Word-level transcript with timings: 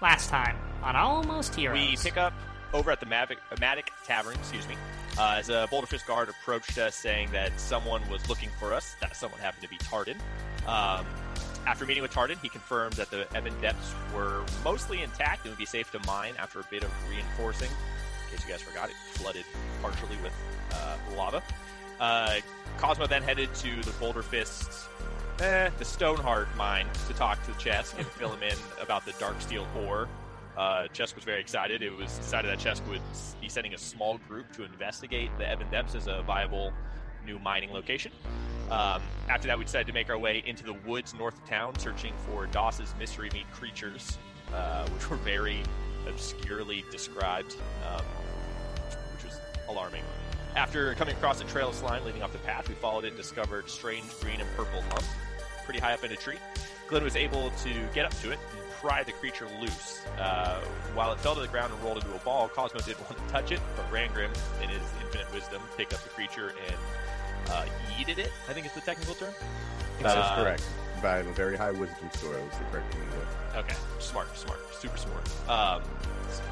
last 0.00 0.30
time 0.30 0.56
on 0.82 0.96
Almost 0.96 1.54
Heroes. 1.54 1.78
We 1.78 1.96
pick 1.96 2.16
up 2.16 2.32
over 2.72 2.90
at 2.90 3.00
the 3.00 3.06
Mavic, 3.06 3.36
uh, 3.50 3.56
Matic 3.56 3.88
Tavern, 4.06 4.34
excuse 4.34 4.66
me, 4.68 4.76
uh, 5.18 5.36
as 5.38 5.48
a 5.48 5.68
Boulderfist 5.70 6.06
guard 6.06 6.28
approached 6.28 6.78
us 6.78 6.94
saying 6.94 7.30
that 7.32 7.58
someone 7.58 8.00
was 8.08 8.26
looking 8.28 8.48
for 8.58 8.72
us. 8.72 8.94
That 9.00 9.14
someone 9.16 9.40
happened 9.40 9.62
to 9.62 9.68
be 9.68 9.76
Tardan. 9.78 10.16
Um, 10.66 11.04
after 11.66 11.84
meeting 11.84 12.02
with 12.02 12.12
Tardan, 12.12 12.38
he 12.40 12.48
confirmed 12.48 12.94
that 12.94 13.10
the 13.10 13.26
Ebon 13.36 13.52
depths 13.60 13.92
were 14.14 14.44
mostly 14.64 15.02
intact 15.02 15.44
and 15.44 15.52
would 15.52 15.58
be 15.58 15.66
safe 15.66 15.90
to 15.92 15.98
mine 16.06 16.34
after 16.38 16.60
a 16.60 16.64
bit 16.70 16.82
of 16.82 16.90
reinforcing. 17.10 17.68
In 17.68 18.36
case 18.36 18.46
you 18.46 18.52
guys 18.52 18.62
forgot, 18.62 18.88
it 18.88 18.96
flooded 19.12 19.44
partially 19.82 20.16
with 20.22 20.32
uh, 20.72 20.96
lava. 21.16 21.42
Uh, 22.00 22.40
Cosmo 22.78 23.06
then 23.06 23.22
headed 23.22 23.54
to 23.56 23.76
the 23.82 23.90
Boulderfist, 23.92 24.86
eh, 25.40 25.68
the 25.78 25.84
Stoneheart 25.84 26.48
mine 26.56 26.86
to 27.08 27.14
talk 27.14 27.42
to 27.44 27.50
Chesk 27.52 27.96
and 27.98 28.06
fill 28.18 28.30
him 28.30 28.42
in 28.42 28.56
about 28.82 29.04
the 29.04 29.12
Darksteel 29.12 29.66
ore. 29.86 30.08
Uh, 30.56 30.88
Chesk 30.94 31.14
was 31.14 31.24
very 31.24 31.40
excited. 31.40 31.82
It 31.82 31.94
was 31.94 32.16
decided 32.16 32.50
that 32.50 32.58
Chesk 32.58 32.86
would 32.88 33.02
be 33.40 33.50
sending 33.50 33.74
a 33.74 33.78
small 33.78 34.18
group 34.26 34.50
to 34.54 34.64
investigate 34.64 35.30
the 35.38 35.52
Ebon 35.52 35.70
Depths 35.70 35.94
as 35.94 36.06
a 36.06 36.22
viable 36.22 36.72
new 37.26 37.38
mining 37.38 37.70
location. 37.70 38.12
Um, 38.70 39.02
after 39.28 39.46
that, 39.48 39.58
we 39.58 39.64
decided 39.64 39.86
to 39.88 39.92
make 39.92 40.08
our 40.08 40.18
way 40.18 40.42
into 40.46 40.64
the 40.64 40.74
woods 40.86 41.12
north 41.14 41.34
of 41.34 41.46
town, 41.46 41.78
searching 41.78 42.14
for 42.26 42.46
Doss's 42.46 42.94
mystery 42.98 43.28
meat 43.34 43.50
creatures, 43.52 44.16
uh, 44.54 44.88
which 44.88 45.10
were 45.10 45.16
very 45.16 45.62
obscurely 46.08 46.82
described, 46.90 47.56
um, 47.86 48.04
which 49.14 49.24
was 49.24 49.38
alarming. 49.68 50.02
After 50.56 50.94
coming 50.94 51.14
across 51.16 51.40
a 51.40 51.44
trail 51.44 51.68
of 51.68 51.74
slime 51.74 52.04
leading 52.04 52.22
off 52.22 52.32
the 52.32 52.38
path, 52.38 52.68
we 52.68 52.74
followed 52.74 53.04
it 53.04 53.08
and 53.08 53.16
discovered 53.16 53.68
strange 53.68 54.04
green 54.20 54.40
and 54.40 54.48
purple 54.56 54.80
lump 54.90 55.04
pretty 55.64 55.80
high 55.80 55.92
up 55.92 56.02
in 56.04 56.10
a 56.10 56.16
tree. 56.16 56.36
Glenn 56.88 57.04
was 57.04 57.14
able 57.14 57.50
to 57.50 57.70
get 57.94 58.04
up 58.04 58.12
to 58.22 58.32
it 58.32 58.38
and 58.50 58.70
pry 58.80 59.04
the 59.04 59.12
creature 59.12 59.46
loose. 59.60 60.00
Uh, 60.18 60.60
while 60.94 61.12
it 61.12 61.20
fell 61.20 61.34
to 61.36 61.40
the 61.40 61.46
ground 61.48 61.72
and 61.72 61.80
rolled 61.84 61.98
into 61.98 62.12
a 62.14 62.18
ball, 62.20 62.48
Cosmo 62.48 62.80
didn't 62.80 63.00
want 63.10 63.16
to 63.24 63.32
touch 63.32 63.52
it, 63.52 63.60
but 63.76 63.88
Rangrim, 63.92 64.30
in 64.62 64.68
his 64.68 64.82
infinite 65.04 65.32
wisdom, 65.32 65.62
picked 65.76 65.94
up 65.94 66.02
the 66.02 66.08
creature 66.08 66.52
and 66.66 66.76
uh, 67.50 67.64
yeeted 67.96 68.18
it, 68.18 68.32
I 68.48 68.52
think 68.52 68.66
is 68.66 68.72
the 68.72 68.80
technical 68.80 69.14
term. 69.14 69.32
That 70.02 70.18
is 70.18 70.24
Uh, 70.24 70.42
correct. 70.42 70.64
But 71.00 71.10
I 71.10 71.16
have 71.18 71.26
a 71.28 71.32
very 71.32 71.56
high 71.56 71.70
wisdom 71.70 72.10
score. 72.12 72.32
That 72.34 72.44
was 72.44 72.58
the 72.58 72.64
correct 72.64 72.92
thing 72.92 73.02
to 73.02 73.16
do. 73.16 73.58
Okay, 73.60 73.76
smart, 74.00 74.36
smart, 74.36 74.58
super 74.74 74.96
smart. 74.98 75.22
Um, 75.48 75.82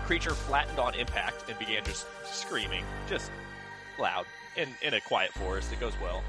creature 0.06 0.30
flattened 0.34 0.78
on 0.78 0.94
impact 0.94 1.44
and 1.48 1.58
began 1.58 1.84
just 1.84 2.06
screaming, 2.24 2.84
just 3.08 3.30
loud, 3.98 4.26
in, 4.56 4.68
in 4.82 4.94
a 4.94 5.00
quiet 5.00 5.32
forest. 5.32 5.72
It 5.72 5.80
goes 5.80 5.94
well. 6.02 6.22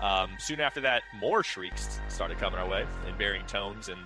Um, 0.00 0.30
soon 0.38 0.60
after 0.60 0.80
that, 0.80 1.02
more 1.18 1.44
shrieks 1.44 2.00
started 2.08 2.38
coming 2.38 2.58
our 2.58 2.68
way 2.68 2.86
in 3.08 3.16
varying 3.16 3.46
tones 3.46 3.88
and 3.88 4.00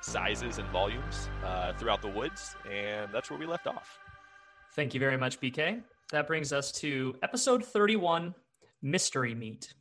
sizes 0.00 0.58
and 0.58 0.68
volumes 0.68 1.28
uh, 1.44 1.72
throughout 1.74 2.00
the 2.00 2.08
woods, 2.08 2.54
and 2.70 3.10
that's 3.12 3.30
where 3.30 3.38
we 3.38 3.46
left 3.46 3.66
off. 3.66 3.98
Thank 4.74 4.94
you 4.94 5.00
very 5.00 5.16
much, 5.16 5.40
BK. 5.40 5.82
That 6.12 6.26
brings 6.26 6.52
us 6.52 6.70
to 6.72 7.16
episode 7.22 7.64
31 7.64 8.34
Mystery 8.82 9.34
Meat. 9.34 9.74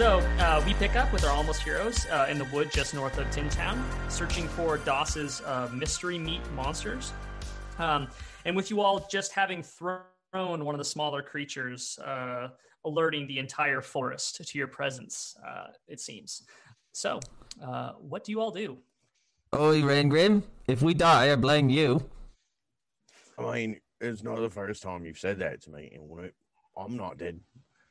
So 0.00 0.20
uh, 0.38 0.62
we 0.64 0.72
pick 0.72 0.96
up 0.96 1.12
with 1.12 1.26
our 1.26 1.30
almost 1.30 1.62
heroes 1.62 2.06
uh, 2.06 2.26
in 2.30 2.38
the 2.38 2.46
wood 2.46 2.70
just 2.72 2.94
north 2.94 3.18
of 3.18 3.30
Tin 3.30 3.50
Town, 3.50 3.84
searching 4.08 4.48
for 4.48 4.78
Doss's 4.78 5.42
uh, 5.42 5.68
mystery 5.74 6.18
meat 6.18 6.40
monsters. 6.52 7.12
Um, 7.78 8.08
and 8.46 8.56
with 8.56 8.70
you 8.70 8.80
all 8.80 9.06
just 9.10 9.32
having 9.32 9.62
thrown 9.62 10.00
one 10.32 10.74
of 10.74 10.78
the 10.78 10.86
smaller 10.86 11.20
creatures, 11.20 11.98
uh, 11.98 12.48
alerting 12.86 13.26
the 13.26 13.38
entire 13.38 13.82
forest 13.82 14.42
to 14.42 14.56
your 14.56 14.68
presence, 14.68 15.36
uh, 15.46 15.66
it 15.86 16.00
seems. 16.00 16.44
So, 16.92 17.20
uh, 17.62 17.90
what 18.00 18.24
do 18.24 18.32
you 18.32 18.40
all 18.40 18.52
do? 18.52 18.78
Oi, 19.54 19.82
Rangrim, 19.82 20.44
if 20.66 20.80
we 20.80 20.94
die, 20.94 21.30
I 21.30 21.36
blame 21.36 21.68
you. 21.68 22.02
I 23.38 23.52
mean, 23.52 23.80
it's 24.00 24.22
not 24.22 24.38
the 24.38 24.48
first 24.48 24.82
time 24.82 25.04
you've 25.04 25.18
said 25.18 25.40
that 25.40 25.60
to 25.64 25.70
me, 25.70 25.92
and 25.94 26.32
I'm 26.74 26.96
not 26.96 27.18
dead. 27.18 27.38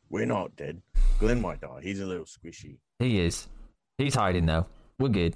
We're 0.09 0.25
not 0.25 0.55
dead. 0.55 0.81
Glenn 1.19 1.41
might 1.41 1.59
die. 1.59 1.81
He's 1.83 1.99
a 1.99 2.05
little 2.05 2.25
squishy. 2.25 2.77
He 2.97 3.19
is. 3.19 3.47
He's 3.97 4.15
hiding 4.15 4.45
though. 4.45 4.65
We're 4.97 5.09
good. 5.09 5.35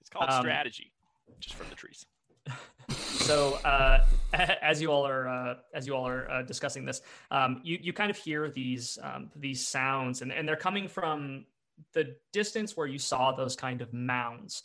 It's 0.00 0.08
called 0.10 0.30
Um, 0.30 0.42
strategy, 0.42 0.92
just 1.38 1.54
from 1.54 1.68
the 1.68 1.74
trees. 1.74 2.06
so 2.88 3.54
uh, 3.64 4.02
as 4.32 4.80
you 4.80 4.90
all 4.90 5.06
are 5.06 5.28
uh, 5.28 5.54
as 5.74 5.86
you 5.86 5.94
all 5.94 6.08
are 6.08 6.30
uh, 6.30 6.42
discussing 6.42 6.86
this, 6.86 7.02
um, 7.30 7.60
you 7.62 7.78
you 7.80 7.92
kind 7.92 8.10
of 8.10 8.16
hear 8.16 8.50
these 8.50 8.98
um, 9.02 9.30
these 9.36 9.66
sounds, 9.66 10.22
and, 10.22 10.32
and 10.32 10.48
they're 10.48 10.56
coming 10.56 10.88
from 10.88 11.44
the 11.92 12.16
distance 12.32 12.76
where 12.76 12.86
you 12.86 12.98
saw 12.98 13.32
those 13.32 13.54
kind 13.54 13.82
of 13.82 13.92
mounds, 13.92 14.62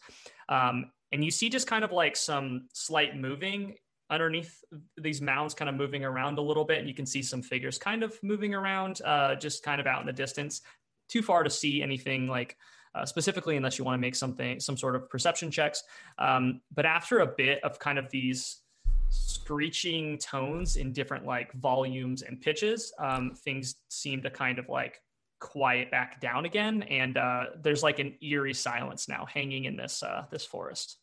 um, 0.48 0.92
and 1.12 1.24
you 1.26 1.32
see 1.32 1.50
just 1.50 1.68
kind 1.68 1.84
of 1.84 1.92
like 1.92 2.16
some 2.16 2.68
slight 2.74 3.18
moving 3.18 3.76
underneath 4.10 4.64
these 4.98 5.22
mounds, 5.22 5.54
kind 5.54 5.70
of 5.70 5.76
moving 5.76 6.04
around 6.04 6.38
a 6.38 6.42
little 6.42 6.66
bit, 6.66 6.80
and 6.80 6.88
you 6.88 6.94
can 6.94 7.06
see 7.06 7.22
some 7.22 7.42
figures 7.42 7.78
kind 7.78 8.04
of 8.04 8.22
moving 8.22 8.54
around, 8.54 9.02
uh, 9.04 9.36
just 9.36 9.64
kind 9.64 9.82
of 9.82 9.88
out 9.88 10.02
in 10.02 10.08
the 10.08 10.14
distance. 10.14 10.62
Too 11.10 11.22
far 11.22 11.44
to 11.44 11.50
see 11.50 11.82
anything 11.82 12.28
like 12.28 12.58
uh, 12.96 13.06
specifically 13.06 13.58
unless 13.58 13.78
you 13.78 13.84
want 13.84 13.98
to 13.98 14.02
make 14.02 14.16
something 14.16 14.60
some 14.60 14.78
sort 14.78 14.96
of 14.96 15.10
perception 15.10 15.52
checks 15.52 15.84
um, 16.18 16.62
but 16.74 16.86
after 16.86 17.20
a 17.20 17.28
bit 17.28 17.62
of 17.64 17.78
kind 17.78 18.00
of 18.00 18.10
these 18.10 18.62
screeching 19.10 20.18
tones 20.18 20.78
in 20.78 20.94
different 20.94 21.26
like 21.26 21.52
volumes 21.54 22.22
and 22.22 22.40
pitches 22.42 22.94
um, 23.00 23.34
things 23.44 23.76
seem 23.90 24.22
to 24.22 24.30
kind 24.30 24.60
of 24.60 24.70
like 24.70 25.02
quiet 25.42 25.92
back 25.92 26.22
down 26.22 26.46
again 26.46 26.84
and 26.84 27.18
uh, 27.18 27.44
there's 27.62 27.84
like 27.84 28.00
an 28.00 28.16
eerie 28.22 28.54
silence 28.54 29.10
now 29.10 29.26
hanging 29.26 29.66
in 29.66 29.76
this 29.76 30.02
uh, 30.02 30.24
this 30.32 30.46
forest 30.46 30.98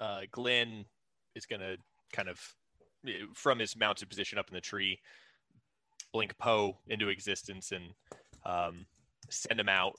uh, 0.00 0.22
Glenn 0.32 0.84
is 1.36 1.46
going 1.46 1.60
to 1.60 1.76
kind 2.12 2.28
of, 2.28 2.40
from 3.34 3.58
his 3.58 3.76
mounted 3.76 4.08
position 4.08 4.38
up 4.38 4.48
in 4.48 4.54
the 4.54 4.60
tree, 4.60 5.00
blink 6.12 6.36
Poe 6.38 6.78
into 6.88 7.08
existence 7.08 7.72
and 7.72 7.84
um, 8.44 8.86
send 9.28 9.58
him 9.60 9.68
out 9.68 9.98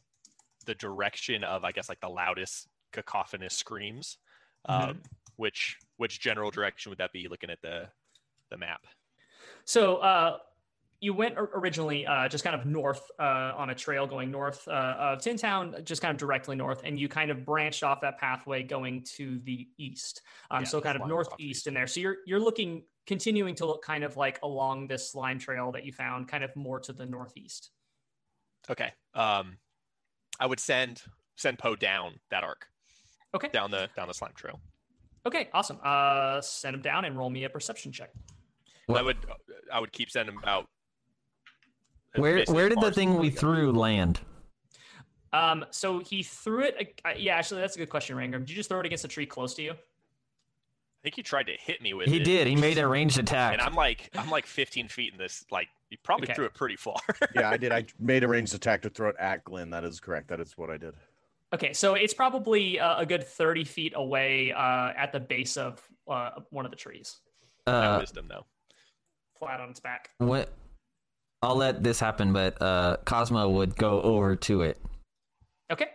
the 0.65 0.75
direction 0.75 1.43
of, 1.43 1.63
I 1.63 1.71
guess, 1.71 1.89
like 1.89 2.01
the 2.01 2.09
loudest 2.09 2.67
cacophonous 2.91 3.55
screams. 3.55 4.17
Um, 4.65 5.01
Which 5.37 5.77
which 5.97 6.19
general 6.19 6.51
direction 6.51 6.91
would 6.91 6.99
that 6.99 7.11
be? 7.11 7.27
Looking 7.27 7.49
at 7.49 7.61
the 7.63 7.87
the 8.51 8.57
map. 8.57 8.85
So 9.65 9.95
uh, 9.95 10.37
you 11.01 11.15
went 11.15 11.35
originally 11.37 12.05
uh, 12.05 12.29
just 12.29 12.43
kind 12.43 12.55
of 12.55 12.67
north 12.67 13.01
uh, 13.19 13.53
on 13.57 13.71
a 13.71 13.75
trail 13.75 14.05
going 14.05 14.29
north 14.29 14.67
uh, 14.67 14.95
of 14.99 15.19
Tintown, 15.19 15.83
just 15.83 15.99
kind 15.99 16.11
of 16.11 16.17
directly 16.17 16.55
north, 16.55 16.81
and 16.83 16.99
you 16.99 17.09
kind 17.09 17.31
of 17.31 17.43
branched 17.43 17.83
off 17.83 18.01
that 18.01 18.19
pathway 18.19 18.61
going 18.61 19.03
to 19.15 19.39
the 19.43 19.67
east. 19.79 20.21
Um, 20.51 20.61
Yeah, 20.61 20.67
so 20.67 20.79
kind 20.79 20.95
of 20.95 20.99
slime 21.01 21.09
was 21.17 21.27
off 21.27 21.37
the 21.37 21.43
northeast 21.43 21.67
in 21.67 21.73
there. 21.73 21.87
So 21.87 21.99
you're 21.99 22.17
you're 22.27 22.39
looking 22.39 22.83
continuing 23.07 23.55
to 23.55 23.65
look 23.65 23.83
kind 23.83 24.03
of 24.03 24.15
like 24.15 24.39
along 24.43 24.87
this 24.87 25.11
slime 25.11 25.39
trail 25.39 25.71
that 25.71 25.85
you 25.85 25.91
found, 25.91 26.27
kind 26.27 26.43
of 26.43 26.55
more 26.55 26.79
to 26.81 26.93
the 26.93 27.07
northeast. 27.07 27.71
Okay. 28.69 28.91
Um, 29.15 29.57
I 30.39 30.45
would 30.45 30.59
send 30.59 31.01
send 31.35 31.57
Poe 31.57 31.75
down 31.75 32.19
that 32.29 32.43
arc, 32.43 32.67
Okay. 33.33 33.49
down 33.49 33.71
the 33.71 33.89
down 33.95 34.07
the 34.07 34.13
slime 34.13 34.33
trail. 34.35 34.61
Okay. 35.25 35.49
Awesome. 35.51 35.79
Uh, 35.83 36.41
send 36.41 36.75
him 36.75 36.83
down 36.83 37.05
and 37.05 37.17
roll 37.17 37.31
me 37.31 37.43
a 37.45 37.49
perception 37.49 37.91
check. 37.91 38.11
I 38.87 39.01
would 39.01 39.17
I 39.73 39.79
would 39.79 39.91
keep 39.91 40.11
sending 40.11 40.35
him 40.35 40.43
out. 40.45 40.67
Where 42.15 42.43
where 42.45 42.69
did 42.69 42.81
the 42.81 42.91
thing 42.91 43.17
we 43.17 43.29
threw 43.29 43.71
land? 43.71 44.19
Um, 45.33 45.65
so 45.71 45.99
he 45.99 46.23
threw 46.23 46.61
it. 46.61 46.99
Uh, 47.05 47.11
yeah, 47.17 47.35
actually, 47.35 47.61
that's 47.61 47.75
a 47.75 47.79
good 47.79 47.89
question, 47.89 48.17
Rangrim. 48.17 48.39
Did 48.39 48.49
you 48.49 48.55
just 48.55 48.67
throw 48.69 48.81
it 48.81 48.85
against 48.85 49.05
a 49.05 49.07
tree 49.07 49.25
close 49.25 49.53
to 49.55 49.61
you? 49.61 49.71
I 49.71 51.03
think 51.03 51.15
he 51.15 51.23
tried 51.23 51.47
to 51.47 51.53
hit 51.53 51.81
me 51.81 51.93
with 51.93 52.07
He 52.09 52.17
it. 52.17 52.19
He 52.19 52.23
did. 52.23 52.47
He 52.47 52.55
made 52.55 52.77
a 52.77 52.85
ranged 52.87 53.17
attack. 53.17 53.53
and 53.53 53.61
I'm 53.61 53.73
like 53.73 54.09
I'm 54.15 54.29
like 54.29 54.45
15 54.45 54.87
feet 54.89 55.13
in 55.13 55.17
this. 55.17 55.45
Like 55.49 55.67
you 55.89 55.97
probably 56.03 56.25
Okay. 56.25 56.33
threw 56.35 56.45
it 56.45 56.53
pretty 56.53 56.75
far. 56.75 56.97
Yeah, 57.35 57.49
I 57.49 57.57
did. 57.57 57.71
I 57.71 57.85
made 57.99 58.23
a 58.23 58.27
ranged 58.27 58.53
attack 58.53 58.81
to 58.83 58.89
throw 58.89 59.09
it 59.09 59.15
at 59.17 59.43
Glenn. 59.45 59.69
That 59.69 59.83
is 59.85 59.99
correct. 59.99 60.27
That 60.27 60.39
is 60.41 60.57
what 60.57 60.69
I 60.69 60.77
did. 60.77 60.93
Okay, 61.53 61.73
so 61.73 61.95
it's 61.95 62.13
probably 62.13 62.79
uh, 62.79 62.99
a 63.01 63.05
good 63.05 63.25
30 63.25 63.63
feet 63.65 63.93
away 63.95 64.51
uh, 64.53 64.91
at 64.95 65.11
the 65.11 65.19
base 65.19 65.57
of 65.57 65.81
uh, 66.07 66.31
one 66.49 66.63
of 66.65 66.71
the 66.71 66.77
trees, 66.77 67.19
uh, 67.67 67.97
wisdom 67.99 68.27
though. 68.29 68.45
flat 69.37 69.59
on 69.59 69.69
its 69.69 69.79
back. 69.81 70.11
what? 70.19 70.49
I'll 71.41 71.55
let 71.55 71.83
this 71.83 71.99
happen, 71.99 72.33
but 72.33 72.61
uh, 72.61 72.97
Cosmo 73.05 73.49
would 73.49 73.75
go 73.75 74.01
over 74.01 74.35
to 74.35 74.61
it. 74.61 74.77
Okay. 75.71 75.87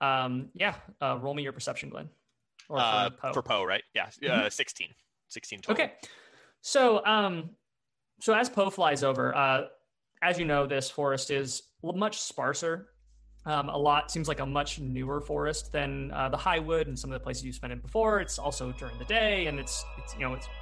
Um, 0.00 0.48
yeah, 0.54 0.74
uh, 1.00 1.18
roll 1.20 1.34
me 1.34 1.42
your 1.42 1.52
perception, 1.52 1.88
Glenn. 1.88 2.08
Or 2.68 2.78
for 2.78 2.82
Uh, 2.84 3.10
Poe. 3.10 3.32
for 3.32 3.42
Poe, 3.42 3.64
right? 3.64 3.82
Yeah, 3.94 4.08
uh, 4.30 4.50
16. 4.50 4.88
16 5.28 5.60
total. 5.60 5.72
Okay. 5.84 5.92
So, 6.60 7.04
um, 7.06 7.50
so 8.20 8.34
as 8.34 8.48
Poe 8.50 8.68
flies 8.70 9.02
over, 9.02 9.34
uh, 9.34 9.62
as 10.22 10.38
you 10.38 10.44
know, 10.44 10.66
this 10.66 10.90
forest 10.90 11.30
is 11.30 11.62
much 11.82 12.18
sparser 12.18 12.88
Um, 13.46 13.70
a 13.70 13.76
lot 13.76 14.10
seems 14.10 14.28
like 14.28 14.40
a 14.40 14.44
much 14.46 14.78
newer 14.80 15.18
forest 15.22 15.72
than 15.72 16.10
uh, 16.12 16.28
the 16.28 16.36
Highwood 16.36 16.88
and 16.88 16.98
some 16.98 17.10
of 17.10 17.18
the 17.18 17.24
places 17.24 17.42
you've 17.42 17.54
spent 17.54 17.72
in 17.72 17.78
before. 17.78 18.20
It's 18.20 18.38
also 18.38 18.70
during 18.72 18.98
the 18.98 19.06
day, 19.06 19.46
and 19.46 19.58
it's 19.58 19.82
it's 19.96 20.12
you 20.12 20.20
know 20.20 20.34
it's 20.34 20.44
tr- 20.46 20.52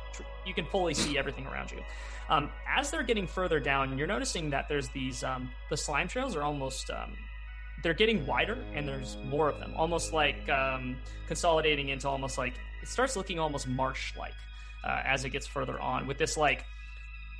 you 0.46 0.55
can 0.55 0.64
fully 0.66 0.94
see 0.94 1.19
everything 1.19 1.46
around 1.46 1.70
you. 1.70 1.78
Um, 2.28 2.50
as 2.69 2.90
they're 2.90 3.02
getting 3.02 3.26
further 3.26 3.58
down, 3.60 3.96
you're 3.96 4.06
noticing 4.06 4.50
that 4.50 4.69
there's 4.69 4.88
these 4.88 5.25
um, 5.25 5.50
the 5.70 5.76
slime 5.76 6.08
trails 6.08 6.37
are 6.37 6.43
almost 6.43 6.90
um, 6.90 7.16
they're 7.82 7.94
getting 7.94 8.26
wider 8.26 8.58
and 8.75 8.87
there's 8.87 9.16
more 9.25 9.49
of 9.49 9.58
them, 9.58 9.72
almost 9.76 10.12
like 10.12 10.49
um, 10.49 10.96
consolidating 11.26 11.88
into 11.88 12.08
almost 12.08 12.37
like 12.38 12.55
it 12.82 12.88
starts 12.88 13.16
looking 13.16 13.38
almost 13.38 13.66
marsh-like 13.66 14.34
uh, 14.84 15.02
as 15.05 15.25
it 15.25 15.31
gets 15.31 15.46
further 15.46 15.81
on. 15.81 16.06
With 16.06 16.19
this 16.19 16.37
like 16.37 16.64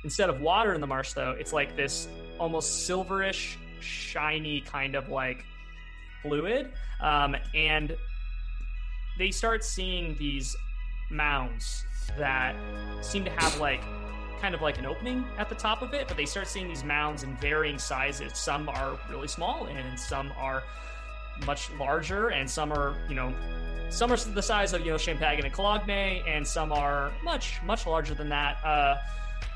instead 0.03 0.29
of 0.29 0.41
water 0.41 0.73
in 0.73 0.81
the 0.81 0.87
marsh, 0.87 1.13
though, 1.13 1.35
it's 1.37 1.53
like 1.53 1.75
this 1.75 2.07
almost 2.39 2.89
silverish, 2.89 3.57
shiny 3.79 4.61
kind 4.61 4.95
of 4.95 5.09
like 5.09 5.43
fluid, 6.21 6.71
um, 7.01 7.35
and 7.53 7.95
they 9.17 9.31
start 9.31 9.63
seeing 9.63 10.15
these 10.17 10.55
mounds 11.11 11.85
that 12.17 12.55
seem 13.01 13.23
to 13.25 13.31
have 13.31 13.57
like 13.59 13.81
kind 14.39 14.55
of 14.55 14.61
like 14.61 14.77
an 14.77 14.85
opening 14.85 15.25
at 15.37 15.49
the 15.49 15.55
top 15.55 15.81
of 15.81 15.93
it, 15.93 16.07
but 16.07 16.17
they 16.17 16.25
start 16.25 16.47
seeing 16.47 16.67
these 16.67 16.83
mounds 16.83 17.23
in 17.23 17.35
varying 17.37 17.77
sizes. 17.77 18.37
Some 18.37 18.69
are 18.69 18.97
really 19.09 19.27
small, 19.27 19.65
and 19.65 19.99
some 19.99 20.31
are 20.37 20.63
much 21.45 21.71
larger, 21.73 22.29
and 22.29 22.49
some 22.49 22.71
are, 22.71 22.95
you 23.07 23.15
know, 23.15 23.33
some 23.89 24.11
are 24.11 24.17
the 24.17 24.41
size 24.41 24.73
of, 24.73 24.81
you 24.85 24.91
know, 24.91 24.97
Champagne 24.97 25.43
and 25.43 25.53
Cologne, 25.53 25.89
and 25.89 26.45
some 26.47 26.71
are 26.71 27.11
much, 27.23 27.59
much 27.65 27.85
larger 27.85 28.13
than 28.13 28.29
that, 28.29 28.63
uh, 28.63 28.95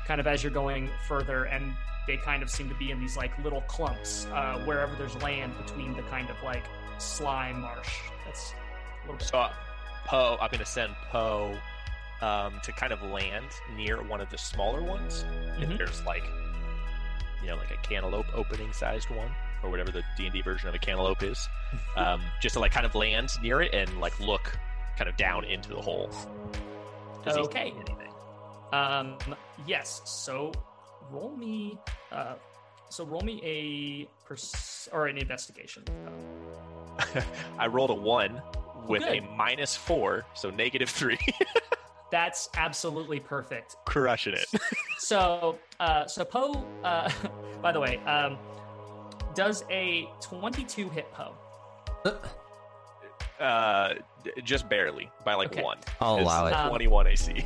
kind 0.06 0.20
of 0.20 0.26
as 0.26 0.42
you're 0.42 0.52
going 0.52 0.90
further, 1.06 1.44
and 1.44 1.72
they 2.06 2.16
kind 2.18 2.42
of 2.42 2.50
seem 2.50 2.68
to 2.68 2.74
be 2.74 2.90
in 2.90 3.00
these 3.00 3.16
like 3.16 3.36
little 3.42 3.62
clumps 3.62 4.26
uh, 4.32 4.62
wherever 4.66 4.94
there's 4.96 5.16
land 5.22 5.52
between 5.64 5.94
the 5.96 6.02
kind 6.02 6.28
of 6.28 6.36
like 6.42 6.64
slime 6.98 7.60
marsh. 7.60 8.00
That's 8.26 8.52
a 8.52 9.06
little 9.06 9.18
bit. 9.18 9.28
So, 9.28 9.38
uh, 9.38 9.52
Poe, 10.06 10.36
I'm 10.40 10.50
going 10.50 10.58
to 10.58 10.66
send 10.66 10.94
Poe 11.10 11.56
um, 12.22 12.54
to 12.62 12.72
kind 12.72 12.92
of 12.92 13.02
land 13.02 13.46
near 13.76 14.02
one 14.02 14.20
of 14.20 14.30
the 14.30 14.38
smaller 14.38 14.82
ones. 14.82 15.24
Mhm. 15.58 15.72
If 15.72 15.78
there's 15.78 16.04
like, 16.04 16.24
you 17.42 17.48
know, 17.48 17.56
like 17.56 17.70
a 17.70 17.76
cantaloupe 17.86 18.26
opening 18.34 18.72
sized 18.72 19.10
one, 19.10 19.30
or 19.62 19.70
whatever 19.70 19.90
the 19.90 20.02
D 20.16 20.24
and 20.26 20.32
D 20.32 20.40
version 20.42 20.68
of 20.68 20.74
a 20.74 20.78
cantaloupe 20.78 21.22
is, 21.22 21.48
um, 21.96 22.22
just 22.40 22.54
to 22.54 22.60
like 22.60 22.72
kind 22.72 22.86
of 22.86 22.94
land 22.94 23.30
near 23.42 23.60
it 23.62 23.74
and 23.74 24.00
like 24.00 24.18
look 24.20 24.56
kind 24.96 25.08
of 25.08 25.16
down 25.16 25.44
into 25.44 25.68
the 25.70 25.80
hole. 25.80 26.10
Does 27.24 27.36
he 27.36 27.42
Okay. 27.42 27.72
anything? 27.76 28.12
Um, 28.72 29.16
yes. 29.66 30.02
So 30.04 30.52
roll 31.10 31.36
me. 31.36 31.78
Uh, 32.12 32.34
so 32.90 33.04
roll 33.04 33.22
me 33.22 33.40
a 33.42 34.26
pers- 34.26 34.88
or 34.92 35.06
an 35.06 35.18
investigation. 35.18 35.82
I 37.58 37.66
rolled 37.66 37.90
a 37.90 37.94
one 37.94 38.40
with 38.86 39.02
a 39.04 39.20
minus 39.36 39.74
four, 39.74 40.24
so 40.34 40.50
negative 40.50 40.88
three. 40.90 41.18
that's 42.14 42.48
absolutely 42.56 43.18
perfect. 43.18 43.74
Crushing 43.86 44.34
it. 44.34 44.46
So, 44.98 45.58
uh, 45.80 46.06
so 46.06 46.24
Poe. 46.24 46.64
Uh, 46.84 47.10
by 47.62 47.72
the 47.72 47.80
way, 47.80 47.98
um, 48.06 48.38
does 49.34 49.64
a 49.68 50.08
twenty-two 50.22 50.88
hit 50.88 51.12
Poe? 51.12 51.34
Uh, 53.40 53.94
just 54.44 54.68
barely 54.68 55.10
by 55.24 55.34
like 55.34 55.48
Okay. 55.52 55.62
one. 55.62 55.78
I'll 56.00 56.16
It's 56.16 56.24
allow 56.24 56.46
it. 56.46 56.52
Um, 56.52 56.68
21 56.70 57.06
AC. 57.08 57.44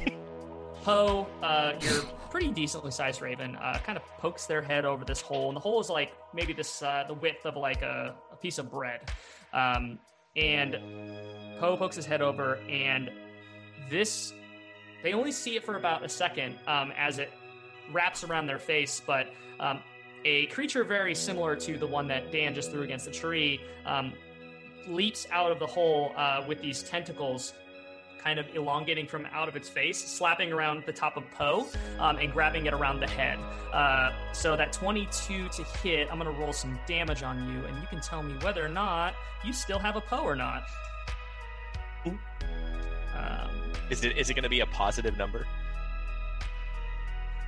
Poe, 0.84 1.26
uh, 1.42 1.72
you're 1.80 2.02
pretty 2.30 2.48
decently 2.50 2.90
sized 2.90 3.22
raven, 3.22 3.56
uh, 3.56 3.78
kind 3.84 3.96
of 3.98 4.04
pokes 4.18 4.46
their 4.46 4.62
head 4.62 4.84
over 4.84 5.04
this 5.04 5.20
hole, 5.20 5.48
and 5.48 5.56
the 5.56 5.60
hole 5.60 5.80
is 5.80 5.88
like 5.90 6.12
maybe 6.34 6.52
this 6.52 6.82
uh, 6.82 7.04
the 7.08 7.14
width 7.14 7.44
of 7.46 7.56
like 7.56 7.82
a, 7.82 8.14
a 8.30 8.36
piece 8.36 8.58
of 8.58 8.70
bread. 8.70 9.10
Um, 9.52 9.98
and 10.36 10.74
Poe 11.58 11.76
pokes 11.76 11.96
his 11.96 12.06
head 12.06 12.20
over, 12.22 12.56
and 12.68 13.10
this 13.90 14.32
they 15.02 15.12
only 15.12 15.32
see 15.32 15.56
it 15.56 15.64
for 15.64 15.76
about 15.76 16.04
a 16.04 16.08
second 16.08 16.56
um, 16.66 16.92
as 16.96 17.18
it 17.18 17.30
wraps 17.92 18.24
around 18.24 18.46
their 18.46 18.58
face, 18.58 19.00
but 19.04 19.32
um, 19.60 19.80
a 20.24 20.46
creature 20.46 20.84
very 20.84 21.14
similar 21.14 21.56
to 21.56 21.78
the 21.78 21.86
one 21.86 22.08
that 22.08 22.32
Dan 22.32 22.54
just 22.54 22.70
threw 22.70 22.82
against 22.82 23.04
the 23.04 23.12
tree 23.12 23.60
um, 23.86 24.12
leaps 24.88 25.26
out 25.30 25.52
of 25.52 25.58
the 25.58 25.66
hole 25.66 26.12
uh, 26.16 26.44
with 26.46 26.60
these 26.60 26.82
tentacles 26.82 27.54
kind 28.22 28.38
of 28.38 28.46
elongating 28.54 29.06
from 29.06 29.26
out 29.32 29.48
of 29.48 29.56
its 29.56 29.68
face, 29.68 29.98
slapping 29.98 30.52
around 30.52 30.82
the 30.86 30.92
top 30.92 31.16
of 31.16 31.24
Poe 31.30 31.66
um, 31.98 32.16
and 32.16 32.32
grabbing 32.32 32.66
it 32.66 32.74
around 32.74 33.00
the 33.00 33.06
head. 33.06 33.38
Uh, 33.72 34.12
so 34.32 34.56
that 34.56 34.72
22 34.72 35.48
to 35.48 35.64
hit, 35.82 36.08
I'm 36.10 36.18
going 36.18 36.32
to 36.32 36.40
roll 36.40 36.52
some 36.52 36.78
damage 36.86 37.22
on 37.22 37.38
you, 37.48 37.64
and 37.64 37.76
you 37.80 37.86
can 37.88 38.00
tell 38.00 38.22
me 38.22 38.34
whether 38.42 38.64
or 38.64 38.68
not 38.68 39.14
you 39.44 39.52
still 39.52 39.78
have 39.78 39.96
a 39.96 40.00
Poe 40.00 40.22
or 40.22 40.36
not. 40.36 40.64
Um, 42.04 43.50
Is 43.90 44.04
it 44.04 44.16
is 44.16 44.30
it 44.30 44.34
going 44.34 44.42
to 44.44 44.48
be 44.48 44.60
a 44.60 44.66
positive 44.66 45.16
number? 45.16 45.46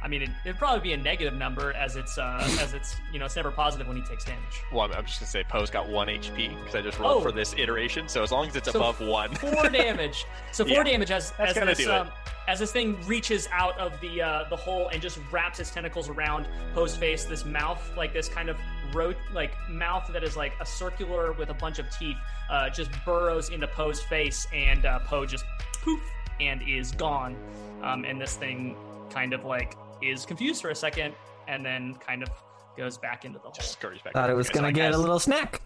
I 0.02 0.08
mean, 0.08 0.22
it, 0.22 0.30
it'd 0.46 0.56
probably 0.56 0.80
be 0.80 0.92
a 0.94 0.96
negative 0.96 1.34
number 1.34 1.74
as 1.74 1.96
it's 1.96 2.16
uh, 2.16 2.38
as 2.60 2.72
it's 2.72 2.96
you 3.12 3.18
know 3.18 3.26
it's 3.26 3.36
never 3.36 3.50
positive 3.50 3.86
when 3.86 3.98
he 3.98 4.02
takes 4.02 4.24
damage. 4.24 4.40
Well, 4.72 4.86
I'm, 4.86 4.92
I'm 4.92 5.04
just 5.04 5.20
going 5.20 5.26
to 5.26 5.30
say 5.30 5.44
Poe's 5.44 5.68
got 5.68 5.90
one 5.90 6.08
HP 6.08 6.58
because 6.58 6.74
I 6.74 6.80
just 6.80 6.98
rolled 6.98 7.18
Oh. 7.18 7.20
for 7.20 7.32
this 7.32 7.54
iteration. 7.58 8.08
So 8.08 8.22
as 8.22 8.32
long 8.32 8.48
as 8.48 8.56
it's 8.56 8.70
So 8.72 8.78
above 8.78 8.98
one, 9.02 9.34
Four 9.34 9.68
damage. 9.70 10.24
So 10.52 10.64
four 10.64 10.72
Yeah, 10.76 10.82
damage 10.84 11.10
as 11.10 11.32
that's 11.36 11.54
as 11.58 11.76
this 11.76 11.86
um, 11.86 12.08
as 12.48 12.58
this 12.60 12.72
thing 12.72 12.96
reaches 13.06 13.46
out 13.52 13.78
of 13.78 13.92
the 14.00 14.22
uh, 14.22 14.44
the 14.48 14.56
hole 14.56 14.88
and 14.88 15.02
just 15.02 15.18
wraps 15.30 15.60
its 15.60 15.70
tentacles 15.70 16.08
around 16.08 16.48
Poe's 16.72 16.96
face. 16.96 17.26
This 17.26 17.44
mouth, 17.44 17.92
like 17.94 18.14
this 18.14 18.26
kind 18.28 18.48
of 18.48 18.56
ro- 18.94 19.12
like 19.34 19.52
mouth 19.68 20.08
that 20.14 20.24
is 20.24 20.34
like 20.34 20.54
a 20.62 20.66
circular 20.66 21.32
with 21.32 21.50
a 21.50 21.54
bunch 21.54 21.78
of 21.78 21.84
teeth, 21.90 22.16
uh, 22.48 22.70
just 22.70 22.90
burrows 23.04 23.50
into 23.50 23.66
Poe's 23.68 24.00
face, 24.00 24.46
and 24.54 24.86
uh, 24.86 24.98
Poe 25.00 25.26
just 25.26 25.44
poof 25.82 26.00
and 26.40 26.60
is 26.68 26.92
gone. 26.92 27.36
Um, 27.82 28.04
and 28.04 28.20
this 28.20 28.36
thing 28.36 28.76
kind 29.10 29.32
of 29.32 29.44
like 29.44 29.76
is 30.02 30.24
confused 30.26 30.62
for 30.62 30.70
a 30.70 30.74
second, 30.74 31.14
and 31.48 31.64
then 31.64 31.94
kind 31.96 32.22
of 32.22 32.28
goes 32.76 32.96
back 32.98 33.24
into 33.24 33.38
the 33.38 33.42
hole. 33.44 33.52
just 33.52 33.72
scurries 33.72 34.00
back. 34.02 34.12
Thought 34.14 34.30
it 34.30 34.34
was 34.34 34.48
Okay, 34.48 34.54
gonna 34.56 34.68
like 34.68 34.74
get 34.74 34.90
as, 34.90 34.96
a 34.96 34.98
little 34.98 35.18
snack. 35.18 35.60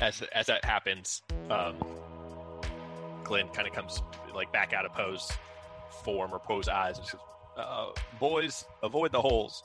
as 0.00 0.22
as 0.32 0.46
that 0.46 0.64
happens. 0.64 1.22
Um, 1.50 1.76
Glenn 3.24 3.48
kind 3.48 3.68
of 3.68 3.74
comes 3.74 4.02
like 4.34 4.52
back 4.52 4.72
out 4.72 4.84
of 4.86 4.92
Poe's 4.92 5.30
form 6.04 6.32
or 6.32 6.38
Poe's 6.38 6.68
eyes 6.68 6.98
and 6.98 7.06
says, 7.06 7.20
uh, 7.56 7.86
"Boys, 8.18 8.64
avoid 8.82 9.12
the 9.12 9.20
holes." 9.20 9.62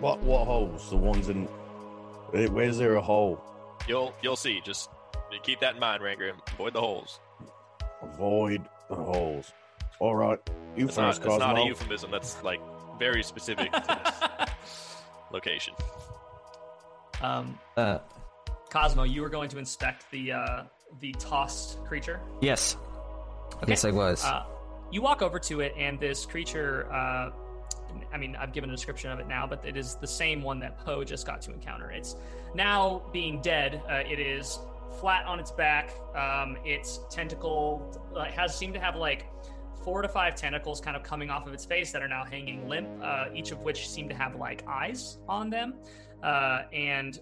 What 0.00 0.20
what 0.20 0.44
holes? 0.46 0.90
The 0.90 0.96
ones 0.96 1.28
in. 1.28 1.44
Where's 2.32 2.78
there 2.78 2.96
a 2.96 3.00
hole? 3.02 3.40
You'll 3.88 4.14
you'll 4.22 4.36
see. 4.36 4.60
Just 4.64 4.90
keep 5.42 5.60
that 5.60 5.74
in 5.74 5.80
mind, 5.80 6.02
Rangrim. 6.02 6.34
Avoid 6.54 6.72
the 6.74 6.80
holes. 6.80 7.20
Avoid 8.14 8.62
the 8.88 8.94
holes. 8.94 9.52
All 10.00 10.14
right, 10.14 10.38
you 10.76 10.86
That's 10.86 10.96
not, 10.96 11.14
first, 11.14 11.22
that's 11.22 11.38
not 11.38 11.58
a 11.58 11.64
euphemism. 11.64 12.10
That's 12.10 12.42
like 12.42 12.60
very 12.98 13.22
specific 13.22 13.72
to 13.72 13.82
this 14.04 14.96
location. 15.30 15.74
um, 17.22 17.58
Uh, 17.76 17.98
Cosmo, 18.70 19.04
you 19.04 19.22
were 19.22 19.28
going 19.28 19.48
to 19.50 19.58
inspect 19.58 20.10
the 20.10 20.32
uh, 20.32 20.62
the 21.00 21.12
tossed 21.18 21.82
creature. 21.84 22.20
yes. 22.40 22.76
Yes, 23.68 23.84
I 23.84 23.90
was. 23.92 24.24
Uh, 24.24 24.44
you 24.90 25.00
walk 25.00 25.22
over 25.22 25.38
to 25.38 25.60
it, 25.60 25.74
and 25.78 25.98
this 26.00 26.26
creature. 26.26 26.88
Uh, 26.92 27.30
I 28.12 28.16
mean, 28.18 28.34
I've 28.34 28.52
given 28.52 28.68
a 28.70 28.72
description 28.72 29.12
of 29.12 29.20
it 29.20 29.28
now, 29.28 29.46
but 29.46 29.64
it 29.64 29.76
is 29.76 29.94
the 29.94 30.06
same 30.08 30.42
one 30.42 30.58
that 30.60 30.76
Poe 30.84 31.04
just 31.04 31.24
got 31.24 31.40
to 31.42 31.52
encounter. 31.52 31.90
It's 31.92 32.16
now 32.54 33.02
being 33.12 33.40
dead. 33.40 33.80
Uh, 33.88 34.02
it 34.10 34.18
is 34.18 34.58
flat 35.00 35.26
on 35.26 35.40
its 35.40 35.50
back. 35.50 35.92
Um, 36.16 36.56
its 36.64 37.00
tentacle 37.10 38.00
uh, 38.16 38.24
has 38.24 38.56
seemed 38.56 38.74
to 38.74 38.80
have 38.80 38.96
like 38.96 39.26
four 39.84 40.02
to 40.02 40.08
five 40.08 40.34
tentacles 40.34 40.80
kind 40.80 40.96
of 40.96 41.02
coming 41.02 41.30
off 41.30 41.46
of 41.46 41.52
its 41.52 41.64
face 41.64 41.92
that 41.92 42.02
are 42.02 42.08
now 42.08 42.24
hanging 42.24 42.68
limp. 42.68 42.88
Uh, 43.02 43.26
each 43.34 43.50
of 43.50 43.60
which 43.60 43.88
seem 43.88 44.08
to 44.08 44.14
have 44.14 44.36
like 44.36 44.64
eyes 44.66 45.18
on 45.28 45.50
them, 45.50 45.74
uh, 46.22 46.62
and 46.72 47.20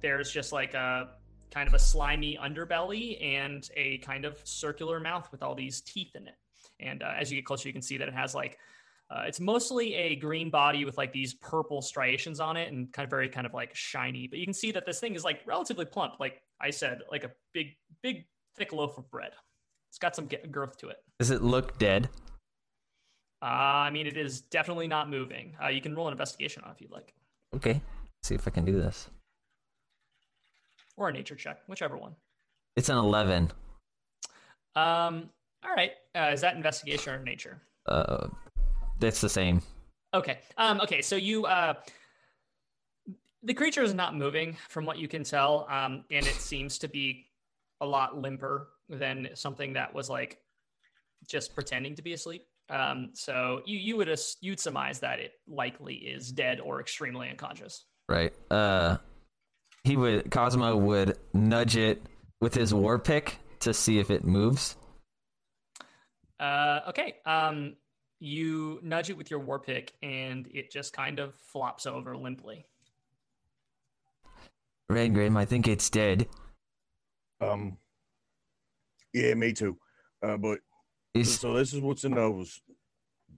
there's 0.00 0.30
just 0.30 0.52
like 0.52 0.74
a 0.74 1.08
kind 1.50 1.68
of 1.68 1.74
a 1.74 1.78
slimy 1.78 2.38
underbelly 2.42 3.22
and 3.22 3.70
a 3.76 3.98
kind 3.98 4.24
of 4.24 4.40
circular 4.44 5.00
mouth 5.00 5.28
with 5.32 5.42
all 5.42 5.54
these 5.54 5.80
teeth 5.80 6.14
in 6.14 6.26
it. 6.26 6.34
And 6.80 7.02
uh, 7.02 7.12
as 7.18 7.30
you 7.30 7.38
get 7.38 7.46
closer, 7.46 7.68
you 7.68 7.72
can 7.72 7.82
see 7.82 7.98
that 7.98 8.08
it 8.08 8.14
has 8.14 8.34
like 8.34 8.58
uh, 9.10 9.22
it's 9.26 9.38
mostly 9.38 9.94
a 9.94 10.16
green 10.16 10.50
body 10.50 10.84
with 10.84 10.98
like 10.98 11.12
these 11.12 11.34
purple 11.34 11.80
striations 11.80 12.40
on 12.40 12.56
it 12.56 12.72
and 12.72 12.92
kind 12.92 13.04
of 13.04 13.10
very 13.10 13.28
kind 13.28 13.46
of 13.46 13.54
like 13.54 13.74
shiny. 13.74 14.26
But 14.26 14.38
you 14.38 14.44
can 14.44 14.54
see 14.54 14.72
that 14.72 14.84
this 14.84 14.98
thing 14.98 15.14
is 15.14 15.22
like 15.22 15.42
relatively 15.46 15.84
plump, 15.84 16.14
like 16.18 16.42
I 16.60 16.70
said, 16.70 17.00
like 17.10 17.24
a 17.24 17.30
big, 17.52 17.76
big, 18.02 18.24
thick 18.56 18.72
loaf 18.72 18.98
of 18.98 19.10
bread. 19.10 19.32
It's 19.90 19.98
got 19.98 20.16
some 20.16 20.26
girth 20.26 20.76
to 20.78 20.88
it. 20.88 20.96
Does 21.18 21.30
it 21.30 21.42
look 21.42 21.78
dead? 21.78 22.08
Uh, 23.42 23.46
I 23.86 23.90
mean, 23.90 24.06
it 24.06 24.16
is 24.16 24.40
definitely 24.40 24.88
not 24.88 25.10
moving. 25.10 25.54
Uh, 25.62 25.68
you 25.68 25.80
can 25.80 25.94
roll 25.94 26.08
an 26.08 26.12
investigation 26.12 26.62
on 26.64 26.70
if 26.72 26.80
you'd 26.80 26.90
like, 26.90 27.12
Okay. 27.54 27.80
see 28.22 28.34
if 28.34 28.46
I 28.46 28.50
can 28.50 28.64
do 28.64 28.72
this. 28.72 29.08
or 30.98 31.10
a 31.10 31.12
nature 31.12 31.34
check, 31.34 31.58
whichever 31.66 31.96
one. 31.98 32.16
It's 32.76 32.88
an 32.88 32.96
11. 32.96 33.50
Um, 34.74 35.28
all 35.64 35.74
right. 35.76 35.92
Uh, 36.14 36.30
is 36.32 36.40
that 36.40 36.56
investigation 36.56 37.12
or 37.12 37.22
nature? 37.22 37.60
Uh, 37.86 38.28
it's 39.02 39.20
the 39.20 39.28
same. 39.28 39.60
Okay. 40.14 40.38
Um, 40.56 40.80
okay. 40.80 41.02
So 41.02 41.16
you, 41.16 41.44
uh, 41.44 41.74
the 43.46 43.54
creature 43.54 43.82
is 43.82 43.94
not 43.94 44.16
moving 44.16 44.56
from 44.68 44.84
what 44.84 44.98
you 44.98 45.06
can 45.06 45.22
tell, 45.22 45.66
um, 45.70 46.04
and 46.10 46.26
it 46.26 46.34
seems 46.34 46.78
to 46.78 46.88
be 46.88 47.26
a 47.80 47.86
lot 47.86 48.20
limper 48.20 48.68
than 48.88 49.28
something 49.34 49.74
that 49.74 49.94
was 49.94 50.10
like 50.10 50.38
just 51.28 51.54
pretending 51.54 51.94
to 51.94 52.02
be 52.02 52.12
asleep. 52.12 52.44
Um, 52.68 53.10
so 53.14 53.62
you 53.64 53.78
you 53.78 53.96
would 53.96 54.10
you'd 54.40 54.58
surmise 54.58 54.98
that 55.00 55.20
it 55.20 55.32
likely 55.46 55.94
is 55.94 56.32
dead 56.32 56.60
or 56.60 56.80
extremely 56.80 57.30
unconscious. 57.30 57.84
Right. 58.08 58.32
Uh, 58.50 58.96
he 59.84 59.96
would 59.96 60.30
Cosmo 60.32 60.76
would 60.76 61.16
nudge 61.32 61.76
it 61.76 62.02
with 62.40 62.54
his 62.54 62.74
war 62.74 62.98
pick 62.98 63.38
to 63.60 63.72
see 63.72 64.00
if 64.00 64.10
it 64.10 64.24
moves. 64.24 64.76
Uh, 66.40 66.80
okay. 66.88 67.14
Um, 67.24 67.76
you 68.18 68.80
nudge 68.82 69.10
it 69.10 69.16
with 69.16 69.30
your 69.30 69.40
war 69.40 69.60
pick, 69.60 69.92
and 70.02 70.48
it 70.52 70.72
just 70.72 70.92
kind 70.92 71.20
of 71.20 71.34
flops 71.36 71.86
over 71.86 72.16
limply. 72.16 72.66
Rangrim, 74.90 75.36
I 75.36 75.44
think 75.44 75.66
it's 75.68 75.90
dead. 75.90 76.26
Um. 77.40 77.76
Yeah, 79.12 79.34
me 79.34 79.52
too. 79.52 79.78
Uh, 80.22 80.36
but 80.36 80.58
Is 81.14 81.38
so 81.40 81.54
this 81.54 81.72
is 81.72 81.80
what's 81.80 82.04
in 82.04 82.12
those 82.14 82.60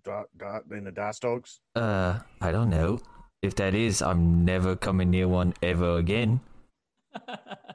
dot 0.05 0.27
dot 0.37 0.65
in 0.71 0.85
the 0.85 0.93
dice 0.93 1.19
dogs. 1.19 1.61
uh, 1.77 2.19
I 2.41 2.53
don't 2.53 2.71
know. 2.71 3.01
If 3.43 3.55
that 3.57 3.75
is, 3.75 4.03
I'm 4.03 4.45
never 4.45 4.75
coming 4.77 5.11
near 5.11 5.29
one 5.29 5.55
ever 5.63 5.97
again. 5.99 6.41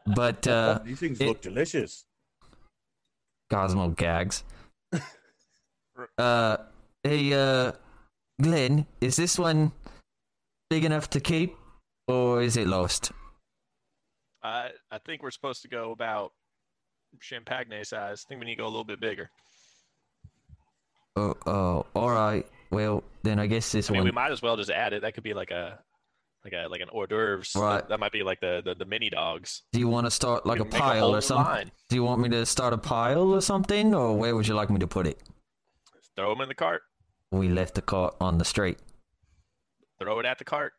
But 0.06 0.46
uh, 0.48 0.80
These 0.84 1.00
things 1.00 1.22
it- 1.22 1.27
look 1.27 1.42
delicious. 1.42 2.06
Cosmo 3.50 3.89
gags. 3.89 4.44
Uh, 6.18 6.58
hey, 7.03 7.32
uh, 7.34 7.72
Glenn, 8.42 8.88
is 9.00 9.15
this 9.15 9.38
one 9.38 9.72
big 10.70 10.84
enough 10.86 11.08
to 11.12 11.20
keep, 11.20 11.56
or 12.08 12.42
is 12.42 12.58
it 12.58 12.68
lost? 12.68 13.12
I 14.43 14.69
I 14.91 14.97
think 15.00 15.23
we're 15.23 15.31
supposed 15.31 15.62
to 15.63 15.67
go 15.67 15.91
about 15.91 16.33
champagne 17.19 17.83
size. 17.83 18.25
I 18.25 18.27
think 18.27 18.39
we 18.39 18.45
need 18.45 18.55
to 18.55 18.62
go 18.62 18.65
a 18.65 18.67
little 18.67 18.83
bit 18.83 19.00
bigger. 19.00 19.29
Oh, 21.15 21.35
oh, 21.45 21.85
all 21.95 22.09
right. 22.09 22.45
Well, 22.71 23.03
then 23.21 23.39
I 23.39 23.45
guess 23.45 23.71
this 23.71 23.89
I 23.89 23.93
mean, 23.93 24.00
one. 24.00 24.05
we 24.05 24.12
might 24.12 24.31
as 24.31 24.41
well 24.41 24.57
just 24.57 24.71
add 24.71 24.93
it. 24.93 25.03
That 25.03 25.13
could 25.13 25.23
be 25.23 25.35
like 25.35 25.51
a 25.51 25.79
like 26.43 26.53
a 26.53 26.67
like 26.67 26.81
an 26.81 26.89
hors 26.89 27.07
d'oeuvres. 27.07 27.53
Right. 27.55 27.77
That, 27.77 27.89
that 27.89 28.00
might 28.00 28.12
be 28.12 28.23
like 28.23 28.39
the, 28.39 28.62
the 28.65 28.75
the 28.75 28.85
mini 28.85 29.09
dogs. 29.09 29.62
Do 29.71 29.79
you 29.79 29.88
want 29.88 30.07
to 30.07 30.12
start 30.12 30.45
like 30.45 30.59
a 30.59 30.65
pile 30.65 31.01
whole 31.01 31.15
or 31.15 31.21
something? 31.21 31.45
line. 31.45 31.71
Do 31.89 31.95
you 31.95 32.03
want 32.03 32.21
me 32.21 32.29
to 32.29 32.45
start 32.45 32.73
a 32.73 32.77
pile 32.77 33.33
or 33.33 33.41
something, 33.41 33.93
or 33.93 34.17
where 34.17 34.35
would 34.35 34.47
you 34.47 34.55
like 34.55 34.69
me 34.69 34.79
to 34.79 34.88
put 34.88 35.05
it? 35.05 35.21
Throw 36.15 36.29
them 36.33 36.41
in 36.41 36.50
the 36.50 36.55
cart. 36.55 36.81
We 37.31 37.50
left 37.50 37.75
the 37.75 37.81
cart 37.81 38.15
on 38.19 38.38
the 38.38 38.45
street. 38.45 38.77
Throw 40.00 40.19
it 40.19 40.25
at 40.25 40.38
the 40.38 40.45
cart. 40.45 40.73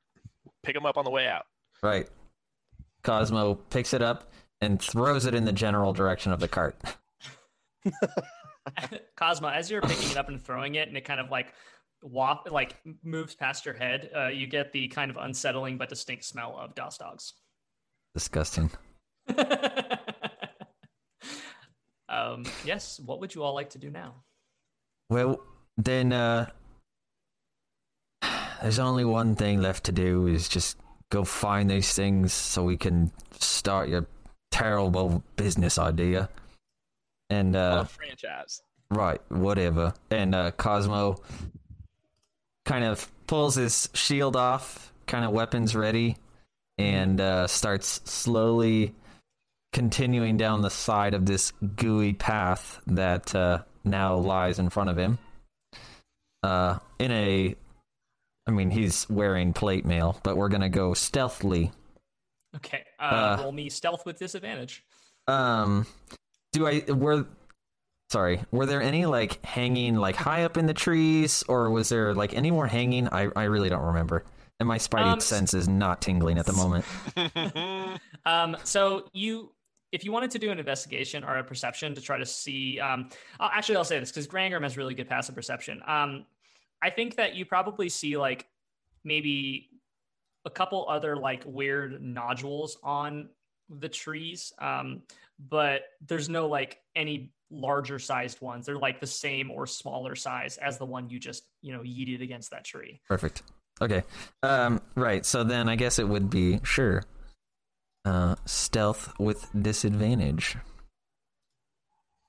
Pick 0.63 0.75
them 0.75 0.87
up 0.87 0.97
on 0.97 1.05
the 1.05 1.11
way 1.11 1.27
out. 1.27 1.47
Right. 1.83 2.09
Cosmo 3.05 3.55
picks 3.55 3.95
it 3.95 4.03
up 4.03 4.33
and 4.61 4.83
throws 4.83 5.27
it 5.27 5.35
in 5.35 5.45
the 5.45 5.53
general 5.53 5.93
direction 5.93 6.33
of 6.33 6.41
the 6.41 6.49
cart. 6.49 6.77
Cosmo, 9.17 9.49
as 9.49 9.71
you're 9.71 9.83
picking 9.83 10.11
it 10.11 10.17
up 10.17 10.29
and 10.29 10.43
throwing 10.43 10.75
it, 10.77 10.89
and 10.89 10.97
it 10.97 11.05
kind 11.05 11.21
of 11.21 11.31
like 11.31 11.53
waf- 12.03 12.51
like 12.51 12.77
moves 13.03 13.35
past 13.35 13.67
your 13.67 13.75
head, 13.75 14.11
uh, 14.17 14.29
you 14.29 14.47
get 14.47 14.73
the 14.73 14.89
kind 14.89 15.11
of 15.11 15.17
unsettling 15.17 15.77
but 15.77 15.89
distinct 15.89 16.25
smell 16.25 16.57
of 16.59 16.75
Doss 16.75 16.99
dogs. 16.99 17.35
Disgusting. 18.15 18.71
um, 22.09 22.45
yes, 22.65 23.01
what 23.05 23.21
would 23.21 23.35
you 23.35 23.43
all 23.43 23.55
like 23.55 23.71
to 23.71 23.79
do 23.79 23.91
now? 23.91 24.15
Well, 25.11 25.41
then 25.77 26.13
uh 26.13 26.47
there's 28.63 28.79
only 28.79 29.05
one 29.05 29.35
thing 29.35 29.61
left 29.61 29.85
to 29.85 29.93
do 29.93 30.27
is 30.27 30.49
just 30.49 30.79
go 31.15 31.25
find 31.25 31.71
these 31.71 31.93
things 31.93 32.33
so 32.33 32.65
we 32.65 32.77
can 32.77 33.11
start 33.39 33.89
your 33.89 34.07
terrible 34.51 35.23
business 35.37 35.79
idea. 35.79 36.29
And 37.31 37.57
uh 37.57 37.85
franchise. 37.85 38.63
right, 38.91 39.21
whatever. 39.31 39.95
And 40.11 40.35
uh 40.35 40.51
Cosmo 40.53 41.23
kind 42.65 42.85
of 42.85 43.11
pulls 43.27 43.55
his 43.55 43.89
shield 43.95 44.37
off, 44.37 44.93
kind 45.07 45.25
of 45.25 45.31
weapons 45.33 45.75
ready, 45.75 46.17
and 46.79 47.21
uh 47.21 47.47
starts 47.47 48.01
slowly 48.05 48.95
continuing 49.75 50.37
down 50.37 50.63
the 50.63 50.71
side 50.71 51.15
of 51.15 51.27
this 51.27 51.53
gooey 51.75 52.13
path 52.13 52.81
that 52.87 53.35
uh, 53.35 53.59
now 53.83 54.15
lies 54.15 54.61
in 54.61 54.71
front 54.71 54.89
of 54.89 54.97
him. 54.97 55.19
Uh, 56.45 56.79
in 57.01 57.11
a, 57.11 57.57
I 58.47 58.51
mean, 58.51 58.71
he's 58.71 59.09
wearing 59.09 59.53
plate 59.53 59.85
mail, 59.87 60.21
but 60.23 60.37
we're 60.37 60.49
gonna 60.49 60.69
go 60.69 60.95
stealthily. 60.95 61.73
Okay, 62.57 62.85
uh, 63.01 63.03
Uh, 63.03 63.43
roll 63.43 63.53
me 63.53 63.69
stealth 63.69 64.05
with 64.07 64.19
disadvantage. 64.19 64.85
Um, 65.27 65.87
do 66.53 66.67
I 66.69 66.85
were, 66.93 67.27
sorry, 68.11 68.43
were 68.53 68.67
there 68.67 68.83
any 68.83 69.07
like 69.07 69.45
hanging 69.45 69.97
like 69.97 70.15
high 70.17 70.45
up 70.45 70.57
in 70.57 70.67
the 70.67 70.75
trees, 70.75 71.43
or 71.49 71.71
was 71.71 71.89
there 71.89 72.15
like 72.15 72.35
any 72.35 72.51
more 72.51 72.67
hanging? 72.67 73.09
I 73.09 73.29
I 73.35 73.45
really 73.45 73.69
don't 73.71 73.83
remember. 73.85 74.25
And 74.61 74.69
my 74.69 74.79
spidey 74.79 75.15
Um, 75.15 75.21
sense 75.21 75.53
is 75.53 75.67
not 75.69 76.01
tingling 76.01 76.39
at 76.39 76.47
the 76.47 76.53
moment. 76.53 76.85
Um, 78.27 78.57
so 78.65 79.07
you, 79.13 79.53
if 79.93 80.03
you 80.03 80.11
wanted 80.11 80.31
to 80.31 80.39
do 80.39 80.51
an 80.51 80.59
investigation 80.59 81.25
or 81.25 81.37
a 81.37 81.45
perception 81.45 81.95
to 81.95 82.01
try 82.01 82.17
to 82.17 82.25
see, 82.25 82.81
um, 82.81 83.11
actually, 83.39 83.77
I'll 83.77 83.85
say 83.85 83.99
this 84.01 84.11
because 84.11 84.27
Grangram 84.27 84.63
has 84.63 84.79
really 84.79 84.95
good 84.95 85.09
passive 85.09 85.35
perception. 85.35 85.83
Um, 85.87 86.25
I 86.85 86.91
think 86.91 87.17
that 87.17 87.35
you 87.35 87.47
probably 87.47 87.89
see 87.89 88.19
like 88.19 88.47
maybe 89.05 89.71
a 90.45 90.51
couple 90.51 90.85
other 90.87 91.17
like 91.17 91.43
weird 91.47 92.03
nodules 92.03 92.77
on 92.83 93.31
the 93.71 93.89
trees, 93.89 94.53
um, 94.59 95.01
but 95.39 95.85
there's 96.07 96.29
no 96.29 96.47
like 96.47 96.81
any 96.95 97.33
larger 97.51 97.99
sized 97.99 98.43
ones. 98.43 98.67
They're 98.67 98.77
like 98.77 99.01
the 99.01 99.07
same 99.07 99.51
or 99.51 99.67
smaller 99.67 100.15
size 100.15 100.59
as 100.59 100.77
the 100.77 100.85
one 100.85 101.09
you 101.09 101.19
just 101.19 101.45
you 101.63 101.73
know 101.73 101.81
yeeted 101.81 102.23
against 102.23 102.51
that 102.51 102.65
tree. 102.65 103.01
Perfect. 103.09 103.43
Okay. 103.81 104.03
Um, 104.43 104.83
right. 104.95 105.25
So 105.25 105.43
then 105.43 105.71
I 105.71 105.77
guess 105.77 105.99
it 105.99 106.07
would 106.07 106.29
be 106.29 106.61
sure. 106.65 107.03
Uh, 108.05 108.35
stealth 108.45 109.11
with 109.19 109.49
disadvantage. 109.59 110.59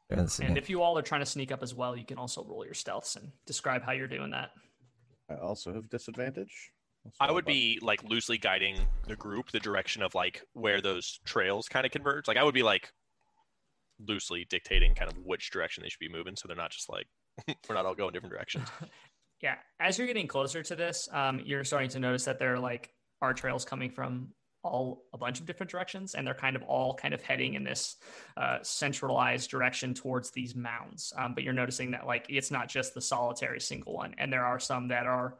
Let's. 0.09 0.39
And 0.39 0.57
if 0.57 0.69
you 0.69 0.81
all 0.81 0.97
are 0.97 1.01
trying 1.01 1.21
to 1.21 1.25
sneak 1.25 1.51
up 1.51 1.63
as 1.63 1.74
well, 1.74 1.95
you 1.95 2.05
can 2.05 2.17
also 2.17 2.43
roll 2.43 2.63
your 2.63 2.74
stealths 2.74 3.15
and 3.15 3.31
describe 3.45 3.83
how 3.83 3.91
you're 3.91 4.07
doing 4.07 4.31
that. 4.31 4.51
I 5.29 5.35
also 5.35 5.74
have 5.74 5.89
disadvantage. 5.89 6.71
That's 7.03 7.17
I 7.19 7.31
would 7.31 7.45
be 7.45 7.79
like 7.81 8.03
loosely 8.03 8.38
guiding 8.38 8.77
the 9.07 9.15
group 9.15 9.51
the 9.51 9.59
direction 9.59 10.01
of 10.01 10.15
like 10.15 10.43
where 10.53 10.81
those 10.81 11.19
trails 11.25 11.67
kind 11.67 11.85
of 11.85 11.91
converge. 11.91 12.27
Like 12.27 12.38
I 12.38 12.43
would 12.43 12.53
be 12.53 12.63
like 12.63 12.91
loosely 14.00 14.45
dictating 14.50 14.93
kind 14.95 15.12
of 15.12 15.17
which 15.24 15.51
direction 15.51 15.83
they 15.83 15.89
should 15.89 16.00
be 16.00 16.09
moving, 16.09 16.35
so 16.35 16.47
they're 16.47 16.57
not 16.57 16.71
just 16.71 16.89
like 16.89 17.07
we're 17.69 17.75
not 17.75 17.85
all 17.85 17.95
going 17.95 18.13
different 18.13 18.33
directions. 18.33 18.67
Yeah, 19.41 19.55
as 19.81 19.97
you're 19.97 20.07
getting 20.07 20.27
closer 20.27 20.63
to 20.63 20.75
this, 20.77 21.09
um, 21.12 21.41
you're 21.43 21.65
starting 21.65 21.89
to 21.89 22.00
notice 22.00 22.24
that 22.24 22.39
there 22.39 22.53
are 22.53 22.59
like 22.59 22.89
are 23.21 23.33
trails 23.33 23.65
coming 23.65 23.91
from 23.91 24.29
all 24.65 25.03
a 25.13 25.17
bunch 25.17 25.39
of 25.39 25.45
different 25.45 25.72
directions, 25.72 26.15
and 26.15 26.25
they're 26.25 26.34
kind 26.34 26.55
of 26.55 26.63
all 26.63 26.93
kind 26.93 27.13
of 27.13 27.22
heading 27.22 27.53
in 27.53 27.63
this 27.63 27.98
uh, 28.36 28.57
centralized 28.63 29.50
direction 29.50 29.93
towards 29.93 30.31
these 30.31 30.55
mounds. 30.55 31.13
Um, 31.17 31.34
but 31.34 31.43
you're 31.43 31.53
noticing 31.53 31.91
that 31.91 32.05
like 32.07 32.25
it's 32.29 32.51
not 32.51 32.67
just 32.67 32.93
the 32.93 33.01
solitary 33.01 33.60
single 33.60 33.93
one, 33.93 34.15
and 34.17 34.34
there 34.34 34.45
are 34.45 34.60
some 34.60 34.88
that 34.89 35.05
are 35.05 35.38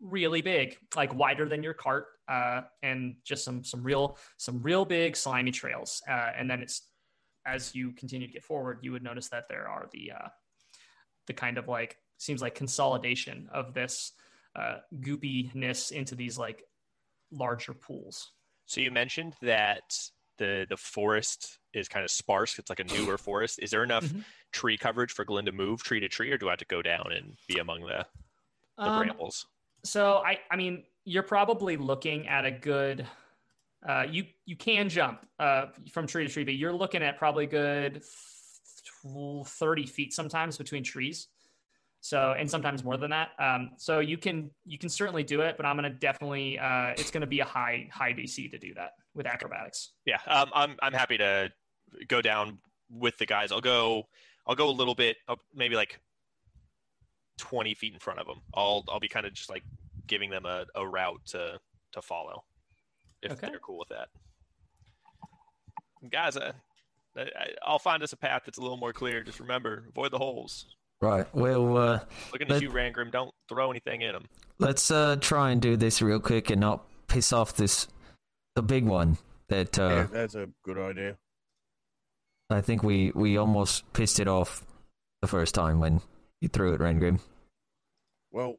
really 0.00 0.42
big, 0.42 0.76
like 0.96 1.14
wider 1.14 1.48
than 1.48 1.62
your 1.62 1.74
cart, 1.74 2.06
uh, 2.28 2.62
and 2.82 3.16
just 3.24 3.44
some 3.44 3.62
some 3.62 3.82
real 3.82 4.16
some 4.38 4.62
real 4.62 4.84
big 4.84 5.16
slimy 5.16 5.50
trails. 5.50 6.02
Uh, 6.08 6.30
and 6.36 6.50
then 6.50 6.60
it's 6.60 6.88
as 7.44 7.74
you 7.74 7.92
continue 7.92 8.26
to 8.26 8.32
get 8.32 8.44
forward, 8.44 8.78
you 8.82 8.92
would 8.92 9.02
notice 9.02 9.28
that 9.28 9.44
there 9.48 9.68
are 9.68 9.88
the 9.92 10.12
uh, 10.12 10.28
the 11.26 11.32
kind 11.32 11.58
of 11.58 11.68
like 11.68 11.96
seems 12.18 12.40
like 12.40 12.54
consolidation 12.54 13.48
of 13.52 13.74
this 13.74 14.12
uh, 14.56 14.76
goopiness 15.00 15.92
into 15.92 16.14
these 16.14 16.38
like 16.38 16.62
larger 17.30 17.74
pools. 17.74 18.32
So 18.72 18.80
you 18.80 18.90
mentioned 18.90 19.36
that 19.42 19.98
the 20.38 20.66
the 20.66 20.78
forest 20.78 21.58
is 21.74 21.88
kind 21.88 22.04
of 22.04 22.10
sparse. 22.10 22.58
It's 22.58 22.70
like 22.70 22.80
a 22.80 22.84
newer 22.84 23.18
forest. 23.18 23.58
Is 23.58 23.70
there 23.70 23.84
enough 23.84 24.10
Mhm. 24.10 24.24
tree 24.50 24.78
coverage 24.78 25.12
for 25.12 25.26
Glenn 25.26 25.44
to 25.44 25.52
move 25.52 25.82
tree 25.82 26.00
to 26.00 26.08
tree, 26.08 26.32
or 26.32 26.38
do 26.38 26.48
I 26.48 26.52
have 26.52 26.58
to 26.60 26.64
go 26.64 26.80
down 26.80 27.12
and 27.12 27.36
be 27.46 27.58
among 27.58 27.82
the, 27.82 28.06
the 28.78 28.90
Um, 28.90 28.98
brambles? 28.98 29.46
so 29.84 30.22
I, 30.24 30.38
I 30.50 30.56
mean, 30.56 30.84
you're 31.04 31.22
probably 31.22 31.76
looking 31.76 32.28
at 32.28 32.46
a 32.46 32.50
good. 32.50 33.06
Uh, 33.86 34.06
you 34.08 34.24
you 34.46 34.56
can 34.56 34.88
jump 34.88 35.26
uh, 35.38 35.66
from 35.90 36.06
tree 36.06 36.26
to 36.26 36.32
tree, 36.32 36.44
but 36.44 36.54
you're 36.54 36.72
looking 36.72 37.02
at 37.02 37.18
probably 37.18 37.46
good 37.46 38.02
thirty 39.44 39.86
feet 39.86 40.14
sometimes 40.14 40.56
between 40.56 40.82
trees. 40.82 41.28
So 42.04 42.34
and 42.36 42.50
sometimes 42.50 42.82
more 42.82 42.96
than 42.96 43.10
that. 43.10 43.30
Um, 43.38 43.70
so 43.76 44.00
you 44.00 44.18
can 44.18 44.50
you 44.66 44.76
can 44.76 44.88
certainly 44.88 45.22
do 45.22 45.40
it, 45.42 45.56
but 45.56 45.64
I'm 45.64 45.76
gonna 45.76 45.88
definitely 45.88 46.58
uh, 46.58 46.88
it's 46.98 47.12
gonna 47.12 47.28
be 47.28 47.38
a 47.40 47.44
high 47.44 47.88
high 47.92 48.12
DC 48.12 48.50
to 48.50 48.58
do 48.58 48.74
that 48.74 48.94
with 49.14 49.24
acrobatics. 49.26 49.92
Yeah, 50.04 50.18
um, 50.26 50.50
I'm 50.52 50.76
I'm 50.82 50.92
happy 50.92 51.16
to 51.18 51.52
go 52.08 52.20
down 52.20 52.58
with 52.90 53.16
the 53.18 53.24
guys. 53.26 53.52
I'll 53.52 53.60
go 53.60 54.08
I'll 54.48 54.56
go 54.56 54.68
a 54.68 54.72
little 54.72 54.96
bit, 54.96 55.16
maybe 55.54 55.76
like 55.76 56.00
twenty 57.38 57.72
feet 57.74 57.92
in 57.92 58.00
front 58.00 58.18
of 58.18 58.26
them. 58.26 58.40
I'll 58.52 58.84
I'll 58.88 58.98
be 59.00 59.06
kind 59.08 59.24
of 59.24 59.32
just 59.32 59.48
like 59.48 59.62
giving 60.08 60.28
them 60.28 60.44
a, 60.44 60.66
a 60.74 60.84
route 60.84 61.20
to 61.26 61.60
to 61.92 62.02
follow. 62.02 62.42
if 63.22 63.30
Okay. 63.32 63.46
they're 63.46 63.60
cool 63.60 63.78
with 63.78 63.90
that. 63.90 64.08
Guys, 66.10 66.36
uh, 66.36 66.52
I, 67.16 67.20
I- 67.20 67.54
I'll 67.64 67.78
find 67.78 68.02
us 68.02 68.12
a 68.12 68.16
path 68.16 68.42
that's 68.44 68.58
a 68.58 68.60
little 68.60 68.76
more 68.76 68.92
clear. 68.92 69.22
Just 69.22 69.38
remember, 69.38 69.84
avoid 69.88 70.10
the 70.10 70.18
holes. 70.18 70.74
Right. 71.02 71.26
Well, 71.34 71.76
uh, 71.76 72.00
Looking 72.32 72.46
Let- 72.48 72.56
at 72.58 72.62
you, 72.62 72.70
Rangrim. 72.70 73.10
Don't 73.10 73.34
throw 73.48 73.70
anything 73.72 74.02
in 74.02 74.14
him. 74.14 74.24
let's 74.58 74.90
uh 74.90 75.16
try 75.20 75.50
and 75.50 75.60
do 75.60 75.76
this 75.76 76.00
real 76.00 76.20
quick 76.20 76.48
and 76.48 76.60
not 76.60 76.84
piss 77.08 77.32
off 77.32 77.54
this 77.56 77.88
the 78.54 78.62
big 78.62 78.84
one 78.84 79.18
that 79.48 79.76
uh 79.78 79.88
yeah, 79.88 80.06
that's 80.12 80.36
a 80.36 80.48
good 80.64 80.78
idea. 80.78 81.16
I 82.48 82.60
think 82.60 82.82
we 82.84 83.10
we 83.14 83.36
almost 83.36 83.92
pissed 83.92 84.20
it 84.20 84.28
off 84.28 84.64
the 85.22 85.26
first 85.28 85.54
time 85.54 85.80
when 85.80 86.00
you 86.40 86.48
threw 86.48 86.72
it, 86.74 86.80
Rangrim. 86.80 87.18
Well, 88.30 88.56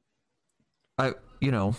I 0.98 1.14
you 1.40 1.52
know 1.52 1.76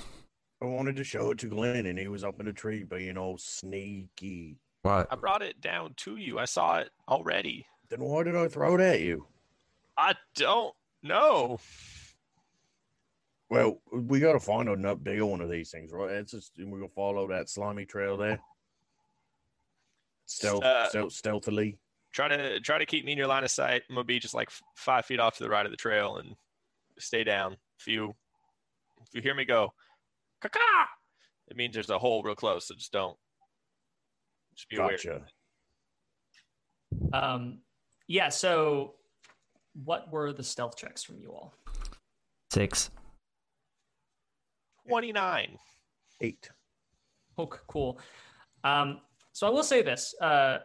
I 0.63 0.65
wanted 0.67 0.97
to 0.97 1.05
show 1.05 1.31
it 1.33 1.39
to 1.41 1.49
Glenn, 1.49 1.85
and 1.85 1.99
he 1.99 2.09
was 2.09 2.25
up 2.25 2.41
in 2.41 2.49
a 2.49 2.53
tree 2.55 2.85
being 2.85 3.19
all 3.19 3.37
sneaky. 3.37 4.57
right. 4.85 5.07
I 5.11 5.17
brought 5.17 5.43
it 5.43 5.61
down 5.61 5.93
to 5.99 6.17
you. 6.17 6.39
I 6.39 6.47
saw 6.47 6.79
it 6.79 6.91
already. 7.07 7.67
Then 7.91 8.01
why 8.01 8.23
did 8.23 8.35
I 8.35 8.49
throw 8.49 8.77
it 8.77 8.81
at 8.81 9.01
you? 9.01 9.27
I 9.97 10.15
don't 10.35 10.75
know. 11.03 11.59
Well, 13.51 13.81
we 13.93 14.21
got 14.21 14.33
to 14.33 14.41
find 14.41 14.69
a 14.69 14.97
bigger 14.97 15.27
one 15.27 15.41
of 15.41 15.51
these 15.51 15.71
things, 15.71 15.93
right? 15.93 16.11
It's 16.11 16.33
just 16.33 16.53
we're 16.59 16.79
gonna 16.79 16.89
follow 16.89 17.29
that 17.29 17.49
slimy 17.49 17.85
trail 17.85 18.17
there. 18.17 18.41
Stealth, 20.27 20.65
Uh, 20.65 20.89
stealth, 20.89 21.13
stealthily. 21.13 21.79
Try 22.13 22.29
to 22.29 22.61
try 22.61 22.79
to 22.79 22.87
keep 22.87 23.05
me 23.05 23.13
in 23.13 23.19
your 23.19 23.27
line 23.27 23.45
of 23.45 23.51
sight. 23.51 23.83
I'm 23.89 23.95
gonna 23.95 24.05
be 24.05 24.19
just 24.19 24.35
like 24.35 24.51
five 24.77 25.05
feet 25.05 25.21
off 25.21 25.37
to 25.37 25.45
the 25.45 25.51
right 25.51 25.67
of 25.67 25.71
the 25.71 25.77
trail 25.77 26.17
and 26.17 26.35
stay 26.99 27.23
down. 27.23 27.57
If 27.79 27.87
you 27.87 28.15
if 29.03 29.15
you 29.15 29.21
hear 29.21 29.35
me 29.35 29.45
go, 29.45 29.73
caca, 30.43 30.59
it 31.49 31.57
means 31.57 31.75
there's 31.75 31.91
a 31.91 31.99
hole 31.99 32.23
real 32.23 32.35
close. 32.35 32.69
So 32.69 32.75
just 32.75 32.93
don't. 32.93 33.17
Just 34.55 34.69
be 34.69 34.77
aware. 34.77 34.93
Gotcha. 34.93 35.23
Um, 37.13 37.59
yeah. 38.07 38.29
So, 38.29 38.95
what 39.75 40.11
were 40.13 40.33
the 40.33 40.43
stealth 40.43 40.77
checks 40.77 41.03
from 41.03 41.19
you 41.19 41.31
all? 41.31 41.55
Six. 42.51 42.91
Twenty 44.89 45.13
nine. 45.13 45.59
Eight. 46.21 46.51
Okay, 47.39 47.59
cool. 47.67 47.99
Um, 48.63 49.01
so 49.33 49.47
I 49.47 49.51
will 49.51 49.65
say 49.65 49.83
this: 49.83 50.15
uh, 50.21 50.59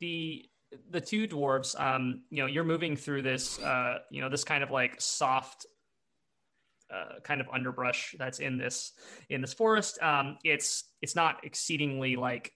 the 0.00 0.44
the 0.90 1.00
two 1.00 1.26
dwarves, 1.26 1.78
um, 1.80 2.22
you 2.30 2.42
know, 2.42 2.46
you're 2.46 2.64
moving 2.64 2.96
through 2.96 3.22
this, 3.22 3.60
uh, 3.60 3.98
you 4.10 4.20
know, 4.20 4.28
this 4.28 4.44
kind 4.44 4.62
of 4.62 4.70
like 4.70 5.00
soft, 5.00 5.66
uh, 6.92 7.20
kind 7.22 7.40
of 7.40 7.46
underbrush 7.52 8.14
that's 8.18 8.40
in 8.40 8.58
this 8.58 8.92
in 9.30 9.40
this 9.40 9.54
forest. 9.54 10.00
Um, 10.02 10.36
it's 10.44 10.84
it's 11.00 11.16
not 11.16 11.44
exceedingly 11.44 12.16
like 12.16 12.52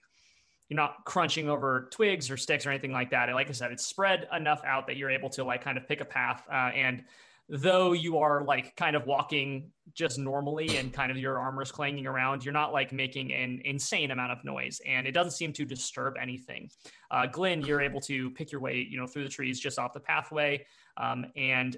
you're 0.69 0.77
not 0.77 1.03
crunching 1.05 1.49
over 1.49 1.89
twigs 1.91 2.29
or 2.29 2.37
sticks 2.37 2.65
or 2.65 2.69
anything 2.69 2.91
like 2.91 3.09
that. 3.09 3.27
And 3.27 3.35
like 3.35 3.49
I 3.49 3.53
said, 3.53 3.71
it's 3.71 3.85
spread 3.85 4.27
enough 4.35 4.61
out 4.63 4.87
that 4.87 4.97
you're 4.97 5.09
able 5.09 5.29
to 5.31 5.43
like 5.43 5.63
kind 5.63 5.77
of 5.77 5.87
pick 5.87 5.99
a 5.99 6.05
path. 6.05 6.43
Uh, 6.49 6.71
and 6.75 7.03
though 7.49 7.93
you 7.93 8.19
are 8.19 8.43
like 8.43 8.75
kind 8.75 8.95
of 8.95 9.07
walking 9.07 9.71
just 9.95 10.19
normally 10.19 10.77
and 10.77 10.93
kind 10.93 11.11
of 11.11 11.17
your 11.17 11.39
armor's 11.39 11.71
clanging 11.71 12.05
around, 12.05 12.45
you're 12.45 12.53
not 12.53 12.71
like 12.71 12.91
making 12.91 13.33
an 13.33 13.59
insane 13.65 14.11
amount 14.11 14.31
of 14.31 14.43
noise 14.45 14.79
and 14.85 15.07
it 15.07 15.11
doesn't 15.11 15.31
seem 15.31 15.51
to 15.51 15.65
disturb 15.65 16.13
anything. 16.21 16.69
Uh, 17.09 17.25
Glenn, 17.25 17.61
you're 17.61 17.81
able 17.81 17.99
to 18.01 18.29
pick 18.31 18.51
your 18.51 18.61
way, 18.61 18.87
you 18.87 18.99
know, 18.99 19.07
through 19.07 19.23
the 19.23 19.29
trees 19.29 19.59
just 19.59 19.79
off 19.79 19.93
the 19.93 19.99
pathway. 19.99 20.63
Um, 20.97 21.25
and 21.35 21.75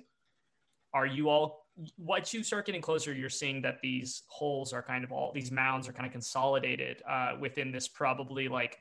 are 0.93 1.05
you 1.05 1.29
all, 1.29 1.60
once 1.97 2.33
you 2.33 2.43
start 2.43 2.65
getting 2.65 2.81
closer, 2.81 3.13
you're 3.13 3.29
seeing 3.29 3.61
that 3.61 3.81
these 3.81 4.23
holes 4.27 4.73
are 4.73 4.81
kind 4.81 5.03
of 5.03 5.11
all, 5.11 5.31
these 5.33 5.51
mounds 5.51 5.87
are 5.87 5.93
kind 5.93 6.05
of 6.05 6.11
consolidated 6.11 7.01
uh, 7.09 7.33
within 7.39 7.71
this 7.71 7.87
probably 7.87 8.47
like 8.47 8.79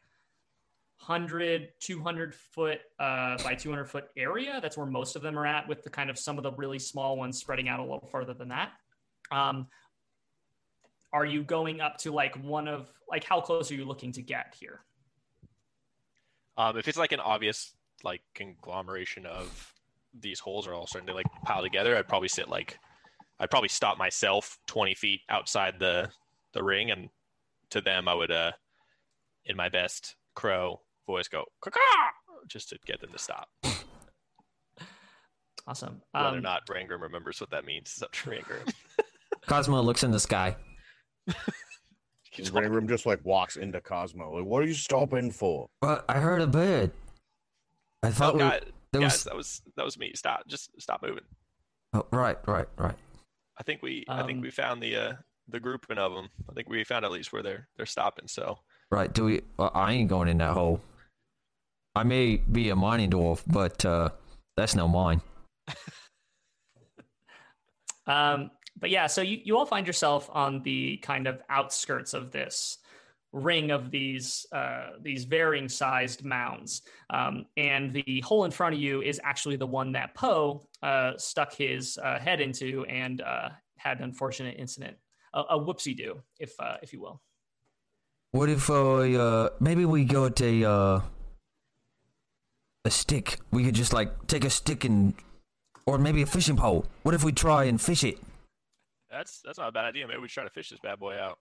100 1.07 1.69
200 1.81 2.35
foot 2.35 2.81
uh, 2.99 3.39
by 3.43 3.55
200 3.55 3.87
foot 3.87 4.09
area. 4.17 4.59
That's 4.61 4.77
where 4.77 4.87
most 4.87 5.17
of 5.17 5.23
them 5.23 5.39
are 5.39 5.47
at 5.47 5.67
with 5.67 5.83
the 5.83 5.91
kind 5.91 6.11
of 6.11 6.19
some 6.19 6.37
of 6.37 6.43
the 6.43 6.53
really 6.53 6.79
small 6.79 7.17
ones 7.17 7.39
spreading 7.39 7.69
out 7.69 7.81
a 7.81 7.83
little 7.83 8.09
further 8.11 8.35
than 8.35 8.49
that. 8.49 8.73
Um, 9.31 9.69
are 11.13 11.25
you 11.25 11.43
going 11.43 11.81
up 11.81 11.97
to 11.99 12.13
like 12.13 12.37
one 12.45 12.69
of 12.69 12.89
like 13.09 13.25
how 13.25 13.41
close 13.41 13.71
are 13.71 13.75
you 13.75 13.85
looking 13.85 14.13
to 14.13 14.23
get 14.23 14.55
here? 14.59 14.81
Um, 16.59 16.77
if 16.77 16.87
it's 16.87 16.99
like 16.99 17.13
an 17.13 17.21
obvious 17.21 17.73
like 18.05 18.21
conglomeration 18.35 19.27
of 19.27 19.75
these 20.19 20.41
holes 20.41 20.67
are 20.67 20.75
all 20.75 20.87
starting 20.87 21.07
to 21.09 21.15
like 21.15 21.27
pile 21.45 21.63
together, 21.63 21.97
I'd 21.97 22.09
probably 22.09 22.29
sit 22.29 22.49
like 22.49 22.79
I'd 23.39 23.51
probably 23.51 23.69
stop 23.69 23.99
myself 23.99 24.59
twenty 24.67 24.95
feet 24.95 25.21
outside 25.29 25.79
the 25.79 26.11
the 26.53 26.63
ring, 26.63 26.91
and 26.91 27.09
to 27.71 27.81
them 27.81 28.09
I 28.09 28.15
would 28.15 28.31
uh 28.31 28.53
in 29.47 29.57
my 29.57 29.69
best 29.69 30.17
crow 30.35 30.81
voice 31.07 31.29
go 31.29 31.45
caw 31.61 31.71
just 32.49 32.69
to 32.71 32.79
get 32.87 33.01
them 33.01 33.11
to 33.13 33.19
stop. 33.19 33.49
awesome 35.67 36.01
Whether 36.13 36.27
or 36.27 36.37
um, 36.37 36.43
not 36.43 36.67
Rangrim 36.67 37.01
remembers 37.01 37.41
what 37.41 37.51
that 37.51 37.65
means 37.65 37.95
is 37.97 38.03
up 38.03 38.13
to 38.13 38.31
Rangrim. 38.31 38.73
Cosmo 39.47 39.81
looks 39.83 40.03
in 40.03 40.11
the 40.11 40.21
sky. 40.21 40.57
Keeps. 42.33 42.51
Rangrim 42.51 42.89
just 42.89 43.07
like 43.07 43.25
walks 43.25 43.57
into 43.57 43.81
Cosmo. 43.81 44.37
Like, 44.37 44.45
what 44.45 44.63
are 44.63 44.67
you 44.67 44.75
stopping 44.75 45.31
for? 45.33 45.69
Well, 45.83 46.05
I 46.09 46.19
heard 46.21 46.41
a 46.41 46.47
bird. 46.47 46.93
I 48.03 48.09
Oh, 48.09 48.11
thought 48.13 48.35
we, 48.35 48.41
guys, 48.41 48.63
there 48.93 49.03
guys, 49.03 49.13
was. 49.13 49.25
that 49.25 49.37
was 49.37 49.63
that 49.77 49.85
was 49.85 49.99
me. 49.99 50.13
Stop. 50.15 50.47
Just 50.49 50.71
stop 50.81 51.03
moving. 51.03 51.25
Oh, 51.93 52.07
right, 52.13 52.39
right, 52.47 52.67
right. 52.77 52.95
I 53.59 53.63
think 53.63 53.83
we 53.83 54.05
I 54.09 54.23
think 54.23 54.39
Um, 54.39 54.43
we 54.43 54.51
found 54.51 54.83
the 54.83 54.97
uh 54.97 55.13
the 55.49 55.61
grouping 55.61 55.99
of 55.99 56.15
them. 56.15 56.29
I 56.49 56.53
think 56.55 56.69
we 56.69 56.85
found 56.85 57.05
at 57.05 57.11
least 57.11 57.33
where 57.33 57.43
they're 57.43 57.69
they're 57.77 57.87
stopping. 57.87 58.29
So 58.29 58.59
Right. 58.91 59.13
Do 59.13 59.25
we? 59.25 59.43
Well, 59.57 59.71
I 59.75 59.93
ain't 59.93 60.09
going 60.09 60.29
in 60.29 60.39
that 60.39 60.53
hole. 60.53 60.81
I 61.95 62.03
may 62.03 62.37
be 62.37 62.71
a 62.71 62.77
mining 62.77 63.11
dwarf, 63.11 63.43
but 63.47 63.85
uh, 63.85 64.11
that's 64.57 64.75
no 64.75 64.89
mine. 64.89 65.21
Um, 68.07 68.51
but 68.79 68.91
yeah, 68.91 69.07
so 69.07 69.23
you, 69.23 69.39
you 69.45 69.57
all 69.57 69.67
find 69.67 69.87
yourself 69.87 70.29
on 70.33 70.63
the 70.63 70.97
kind 70.99 71.27
of 71.27 71.41
outskirts 71.49 72.15
of 72.15 72.33
this 72.33 72.79
ring 73.33 73.71
of 73.71 73.91
these 73.91 74.47
uh, 74.53 74.91
these 75.01 75.25
varying 75.25 75.69
sized 75.69 76.25
mounds, 76.25 76.83
um, 77.11 77.47
and 77.57 77.93
the 77.93 78.21
hole 78.21 78.45
in 78.45 78.51
front 78.51 78.75
of 78.75 78.81
you 78.81 79.03
is 79.03 79.21
actually 79.25 79.57
the 79.57 79.67
one 79.67 79.93
that 79.93 80.15
Poe 80.15 80.67
uh, 80.83 81.13
stuck 81.17 81.53
his 81.53 81.99
uh, 81.99 82.19
head 82.19 82.41
into 82.41 82.85
and 82.87 83.21
uh, 83.21 83.51
had 83.77 83.99
an 83.99 84.05
unfortunate 84.05 84.57
incident, 84.59 84.97
a, 85.35 85.41
a 85.41 85.59
whoopsie 85.59 85.97
do, 85.97 86.21
if 86.39 86.53
uh, 86.61 86.77
if 86.83 86.93
you 86.93 87.01
will. 87.01 87.21
What 88.33 88.49
if 88.49 88.71
I, 88.71 89.15
uh, 89.15 89.49
maybe 89.59 89.85
we 89.85 90.05
got 90.05 90.41
a, 90.41 90.65
uh, 90.65 91.01
a 92.85 92.91
stick? 92.91 93.41
We 93.51 93.65
could 93.65 93.75
just 93.75 93.93
like 93.93 94.29
take 94.29 94.45
a 94.45 94.51
stick 94.51 94.85
and, 94.85 95.15
or 95.85 95.99
maybe 95.99 96.23
a 96.23 96.27
fishing 96.27 96.57
pole. 96.57 96.87
What 97.03 97.13
if 97.13 97.25
we 97.25 97.33
try 97.33 97.65
and 97.65 97.81
fish 97.81 98.05
it? 98.05 98.19
that's 99.11 99.41
that's 99.45 99.59
not 99.59 99.69
a 99.69 99.73
bad 99.73 99.85
idea. 99.85 100.07
Maybe 100.07 100.21
we 100.21 100.29
try 100.29 100.45
to 100.45 100.51
fish 100.51 100.71
this 100.71 100.79
bad 100.81 100.99
boy 100.99 101.17
out. 101.19 101.39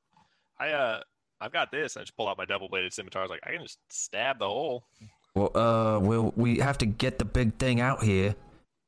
I 0.59 0.69
uh 0.69 1.01
I've 1.41 1.51
got 1.53 1.71
this. 1.71 1.95
I 1.97 2.01
just 2.01 2.15
pull 2.17 2.27
out 2.27 2.37
my 2.37 2.45
double 2.45 2.67
bladed 2.69 2.93
scimitar. 2.93 3.21
I 3.21 3.25
was 3.25 3.29
like, 3.31 3.41
I 3.45 3.51
can 3.51 3.61
just 3.63 3.79
stab 3.89 4.39
the 4.39 4.47
hole. 4.47 4.83
Well, 5.35 5.51
uh, 5.55 5.99
well, 5.99 6.33
we 6.35 6.57
have 6.59 6.77
to 6.79 6.85
get 6.85 7.19
the 7.19 7.25
big 7.25 7.55
thing 7.55 7.79
out 7.79 8.03
here. 8.03 8.35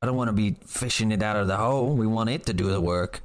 I 0.01 0.05
don't 0.05 0.15
want 0.15 0.29
to 0.29 0.33
be 0.33 0.55
fishing 0.65 1.11
it 1.11 1.21
out 1.21 1.37
of 1.37 1.47
the 1.47 1.57
hole. 1.57 1.93
We 1.95 2.07
want 2.07 2.29
it 2.29 2.45
to 2.47 2.53
do 2.53 2.69
the 2.69 2.81
work. 2.81 3.21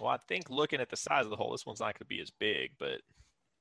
Well, 0.00 0.10
I 0.10 0.16
think 0.26 0.50
looking 0.50 0.80
at 0.80 0.90
the 0.90 0.96
size 0.96 1.24
of 1.24 1.30
the 1.30 1.36
hole, 1.36 1.52
this 1.52 1.66
one's 1.66 1.80
not 1.80 1.86
going 1.94 1.98
to 2.00 2.04
be 2.06 2.20
as 2.20 2.30
big, 2.30 2.72
but 2.78 3.00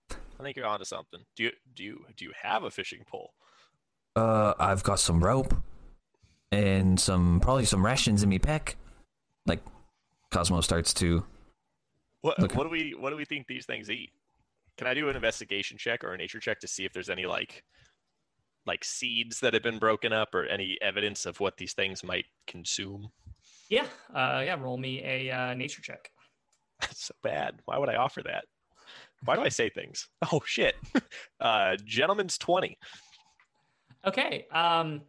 I 0.09 0.43
think 0.43 0.57
you're 0.57 0.65
onto 0.65 0.85
something. 0.85 1.19
Do 1.35 1.43
you 1.43 1.51
do 1.75 1.83
you 1.83 2.05
do 2.17 2.25
you 2.25 2.31
have 2.41 2.63
a 2.63 2.71
fishing 2.71 3.03
pole? 3.05 3.33
Uh, 4.15 4.53
I've 4.59 4.81
got 4.83 4.99
some 4.99 5.23
rope 5.23 5.53
and 6.51 6.99
some 6.99 7.39
probably 7.39 7.65
some 7.65 7.85
rations 7.85 8.23
in 8.23 8.29
me 8.29 8.39
pack. 8.39 8.77
Like, 9.45 9.59
Cosmo 10.31 10.61
starts 10.61 10.93
to. 10.95 11.23
What 12.21 12.39
Look- 12.39 12.55
what 12.55 12.63
do 12.63 12.69
we 12.69 12.95
what 12.97 13.09
do 13.11 13.15
we 13.17 13.25
think 13.25 13.45
these 13.47 13.65
things 13.65 13.89
eat? 13.89 14.11
Can 14.77 14.87
I 14.87 14.93
do 14.93 15.09
an 15.09 15.15
investigation 15.15 15.77
check 15.77 16.03
or 16.03 16.13
a 16.13 16.17
nature 16.17 16.39
check 16.39 16.59
to 16.61 16.67
see 16.67 16.85
if 16.85 16.93
there's 16.93 17.09
any 17.09 17.25
like 17.25 17.63
like 18.65 18.83
seeds 18.83 19.39
that 19.41 19.53
have 19.53 19.63
been 19.63 19.77
broken 19.77 20.13
up 20.13 20.33
or 20.33 20.45
any 20.45 20.77
evidence 20.81 21.25
of 21.25 21.39
what 21.39 21.57
these 21.57 21.73
things 21.73 22.03
might 22.03 22.25
consume? 22.47 23.09
Yeah, 23.69 23.85
uh, 24.13 24.41
yeah. 24.45 24.55
Roll 24.59 24.77
me 24.77 25.03
a 25.03 25.31
uh, 25.31 25.53
nature 25.53 25.81
check. 25.81 26.09
That's 26.81 27.05
so 27.05 27.13
bad. 27.23 27.59
Why 27.65 27.77
would 27.77 27.89
I 27.89 27.95
offer 27.95 28.21
that? 28.23 28.45
Why 29.25 29.35
do 29.35 29.41
I 29.41 29.49
say 29.49 29.69
things? 29.69 30.07
Oh 30.31 30.41
shit. 30.45 30.75
Uh 31.39 31.75
gentleman's 31.85 32.37
20. 32.37 32.77
Okay. 34.05 34.45
Um, 34.51 35.01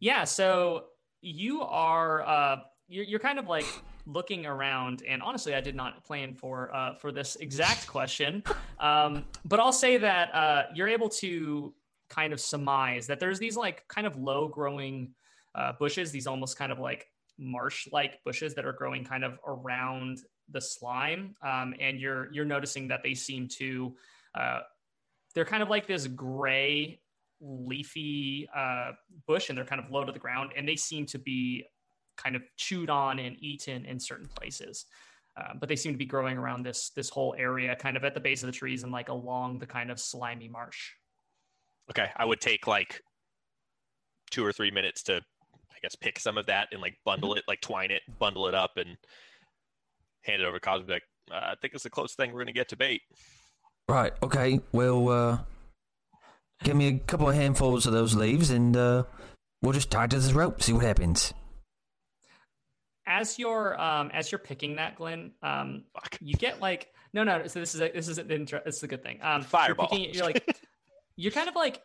yeah. 0.00 0.24
So 0.24 0.86
you 1.20 1.62
are 1.62 2.26
uh, 2.26 2.56
you're, 2.88 3.04
you're 3.04 3.20
kind 3.20 3.38
of 3.38 3.48
like 3.48 3.66
looking 4.06 4.46
around, 4.46 5.02
and 5.08 5.22
honestly, 5.22 5.54
I 5.54 5.60
did 5.60 5.74
not 5.74 6.04
plan 6.04 6.34
for 6.34 6.74
uh, 6.74 6.94
for 6.94 7.12
this 7.12 7.36
exact 7.36 7.86
question, 7.86 8.42
um, 8.80 9.24
but 9.44 9.60
I'll 9.60 9.72
say 9.72 9.98
that 9.98 10.34
uh, 10.34 10.62
you're 10.74 10.88
able 10.88 11.08
to 11.20 11.74
kind 12.08 12.32
of 12.32 12.40
surmise 12.40 13.06
that 13.08 13.18
there's 13.20 13.38
these 13.38 13.56
like 13.56 13.86
kind 13.88 14.06
of 14.06 14.16
low 14.16 14.48
growing 14.48 15.12
uh, 15.54 15.72
bushes, 15.78 16.12
these 16.12 16.26
almost 16.26 16.56
kind 16.56 16.72
of 16.72 16.78
like 16.78 17.10
marsh 17.38 17.88
like 17.92 18.22
bushes 18.24 18.54
that 18.54 18.64
are 18.64 18.72
growing 18.72 19.04
kind 19.04 19.24
of 19.24 19.38
around 19.46 20.18
the 20.50 20.60
slime, 20.60 21.34
um, 21.42 21.74
and 21.80 22.00
you're 22.00 22.32
you're 22.32 22.44
noticing 22.44 22.88
that 22.88 23.02
they 23.02 23.14
seem 23.14 23.48
to 23.48 23.96
Uh, 24.36 24.60
they're 25.34 25.46
kind 25.46 25.62
of 25.62 25.70
like 25.70 25.86
this 25.86 26.06
gray, 26.06 27.00
leafy 27.40 28.46
uh, 28.54 28.92
bush, 29.26 29.48
and 29.48 29.56
they're 29.56 29.64
kind 29.64 29.82
of 29.82 29.90
low 29.90 30.04
to 30.04 30.12
the 30.12 30.18
ground, 30.18 30.52
and 30.56 30.68
they 30.68 30.76
seem 30.76 31.06
to 31.06 31.18
be 31.18 31.64
kind 32.16 32.36
of 32.36 32.42
chewed 32.56 32.90
on 32.90 33.18
and 33.18 33.36
eaten 33.40 33.84
in 33.84 34.00
certain 34.00 34.28
places. 34.28 34.86
Uh, 35.36 35.52
but 35.58 35.68
they 35.68 35.76
seem 35.76 35.92
to 35.92 35.98
be 35.98 36.06
growing 36.06 36.38
around 36.38 36.62
this 36.62 36.90
this 36.90 37.10
whole 37.10 37.34
area, 37.38 37.76
kind 37.76 37.96
of 37.96 38.04
at 38.04 38.14
the 38.14 38.20
base 38.20 38.42
of 38.42 38.46
the 38.46 38.52
trees 38.52 38.82
and 38.82 38.92
like 38.92 39.10
along 39.10 39.58
the 39.58 39.66
kind 39.66 39.90
of 39.90 40.00
slimy 40.00 40.48
marsh. 40.48 40.92
Okay, 41.90 42.08
I 42.16 42.24
would 42.24 42.40
take 42.40 42.66
like 42.66 43.02
two 44.30 44.44
or 44.44 44.52
three 44.52 44.70
minutes 44.70 45.02
to, 45.04 45.16
I 45.16 45.78
guess, 45.82 45.94
pick 45.94 46.18
some 46.18 46.38
of 46.38 46.46
that 46.46 46.68
and 46.72 46.80
like 46.80 46.94
bundle 47.04 47.34
it, 47.34 47.44
like 47.46 47.60
twine 47.60 47.90
it, 47.90 48.02
bundle 48.18 48.48
it 48.48 48.54
up, 48.54 48.72
and 48.76 48.96
hand 50.22 50.40
it 50.40 50.46
over 50.46 50.58
to 50.58 50.60
Cosmo. 50.60 50.94
Like, 50.94 51.02
uh, 51.30 51.34
I 51.34 51.54
think 51.60 51.74
it's 51.74 51.84
the 51.84 51.90
closest 51.90 52.16
thing 52.16 52.32
we're 52.32 52.40
gonna 52.40 52.52
get 52.52 52.70
to 52.70 52.76
bait. 52.76 53.02
Right. 53.88 54.12
Okay. 54.22 54.60
Well, 54.72 55.08
uh, 55.10 55.38
give 56.64 56.76
me 56.76 56.88
a 56.88 56.98
couple 56.98 57.28
of 57.28 57.34
handfuls 57.34 57.86
of 57.86 57.92
those 57.92 58.14
leaves, 58.14 58.50
and 58.50 58.74
uh, 58.74 59.04
we'll 59.62 59.74
just 59.74 59.90
tie 59.90 60.06
to 60.06 60.16
this 60.16 60.32
rope. 60.32 60.62
See 60.62 60.72
what 60.72 60.84
happens. 60.84 61.34
As 63.06 63.38
you're 63.38 63.80
um, 63.80 64.10
as 64.12 64.32
you're 64.32 64.38
picking 64.38 64.76
that, 64.76 64.96
Glenn, 64.96 65.32
um, 65.42 65.84
you 66.20 66.34
get 66.34 66.60
like 66.60 66.88
no 67.12 67.22
no. 67.24 67.46
So 67.46 67.60
this 67.60 67.74
is 67.74 67.80
a, 67.80 67.90
this 67.92 68.08
is 68.08 68.18
an 68.18 68.30
intro. 68.30 68.60
This 68.64 68.76
is 68.76 68.82
a 68.82 68.88
good 68.88 69.02
thing. 69.02 69.18
Um, 69.22 69.42
Fireball. 69.42 69.88
You're, 69.92 69.98
picking 70.00 70.14
you're 70.14 70.24
like 70.24 70.60
you're 71.16 71.32
kind 71.32 71.48
of 71.48 71.54
like 71.54 71.82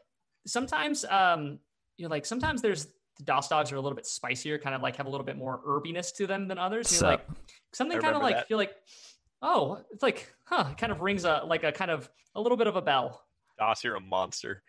sometimes 0.48 1.06
um 1.06 1.60
you're 1.98 2.10
like 2.10 2.26
sometimes 2.26 2.62
there's 2.62 2.88
the 3.18 3.24
Doss 3.24 3.50
dogs 3.50 3.72
are 3.72 3.76
a 3.76 3.82
little 3.82 3.96
bit 3.96 4.06
spicier, 4.06 4.58
kind 4.58 4.76
of 4.76 4.82
like 4.82 4.96
have 4.96 5.06
a 5.06 5.10
little 5.10 5.26
bit 5.26 5.38
more 5.38 5.62
herbiness 5.68 6.14
to 6.16 6.28
them 6.28 6.48
than 6.48 6.58
others. 6.58 6.92
And 6.92 7.02
you're 7.02 7.12
like 7.12 7.28
something 7.74 8.00
kind 8.00 8.16
of 8.16 8.22
like 8.22 8.36
that. 8.36 8.48
feel 8.48 8.58
like 8.58 8.76
oh 9.42 9.80
it's 9.92 10.04
like 10.04 10.32
huh 10.46 10.68
it 10.72 10.78
kind 10.78 10.92
of 10.92 11.02
rings 11.02 11.26
a 11.26 11.44
like 11.46 11.64
a 11.64 11.72
kind 11.72 11.92
of 11.92 12.10
a 12.36 12.42
little 12.42 12.58
bit 12.58 12.68
of 12.68 12.76
a 12.76 12.82
bell. 12.82 13.24
Doss, 13.60 13.84
you're 13.84 13.96
a 13.96 14.00
monster. 14.02 14.64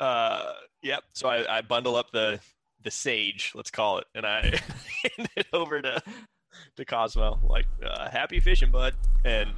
Uh, 0.00 0.52
yep. 0.82 1.02
So 1.12 1.28
I, 1.28 1.58
I 1.58 1.62
bundle 1.62 1.96
up 1.96 2.12
the 2.12 2.38
the 2.82 2.90
sage, 2.90 3.52
let's 3.54 3.70
call 3.70 3.98
it, 3.98 4.06
and 4.14 4.26
I 4.26 4.42
hand 5.16 5.28
it 5.36 5.46
over 5.52 5.80
to 5.82 6.02
to 6.76 6.84
Cosmo. 6.84 7.38
Like, 7.42 7.66
uh, 7.84 8.08
happy 8.10 8.40
fishing, 8.40 8.70
bud. 8.70 8.94
And 9.24 9.50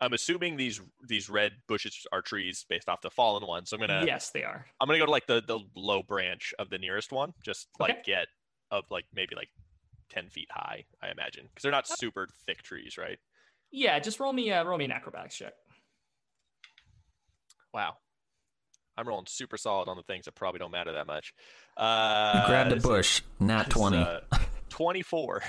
I'm 0.00 0.12
assuming 0.12 0.56
these 0.56 0.80
these 1.08 1.28
red 1.28 1.52
bushes 1.66 2.06
are 2.12 2.22
trees 2.22 2.64
based 2.68 2.88
off 2.88 3.00
the 3.00 3.10
fallen 3.10 3.46
one. 3.46 3.66
So 3.66 3.76
I'm 3.76 3.80
gonna 3.80 4.04
yes, 4.06 4.30
they 4.30 4.44
are. 4.44 4.66
I'm 4.80 4.86
gonna 4.86 4.98
go 4.98 5.06
to 5.06 5.10
like 5.10 5.26
the 5.26 5.42
the 5.46 5.60
low 5.74 6.02
branch 6.02 6.54
of 6.58 6.70
the 6.70 6.78
nearest 6.78 7.12
one, 7.12 7.34
just 7.44 7.68
like 7.78 7.92
Okay. 7.92 8.02
get 8.04 8.26
up 8.70 8.86
like 8.90 9.06
maybe 9.12 9.34
like 9.34 9.48
ten 10.10 10.28
feet 10.28 10.48
high, 10.50 10.84
I 11.02 11.10
imagine, 11.10 11.44
because 11.48 11.62
they're 11.62 11.72
not 11.72 11.88
super 11.88 12.28
thick 12.46 12.62
trees, 12.62 12.96
right? 12.96 13.18
Yeah, 13.70 13.98
just 13.98 14.20
roll 14.20 14.32
me 14.32 14.50
uh, 14.52 14.64
roll 14.64 14.78
me 14.78 14.84
an 14.84 14.92
acrobatics 14.92 15.36
check. 15.36 15.54
Wow. 17.74 17.96
I'm 18.98 19.06
rolling 19.06 19.26
super 19.28 19.56
solid 19.56 19.88
on 19.88 19.96
the 19.96 20.02
things 20.02 20.24
that 20.24 20.34
probably 20.34 20.58
don't 20.58 20.72
matter 20.72 20.92
that 20.92 21.06
much. 21.06 21.32
Uh, 21.76 22.40
You 22.42 22.46
grabbed 22.48 22.72
a 22.72 22.76
bush, 22.76 23.22
not 23.38 23.64
this 23.66 23.74
twenty. 23.74 23.98
uh, 23.98 24.20
24. 24.70 25.42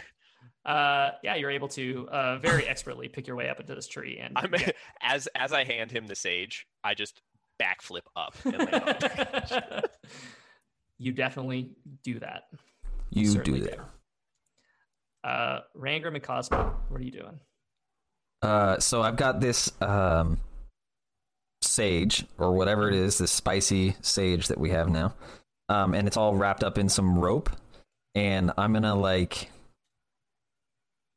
Uh, 0.65 1.09
yeah, 1.23 1.35
you're 1.35 1.49
able 1.49 1.67
to 1.69 2.07
uh, 2.12 2.38
very 2.38 2.65
expertly 2.67 3.07
pick 3.07 3.25
your 3.25 3.35
way 3.35 3.49
up 3.49 3.59
into 3.59 3.73
this 3.73 3.88
tree 3.88 4.19
and 4.21 4.33
I'm 4.38 4.51
get- 4.51 4.75
as 5.01 5.27
as 5.35 5.51
I 5.51 5.63
hand 5.63 5.89
him 5.91 6.05
the 6.05 6.15
sage, 6.15 6.67
I 6.83 6.93
just 6.93 7.21
backflip 7.62 8.01
up 8.15 8.35
and 8.45 8.57
land 8.57 8.73
on 8.73 9.63
it. 9.73 9.91
you 10.99 11.12
definitely 11.12 11.71
do 12.03 12.19
that. 12.19 12.43
you 13.09 13.27
certainly 13.27 13.62
do 13.62 13.65
do. 13.65 13.71
that. 13.71 13.79
Uh, 15.29 15.59
Rangrim 15.75 16.13
and 16.15 16.23
Cosmo, 16.23 16.75
what 16.89 17.01
are 17.01 17.03
you 17.03 17.12
doing? 17.12 17.39
Uh, 18.41 18.79
so 18.79 19.01
I've 19.01 19.17
got 19.17 19.41
this 19.41 19.71
um, 19.81 20.39
sage 21.79 22.25
or 22.37 22.51
whatever 22.51 22.89
it 22.89 22.93
is, 22.93 23.19
this 23.19 23.31
spicy 23.31 23.95
sage 24.01 24.49
that 24.49 24.57
we 24.57 24.69
have 24.71 24.89
now, 24.89 25.13
um, 25.69 25.93
and 25.93 26.09
it's 26.09 26.17
all 26.17 26.35
wrapped 26.35 26.61
up 26.61 26.77
in 26.77 26.89
some 26.89 27.17
rope. 27.17 27.49
And 28.15 28.51
I'm 28.57 28.73
gonna 28.73 28.95
like, 28.95 29.49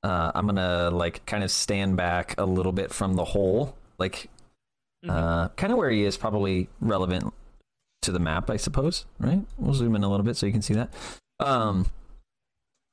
uh, 0.05 0.31
I'm 0.37 0.47
gonna 0.47 0.91
like 0.93 1.27
kind 1.27 1.43
of 1.43 1.51
stand 1.51 1.97
back 1.97 2.37
a 2.39 2.47
little 2.47 2.71
bit 2.71 2.93
from 2.93 3.15
the 3.15 3.25
hole, 3.25 3.77
like, 3.99 4.31
uh, 5.09 5.49
kind 5.49 5.73
of 5.73 5.79
where 5.79 5.91
he 5.91 6.05
is, 6.05 6.17
probably 6.17 6.69
relevant 6.81 7.35
to 8.03 8.13
the 8.13 8.21
map, 8.21 8.49
I 8.49 8.57
suppose. 8.57 9.05
Right? 9.19 9.43
We'll 9.59 9.75
zoom 9.75 9.97
in 9.97 10.05
a 10.05 10.09
little 10.09 10.25
bit 10.25 10.37
so 10.37 10.47
you 10.47 10.53
can 10.53 10.63
see 10.63 10.75
that. 10.75 10.95
Um, 11.41 11.87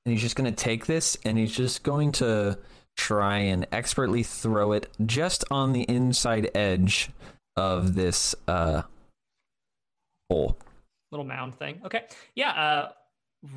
and 0.06 0.14
he's 0.14 0.24
just 0.24 0.36
gonna 0.36 0.52
take 0.52 0.88
this, 0.88 1.20
and 1.24 1.38
he's 1.38 1.56
just 1.56 1.84
going 1.84 2.14
to 2.14 2.58
try 2.98 3.38
and 3.38 3.68
expertly 3.72 4.24
throw 4.24 4.72
it 4.72 4.88
just 5.06 5.46
on 5.52 5.72
the 5.74 5.84
inside 5.84 6.50
edge 6.56 7.12
of 7.56 7.96
this 7.96 8.36
uh 8.48 8.84
hole. 10.30 10.58
Little 11.12 11.26
mound 11.26 11.56
thing. 11.56 11.82
Okay. 11.86 12.04
Yeah. 12.36 12.52
Uh, 12.52 12.92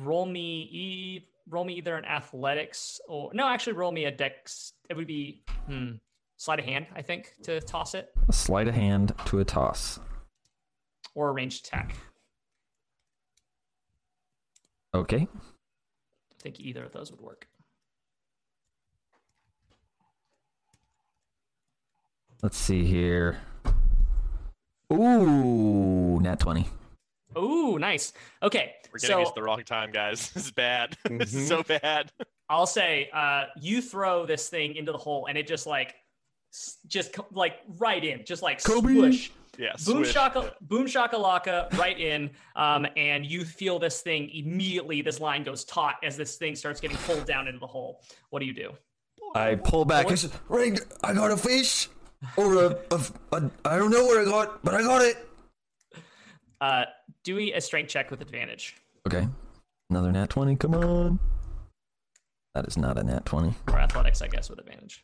roll 0.01 0.25
me 0.25 0.69
e- 0.71 1.27
roll 1.49 1.63
me 1.65 1.73
either 1.75 1.95
an 1.97 2.05
athletics 2.05 2.99
or 3.07 3.29
no, 3.33 3.47
actually 3.47 3.73
roll 3.73 3.91
me 3.91 4.05
a 4.05 4.11
dex. 4.11 4.73
It 4.89 4.95
would 4.97 5.07
be 5.07 5.43
hmm, 5.67 5.91
sleight 6.37 6.59
of 6.59 6.65
hand, 6.65 6.87
I 6.95 7.01
think, 7.01 7.33
to 7.43 7.59
toss 7.61 7.93
it 7.95 8.11
A 8.29 8.33
sleight 8.33 8.67
of 8.67 8.73
hand 8.75 9.13
to 9.25 9.39
a 9.39 9.45
toss. 9.45 9.99
or 11.15 11.29
a 11.29 11.31
ranged 11.31 11.67
attack. 11.67 11.95
Okay. 14.95 15.27
I 15.33 16.41
think 16.41 16.59
either 16.59 16.83
of 16.83 16.91
those 16.91 17.11
would 17.11 17.21
work. 17.21 17.47
Let's 22.41 22.57
see 22.57 22.83
here. 22.85 23.37
Ooh, 24.93 26.19
nat 26.21 26.39
20. 26.39 26.67
Ooh, 27.37 27.79
nice. 27.79 28.13
Okay. 28.41 28.73
We're 28.91 28.99
getting 28.99 29.13
so 29.13 29.19
these 29.19 29.27
at 29.29 29.35
the 29.35 29.43
wrong 29.43 29.63
time, 29.63 29.91
guys. 29.91 30.31
This 30.33 30.45
is 30.45 30.51
bad. 30.51 30.97
this 31.09 31.33
is 31.33 31.47
so 31.47 31.63
bad. 31.63 32.11
I'll 32.49 32.67
say 32.67 33.09
uh, 33.13 33.45
you 33.59 33.81
throw 33.81 34.25
this 34.25 34.49
thing 34.49 34.75
into 34.75 34.91
the 34.91 34.97
hole 34.97 35.25
and 35.27 35.37
it 35.37 35.47
just 35.47 35.65
like 35.65 35.95
just 36.87 37.17
like 37.31 37.61
right 37.79 38.03
in, 38.03 38.23
just 38.25 38.43
like 38.43 38.63
Kobe. 38.63 38.93
swoosh. 38.93 39.31
Yeah. 39.57 39.73
Boom 39.85 39.97
swish. 39.97 40.11
shaka, 40.11 40.53
boom 40.61 40.85
shakalaka, 40.85 41.75
right 41.77 41.99
in, 41.99 42.31
um, 42.55 42.87
and 42.97 43.25
you 43.25 43.45
feel 43.45 43.77
this 43.77 44.01
thing 44.01 44.29
immediately. 44.33 45.01
This 45.01 45.19
line 45.19 45.43
goes 45.43 45.63
taut 45.63 45.95
as 46.03 46.17
this 46.17 46.37
thing 46.37 46.55
starts 46.55 46.79
getting 46.79 46.97
pulled 46.97 47.25
down 47.25 47.47
into 47.47 47.59
the 47.59 47.67
hole. 47.67 48.01
What 48.29 48.39
do 48.39 48.45
you 48.45 48.53
do? 48.53 48.71
I 49.35 49.55
pull 49.55 49.85
back. 49.85 50.11
I 50.11 50.15
said, 50.15 50.31
Ring, 50.49 50.79
I 51.03 51.13
got 51.13 51.31
a 51.31 51.37
fish. 51.37 51.87
Or 52.37 52.55
a, 52.55 52.77
a, 52.91 53.01
a, 53.31 53.51
I 53.65 53.77
don't 53.77 53.91
know 53.91 54.05
what 54.05 54.19
I 54.19 54.25
got, 54.25 54.63
but 54.63 54.73
I 54.73 54.81
got 54.81 55.01
it. 55.01 55.17
Uh, 56.61 56.85
do 57.23 57.37
a 57.39 57.59
strength 57.59 57.89
check 57.89 58.11
with 58.11 58.21
advantage, 58.21 58.75
Okay. 59.05 59.27
Another 59.89 60.11
nat 60.11 60.29
20. 60.29 60.55
Come 60.55 60.75
on. 60.75 61.19
That 62.55 62.65
is 62.67 62.77
not 62.77 62.97
a 62.97 63.03
nat 63.03 63.25
20. 63.25 63.53
or 63.67 63.79
athletics, 63.79 64.21
I 64.21 64.27
guess, 64.27 64.49
with 64.49 64.59
advantage. 64.59 65.03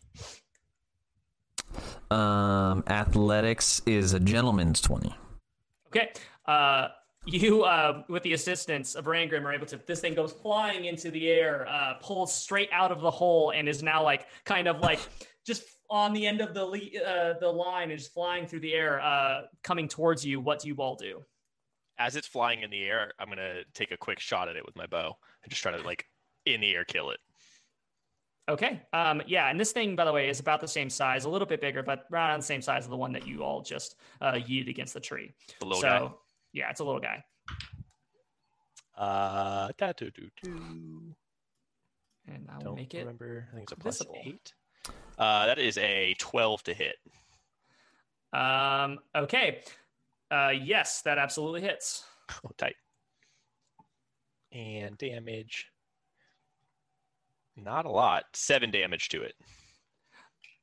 Um, 2.09 2.83
athletics 2.87 3.81
is 3.85 4.13
a 4.13 4.19
gentleman's 4.19 4.81
20. 4.81 5.13
Okay. 5.87 6.11
Uh, 6.45 6.87
you, 7.25 7.63
uh, 7.63 8.03
with 8.07 8.23
the 8.23 8.33
assistance 8.33 8.95
of 8.95 9.05
Rangrim, 9.05 9.43
are 9.43 9.53
able 9.53 9.67
to. 9.67 9.79
This 9.85 9.99
thing 9.99 10.13
goes 10.15 10.31
flying 10.31 10.85
into 10.85 11.11
the 11.11 11.29
air, 11.29 11.67
uh, 11.67 11.95
pulls 12.01 12.33
straight 12.33 12.69
out 12.71 12.91
of 12.91 13.01
the 13.01 13.11
hole, 13.11 13.51
and 13.51 13.67
is 13.67 13.83
now 13.83 14.03
like 14.03 14.27
kind 14.45 14.67
of 14.67 14.79
like 14.79 14.99
just 15.45 15.63
on 15.89 16.13
the 16.13 16.25
end 16.25 16.41
of 16.41 16.53
the 16.53 16.65
le- 16.65 17.01
uh, 17.05 17.39
the 17.39 17.47
line, 17.47 17.91
is 17.91 18.07
flying 18.07 18.45
through 18.45 18.59
the 18.61 18.73
air, 18.73 19.01
uh, 19.01 19.43
coming 19.63 19.87
towards 19.87 20.25
you. 20.25 20.39
What 20.39 20.59
do 20.59 20.67
you 20.67 20.75
all 20.75 20.95
do? 20.95 21.23
As 21.97 22.15
it's 22.15 22.27
flying 22.27 22.61
in 22.61 22.69
the 22.69 22.83
air, 22.83 23.11
I'm 23.19 23.27
gonna 23.27 23.63
take 23.73 23.91
a 23.91 23.97
quick 23.97 24.19
shot 24.19 24.47
at 24.47 24.55
it 24.55 24.65
with 24.65 24.75
my 24.75 24.85
bow 24.85 25.17
and 25.43 25.49
just 25.49 25.61
try 25.61 25.71
to 25.71 25.81
like 25.83 26.05
in 26.45 26.61
the 26.61 26.73
air 26.73 26.85
kill 26.85 27.09
it. 27.11 27.19
Okay. 28.47 28.81
Um, 28.93 29.21
yeah, 29.27 29.49
and 29.49 29.59
this 29.59 29.71
thing, 29.71 29.95
by 29.95 30.05
the 30.05 30.11
way, 30.11 30.27
is 30.27 30.39
about 30.39 30.59
the 30.59 30.67
same 30.67 30.89
size, 30.89 31.25
a 31.25 31.29
little 31.29 31.47
bit 31.47 31.61
bigger, 31.61 31.83
but 31.83 32.05
right 32.09 32.33
on 32.33 32.39
the 32.39 32.45
same 32.45 32.63
size 32.63 32.83
of 32.83 32.89
the 32.89 32.97
one 32.97 33.11
that 33.11 33.27
you 33.27 33.43
all 33.43 33.61
just 33.61 33.95
uh, 34.21 34.33
yeeted 34.33 34.69
against 34.69 34.95
the 34.95 34.99
tree. 34.99 35.33
The 35.59 35.65
little 35.65 35.81
so, 35.81 35.87
guy. 35.87 36.11
yeah, 36.53 36.69
it's 36.71 36.79
a 36.79 36.83
little 36.83 37.01
guy. 37.01 37.23
Uh, 38.97 39.69
da, 39.77 39.91
do, 39.95 40.09
do, 40.11 40.29
do. 40.41 40.51
And 42.27 42.47
I 42.49 42.57
will 42.57 42.63
Don't 42.63 42.75
make 42.75 42.93
it. 42.95 42.99
remember. 42.99 43.47
I 43.51 43.55
think 43.55 43.63
it's 43.63 43.71
a 43.71 43.75
plus 43.75 43.97
visible. 43.99 44.15
eight. 44.25 44.53
Uh, 45.19 45.45
that 45.45 45.59
is 45.59 45.77
a 45.77 46.15
12 46.17 46.63
to 46.63 46.73
hit. 46.73 46.95
Um, 48.31 48.99
okay. 49.15 49.61
Uh, 50.31 50.53
yes, 50.63 51.01
that 51.01 51.17
absolutely 51.17 51.61
hits. 51.61 52.05
Oh, 52.45 52.51
tight. 52.57 52.75
And 54.51 54.97
damage. 54.97 55.67
Not 57.57 57.85
a 57.85 57.89
lot. 57.89 58.25
Seven 58.33 58.71
damage 58.71 59.09
to 59.09 59.23
it. 59.23 59.35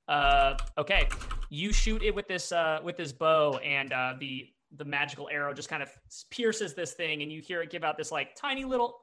Uh, 0.09 0.57
okay. 0.79 1.09
You 1.51 1.73
shoot 1.73 2.03
it 2.03 2.15
with 2.15 2.29
this 2.29 2.53
uh, 2.53 2.81
with 2.83 2.97
this 2.97 3.13
bow, 3.13 3.59
and 3.59 3.93
uh, 3.93 4.15
the 4.19 4.49
the 4.77 4.85
magical 4.85 5.29
arrow 5.31 5.53
just 5.53 5.69
kind 5.69 5.83
of 5.83 5.91
pierces 6.31 6.75
this 6.75 6.93
thing, 6.93 7.23
and 7.23 7.31
you 7.31 7.41
hear 7.41 7.63
it 7.63 7.71
give 7.71 7.85
out 7.85 7.97
this 7.97 8.13
like 8.13 8.35
tiny 8.37 8.65
little, 8.65 9.01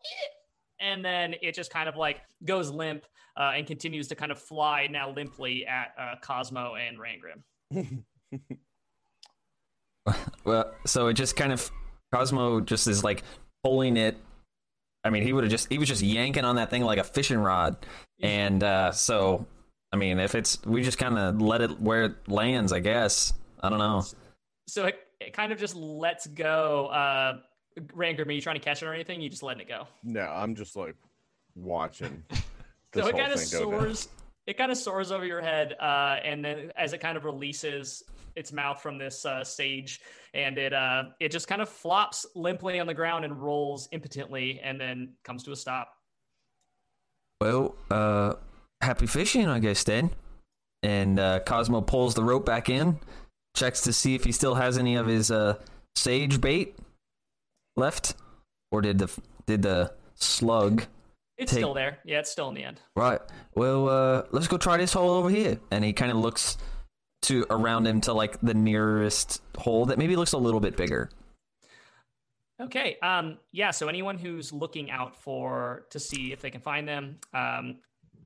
and 0.84 1.04
then 1.04 1.36
it 1.42 1.56
just 1.56 1.72
kind 1.72 1.88
of 1.88 1.96
like 1.96 2.22
goes 2.46 2.70
limp 2.70 3.06
uh, 3.38 3.54
and 3.56 3.66
continues 3.66 4.08
to 4.10 4.16
kind 4.16 4.32
of 4.32 4.40
fly 4.40 4.88
now 4.92 5.10
limply 5.10 5.66
at 5.66 5.94
uh, 5.98 6.16
Cosmo 6.22 6.76
and 6.76 6.98
Rangrim. 7.00 8.04
Well, 10.44 10.74
so 10.86 11.08
it 11.08 11.14
just 11.14 11.36
kind 11.36 11.52
of 11.54 11.72
Cosmo 12.14 12.60
just 12.60 12.88
is 12.88 13.04
like 13.04 13.24
pulling 13.64 13.98
it. 13.98 14.18
I 15.04 15.10
mean, 15.10 15.24
he 15.24 15.34
would 15.34 15.44
have 15.44 15.52
just 15.52 15.70
he 15.70 15.78
was 15.78 15.88
just 15.88 16.02
yanking 16.02 16.46
on 16.46 16.58
that 16.58 16.70
thing 16.70 16.84
like 16.84 17.00
a 17.00 17.04
fishing 17.04 17.40
rod, 17.40 17.78
and 18.22 18.64
uh, 18.64 18.92
so 18.92 19.46
I 19.92 19.98
mean, 19.98 20.20
if 20.20 20.36
it's 20.36 20.64
we 20.66 20.82
just 20.82 20.98
kind 20.98 21.18
of 21.18 21.42
let 21.42 21.62
it 21.62 21.80
where 21.80 22.04
it 22.04 22.28
lands, 22.28 22.72
I 22.74 22.80
guess. 22.80 23.34
I 23.62 23.70
don't 23.70 23.80
know. 23.80 24.04
So 24.68 24.86
it, 24.86 25.00
it 25.20 25.34
kind 25.34 25.52
of 25.52 25.60
just 25.60 25.76
lets 25.76 26.28
go. 26.28 26.88
Uh, 26.88 27.40
Rangrim, 27.96 28.28
are 28.28 28.32
you 28.32 28.42
trying 28.42 28.56
to 28.56 28.62
catch 28.62 28.82
it 28.82 28.86
or 28.86 28.94
anything? 28.94 29.22
You 29.22 29.30
just 29.30 29.44
letting 29.44 29.62
it 29.62 29.68
go. 29.68 29.88
No, 30.04 30.22
I'm 30.22 30.56
just 30.56 30.76
like 30.76 30.96
watching. 31.56 32.24
So 32.94 33.08
it 33.08 33.18
kind 33.18 33.34
of 33.34 33.40
thing 33.40 33.60
go 33.60 33.72
down. 33.72 33.80
soars. 33.82 34.10
It 34.46 34.56
kind 34.56 34.72
of 34.72 34.78
soars 34.78 35.12
over 35.12 35.26
your 35.26 35.42
head, 35.42 35.74
uh, 35.80 36.18
and 36.24 36.46
then 36.46 36.72
as 36.78 36.94
it 36.94 37.00
kind 37.00 37.18
of 37.18 37.26
releases 37.26 38.04
its 38.36 38.52
mouth 38.52 38.84
from 38.84 39.00
this 39.00 39.26
uh, 39.26 39.44
stage, 39.44 40.02
and 40.36 40.60
it 40.60 40.74
uh, 40.74 41.06
it 41.20 41.32
just 41.32 41.48
kind 41.48 41.60
of 41.60 41.70
flops 41.70 42.26
limply 42.36 42.80
on 42.80 42.86
the 42.86 42.94
ground 42.94 43.26
and 43.26 43.42
rolls 43.42 43.90
impotently, 43.92 44.60
and 44.64 44.80
then 44.80 45.14
comes 45.24 45.42
to 45.46 45.52
a 45.52 45.56
stop. 45.56 45.96
Well, 47.42 47.76
uh, 47.90 48.36
happy 48.82 49.08
fishing, 49.08 49.48
I 49.48 49.58
guess 49.58 49.84
then. 49.84 50.12
And 50.84 51.20
uh, 51.20 51.40
Cosmo 51.40 51.82
pulls 51.82 52.14
the 52.14 52.24
rope 52.24 52.46
back 52.46 52.70
in, 52.70 53.00
checks 53.56 53.82
to 53.82 53.94
see 53.94 54.16
if 54.16 54.24
he 54.24 54.32
still 54.32 54.56
has 54.56 54.78
any 54.78 54.96
of 54.96 55.08
his 55.08 55.32
uh, 55.32 55.56
sage 55.96 56.42
bait 56.42 56.78
left, 57.76 58.16
or 58.72 58.82
did 58.82 59.00
the 59.00 59.10
did 59.46 59.62
the 59.62 59.94
slug? 60.16 60.86
It's 61.38 61.52
Take- 61.52 61.60
still 61.60 61.74
there. 61.74 62.00
Yeah, 62.06 62.20
it's 62.20 62.32
still 62.32 62.50
in 62.50 62.56
the 62.56 62.64
end. 62.64 62.80
Right. 62.96 63.20
Well, 63.56 63.90
uh, 63.90 64.24
let's 64.32 64.48
go 64.48 64.58
try 64.58 64.78
this 64.78 64.94
hole 64.94 65.10
over 65.10 65.30
here. 65.30 65.60
And 65.72 65.84
he 65.84 65.92
kind 65.92 66.12
of 66.12 66.18
looks 66.18 66.58
to 67.24 67.46
around 67.50 67.88
him 67.88 68.02
to 68.02 68.14
like 68.14 68.40
the 68.42 68.54
nearest 68.54 69.42
hole 69.58 69.88
that 69.88 69.98
maybe 69.98 70.16
looks 70.16 70.34
a 70.34 70.38
little 70.38 70.60
bit 70.60 70.78
bigger. 70.78 71.10
Okay. 72.62 72.98
Um. 73.02 73.40
Yeah. 73.52 73.72
So 73.72 73.88
anyone 73.88 74.18
who's 74.18 74.54
looking 74.54 74.92
out 74.92 75.16
for 75.16 75.86
to 75.90 76.00
see 76.00 76.32
if 76.32 76.40
they 76.42 76.52
can 76.52 76.62
find 76.62 76.88
them, 76.88 77.18
um, 77.34 77.78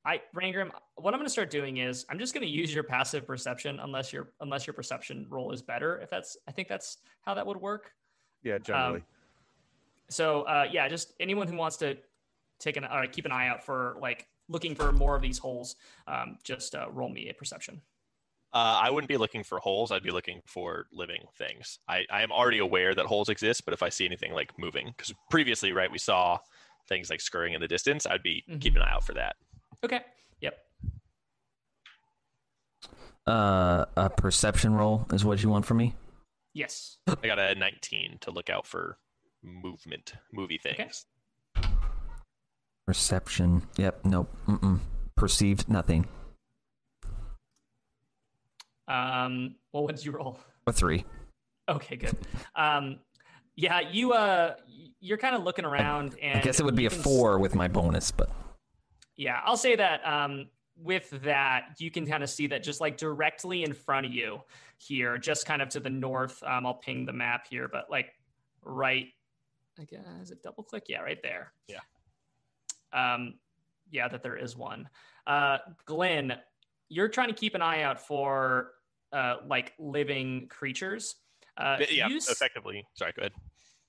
I 0.06 0.22
Rangrim, 0.36 0.70
what 0.96 1.14
I'm 1.14 1.20
going 1.20 1.26
to 1.28 1.32
start 1.32 1.50
doing 1.50 1.78
is 1.78 2.06
I'm 2.10 2.20
just 2.20 2.34
going 2.34 2.46
to 2.46 2.52
use 2.52 2.74
your 2.74 2.84
passive 2.84 3.26
perception, 3.26 3.80
unless 3.80 4.12
your 4.12 4.32
unless 4.42 4.68
your 4.68 4.74
perception 4.74 5.26
roll 5.30 5.52
is 5.54 5.62
better. 5.62 6.00
If 6.00 6.10
that's, 6.10 6.38
I 6.48 6.52
think 6.52 6.68
that's 6.68 6.98
how 7.22 7.34
that 7.36 7.48
would 7.48 7.58
work. 7.58 7.92
Yeah, 8.44 8.58
generally. 8.58 9.04
So 10.10 10.44
uh, 10.44 10.66
yeah, 10.72 10.88
just 10.88 11.14
anyone 11.20 11.48
who 11.48 11.58
wants 11.58 11.78
to 11.78 11.98
take 12.60 12.78
an 12.78 12.86
uh, 12.86 13.04
keep 13.12 13.26
an 13.26 13.32
eye 13.32 13.48
out 13.48 13.64
for 13.64 13.98
like 14.02 14.28
looking 14.50 14.74
for 14.76 14.92
more 14.92 15.16
of 15.16 15.22
these 15.22 15.38
holes, 15.38 15.76
um, 16.08 16.38
just 16.44 16.74
uh, 16.76 16.88
roll 16.92 17.10
me 17.10 17.30
a 17.30 17.34
perception. 17.34 17.82
Uh, 18.54 18.80
I 18.82 18.90
wouldn't 18.90 19.10
be 19.10 19.18
looking 19.18 19.44
for 19.44 19.60
holes. 19.60 19.92
I'd 19.92 20.04
be 20.04 20.10
looking 20.12 20.42
for 20.46 20.88
living 20.94 21.24
things. 21.38 21.80
I, 21.90 22.06
I 22.10 22.24
am 22.24 22.32
already 22.32 22.60
aware 22.60 22.96
that 22.96 23.06
holes 23.06 23.28
exist, 23.28 23.66
but 23.66 23.74
if 23.74 23.84
I 23.84 23.90
see 23.90 24.06
anything 24.06 24.32
like 24.34 24.58
moving, 24.58 24.88
because 24.96 25.14
previously, 25.30 25.74
right, 25.74 25.92
we 25.92 25.98
saw 25.98 26.40
things 26.88 27.10
like 27.10 27.20
scurrying 27.20 27.54
in 27.56 27.62
the 27.62 27.68
distance, 27.68 28.06
I'd 28.08 28.24
be 28.24 28.46
Mhm. 28.50 28.62
keeping 28.62 28.82
an 28.82 28.88
eye 28.88 28.94
out 28.94 29.04
for 29.04 29.14
that. 29.16 29.36
Okay. 29.84 30.00
Yep. 30.40 30.58
Uh, 33.28 33.86
a 33.98 34.10
perception 34.10 34.74
roll 34.74 35.06
is 35.12 35.26
what 35.26 35.44
you 35.44 35.50
want 35.50 35.66
from 35.66 35.78
me. 35.78 35.94
Yes. 36.54 36.98
I 37.08 37.28
got 37.28 37.40
a 37.40 37.54
19 37.54 38.20
to 38.22 38.32
look 38.32 38.50
out 38.50 38.66
for 38.66 38.98
movement, 39.44 40.14
movie 40.34 40.60
Okay. 40.66 40.76
things. 40.76 41.06
Perception. 42.86 43.64
Yep. 43.78 44.06
Nope. 44.06 44.34
Mm-mm. 44.48 44.80
Perceived 45.16 45.68
nothing. 45.70 46.08
Um. 48.88 49.56
Well, 49.74 49.84
what 49.84 49.96
did 49.96 50.06
you 50.06 50.12
roll? 50.14 50.40
A 50.66 50.72
three. 50.74 51.04
Okay, 51.70 51.98
good. 51.98 52.16
Um, 52.56 53.00
yeah, 53.56 53.82
you 53.82 54.14
uh, 54.14 54.56
you're 55.02 55.18
kind 55.18 55.36
of 55.36 55.44
looking 55.44 55.66
around, 55.66 56.16
and 56.22 56.40
I 56.40 56.42
guess 56.42 56.60
it 56.62 56.64
would 56.66 56.76
be 56.76 56.86
a 56.86 56.90
can 56.90 57.00
s- 57.00 57.04
four 57.04 57.40
with 57.40 57.54
my 57.56 57.68
bonus, 57.68 58.12
but 58.12 58.30
Yeah, 59.18 59.42
I'll 59.44 59.58
say 59.58 59.76
that. 59.76 60.08
Um, 60.08 60.48
with 60.78 61.10
that, 61.24 61.70
you 61.80 61.90
can 61.92 62.06
kind 62.06 62.24
of 62.24 62.30
see 62.30 62.48
that 62.48 62.64
just 62.64 62.80
like 62.80 62.98
directly 62.98 63.64
in 63.64 63.74
front 63.74 64.06
of 64.06 64.14
you 64.14 64.42
here, 64.78 65.18
just 65.18 65.46
kind 65.46 65.62
of 65.62 65.68
to 65.70 65.80
the 65.82 65.90
north. 65.90 66.42
Um, 66.44 66.66
I'll 66.66 66.76
ping 66.76 67.06
the 67.06 67.14
map 67.14 67.48
here, 67.50 67.68
but 67.68 67.90
like 67.90 68.14
right, 68.64 69.08
I 69.80 69.84
guess 69.86 70.06
is 70.22 70.32
it 70.32 70.42
double 70.44 70.64
click? 70.64 70.84
Yeah, 70.88 71.00
right 71.02 71.22
there. 71.22 71.54
Yeah. 71.68 71.80
Um, 72.94 73.36
yeah, 73.92 74.08
that 74.08 74.24
there 74.24 74.36
is 74.38 74.56
one. 74.56 74.90
Uh, 75.26 75.58
Glenn, 75.86 76.34
you're 76.90 77.10
trying 77.10 77.28
to 77.30 77.34
keep 77.34 77.56
an 77.56 77.62
eye 77.62 77.82
out 77.84 78.00
for 78.00 78.72
uh 79.14 79.38
like 79.48 79.74
living 79.80 80.48
creatures. 80.50 81.16
Uh, 81.58 81.78
yeah, 81.90 82.08
you 82.08 82.18
effectively. 82.18 82.86
Sorry, 82.94 83.14
go 83.16 83.22
ahead. 83.22 83.32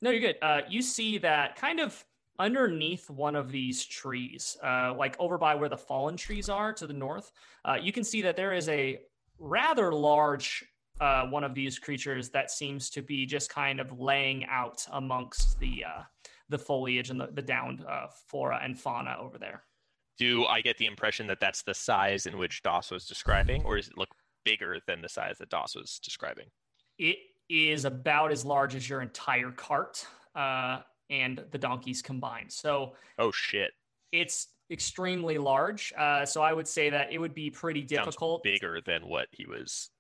no, 0.01 0.11
you're 0.11 0.20
good. 0.20 0.37
Uh, 0.40 0.61
you 0.68 0.81
see 0.83 1.18
that 1.18 1.57
kind 1.57 1.81
of 1.81 2.05
underneath 2.38 3.11
one 3.11 3.35
of 3.35 3.51
these 3.51 3.85
trees, 3.85 4.57
uh, 4.64 4.94
like 4.96 5.16
over 5.18 5.37
by 5.38 5.55
where 5.57 5.68
the 5.68 5.77
fallen 5.77 6.16
trees 6.16 6.48
are 6.48 6.72
to 6.72 6.87
the 6.87 6.92
north. 6.92 7.33
Uh, 7.64 7.77
you 7.81 7.92
can 7.92 8.05
see 8.05 8.22
that 8.22 8.37
there 8.37 8.53
is 8.53 8.68
a 8.68 9.01
rather 9.38 9.92
large 9.92 10.64
uh, 11.00 11.24
one 11.26 11.44
of 11.44 11.54
these 11.54 11.78
creatures 11.78 12.28
that 12.30 12.50
seems 12.50 12.90
to 12.90 13.02
be 13.02 13.26
just 13.26 13.50
kind 13.50 13.80
of 13.80 13.98
laying 14.00 14.44
out 14.46 14.87
amongst 14.92 15.58
the 15.61 15.84
uh, 15.84 16.02
the 16.48 16.58
foliage 16.58 17.11
and 17.11 17.20
the, 17.20 17.28
the 17.32 17.42
downed 17.42 17.84
uh, 17.88 18.06
flora 18.28 18.61
and 18.62 18.78
fauna 18.78 19.16
over 19.20 19.38
there. 19.38 19.64
Do 20.18 20.46
I 20.46 20.61
get 20.62 20.78
the 20.78 20.87
impression 20.87 21.26
that 21.28 21.40
that's 21.40 21.62
the 21.62 21.74
size 21.74 22.26
in 22.26 22.38
which 22.38 22.62
Doss 22.62 22.90
was 22.90 23.06
describing, 23.06 23.62
or 23.64 23.76
does 23.76 23.88
it 23.88 23.98
look 23.98 24.08
bigger 24.44 24.78
than 24.87 25.00
the 25.02 25.08
size 25.08 25.38
that 25.38 25.50
Doss 25.50 25.76
was 25.76 26.00
describing? 26.02 26.46
It 26.98 27.18
is 27.48 27.84
about 27.84 28.32
as 28.32 28.44
large 28.44 28.74
as 28.74 28.88
your 28.88 29.00
entire 29.02 29.50
cart 29.52 30.04
uh, 30.34 30.80
and 31.11 31.44
the 31.52 31.58
donkeys 31.58 32.02
combined. 32.02 32.50
So 32.52 32.94
Oh 33.18 33.30
shit! 33.30 33.70
it's 34.11 34.48
extremely 34.70 35.38
large. 35.38 35.92
Uh, 35.96 36.26
so 36.26 36.42
I 36.42 36.52
would 36.52 36.66
say 36.68 36.90
that 36.90 37.12
it 37.12 37.18
would 37.18 37.34
be 37.34 37.50
pretty 37.50 37.80
Sounds 37.80 38.06
difficult. 38.06 38.42
bigger 38.42 38.80
than 38.84 39.06
what 39.08 39.28
he 39.32 39.46
was. 39.46 39.90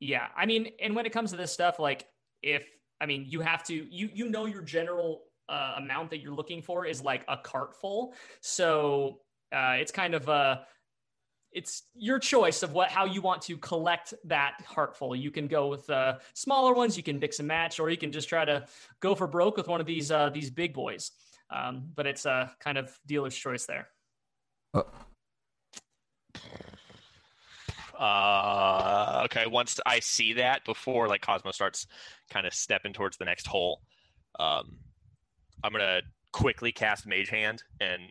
Yeah, 0.00 0.26
I 0.36 0.46
mean, 0.46 0.72
and 0.82 0.96
when 0.96 1.06
it 1.06 1.12
comes 1.12 1.30
to 1.30 1.36
this 1.36 1.52
stuff, 1.52 1.78
like 1.78 2.06
if 2.42 2.66
I 3.00 3.06
mean, 3.06 3.26
you 3.28 3.40
have 3.40 3.62
to 3.64 3.74
you 3.74 4.08
you 4.12 4.28
know 4.28 4.46
your 4.46 4.62
general 4.62 5.22
uh, 5.48 5.74
amount 5.76 6.10
that 6.10 6.20
you're 6.20 6.34
looking 6.34 6.62
for 6.62 6.86
is 6.86 7.02
like 7.02 7.24
a 7.28 7.36
cart 7.36 7.74
full. 7.80 8.14
So 8.40 9.20
uh, 9.52 9.76
it's 9.78 9.90
kind 9.90 10.14
of 10.14 10.28
a, 10.28 10.64
it's 11.52 11.82
your 11.94 12.18
choice 12.20 12.62
of 12.62 12.72
what 12.72 12.90
how 12.90 13.04
you 13.04 13.20
want 13.20 13.42
to 13.42 13.56
collect 13.56 14.14
that 14.24 14.54
heartful. 14.64 15.16
You 15.16 15.30
can 15.30 15.48
go 15.48 15.66
with 15.66 15.88
uh, 15.90 16.18
smaller 16.34 16.72
ones, 16.74 16.96
you 16.96 17.02
can 17.02 17.18
mix 17.18 17.40
and 17.40 17.48
match, 17.48 17.80
or 17.80 17.90
you 17.90 17.96
can 17.96 18.12
just 18.12 18.28
try 18.28 18.44
to 18.44 18.64
go 19.00 19.14
for 19.14 19.26
broke 19.26 19.56
with 19.56 19.66
one 19.66 19.80
of 19.80 19.86
these 19.86 20.10
uh, 20.10 20.30
these 20.30 20.50
big 20.50 20.72
boys. 20.72 21.10
Um, 21.50 21.90
but 21.96 22.06
it's 22.06 22.26
a 22.26 22.54
kind 22.60 22.78
of 22.78 22.96
dealer's 23.06 23.36
choice 23.36 23.66
there. 23.66 23.88
Uh, 24.72 24.82
okay. 28.00 29.46
Once 29.46 29.78
I 29.84 30.00
see 30.00 30.34
that, 30.34 30.64
before 30.64 31.08
like 31.08 31.20
Cosmo 31.20 31.50
starts 31.50 31.86
kind 32.30 32.46
of 32.46 32.54
stepping 32.54 32.92
towards 32.92 33.16
the 33.16 33.24
next 33.24 33.46
hole, 33.46 33.82
um, 34.38 34.78
I'm 35.62 35.72
gonna 35.72 36.00
quickly 36.32 36.72
cast 36.72 37.06
Mage 37.06 37.28
Hand, 37.28 37.62
and 37.80 38.02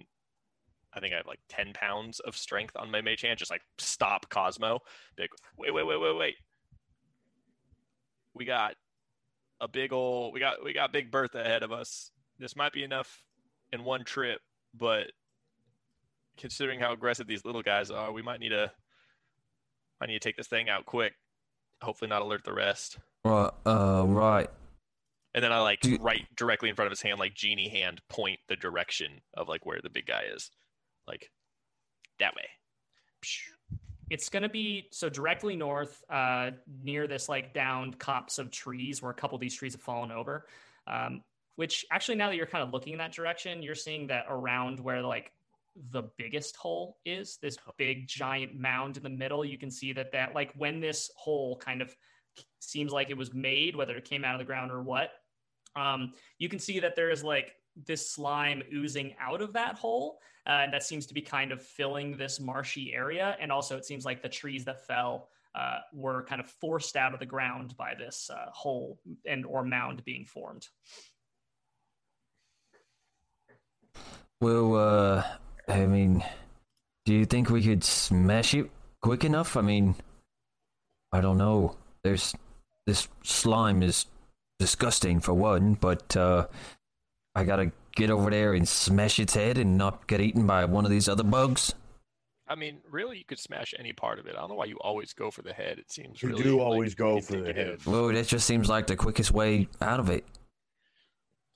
I 0.94 1.00
think 1.00 1.14
I 1.14 1.18
have 1.18 1.28
like 1.28 1.40
ten 1.50 1.74
pounds 1.74 2.20
of 2.20 2.38
strength 2.38 2.76
on 2.76 2.92
my 2.92 3.02
Mage 3.02 3.22
Hand. 3.22 3.40
Just 3.40 3.52
like 3.52 3.62
stop 3.78 4.30
Cosmo. 4.30 4.80
Big. 5.18 5.30
Wait, 5.58 5.74
wait, 5.74 5.86
wait, 5.86 6.00
wait, 6.00 6.18
wait. 6.18 6.36
We 8.34 8.46
got 8.46 8.76
a 9.62 9.68
big 9.68 9.92
old 9.92 10.34
We 10.34 10.40
got 10.40 10.64
we 10.64 10.74
got 10.74 10.94
Big 10.94 11.12
Bertha 11.12 11.42
ahead 11.42 11.64
of 11.64 11.72
us. 11.72 12.12
This 12.38 12.56
might 12.56 12.74
be 12.74 12.84
enough 12.84 13.24
in 13.74 13.84
one 13.84 14.04
trip, 14.04 14.40
but 14.74 15.12
considering 16.38 16.80
how 16.80 16.94
aggressive 16.94 17.28
these 17.28 17.44
little 17.44 17.62
guys 17.62 17.92
are, 17.92 18.12
we 18.12 18.22
might 18.22 18.40
need 18.40 18.50
to 18.50 18.72
I 20.02 20.06
need 20.06 20.14
to 20.14 20.20
take 20.20 20.38
this 20.38 20.48
thing 20.48 20.70
out 20.70 20.86
quick. 20.86 21.14
Hopefully 21.82 22.10
not 22.10 22.22
alert 22.22 22.44
the 22.44 22.54
rest. 22.54 22.98
right. 23.24 23.52
Uh, 23.66 24.04
right. 24.08 24.50
And 25.34 25.44
then 25.44 25.52
I 25.52 25.60
like 25.60 25.82
Do- 25.82 25.98
right 26.02 26.26
directly 26.36 26.70
in 26.70 26.76
front 26.76 26.88
of 26.88 26.92
his 26.92 27.02
hand, 27.02 27.20
like 27.20 27.36
genie 27.36 27.70
hand, 27.70 28.02
point 28.10 28.40
the 28.48 28.56
direction 28.56 29.22
of 29.36 29.48
like 29.48 29.66
where 29.66 29.80
the 29.82 29.90
big 29.90 30.08
guy 30.08 30.24
is, 30.34 30.50
like 31.08 31.30
that 32.20 32.36
way. 32.36 32.48
It's 34.10 34.30
going 34.30 34.44
to 34.44 34.50
be 34.50 34.88
so 34.92 35.08
directly 35.08 35.56
north, 35.56 36.04
uh, 36.10 36.52
near 36.84 37.08
this 37.08 37.30
like 37.30 37.54
downed 37.54 38.00
copse 38.00 38.40
of 38.40 38.50
trees 38.50 39.02
where 39.02 39.12
a 39.12 39.14
couple 39.14 39.36
of 39.36 39.42
these 39.42 39.56
trees 39.56 39.74
have 39.74 39.82
fallen 39.82 40.12
over. 40.12 40.48
Um, 40.88 41.22
which 41.58 41.86
actually, 41.92 42.16
now 42.16 42.30
that 42.30 42.36
you're 42.38 42.48
kind 42.48 42.64
of 42.64 42.74
looking 42.74 42.94
in 42.94 43.00
that 43.00 43.12
direction, 43.12 43.62
you're 43.62 43.76
seeing 43.76 44.08
that 44.08 44.26
around 44.30 44.80
where 44.80 45.02
like 45.02 45.32
the 45.92 46.04
biggest 46.18 46.56
hole 46.56 46.98
is 47.06 47.38
this 47.42 47.58
big 47.78 48.08
giant 48.08 48.60
mound 48.60 48.98
in 48.98 49.04
the 49.04 49.10
middle. 49.10 49.46
You 49.46 49.58
can 49.58 49.72
see 49.72 49.94
that 49.94 50.12
that 50.12 50.36
like 50.36 50.52
when 50.56 50.80
this 50.80 51.12
hole 51.16 51.58
kind 51.58 51.82
of 51.82 51.96
seems 52.60 52.92
like 52.92 53.10
it 53.10 53.18
was 53.18 53.34
made, 53.34 53.76
whether 53.76 53.96
it 53.96 54.06
came 54.06 54.24
out 54.24 54.36
of 54.36 54.40
the 54.40 54.46
ground 54.46 54.72
or 54.72 54.82
what, 54.82 55.12
um, 55.76 56.14
you 56.38 56.50
can 56.50 56.60
see 56.60 56.80
that 56.80 56.96
there 56.96 57.10
is 57.10 57.24
like 57.24 57.56
this 57.86 58.10
slime 58.10 58.62
oozing 58.74 59.16
out 59.20 59.42
of 59.42 59.54
that 59.54 59.76
hole 59.76 60.20
uh, 60.50 60.62
and 60.64 60.74
that 60.74 60.84
seems 60.84 61.06
to 61.06 61.14
be 61.14 61.22
kind 61.22 61.52
of 61.52 61.62
filling 61.62 62.18
this 62.18 62.40
marshy 62.40 62.94
area. 62.94 63.38
And 63.40 63.52
also, 63.52 63.78
it 63.78 63.86
seems 63.86 64.04
like 64.04 64.24
the 64.24 64.30
trees 64.30 64.66
that 64.66 64.86
fell 64.86 65.30
uh, 65.54 65.80
were 65.94 66.24
kind 66.24 66.42
of 66.42 66.48
forced 66.48 66.96
out 66.96 67.14
of 67.14 67.20
the 67.20 67.26
ground 67.26 67.76
by 67.78 67.94
this 67.94 68.32
uh, 68.34 68.50
hole 68.52 69.00
and 69.26 69.46
or 69.46 69.64
mound 69.64 70.04
being 70.06 70.26
formed. 70.26 70.68
Well, 74.42 74.76
uh, 74.76 75.24
I 75.70 75.86
mean, 75.86 76.24
do 77.06 77.14
you 77.14 77.26
think 77.26 77.50
we 77.50 77.64
could 77.64 77.84
smash 77.84 78.54
it 78.54 78.70
quick 79.02 79.24
enough? 79.24 79.56
I 79.56 79.62
mean, 79.62 79.96
I 81.12 81.22
don't 81.22 81.38
know. 81.38 81.76
There's 82.04 82.34
this 82.86 83.08
slime 83.24 83.84
is 83.84 84.06
disgusting 84.58 85.20
for 85.20 85.34
one, 85.34 85.76
but 85.76 86.18
uh, 86.18 86.48
I 87.36 87.44
gotta 87.44 87.72
get 87.96 88.10
over 88.10 88.30
there 88.30 88.54
and 88.54 88.68
smash 88.68 89.20
its 89.20 89.36
head 89.36 89.58
and 89.58 89.78
not 89.78 90.08
get 90.08 90.22
eaten 90.22 90.48
by 90.48 90.66
one 90.66 90.86
of 90.86 90.92
these 90.92 91.08
other 91.08 91.24
bugs. 91.24 91.74
I 92.48 92.56
mean, 92.56 92.80
really, 92.90 93.20
you 93.20 93.26
could 93.26 93.38
smash 93.38 93.76
any 93.78 93.94
part 93.94 94.18
of 94.18 94.26
it. 94.26 94.34
I 94.36 94.40
don't 94.40 94.50
know 94.50 94.56
why 94.56 94.66
you 94.66 94.78
always 94.82 95.14
go 95.14 95.30
for 95.30 95.44
the 95.44 95.54
head. 95.54 95.78
It 95.78 95.92
seems 95.92 96.24
You 96.24 96.30
really, 96.30 96.44
do 96.44 96.58
like, 96.58 96.66
always 96.66 96.96
go 96.96 97.22
for 97.22 97.34
the 97.34 97.38
head. 97.40 97.48
indicative. 97.58 97.86
Well, 97.88 98.08
that 98.08 98.28
just 98.28 98.48
seems 98.48 98.68
like 98.68 98.88
the 98.88 98.96
quickest 98.96 99.30
way 99.32 99.68
out 99.82 100.00
of 100.00 100.10
it. 100.10 100.26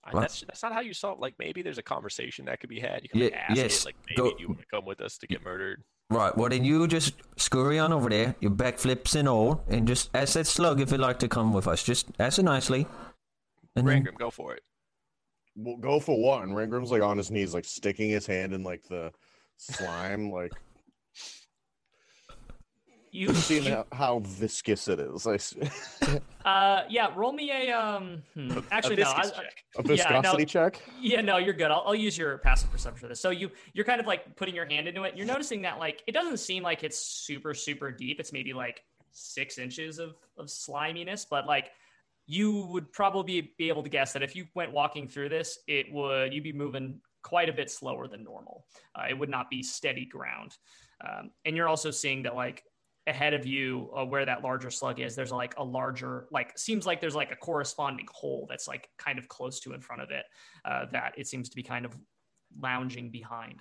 I- 0.06 0.20
That's 0.20 0.42
that's 0.42 0.62
not 0.64 0.74
how 0.74 0.82
you 0.82 0.94
solve. 0.94 1.20
Like 1.20 1.36
maybe 1.40 1.62
there's 1.62 1.78
a 1.78 1.84
conversation 1.84 2.46
that 2.46 2.60
could 2.60 2.70
be 2.70 2.80
had. 2.80 3.04
You 3.04 3.10
can 3.10 3.20
Ye- 3.20 3.26
like, 3.26 3.34
ask 3.36 3.58
yes, 3.58 3.82
it, 3.82 3.86
like 3.86 3.96
maybe 4.10 4.16
go- 4.32 4.36
you 4.38 4.48
want 4.50 4.60
to 4.60 4.66
come 4.68 4.86
with 4.86 5.02
us 5.02 5.18
to 5.20 5.28
get 5.28 5.44
murdered. 5.44 5.84
Right, 6.10 6.36
well 6.38 6.50
then 6.50 6.64
you 6.66 6.86
just 6.88 7.14
scurry 7.38 7.80
on 7.80 7.92
over 7.94 8.10
there, 8.10 8.36
your 8.40 8.52
backflips 8.52 9.16
and 9.16 9.28
all, 9.28 9.64
and 9.70 9.88
just 9.88 10.10
ask 10.14 10.34
that 10.34 10.46
slug 10.46 10.80
if 10.82 10.90
it'd 10.90 11.00
like 11.00 11.20
to 11.20 11.28
come 11.28 11.54
with 11.54 11.68
us. 11.68 11.82
Just 11.84 12.08
ask 12.20 12.38
it 12.38 12.44
nicely. 12.44 12.86
And 13.76 13.88
then, 13.88 14.04
go 14.20 14.30
for 14.30 14.54
it. 14.54 14.62
Well, 15.56 15.78
go 15.78 16.00
for 16.00 16.20
what? 16.22 16.44
And 16.44 16.52
Rangrim's 16.54 16.92
like 16.92 17.02
on 17.02 17.18
his 17.18 17.32
knees, 17.32 17.54
like 17.54 17.66
sticking 17.66 18.10
his 18.10 18.28
hand 18.28 18.54
in 18.54 18.64
like 18.64 18.84
the 18.90 19.12
slime, 19.58 20.30
like 20.30 20.52
You, 23.16 23.32
seeing 23.36 23.66
you- 23.66 23.70
how, 23.72 23.86
how 23.92 24.20
viscous 24.26 24.88
it 24.88 25.00
is. 25.00 25.26
Like 25.28 25.42
uh, 26.46 26.82
yeah, 26.90 27.10
roll 27.16 27.32
me 27.32 27.52
a 27.52 27.72
um. 27.72 28.24
hmm, 28.34 28.58
Actually, 28.72 28.96
a 29.02 29.06
no. 29.06 29.12
I, 29.16 29.22
check. 29.22 29.34
a 29.36 29.38
Yeah, 29.38 29.84
no. 29.84 29.86
viscosity 29.86 30.46
check. 30.46 30.82
Yeah, 31.00 31.22
no, 31.22 31.38
you're 31.38 31.54
good. 31.54 31.70
I'll, 31.70 31.84
I'll 31.86 31.94
use 31.96 32.18
your 32.18 32.40
passive 32.40 32.72
perception 32.72 33.00
for 33.00 33.08
this. 33.08 33.20
So 33.22 33.30
you 33.30 33.52
you're 33.74 33.86
kind 33.86 34.02
of 34.02 34.08
like 34.08 34.36
putting 34.36 34.56
your 34.56 34.66
hand 34.66 34.88
into 34.88 35.04
it. 35.04 35.16
You're 35.16 35.28
noticing 35.28 35.62
that 35.62 35.78
like 35.78 36.02
it 36.08 36.14
doesn't 36.14 36.38
seem 36.38 36.64
like 36.64 36.84
it's 36.84 36.98
super 36.98 37.54
super 37.54 37.92
deep. 37.92 38.20
It's 38.20 38.34
maybe 38.34 38.52
like 38.52 38.82
six 39.12 39.60
inches 39.60 40.00
of 40.00 40.16
of 40.40 40.50
sliminess, 40.50 41.24
but 41.30 41.46
like 41.46 41.70
you 42.26 42.66
would 42.72 42.92
probably 42.92 43.54
be 43.60 43.70
able 43.70 43.84
to 43.84 43.90
guess 43.90 44.12
that 44.14 44.24
if 44.24 44.36
you 44.36 44.48
went 44.56 44.72
walking 44.72 45.08
through 45.08 45.30
this, 45.30 45.60
it 45.68 45.86
would 45.94 46.34
you'd 46.34 46.44
be 46.44 46.52
moving 46.54 47.00
quite 47.22 47.48
a 47.48 47.54
bit 47.54 47.70
slower 47.70 48.08
than 48.08 48.24
normal. 48.24 48.66
Uh, 48.96 49.04
it 49.08 49.14
would 49.14 49.30
not 49.30 49.52
be 49.52 49.62
steady 49.62 50.06
ground. 50.06 50.58
Um, 51.08 51.30
and 51.46 51.56
you're 51.56 51.68
also 51.68 51.92
seeing 51.92 52.24
that 52.24 52.36
like 52.36 52.64
ahead 53.08 53.34
of 53.34 53.46
you 53.46 53.90
uh, 53.98 54.06
where 54.06 54.26
that 54.26 54.44
larger 54.44 54.70
slug 54.70 55.00
is 55.00 55.16
there's 55.16 55.32
like 55.32 55.54
a 55.58 55.64
larger 55.64 56.28
like 56.32 56.58
seems 56.58 56.86
like 56.86 57.02
there's 57.02 57.16
like 57.16 57.32
a 57.32 57.36
corresponding 57.36 58.08
hole 58.12 58.46
that's 58.50 58.68
like 58.68 58.90
kind 58.98 59.20
of 59.20 59.28
close 59.28 59.60
to 59.60 59.74
in 59.74 59.82
front 59.82 60.02
of 60.02 60.10
it 60.10 60.24
uh, 60.66 60.86
that 60.92 61.14
it 61.18 61.28
seems 61.28 61.50
to 61.50 61.56
be 61.56 61.64
kind 61.64 61.86
of 61.86 61.98
lounging 62.60 63.10
behind 63.10 63.60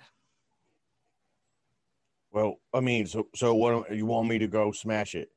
Well, 2.33 2.55
I 2.73 2.79
mean, 2.79 3.05
so 3.05 3.27
so 3.35 3.53
what? 3.53 3.95
You 3.95 4.05
want 4.07 4.27
me 4.27 4.39
to 4.39 4.47
go 4.47 4.71
smash 4.71 5.13
it? 5.13 5.29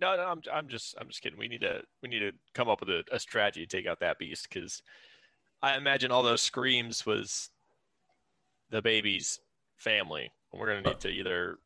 No, 0.00 0.16
no, 0.16 0.22
I'm 0.22 0.40
I'm 0.52 0.68
just 0.68 0.94
I'm 1.00 1.08
just 1.08 1.20
kidding. 1.20 1.38
We 1.38 1.48
need 1.48 1.62
to 1.62 1.82
we 2.02 2.08
need 2.08 2.20
to 2.20 2.32
come 2.54 2.68
up 2.68 2.80
with 2.80 2.90
a, 2.90 3.02
a 3.10 3.18
strategy 3.18 3.66
to 3.66 3.76
take 3.76 3.86
out 3.86 4.00
that 4.00 4.18
beast 4.18 4.46
because 4.48 4.80
I 5.60 5.76
imagine 5.76 6.12
all 6.12 6.22
those 6.22 6.42
screams 6.42 7.04
was 7.04 7.50
the 8.70 8.80
baby's 8.80 9.40
family. 9.76 10.30
And 10.52 10.60
we're 10.60 10.68
gonna 10.68 10.82
need 10.82 11.00
to 11.00 11.08
either 11.08 11.52
I'm 11.52 11.65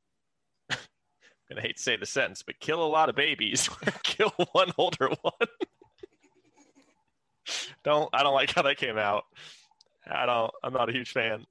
gonna 1.51 1.63
hate 1.63 1.77
to 1.77 1.83
say 1.83 1.97
the 1.97 2.07
sentence, 2.07 2.43
but 2.43 2.59
kill 2.61 2.83
a 2.83 2.87
lot 2.87 3.09
of 3.09 3.17
babies, 3.17 3.69
kill 4.03 4.31
one 4.53 4.73
older 4.79 5.11
one. 5.23 5.33
don't 7.85 8.09
I 8.13 8.23
don't 8.23 8.35
like 8.35 8.53
how 8.55 8.63
that 8.63 8.77
came 8.77 8.99
out. 8.99 9.25
I 10.11 10.27
don't 10.27 10.51
I'm 10.63 10.73
not 10.73 10.89
a 10.89 10.93
huge 10.93 11.13
fan. 11.13 11.45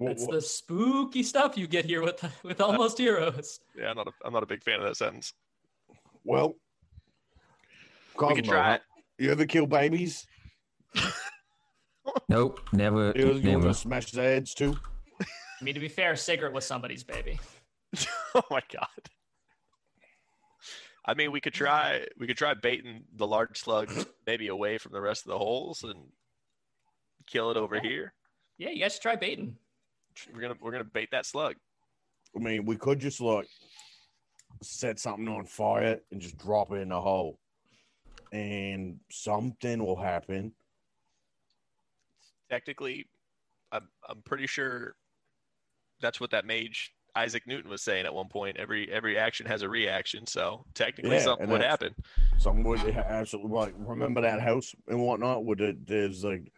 It's 0.00 0.26
the 0.26 0.40
spooky 0.40 1.22
stuff 1.22 1.58
you 1.58 1.66
get 1.66 1.84
here 1.84 2.02
with 2.02 2.22
with 2.42 2.60
almost 2.60 2.98
heroes 2.98 3.60
Yeah, 3.76 3.90
I'm 3.90 3.96
not 3.96 4.08
a, 4.08 4.12
I'm 4.24 4.32
not 4.32 4.42
a 4.42 4.46
big 4.46 4.62
fan 4.62 4.80
of 4.80 4.86
that 4.86 4.96
sentence. 4.96 5.34
well, 6.24 6.54
We 8.18 8.34
could 8.34 8.44
Cosmo, 8.44 8.52
try 8.52 8.74
it. 8.76 8.82
You 9.18 9.30
ever 9.30 9.44
kill 9.44 9.66
babies? 9.66 10.26
nope, 12.30 12.60
never, 12.72 13.12
You, 13.14 13.26
you 13.26 13.32
want 13.32 13.44
never. 13.44 13.68
to 13.68 13.74
smash 13.74 14.10
their 14.12 14.24
heads 14.34 14.54
too? 14.54 14.76
i 15.20 15.64
mean 15.64 15.74
to 15.74 15.80
be 15.80 15.88
fair 15.88 16.16
Sigurd 16.16 16.54
was 16.54 16.64
somebody's 16.64 17.04
baby 17.04 17.38
oh 18.34 18.42
my 18.50 18.62
god. 18.72 18.88
I 21.04 21.14
mean, 21.14 21.32
we 21.32 21.40
could 21.40 21.54
try 21.54 22.04
we 22.18 22.26
could 22.26 22.36
try 22.36 22.54
baiting 22.54 23.04
the 23.16 23.26
large 23.26 23.58
slug 23.58 23.90
maybe 24.26 24.48
away 24.48 24.78
from 24.78 24.92
the 24.92 25.00
rest 25.00 25.24
of 25.24 25.30
the 25.30 25.38
holes 25.38 25.82
and 25.82 26.08
kill 27.26 27.50
it 27.50 27.56
over 27.56 27.80
here. 27.80 28.12
yeah 28.58 28.70
you 28.70 28.80
guys 28.80 28.94
should 28.94 29.02
try 29.02 29.16
baiting 29.16 29.56
We're 30.34 30.40
gonna 30.40 30.54
we're 30.60 30.72
gonna 30.72 30.84
bait 30.84 31.10
that 31.12 31.26
slug. 31.26 31.56
I 32.36 32.40
mean, 32.40 32.66
we 32.66 32.76
could 32.76 32.98
just 33.00 33.20
like 33.20 33.48
set 34.62 34.98
something 34.98 35.28
on 35.28 35.44
fire 35.44 35.98
and 36.10 36.20
just 36.20 36.36
drop 36.38 36.72
it 36.72 36.76
in 36.82 36.90
the 36.90 37.00
hole, 37.00 37.38
and 38.32 38.98
something 39.10 39.84
will 39.84 39.96
happen. 39.96 40.52
Technically, 42.50 43.08
I'm 43.72 43.88
I'm 44.08 44.22
pretty 44.22 44.46
sure 44.46 44.94
that's 46.00 46.20
what 46.20 46.30
that 46.32 46.44
mage 46.44 46.92
Isaac 47.18 47.46
Newton 47.48 47.68
was 47.68 47.82
saying 47.82 48.06
at 48.06 48.14
one 48.14 48.28
point. 48.28 48.56
Every 48.56 48.90
every 48.92 49.18
action 49.18 49.44
has 49.46 49.62
a 49.62 49.68
reaction, 49.68 50.26
so 50.26 50.64
technically 50.74 51.16
Yeah, 51.16 51.22
something 51.22 51.50
would 51.50 51.62
happen. 51.62 51.94
Something 52.38 52.62
would 52.64 52.80
absolutely 52.96 53.50
like 53.50 53.74
remember 53.76 54.20
that 54.20 54.40
house 54.40 54.72
and 54.86 55.00
whatnot. 55.00 55.44
Would 55.44 55.60
it? 55.60 55.86
There's 55.86 56.22
like, 56.22 56.52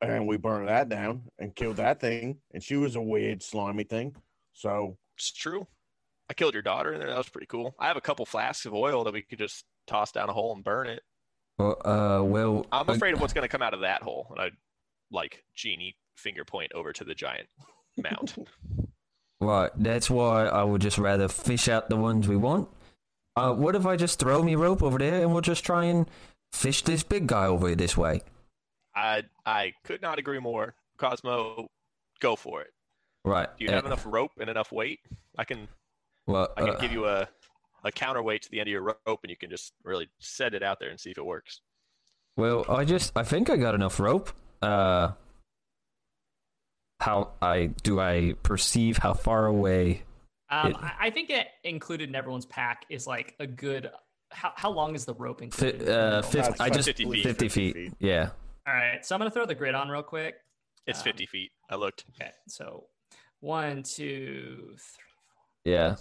and 0.00 0.26
we 0.26 0.38
burned 0.38 0.68
that 0.68 0.88
down 0.88 1.22
and 1.38 1.54
killed 1.54 1.76
that 1.76 2.00
thing, 2.00 2.38
and 2.54 2.62
she 2.62 2.76
was 2.76 2.96
a 2.96 3.02
weird 3.02 3.42
slimy 3.42 3.84
thing. 3.84 4.16
So 4.54 4.96
It's 5.16 5.30
true. 5.30 5.66
I 6.30 6.34
killed 6.34 6.54
your 6.54 6.62
daughter, 6.62 6.92
and 6.92 7.02
that 7.02 7.16
was 7.16 7.28
pretty 7.28 7.46
cool. 7.46 7.74
I 7.78 7.86
have 7.86 7.96
a 7.96 8.02
couple 8.02 8.24
flasks 8.24 8.64
of 8.64 8.74
oil 8.74 9.04
that 9.04 9.12
we 9.12 9.22
could 9.22 9.38
just 9.38 9.64
toss 9.86 10.10
down 10.10 10.30
a 10.30 10.32
hole 10.32 10.54
and 10.54 10.64
burn 10.64 10.86
it. 10.86 11.02
Well, 11.58 11.76
uh, 11.84 12.22
well, 12.24 12.66
I'm 12.72 12.88
uh, 12.88 12.94
afraid 12.94 13.14
of 13.14 13.20
what's 13.20 13.32
going 13.32 13.42
to 13.42 13.48
come 13.48 13.62
out 13.62 13.74
of 13.74 13.80
that 13.80 14.02
hole. 14.02 14.26
And 14.30 14.40
I 14.40 14.50
like 15.10 15.44
genie 15.54 15.96
finger 16.16 16.44
point 16.44 16.72
over 16.74 16.92
to 16.92 17.04
the 17.04 17.14
giant 17.14 17.48
mound. 17.98 18.34
Right, 19.40 19.70
that's 19.76 20.10
why 20.10 20.46
I 20.46 20.64
would 20.64 20.80
just 20.82 20.98
rather 20.98 21.28
fish 21.28 21.68
out 21.68 21.88
the 21.88 21.96
ones 21.96 22.26
we 22.26 22.36
want. 22.36 22.68
Uh, 23.36 23.54
what 23.54 23.76
if 23.76 23.86
I 23.86 23.96
just 23.96 24.18
throw 24.18 24.42
me 24.42 24.56
rope 24.56 24.82
over 24.82 24.98
there 24.98 25.20
and 25.22 25.32
we'll 25.32 25.42
just 25.42 25.64
try 25.64 25.84
and 25.84 26.10
fish 26.52 26.82
this 26.82 27.04
big 27.04 27.28
guy 27.28 27.46
over 27.46 27.72
this 27.76 27.96
way? 27.96 28.22
I 28.96 29.24
I 29.46 29.74
could 29.84 30.02
not 30.02 30.18
agree 30.18 30.40
more. 30.40 30.74
Cosmo, 30.96 31.68
go 32.18 32.34
for 32.34 32.62
it. 32.62 32.72
Right. 33.24 33.48
Do 33.58 33.64
you 33.64 33.70
have 33.70 33.84
uh, 33.84 33.86
enough 33.88 34.04
rope 34.06 34.32
and 34.40 34.50
enough 34.50 34.72
weight? 34.72 34.98
I 35.36 35.44
can 35.44 35.68
Well, 36.26 36.48
I 36.56 36.62
can 36.62 36.70
uh, 36.70 36.78
give 36.78 36.90
you 36.90 37.06
a 37.06 37.28
a 37.84 37.92
counterweight 37.92 38.42
to 38.42 38.50
the 38.50 38.58
end 38.58 38.68
of 38.68 38.72
your 38.72 38.82
rope, 38.82 39.20
and 39.22 39.30
you 39.30 39.36
can 39.36 39.50
just 39.50 39.72
really 39.84 40.08
set 40.18 40.52
it 40.52 40.64
out 40.64 40.80
there 40.80 40.90
and 40.90 40.98
see 40.98 41.10
if 41.12 41.18
it 41.18 41.24
works. 41.24 41.60
well, 42.36 42.64
I 42.68 42.84
just 42.84 43.12
I 43.16 43.22
think 43.22 43.50
I 43.50 43.56
got 43.56 43.76
enough 43.76 44.00
rope. 44.00 44.32
Uh, 44.60 45.12
how 47.00 47.30
I 47.40 47.66
do 47.82 48.00
I 48.00 48.34
perceive 48.42 48.96
how 48.98 49.14
far 49.14 49.46
away? 49.46 50.02
um, 50.50 50.72
It- 50.72 50.76
I, 50.78 50.92
I 51.00 51.10
think 51.10 51.30
it 51.30 51.46
included 51.64 52.08
in 52.08 52.14
everyone's 52.14 52.46
pack 52.46 52.84
is 52.88 53.06
like 53.06 53.34
a 53.38 53.46
good 53.46 53.90
how, 54.30 54.52
how 54.56 54.70
long 54.70 54.94
is 54.94 55.04
the 55.06 55.14
rope 55.14 55.40
included 55.40 55.80
in 55.80 55.86
the 55.86 56.00
uh, 56.08 56.14
rope? 56.16 56.24
fif- 56.26 56.44
That's 56.44 56.60
I 56.60 56.68
just 56.70 56.86
50 56.88 57.04
feet. 57.10 57.22
50 57.24 57.48
feet. 57.48 57.74
50 57.74 57.84
feet. 57.88 57.92
Yeah. 57.98 58.30
all 58.66 58.74
right 58.74 59.04
so 59.04 59.14
i'm 59.14 59.20
gonna 59.20 59.30
throw 59.30 59.46
the 59.46 59.54
grid 59.54 59.74
on 59.74 59.88
real 59.88 60.02
quick 60.02 60.34
It's 60.86 60.98
Um, 61.00 61.04
50 61.04 61.26
feet. 61.26 61.50
I 61.70 61.76
looked. 61.76 62.04
Okay, 62.14 62.30
so 62.48 62.86
one, 63.40 63.82
two, 63.84 64.74
three. 64.76 65.72
Yeah. 65.72 65.96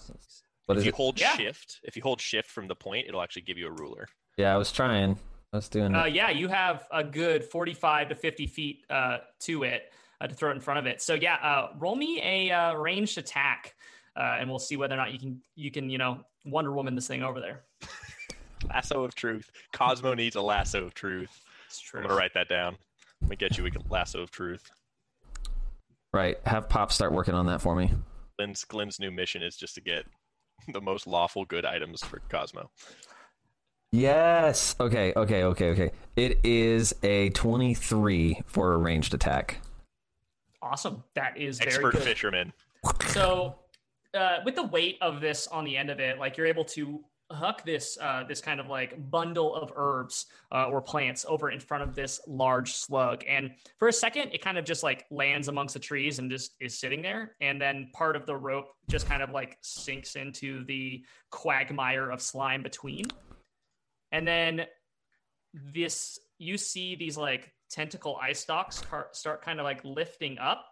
What 0.65 0.75
if 0.75 0.79
is 0.79 0.85
you 0.85 0.89
it? 0.89 0.95
hold 0.95 1.19
Yeah. 1.19 1.35
shift, 1.35 1.79
if 1.83 1.95
you 1.95 2.01
hold 2.01 2.19
shift 2.21 2.49
from 2.49 2.67
the 2.67 2.75
point, 2.75 3.05
it'll 3.07 3.21
actually 3.21 3.41
give 3.43 3.57
you 3.57 3.67
a 3.67 3.71
ruler. 3.71 4.07
Yeah, 4.37 4.53
I 4.53 4.57
was 4.57 4.71
trying. 4.71 5.19
I 5.53 5.57
was 5.57 5.67
doing 5.69 5.93
Uh, 5.93 6.05
it. 6.05 6.13
yeah, 6.13 6.29
you 6.31 6.47
have 6.47 6.85
a 6.91 7.03
good 7.03 7.43
45 7.43 8.09
to 8.09 8.15
50 8.15 8.47
feet 8.47 8.85
uh, 8.89 9.17
to 9.41 9.63
it 9.63 9.91
uh, 10.21 10.27
to 10.27 10.33
throw 10.33 10.49
it 10.51 10.55
in 10.55 10.59
front 10.59 10.79
of 10.79 10.85
it. 10.85 11.01
So 11.01 11.13
yeah, 11.13 11.35
uh, 11.35 11.69
roll 11.77 11.95
me 11.95 12.21
a 12.23 12.51
uh, 12.51 12.73
ranged 12.75 13.17
attack, 13.17 13.75
uh, 14.15 14.37
and 14.39 14.49
we'll 14.49 14.59
see 14.59 14.77
whether 14.77 14.95
or 14.95 14.97
not 14.97 15.11
you 15.11 15.19
can 15.19 15.41
you 15.55 15.71
can 15.71 15.89
you 15.89 15.97
know 15.97 16.21
Wonder 16.45 16.71
Woman 16.71 16.95
this 16.95 17.07
thing 17.07 17.23
over 17.23 17.39
there. 17.39 17.63
Lasso 18.69 19.03
of 19.03 19.13
truth. 19.15 19.51
Cosmo 19.73 20.13
needs 20.13 20.35
a 20.35 20.41
lasso 20.41 20.83
of 20.83 20.93
truth. 20.93 21.43
It's 21.67 21.79
true. 21.79 22.01
I'm 22.01 22.07
gonna 22.07 22.17
write 22.17 22.33
that 22.33 22.49
down. 22.49 22.77
Let 23.21 23.29
me 23.29 23.35
get 23.35 23.57
you 23.57 23.65
a 23.65 23.69
lasso 23.89 24.21
of 24.21 24.31
truth. 24.31 24.71
Right. 26.13 26.37
Have 26.45 26.69
Pop 26.69 26.91
start 26.91 27.11
working 27.11 27.33
on 27.33 27.45
that 27.47 27.61
for 27.61 27.75
me. 27.75 27.91
Glenn's 28.37 28.63
Glenn's 28.63 28.99
new 28.99 29.11
mission 29.11 29.43
is 29.43 29.55
just 29.55 29.75
to 29.75 29.81
get 29.81 30.05
the 30.73 30.81
most 30.81 31.07
lawful 31.07 31.45
good 31.45 31.65
items 31.65 32.03
for 32.03 32.21
Cosmo. 32.29 32.69
Yes. 33.91 34.75
Okay. 34.79 35.13
Okay. 35.15 35.43
Okay. 35.43 35.69
Okay. 35.69 35.91
It 36.15 36.39
is 36.43 36.93
a 37.03 37.29
23 37.29 38.41
for 38.45 38.73
a 38.73 38.77
ranged 38.77 39.13
attack. 39.13 39.61
Awesome. 40.71 41.03
That 41.15 41.37
is 41.37 41.59
very 41.59 41.71
Expert 41.71 41.93
good. 41.93 42.03
fisherman. 42.03 42.53
So 43.07 43.59
uh, 44.13 44.37
with 44.45 44.55
the 44.55 44.63
weight 44.63 44.97
of 45.01 45.21
this 45.21 45.47
on 45.47 45.63
the 45.63 45.77
end 45.77 45.89
of 45.89 45.99
it, 45.99 46.19
like 46.19 46.37
you're 46.37 46.47
able 46.47 46.65
to 46.65 47.03
huck 47.29 47.65
this 47.65 47.97
uh, 48.01 48.23
this 48.23 48.39
kind 48.39 48.59
of 48.59 48.67
like 48.67 49.09
bundle 49.11 49.53
of 49.53 49.71
herbs 49.75 50.27
uh, 50.51 50.69
or 50.69 50.81
plants 50.81 51.25
over 51.27 51.51
in 51.51 51.59
front 51.59 51.83
of 51.83 51.93
this 51.93 52.21
large 52.27 52.73
slug, 52.73 53.23
and 53.27 53.51
for 53.77 53.87
a 53.87 53.93
second, 53.93 54.31
it 54.33 54.41
kind 54.41 54.57
of 54.57 54.65
just 54.65 54.83
like 54.83 55.05
lands 55.11 55.47
amongst 55.47 55.73
the 55.73 55.79
trees 55.79 56.19
and 56.19 56.31
just 56.31 56.55
is 56.59 56.77
sitting 56.77 57.01
there, 57.01 57.35
and 57.41 57.61
then 57.61 57.89
part 57.93 58.15
of 58.15 58.25
the 58.25 58.35
rope 58.35 58.75
just 58.89 59.07
kind 59.07 59.21
of 59.21 59.31
like 59.31 59.57
sinks 59.61 60.15
into 60.15 60.63
the 60.65 61.03
quagmire 61.29 62.09
of 62.09 62.21
slime 62.21 62.63
between, 62.63 63.05
and 64.11 64.27
then 64.27 64.65
this 65.53 66.19
you 66.37 66.57
see 66.57 66.95
these 66.95 67.17
like 67.17 67.51
tentacle 67.69 68.17
eye 68.21 68.33
stalks 68.33 68.83
start 69.11 69.41
kind 69.41 69.59
of 69.59 69.63
like 69.63 69.83
lifting 69.83 70.37
up 70.37 70.65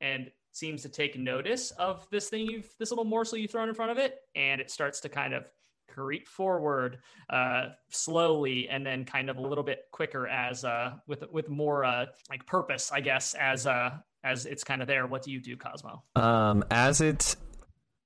and 0.00 0.30
seems 0.52 0.82
to 0.82 0.88
take 0.88 1.18
notice 1.18 1.70
of 1.72 2.06
this 2.10 2.28
thing 2.28 2.46
you've 2.46 2.68
this 2.78 2.90
little 2.90 3.04
morsel 3.04 3.38
you've 3.38 3.50
thrown 3.50 3.68
in 3.68 3.74
front 3.74 3.90
of 3.90 3.98
it 3.98 4.16
and 4.34 4.60
it 4.60 4.70
starts 4.70 5.00
to 5.00 5.08
kind 5.08 5.32
of 5.32 5.44
creep 5.88 6.28
forward 6.28 6.98
uh 7.30 7.66
slowly 7.88 8.68
and 8.68 8.84
then 8.84 9.04
kind 9.04 9.28
of 9.28 9.36
a 9.38 9.40
little 9.40 9.64
bit 9.64 9.84
quicker 9.92 10.26
as 10.28 10.64
uh 10.64 10.92
with 11.06 11.24
with 11.32 11.48
more 11.48 11.84
uh 11.84 12.06
like 12.28 12.46
purpose 12.46 12.92
i 12.92 13.00
guess 13.00 13.34
as 13.34 13.66
uh 13.66 13.90
as 14.22 14.46
it's 14.46 14.64
kind 14.64 14.82
of 14.82 14.88
there. 14.88 15.06
What 15.06 15.22
do 15.22 15.30
you 15.30 15.40
do 15.40 15.56
cosmo? 15.56 16.02
Um, 16.16 16.64
as 16.70 17.00
it's 17.00 17.36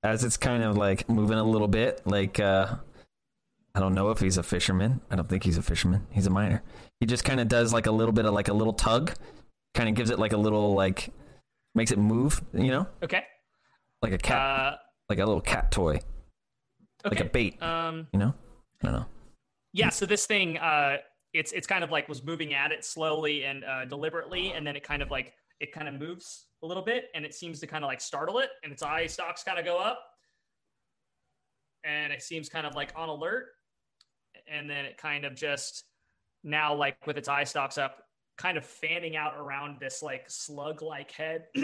as 0.03 0.23
it's 0.23 0.37
kind 0.37 0.63
of 0.63 0.77
like 0.77 1.09
moving 1.09 1.37
a 1.37 1.43
little 1.43 1.67
bit, 1.67 2.01
like 2.05 2.39
uh, 2.39 2.75
I 3.75 3.79
don't 3.81 3.93
know 3.93 4.09
if 4.09 4.19
he's 4.19 4.37
a 4.37 4.43
fisherman. 4.43 5.01
I 5.11 5.15
don't 5.17 5.27
think 5.27 5.43
he's 5.43 5.57
a 5.57 5.61
fisherman. 5.61 6.07
He's 6.11 6.25
a 6.27 6.29
miner. 6.29 6.63
He 7.01 7.05
just 7.05 7.25
kind 7.25 7.39
of 7.41 7.47
does 7.49 7.73
like 7.73 7.85
a 7.87 7.91
little 7.91 8.13
bit 8.13 8.25
of 8.25 8.33
like 8.33 8.47
a 8.47 8.53
little 8.53 8.73
tug, 8.73 9.13
kind 9.73 9.89
of 9.89 9.95
gives 9.95 10.09
it 10.09 10.17
like 10.17 10.31
a 10.33 10.37
little 10.37 10.73
like 10.73 11.09
makes 11.75 11.91
it 11.91 11.99
move. 11.99 12.41
You 12.53 12.71
know, 12.71 12.87
okay 13.03 13.23
like 14.01 14.13
a 14.13 14.17
cat, 14.17 14.37
uh 14.37 14.77
like 15.09 15.19
a 15.19 15.25
little 15.25 15.41
cat 15.41 15.71
toy, 15.71 15.99
like 17.03 17.19
a 17.19 17.25
bait. 17.25 17.61
um 17.61 18.07
You 18.13 18.19
know, 18.19 18.33
I 18.81 18.85
don't 18.87 18.93
know. 18.93 19.05
yeah 19.73 19.89
so 19.89 20.05
this 20.05 20.25
thing 20.25 20.57
uh 20.57 20.97
it's 21.33 21.51
it's 21.51 21.67
kind 21.67 21.83
of 21.83 21.91
like 21.91 22.07
was 22.07 22.23
moving 22.23 22.53
at 22.53 22.71
it 22.71 22.85
slowly 22.85 23.43
and 23.43 23.63
uh 23.65 23.83
deliberately 23.85 24.53
and 24.53 24.65
then 24.65 24.75
it 24.77 24.83
kind 24.83 25.01
of 25.01 25.11
like 25.11 25.33
it 25.59 25.71
kind 25.73 25.87
of 25.89 25.95
moves 25.95 26.45
a 26.63 26.65
little 26.65 26.83
bit 26.83 27.05
and 27.13 27.25
it 27.25 27.33
seems 27.33 27.59
to 27.59 27.67
kind 27.67 27.83
of 27.83 27.87
like 27.89 27.99
startle 27.99 28.39
it 28.39 28.49
and 28.63 28.71
its 28.71 28.83
eye 28.83 29.05
stalks 29.07 29.43
kind 29.43 29.59
of 29.59 29.65
go 29.65 29.77
up 29.77 29.99
and 31.83 32.11
it 32.13 32.21
seems 32.21 32.47
kind 32.49 32.65
of 32.65 32.73
like 32.75 32.91
on 32.95 33.09
alert 33.09 33.47
and 34.47 34.69
then 34.69 34.85
it 34.85 34.97
kind 34.97 35.25
of 35.25 35.35
just 35.35 35.83
now 36.43 36.73
like 36.73 37.05
with 37.07 37.17
its 37.17 37.27
eye 37.27 37.43
stalks 37.43 37.77
up 37.77 38.05
kind 38.37 38.57
of 38.57 38.65
fanning 38.65 39.15
out 39.15 39.33
around 39.37 39.79
this 39.79 40.03
like 40.03 40.25
slug 40.27 40.81
like 40.81 41.11
head 41.11 41.45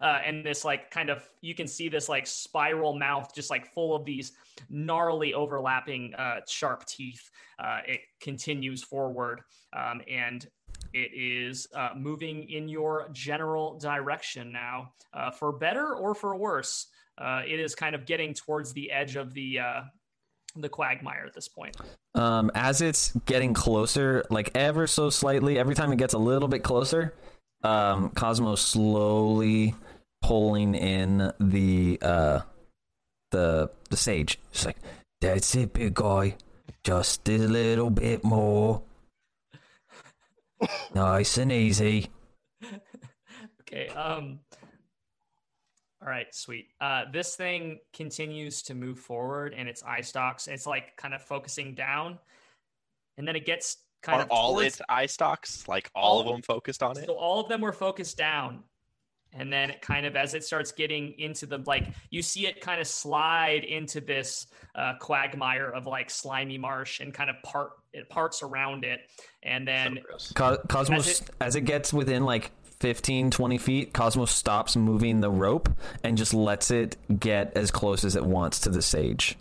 uh, 0.00 0.18
and 0.24 0.44
this 0.46 0.64
like 0.64 0.90
kind 0.90 1.10
of 1.10 1.28
you 1.40 1.54
can 1.54 1.66
see 1.66 1.88
this 1.88 2.08
like 2.08 2.26
spiral 2.26 2.96
mouth 2.96 3.34
just 3.34 3.50
like 3.50 3.66
full 3.72 3.96
of 3.96 4.04
these 4.04 4.32
gnarly 4.70 5.34
overlapping 5.34 6.14
uh, 6.14 6.36
sharp 6.48 6.84
teeth. 6.86 7.30
Uh, 7.58 7.78
it 7.86 8.00
continues 8.20 8.82
forward 8.82 9.40
um, 9.72 10.00
and 10.08 10.48
it 10.92 11.10
is 11.12 11.66
uh, 11.74 11.90
moving 11.96 12.48
in 12.48 12.68
your 12.68 13.08
general 13.12 13.78
direction 13.78 14.52
now. 14.52 14.92
Uh, 15.12 15.30
for 15.30 15.52
better 15.52 15.94
or 15.94 16.14
for 16.14 16.36
worse 16.36 16.86
uh, 17.18 17.42
it 17.46 17.60
is 17.60 17.74
kind 17.74 17.94
of 17.94 18.06
getting 18.06 18.34
towards 18.34 18.72
the 18.72 18.90
edge 18.90 19.16
of 19.16 19.34
the 19.34 19.58
the 20.56 20.68
quagmire 20.68 21.24
at 21.26 21.34
this 21.34 21.48
point 21.48 21.76
Um, 22.14 22.50
as 22.54 22.80
it's 22.80 23.12
getting 23.26 23.54
closer, 23.54 24.24
like 24.30 24.50
ever 24.54 24.86
so 24.86 25.10
slightly, 25.10 25.58
every 25.58 25.74
time 25.74 25.92
it 25.92 25.96
gets 25.96 26.14
a 26.14 26.18
little 26.18 26.48
bit 26.48 26.62
closer, 26.62 27.14
um, 27.64 28.10
Cosmo 28.10 28.54
slowly 28.54 29.74
pulling 30.22 30.74
in 30.74 31.32
the 31.40 31.98
uh, 32.02 32.40
the 33.30 33.70
the 33.90 33.96
sage. 33.96 34.38
It's 34.52 34.64
like, 34.64 34.76
that's 35.20 35.54
it, 35.54 35.72
big 35.72 35.94
guy. 35.94 36.36
Just 36.84 37.28
a 37.28 37.38
little 37.38 37.90
bit 37.90 38.22
more. 38.22 38.82
nice 40.94 41.38
and 41.38 41.50
easy. 41.50 42.10
Okay. 43.62 43.88
Um. 43.88 44.40
All 46.04 46.10
right. 46.10 46.26
Sweet. 46.34 46.68
Uh, 46.80 47.04
this 47.12 47.34
thing 47.34 47.78
continues 47.94 48.62
to 48.64 48.74
move 48.74 48.98
forward, 48.98 49.54
and 49.56 49.68
its 49.68 49.82
eye 49.82 50.02
stalks. 50.02 50.48
It's 50.48 50.66
like 50.66 50.96
kind 50.96 51.14
of 51.14 51.22
focusing 51.22 51.74
down, 51.74 52.18
and 53.16 53.26
then 53.26 53.36
it 53.36 53.46
gets 53.46 53.78
kind 54.02 54.20
Are 54.20 54.24
of 54.24 54.30
all 54.30 54.52
towards- 54.52 54.66
its 54.66 54.82
eye 54.88 55.06
stalks, 55.06 55.66
like 55.66 55.90
all, 55.94 56.20
of 56.20 56.26
them, 56.26 56.42
focused 56.42 56.82
on 56.82 56.98
it? 56.98 57.06
So 57.06 57.14
all 57.14 57.40
of 57.40 57.48
them 57.48 57.62
were 57.62 57.72
focused 57.72 58.18
down. 58.18 58.64
And 59.36 59.52
then 59.52 59.68
it 59.70 59.80
kind 59.80 60.06
of, 60.06 60.14
as 60.14 60.34
it 60.34 60.44
starts 60.44 60.70
getting 60.70 61.18
into 61.18 61.44
the, 61.46 61.58
like, 61.66 61.88
you 62.10 62.22
see 62.22 62.46
it 62.46 62.60
kind 62.60 62.80
of 62.80 62.86
slide 62.86 63.64
into 63.64 64.00
this 64.00 64.46
uh, 64.76 64.92
quagmire 65.00 65.70
of 65.70 65.86
like 65.88 66.08
slimy 66.08 66.56
marsh 66.56 67.00
and 67.00 67.12
kind 67.12 67.28
of 67.28 67.36
part, 67.42 67.72
it 67.92 68.08
parts 68.08 68.44
around 68.44 68.84
it. 68.84 69.00
And 69.42 69.66
then, 69.66 69.98
So. 70.18 70.34
Co- 70.36 70.58
Cosmos, 70.68 71.08
As 71.08 71.22
as 71.40 71.56
it- 71.56 71.60
it, 71.60 71.64
gets 71.64 71.92
within 71.92 72.24
like 72.24 72.52
15, 72.84 73.30
20 73.30 73.56
feet, 73.56 73.94
Cosmos 73.94 74.30
stops 74.30 74.76
moving 74.76 75.22
the 75.22 75.30
rope 75.30 75.70
and 76.02 76.18
just 76.18 76.34
lets 76.34 76.70
it 76.70 76.98
get 77.18 77.56
as 77.56 77.70
close 77.70 78.04
as 78.04 78.14
it 78.14 78.22
wants 78.22 78.60
to 78.60 78.68
the 78.68 78.82
sage. 78.82 79.38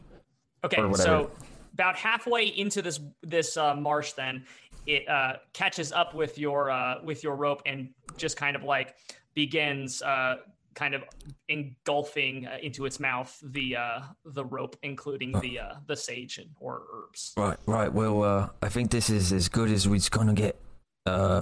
okay, 0.64 0.82
so 0.94 1.30
about 1.74 1.98
halfway 1.98 2.46
into 2.46 2.82
this, 2.82 3.02
this 3.22 3.58
uh, 3.58 3.76
marsh, 3.76 4.14
then 4.14 4.46
it 4.88 5.10
uh, 5.10 5.34
catches 5.52 5.92
up 5.92 6.14
with 6.14 6.38
your, 6.38 6.72
uh, 6.72 7.04
with 7.04 7.22
your 7.22 7.36
rope 7.36 7.62
and 7.66 7.90
just 8.16 8.38
kind 8.38 8.56
of 8.56 8.64
like 8.64 8.96
begins 9.34 10.02
uh, 10.04 10.36
kind 10.74 10.96
of 10.96 11.04
engulfing 11.50 12.48
uh, 12.48 12.60
into 12.64 12.86
its 12.86 12.98
mouth 12.98 13.38
the, 13.44 13.76
uh, 13.76 14.00
the 14.24 14.46
rope, 14.46 14.78
including 14.84 15.34
the, 15.42 15.60
uh, 15.60 15.74
the 15.86 15.98
sage 15.98 16.38
and, 16.38 16.50
or 16.62 16.84
herbs. 16.94 17.34
Right, 17.36 17.58
right. 17.66 17.92
Well, 17.92 18.24
uh, 18.24 18.50
I 18.62 18.70
think 18.70 18.90
this 18.90 19.10
is 19.10 19.34
as 19.34 19.50
good 19.50 19.70
as 19.70 19.86
we're 19.86 20.00
gonna 20.12 20.32
get. 20.32 20.58
Uh, 21.06 21.42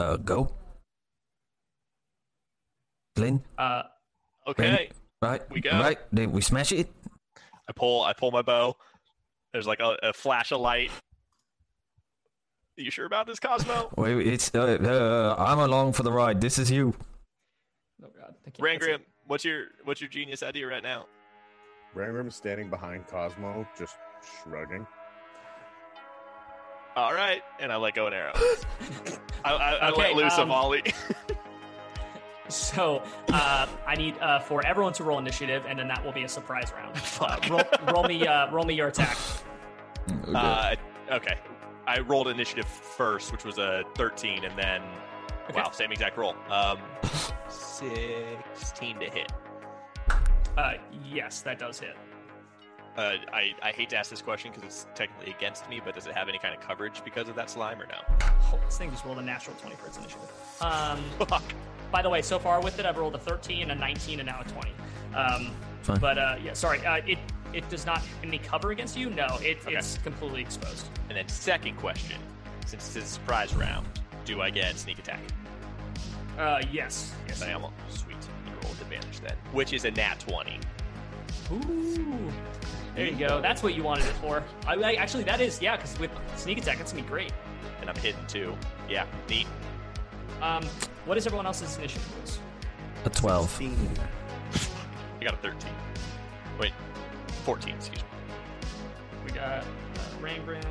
uh, 0.00 0.16
go. 0.16 0.50
Glenn, 3.16 3.42
Uh, 3.58 3.82
Okay, 4.48 4.90
right? 5.20 5.42
We 5.50 5.60
go. 5.60 5.72
Right, 5.72 5.98
did 6.14 6.30
we 6.30 6.40
smash 6.40 6.70
it? 6.70 6.88
I 7.68 7.72
pull, 7.74 8.02
I 8.02 8.12
pull 8.12 8.30
my 8.30 8.42
bow. 8.42 8.76
There's 9.52 9.66
like 9.66 9.80
a, 9.80 9.96
a 10.04 10.12
flash 10.12 10.52
of 10.52 10.60
light. 10.60 10.90
Are 12.78 12.82
you 12.82 12.92
sure 12.92 13.06
about 13.06 13.26
this, 13.26 13.40
Cosmo? 13.40 13.90
Wait, 13.96 14.24
it's 14.24 14.54
uh, 14.54 14.78
uh, 14.80 15.42
I'm 15.42 15.58
along 15.58 15.94
for 15.94 16.04
the 16.04 16.12
ride. 16.12 16.40
This 16.40 16.58
is 16.58 16.70
you. 16.70 16.94
Oh 18.04 18.08
God, 18.16 18.34
I 18.46 18.50
can't- 18.50 18.58
Rangrim, 18.82 19.00
what's 19.26 19.44
your 19.44 19.64
what's 19.84 20.00
your 20.00 20.10
genius 20.10 20.44
idea 20.44 20.68
right 20.68 20.82
now? 20.82 21.06
Rangrim 21.96 22.28
is 22.28 22.36
standing 22.36 22.68
behind 22.70 23.08
Cosmo, 23.08 23.66
just 23.76 23.96
shrugging. 24.44 24.86
All 26.94 27.14
right, 27.14 27.42
and 27.58 27.72
I 27.72 27.76
let 27.76 27.94
go 27.94 28.06
an 28.06 28.12
arrow. 28.14 28.32
I, 29.44 29.52
I, 29.52 29.72
I 29.74 29.90
Okay, 29.90 30.14
let 30.14 30.16
loose 30.16 30.38
a 30.38 30.42
um, 30.42 30.48
volley. 30.48 30.82
it. 32.46 32.52
So 32.52 33.02
uh, 33.32 33.66
I 33.86 33.94
need 33.96 34.18
uh, 34.18 34.38
for 34.40 34.64
everyone 34.66 34.92
to 34.94 35.04
roll 35.04 35.18
initiative, 35.18 35.64
and 35.68 35.78
then 35.78 35.88
that 35.88 36.04
will 36.04 36.12
be 36.12 36.24
a 36.24 36.28
surprise 36.28 36.72
round. 36.76 36.96
Uh, 37.20 37.38
roll, 37.50 37.62
roll 37.94 38.04
me, 38.04 38.26
uh, 38.26 38.50
roll 38.52 38.64
me 38.64 38.74
your 38.74 38.88
attack. 38.88 39.16
Uh, 40.34 40.74
okay, 41.10 41.38
I 41.86 42.00
rolled 42.00 42.28
initiative 42.28 42.66
first, 42.66 43.32
which 43.32 43.44
was 43.44 43.58
a 43.58 43.84
13, 43.96 44.44
and 44.44 44.56
then 44.58 44.82
Okay. 45.48 45.60
wow, 45.60 45.70
same 45.70 45.92
exact 45.92 46.16
roll. 46.16 46.34
Um, 46.50 46.78
16 47.48 48.98
to 48.98 49.04
hit. 49.06 49.32
Uh, 50.58 50.72
yes, 51.08 51.40
that 51.42 51.58
does 51.58 51.78
hit. 51.78 51.96
Uh, 52.96 53.12
I, 53.32 53.52
I 53.62 53.72
hate 53.72 53.90
to 53.90 53.96
ask 53.96 54.10
this 54.10 54.22
question 54.22 54.50
because 54.52 54.64
it's 54.66 54.86
technically 54.94 55.32
against 55.32 55.68
me, 55.68 55.80
but 55.84 55.94
does 55.94 56.06
it 56.06 56.14
have 56.14 56.28
any 56.28 56.38
kind 56.38 56.54
of 56.54 56.60
coverage 56.60 57.02
because 57.04 57.28
of 57.28 57.36
that 57.36 57.48
slime 57.50 57.80
or 57.80 57.86
no? 57.86 58.16
Oh, 58.52 58.58
this 58.64 58.78
thing 58.78 58.90
just 58.90 59.04
rolled 59.04 59.18
a 59.18 59.22
natural 59.22 59.54
twenty 59.60 59.76
for 59.76 59.86
its 59.86 59.98
initiative. 59.98 60.32
Um, 60.60 60.98
Fuck. 61.26 61.42
By 61.90 62.02
the 62.02 62.10
way, 62.10 62.22
so 62.22 62.38
far 62.38 62.60
with 62.62 62.78
it, 62.78 62.86
I've 62.86 62.96
rolled 62.96 63.14
a 63.14 63.18
thirteen, 63.18 63.70
a 63.70 63.74
nineteen, 63.74 64.20
and 64.20 64.26
now 64.28 64.40
a 64.40 64.48
twenty. 64.48 64.72
Um, 65.14 65.52
Fine. 65.82 66.00
but 66.00 66.18
uh, 66.18 66.36
yeah, 66.42 66.52
sorry, 66.52 66.84
uh, 66.86 66.96
it 67.06 67.18
it 67.52 67.68
does 67.68 67.86
not 67.86 67.98
have 67.98 68.08
any 68.24 68.38
cover 68.38 68.70
against 68.72 68.96
you. 68.96 69.08
No, 69.10 69.26
it, 69.40 69.58
Okay. 69.66 69.76
it's 69.76 69.98
completely 69.98 70.40
exposed. 70.42 70.88
And 71.08 71.16
then 71.16 71.28
second 71.28 71.76
question, 71.76 72.16
since 72.66 72.94
it's 72.96 73.06
a 73.06 73.08
surprise 73.08 73.54
round, 73.54 73.86
do 74.24 74.42
I 74.42 74.50
get 74.50 74.76
sneak 74.76 74.98
attack? 74.98 75.20
Uh, 76.38 76.60
yes, 76.70 77.14
Yes, 77.28 77.40
yes. 77.40 77.42
I 77.42 77.50
am. 77.50 77.62
Sweet. 77.88 78.16
You 78.44 78.52
roll 78.62 78.70
with 78.72 78.80
advantage 78.82 79.20
then, 79.20 79.34
which 79.52 79.72
is 79.72 79.84
a 79.86 79.90
nat 79.92 80.20
20. 80.20 80.58
Ooh. 81.52 82.32
There 82.94 83.06
you 83.06 83.16
go. 83.16 83.40
That's 83.40 83.62
what 83.62 83.74
you 83.74 83.82
wanted 83.82 84.06
it 84.06 84.14
for. 84.14 84.42
I, 84.66 84.74
I 84.74 84.92
actually 84.94 85.22
that 85.24 85.40
is 85.40 85.62
yeah, 85.62 85.76
because 85.76 85.98
with 85.98 86.10
sneak 86.36 86.58
attack, 86.58 86.78
that's 86.78 86.92
gonna 86.92 87.04
be 87.04 87.08
great. 87.08 87.32
And 87.80 87.88
I'm 87.88 87.96
hidden 87.96 88.26
too. 88.26 88.54
Yeah, 88.88 89.06
neat. 89.30 89.46
Um, 90.42 90.64
what 91.04 91.16
is 91.16 91.26
everyone 91.26 91.46
else's 91.46 91.76
initiative 91.78 92.12
rules? 92.16 92.38
a 93.04 93.10
twelve. 93.10 93.60
You 93.60 93.70
got 95.22 95.34
a 95.34 95.36
13. 95.38 95.70
Wait, 96.60 96.72
14, 97.44 97.74
excuse 97.74 97.98
me. 98.00 98.04
We 99.24 99.30
got 99.32 99.62
uh, 99.62 99.64
Rangrim, 100.20 100.62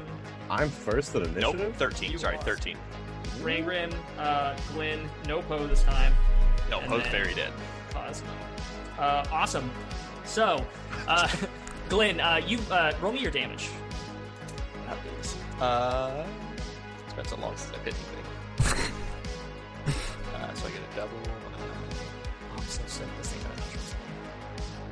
I'm 0.50 0.70
first 0.70 1.16
at 1.16 1.24
initiative. 1.24 1.60
Nope, 1.60 1.76
13. 1.76 2.12
You 2.12 2.18
Sorry, 2.18 2.36
are. 2.38 2.42
13. 2.42 2.78
Rangrim, 3.40 3.94
uh, 4.20 4.56
Glenn, 4.74 5.10
no 5.28 5.42
Poe 5.42 5.66
this 5.68 5.84
time. 5.84 6.14
No, 6.70 6.80
And 6.80 6.88
Poe's 6.90 7.08
very 7.08 7.34
dead. 7.34 7.52
Cosmo. 7.92 8.28
Uh, 9.00 9.26
awesome. 9.32 9.70
So, 10.26 10.66
uh, 11.08 11.28
Glenn, 11.90 12.20
uh, 12.20 12.42
you 12.46 12.60
uh, 12.72 12.94
roll 13.02 13.12
me 13.14 13.20
your 13.20 13.32
damage. 13.32 13.70
Uh, 15.60 16.26
it's 17.06 17.14
been 17.14 17.26
so 17.26 17.38
long 17.38 17.56
since 17.56 17.74
I've 17.78 17.84
hit 17.86 17.94
anything. 17.94 18.25
Uh, 20.66 20.68
I 20.68 20.72
get 20.72 20.82
a 20.82 20.96
double. 20.96 21.18
Oh, 21.26 22.58
I'm 22.58 22.64
so 22.64 22.82
sick. 22.88 23.06
This 23.18 23.34
thing 23.34 23.52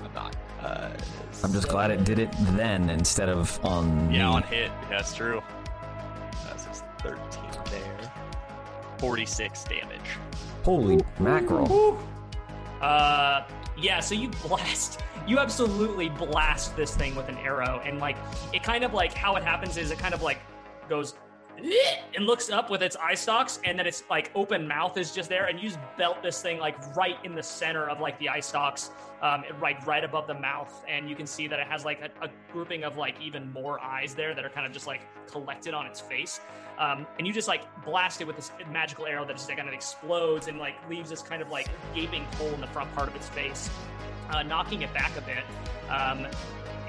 I'm 0.03 0.13
not. 0.13 0.35
Uh, 0.61 0.91
I'm 1.43 1.51
just 1.51 1.67
glad 1.67 1.91
it 1.91 2.03
did 2.03 2.19
it 2.19 2.29
then 2.51 2.89
instead 2.89 3.29
of 3.29 3.63
on 3.65 4.13
yeah, 4.13 4.29
on 4.29 4.43
hit. 4.43 4.71
Yeah, 4.83 4.87
that's 4.89 5.13
true. 5.13 5.41
That's 6.45 6.65
just 6.65 6.83
13 6.99 7.19
there. 7.71 8.11
46 8.99 9.63
damage. 9.65 9.99
Holy 10.63 11.01
mackerel! 11.19 11.99
Uh, 12.81 13.43
yeah. 13.77 13.99
So 13.99 14.15
you 14.15 14.29
blast. 14.47 15.01
You 15.27 15.39
absolutely 15.39 16.09
blast 16.09 16.75
this 16.75 16.95
thing 16.95 17.15
with 17.15 17.29
an 17.29 17.37
arrow, 17.37 17.81
and 17.85 17.99
like 17.99 18.17
it 18.53 18.63
kind 18.63 18.83
of 18.83 18.93
like 18.93 19.13
how 19.13 19.35
it 19.35 19.43
happens 19.43 19.77
is 19.77 19.91
it 19.91 19.97
kind 19.97 20.13
of 20.13 20.21
like 20.21 20.39
goes 20.89 21.15
and 22.15 22.25
looks 22.25 22.49
up 22.49 22.69
with 22.69 22.81
its 22.81 22.95
eye 22.95 23.15
stalks, 23.15 23.59
and 23.63 23.77
then 23.77 23.87
its 23.87 24.03
like 24.09 24.31
open 24.35 24.67
mouth 24.67 24.97
is 24.97 25.11
just 25.11 25.29
there, 25.29 25.45
and 25.45 25.59
you 25.59 25.69
just 25.69 25.79
belt 25.97 26.21
this 26.23 26.41
thing 26.41 26.59
like 26.59 26.75
right 26.95 27.17
in 27.23 27.35
the 27.35 27.43
center 27.43 27.89
of 27.89 27.99
like 27.99 28.17
the 28.19 28.29
eye 28.29 28.39
stalks, 28.39 28.91
um, 29.21 29.43
right 29.59 29.85
right 29.85 30.03
above 30.03 30.27
the 30.27 30.33
mouth, 30.33 30.83
and 30.87 31.09
you 31.09 31.15
can 31.15 31.27
see 31.27 31.47
that 31.47 31.59
it 31.59 31.67
has 31.67 31.85
like 31.85 32.01
a, 32.01 32.25
a 32.25 32.29
grouping 32.51 32.83
of 32.83 32.97
like 32.97 33.15
even 33.21 33.51
more 33.53 33.79
eyes 33.79 34.13
there 34.13 34.33
that 34.33 34.43
are 34.43 34.49
kind 34.49 34.65
of 34.65 34.73
just 34.73 34.87
like 34.87 35.01
collected 35.31 35.73
on 35.73 35.85
its 35.85 35.99
face. 35.99 36.39
Um, 36.79 37.05
and 37.19 37.27
you 37.27 37.33
just 37.33 37.47
like 37.47 37.63
blast 37.85 38.19
it 38.21 38.25
with 38.25 38.35
this 38.35 38.51
magical 38.71 39.05
arrow 39.05 39.25
that 39.25 39.33
just 39.33 39.47
like, 39.47 39.57
kind 39.57 39.69
of 39.69 39.75
explodes 39.75 40.47
and 40.47 40.57
like 40.57 40.73
leaves 40.89 41.09
this 41.09 41.21
kind 41.21 41.41
of 41.41 41.49
like 41.49 41.67
gaping 41.93 42.23
hole 42.35 42.51
in 42.51 42.61
the 42.61 42.67
front 42.67 42.93
part 42.95 43.07
of 43.07 43.15
its 43.15 43.29
face, 43.29 43.69
uh, 44.31 44.41
knocking 44.41 44.81
it 44.81 44.91
back 44.93 45.15
a 45.15 45.21
bit. 45.21 45.43
Um, 45.89 46.27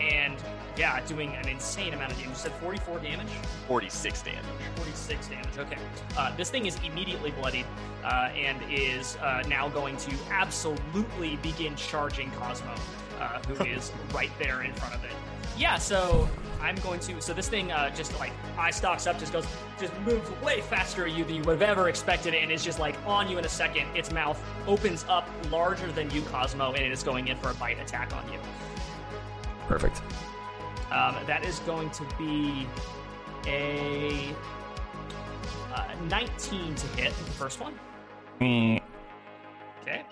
and 0.00 0.36
yeah, 0.76 1.04
doing 1.06 1.34
an 1.36 1.48
insane 1.48 1.94
amount 1.94 2.12
of 2.12 2.18
damage. 2.18 2.30
You 2.30 2.36
said 2.36 2.52
44 2.52 2.98
damage? 2.98 3.28
46 3.68 4.22
damage. 4.22 4.44
46 4.76 5.28
damage. 5.28 5.58
Okay. 5.58 5.78
Uh, 6.16 6.34
this 6.36 6.50
thing 6.50 6.66
is 6.66 6.76
immediately 6.84 7.30
bloodied 7.32 7.66
uh, 8.04 8.30
and 8.34 8.58
is 8.70 9.16
uh, 9.16 9.42
now 9.48 9.68
going 9.68 9.96
to 9.98 10.12
absolutely 10.30 11.36
begin 11.36 11.76
charging 11.76 12.30
Cosmo, 12.32 12.74
uh, 13.20 13.40
who 13.42 13.64
is 13.70 13.92
right 14.12 14.32
there 14.38 14.62
in 14.62 14.72
front 14.74 14.94
of 14.94 15.04
it. 15.04 15.12
Yeah, 15.56 15.78
so 15.78 16.28
I'm 16.60 16.74
going 16.76 16.98
to. 17.00 17.20
So 17.20 17.32
this 17.32 17.48
thing 17.48 17.70
uh, 17.70 17.94
just 17.94 18.18
like 18.18 18.32
eye 18.58 18.72
stalks 18.72 19.06
up, 19.06 19.18
just 19.18 19.32
goes, 19.32 19.46
just 19.78 19.96
moves 20.00 20.28
way 20.42 20.60
faster 20.62 21.06
at 21.06 21.12
you 21.12 21.24
than 21.24 21.36
you 21.36 21.42
would 21.42 21.60
have 21.60 21.62
ever 21.62 21.88
expected, 21.88 22.34
and 22.34 22.50
is 22.50 22.64
just 22.64 22.80
like 22.80 22.96
on 23.06 23.30
you 23.30 23.38
in 23.38 23.44
a 23.44 23.48
second. 23.48 23.86
Its 23.94 24.10
mouth 24.10 24.42
opens 24.66 25.04
up 25.08 25.28
larger 25.50 25.92
than 25.92 26.10
you, 26.10 26.22
Cosmo, 26.22 26.72
and 26.72 26.82
it 26.82 26.90
is 26.90 27.04
going 27.04 27.28
in 27.28 27.36
for 27.36 27.50
a 27.50 27.54
bite 27.54 27.78
attack 27.78 28.12
on 28.16 28.32
you. 28.32 28.40
Perfect. 29.68 30.02
Um, 30.90 31.16
that 31.26 31.44
is 31.44 31.58
going 31.60 31.90
to 31.90 32.04
be 32.18 32.66
a 33.46 34.34
uh, 35.74 35.84
19 36.08 36.74
to 36.74 36.86
hit 36.88 37.08
the 37.10 37.30
first 37.32 37.60
one. 37.60 37.78
Eh, 38.40 38.78
Okay. 39.82 40.02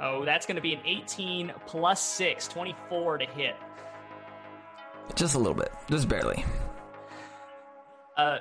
Oh, 0.00 0.24
that's 0.24 0.46
going 0.46 0.56
to 0.56 0.62
be 0.62 0.74
an 0.74 0.80
18 0.84 1.52
plus 1.66 2.00
6, 2.00 2.46
24 2.48 3.18
to 3.18 3.26
hit. 3.26 3.56
Just 5.16 5.34
a 5.34 5.38
little 5.38 5.54
bit, 5.54 5.72
just 5.90 6.08
barely. 6.08 6.44
Uh, 8.16 8.38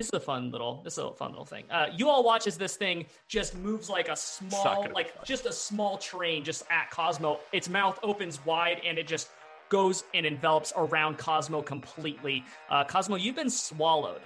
this 0.00 0.06
is 0.06 0.14
a 0.14 0.20
fun 0.20 0.50
little, 0.50 0.80
this 0.82 0.94
is 0.94 1.04
a 1.04 1.10
fun 1.10 1.28
little 1.28 1.44
thing. 1.44 1.62
Uh, 1.70 1.88
you 1.94 2.08
all 2.08 2.24
watch 2.24 2.46
as 2.46 2.56
this 2.56 2.74
thing 2.74 3.04
just 3.28 3.54
moves 3.58 3.90
like 3.90 4.08
a 4.08 4.16
small, 4.16 4.86
like 4.94 5.22
just 5.26 5.44
a 5.44 5.52
small 5.52 5.98
train 5.98 6.42
just 6.42 6.64
at 6.70 6.90
Cosmo. 6.90 7.38
Its 7.52 7.68
mouth 7.68 7.98
opens 8.02 8.42
wide 8.46 8.80
and 8.82 8.96
it 8.96 9.06
just 9.06 9.28
goes 9.68 10.04
and 10.14 10.24
envelops 10.24 10.72
around 10.74 11.18
Cosmo 11.18 11.60
completely. 11.60 12.42
Uh, 12.70 12.82
Cosmo, 12.82 13.16
you've 13.16 13.36
been 13.36 13.50
swallowed. 13.50 14.22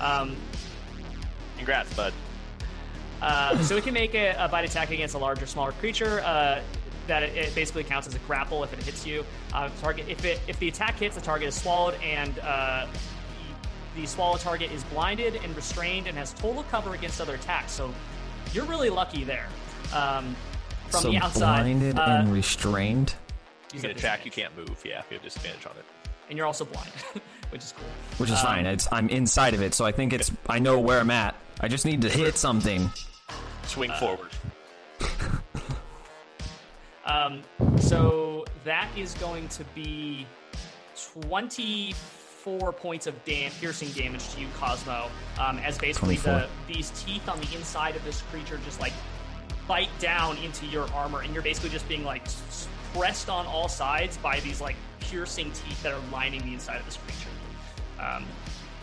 Um, 0.00 0.36
Congrats, 1.56 1.92
bud. 1.94 2.12
Uh, 3.20 3.60
so 3.64 3.76
it 3.76 3.82
can 3.82 3.94
make 3.94 4.14
a, 4.14 4.36
a 4.38 4.46
bite 4.46 4.64
attack 4.64 4.92
against 4.92 5.16
a 5.16 5.18
larger, 5.18 5.46
smaller 5.46 5.72
creature. 5.72 6.20
Uh, 6.20 6.60
that 7.08 7.24
it, 7.24 7.34
it 7.36 7.54
basically 7.54 7.82
counts 7.82 8.06
as 8.06 8.14
a 8.14 8.18
grapple 8.20 8.62
if 8.62 8.72
it 8.72 8.80
hits 8.80 9.04
you. 9.04 9.24
Uh, 9.52 9.70
target 9.80 10.06
if 10.08 10.24
it 10.24 10.40
if 10.46 10.56
the 10.60 10.68
attack 10.68 10.96
hits, 10.96 11.16
the 11.16 11.20
target 11.20 11.48
is 11.48 11.54
swallowed, 11.54 11.94
and 12.02 12.38
uh, 12.40 12.86
the, 13.96 14.02
the 14.02 14.06
swallow 14.06 14.36
target 14.36 14.70
is 14.70 14.84
blinded 14.84 15.36
and 15.36 15.56
restrained 15.56 16.06
and 16.06 16.16
has 16.16 16.32
total 16.34 16.62
cover 16.64 16.94
against 16.94 17.20
other 17.20 17.34
attacks. 17.34 17.72
So 17.72 17.92
you're 18.52 18.64
really 18.66 18.90
lucky 18.90 19.24
there. 19.24 19.46
Um, 19.94 20.36
from 20.90 21.02
so 21.02 21.10
the 21.10 21.16
outside, 21.16 21.62
blinded 21.64 21.98
uh, 21.98 22.02
and 22.02 22.32
restrained. 22.32 23.14
You 23.72 23.76
use 23.76 23.82
can 23.82 23.90
attack, 23.90 24.24
you 24.24 24.30
can't 24.30 24.56
move. 24.56 24.82
Yeah, 24.84 25.02
you 25.10 25.14
have 25.16 25.22
disadvantage 25.24 25.66
on 25.66 25.72
it. 25.72 25.84
and 26.28 26.36
you're 26.38 26.46
also 26.46 26.64
blind, 26.64 26.90
which 27.50 27.62
is 27.62 27.72
cool. 27.76 27.86
Which 28.18 28.30
is 28.30 28.38
Um, 28.38 28.46
fine. 28.46 28.66
It's 28.66 28.86
I'm 28.92 29.08
inside 29.08 29.54
of 29.54 29.62
it, 29.62 29.74
so 29.74 29.84
I 29.84 29.92
think 29.92 30.12
it's 30.12 30.30
I 30.48 30.58
know 30.60 30.78
where 30.78 31.00
I'm 31.00 31.10
at. 31.10 31.34
I 31.60 31.68
just 31.68 31.84
need 31.84 32.02
to 32.02 32.08
hit 32.08 32.36
something. 32.36 32.90
Swing 33.64 33.90
forward. 33.98 34.30
Um, 37.04 37.42
so 37.78 38.44
that 38.64 38.88
is 38.96 39.14
going 39.14 39.46
to 39.50 39.62
be 39.76 40.26
24 42.46 42.72
points 42.72 43.08
of 43.08 43.24
dam- 43.24 43.50
piercing 43.60 43.88
damage 43.90 44.28
to 44.32 44.40
you, 44.40 44.46
Cosmo. 44.56 45.10
Um, 45.40 45.58
as 45.58 45.76
basically 45.78 46.16
the 46.16 46.46
these 46.68 46.90
teeth 46.90 47.28
on 47.28 47.40
the 47.40 47.54
inside 47.56 47.96
of 47.96 48.04
this 48.04 48.22
creature 48.30 48.60
just 48.64 48.80
like 48.80 48.92
bite 49.66 49.90
down 49.98 50.38
into 50.38 50.64
your 50.66 50.88
armor, 50.92 51.22
and 51.22 51.34
you're 51.34 51.42
basically 51.42 51.70
just 51.70 51.88
being 51.88 52.04
like 52.04 52.22
pressed 52.94 53.28
on 53.28 53.46
all 53.46 53.68
sides 53.68 54.16
by 54.18 54.38
these 54.40 54.60
like 54.60 54.76
piercing 55.00 55.50
teeth 55.50 55.82
that 55.82 55.92
are 55.92 56.00
lining 56.12 56.40
the 56.42 56.52
inside 56.52 56.78
of 56.78 56.84
this 56.84 56.98
creature. 56.98 57.28
Um, 57.98 58.24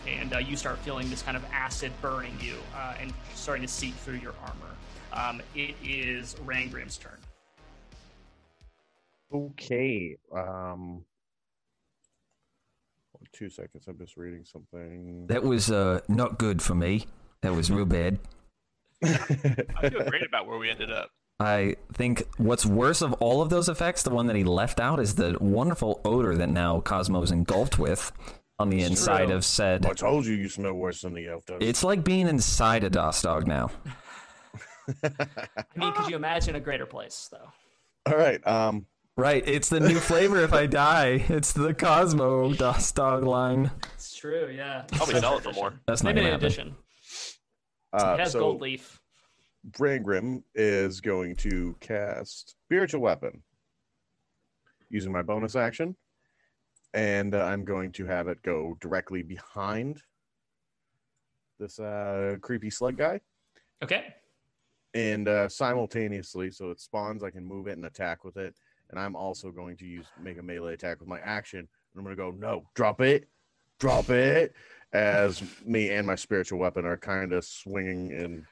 and 0.06 0.34
uh, 0.34 0.38
you 0.38 0.56
start 0.56 0.78
feeling 0.80 1.08
this 1.08 1.22
kind 1.22 1.36
of 1.36 1.44
acid 1.50 1.90
burning 2.02 2.36
you 2.42 2.56
uh, 2.76 2.94
and 3.00 3.14
starting 3.34 3.64
to 3.64 3.72
seep 3.72 3.94
through 3.96 4.16
your 4.16 4.34
armor. 4.42 4.74
Um, 5.14 5.40
it 5.54 5.74
is 5.82 6.34
Rangrim's 6.44 6.98
turn. 6.98 7.16
Okay. 9.32 10.18
Um, 10.36 11.02
two 13.34 13.50
seconds. 13.50 13.84
I'm 13.88 13.98
just 13.98 14.16
reading 14.16 14.44
something. 14.44 15.26
That 15.26 15.42
was 15.42 15.70
uh 15.70 16.00
not 16.08 16.38
good 16.38 16.62
for 16.62 16.74
me. 16.74 17.06
That 17.42 17.52
was 17.52 17.70
real 17.70 17.84
bad. 17.84 18.18
I 19.02 19.90
feel 19.90 20.04
great 20.08 20.26
about 20.26 20.46
where 20.46 20.58
we 20.58 20.70
ended 20.70 20.90
up. 20.90 21.10
I 21.40 21.76
think 21.92 22.22
what's 22.36 22.64
worse 22.64 23.02
of 23.02 23.12
all 23.14 23.42
of 23.42 23.50
those 23.50 23.68
effects, 23.68 24.02
the 24.02 24.10
one 24.10 24.26
that 24.28 24.36
he 24.36 24.44
left 24.44 24.78
out, 24.78 25.00
is 25.00 25.16
the 25.16 25.36
wonderful 25.40 26.00
odor 26.04 26.36
that 26.36 26.48
now 26.48 26.80
Cosmo's 26.80 27.32
engulfed 27.32 27.78
with 27.78 28.12
on 28.58 28.70
the 28.70 28.82
inside 28.82 29.26
true. 29.26 29.36
of 29.36 29.44
said. 29.44 29.84
I 29.84 29.92
told 29.94 30.26
you 30.26 30.34
you 30.34 30.48
smell 30.48 30.74
worse 30.74 31.02
than 31.02 31.12
the 31.12 31.26
elf 31.26 31.44
does. 31.44 31.58
It's 31.60 31.82
like 31.82 32.04
being 32.04 32.28
inside 32.28 32.84
a 32.84 32.90
Doss 32.90 33.20
dog 33.20 33.48
now. 33.48 33.70
I 35.02 35.10
mean, 35.76 35.92
could 35.94 36.08
you 36.08 36.16
imagine 36.16 36.54
a 36.54 36.60
greater 36.60 36.86
place, 36.86 37.28
though? 37.32 38.12
All 38.12 38.18
right. 38.18 38.46
Um, 38.46 38.86
Right, 39.16 39.46
it's 39.46 39.68
the 39.68 39.78
new 39.78 40.00
flavor 40.00 40.38
if 40.42 40.52
I 40.52 40.66
die. 40.86 41.24
It's 41.28 41.52
the 41.52 41.72
Cosmo 41.72 42.52
Doss 42.52 42.90
dog 42.90 43.22
line. 43.22 43.70
It's 43.94 44.16
true, 44.16 44.50
yeah. 44.54 44.84
I'll 44.94 45.06
sell 45.06 45.38
it 45.38 45.44
for 45.44 45.52
more. 45.52 45.74
That's 45.86 46.02
not 46.02 46.16
Limited 46.16 46.40
gonna 46.56 46.74
uh, 47.92 48.14
It 48.14 48.20
has 48.20 48.32
so 48.32 48.40
gold 48.40 48.60
leaf. 48.60 49.00
Rangrim 49.78 50.42
is 50.54 51.00
going 51.00 51.36
to 51.36 51.76
cast 51.80 52.56
Spiritual 52.66 53.00
Weapon 53.02 53.40
using 54.90 55.12
my 55.12 55.22
bonus 55.22 55.54
action, 55.54 55.94
and 56.92 57.36
uh, 57.36 57.44
I'm 57.44 57.64
going 57.64 57.92
to 57.92 58.04
have 58.06 58.26
it 58.26 58.42
go 58.42 58.76
directly 58.80 59.22
behind 59.22 60.02
this 61.60 61.78
uh, 61.78 62.34
creepy 62.42 62.68
slug 62.68 62.96
guy, 62.96 63.20
Okay. 63.82 64.06
and 64.92 65.28
uh, 65.28 65.48
simultaneously, 65.48 66.50
so 66.50 66.70
it 66.72 66.80
spawns. 66.80 67.22
I 67.22 67.30
can 67.30 67.44
move 67.44 67.68
it 67.68 67.76
and 67.76 67.86
attack 67.86 68.24
with 68.24 68.36
it, 68.36 68.54
and 68.94 69.02
I'm 69.04 69.16
also 69.16 69.50
going 69.50 69.76
to 69.78 69.84
use 69.86 70.06
make 70.22 70.38
a 70.38 70.42
melee 70.42 70.74
attack 70.74 71.00
with 71.00 71.08
my 71.08 71.18
action. 71.18 71.58
And 71.58 71.68
I'm 71.96 72.04
going 72.04 72.16
to 72.16 72.22
go 72.22 72.30
no, 72.30 72.62
drop 72.76 73.00
it, 73.00 73.28
drop 73.80 74.08
it, 74.08 74.54
as 74.92 75.42
me 75.66 75.90
and 75.90 76.06
my 76.06 76.14
spiritual 76.14 76.60
weapon 76.60 76.84
are 76.84 76.96
kind 76.96 77.32
of 77.32 77.44
swinging 77.44 78.12
and 78.12 78.44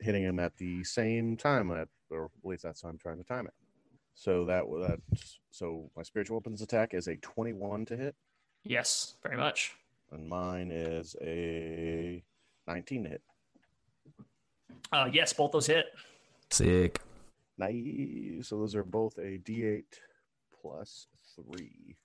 hitting 0.00 0.24
him 0.24 0.40
at 0.40 0.56
the 0.56 0.82
same 0.82 1.36
time. 1.36 1.70
At, 1.70 1.86
or 2.10 2.24
at 2.24 2.30
least 2.48 2.64
that's 2.64 2.82
how 2.82 2.88
I'm 2.88 2.98
trying 2.98 3.18
to 3.18 3.22
time 3.24 3.46
it. 3.46 3.54
So 4.14 4.44
that 4.46 4.64
that 4.88 4.98
so 5.52 5.88
my 5.96 6.02
spiritual 6.02 6.38
weapons 6.38 6.62
attack 6.62 6.92
is 6.92 7.06
a 7.06 7.14
21 7.18 7.84
to 7.86 7.96
hit, 7.96 8.16
Yes, 8.64 9.14
very 9.22 9.36
much. 9.36 9.72
and 10.10 10.28
mine 10.28 10.72
is 10.72 11.14
a 11.22 12.24
19 12.66 13.04
to 13.04 13.10
hit. 13.10 13.22
Uh, 14.92 15.08
yes, 15.12 15.32
both 15.32 15.52
those 15.52 15.66
hit. 15.68 15.86
Sick. 16.50 17.00
Nice. 17.58 18.48
So 18.48 18.58
those 18.58 18.74
are 18.74 18.84
both 18.84 19.16
a 19.18 19.38
D8 19.38 19.84
plus 20.60 21.06
three. 21.34 21.96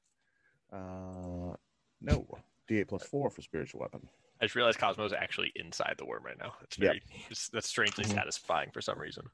Uh, 0.72 1.56
no, 2.02 2.28
D8 2.70 2.88
plus 2.88 3.04
four 3.04 3.30
for 3.30 3.42
spiritual 3.42 3.82
weapon. 3.82 4.08
I 4.40 4.46
just 4.46 4.56
realized 4.56 4.80
Cosmo's 4.80 5.14
actually 5.14 5.52
inside 5.56 5.96
the 5.98 6.06
worm 6.06 6.24
right 6.24 6.38
now. 6.40 6.54
It's 6.64 6.78
Yep. 6.78 6.88
very, 6.88 7.02
it's, 7.30 7.50
that's 7.50 7.68
strangely 7.68 8.06
Mhm. 8.06 8.16
satisfying 8.16 8.72
for 8.72 8.82
some 8.82 8.98
reason. 8.98 9.30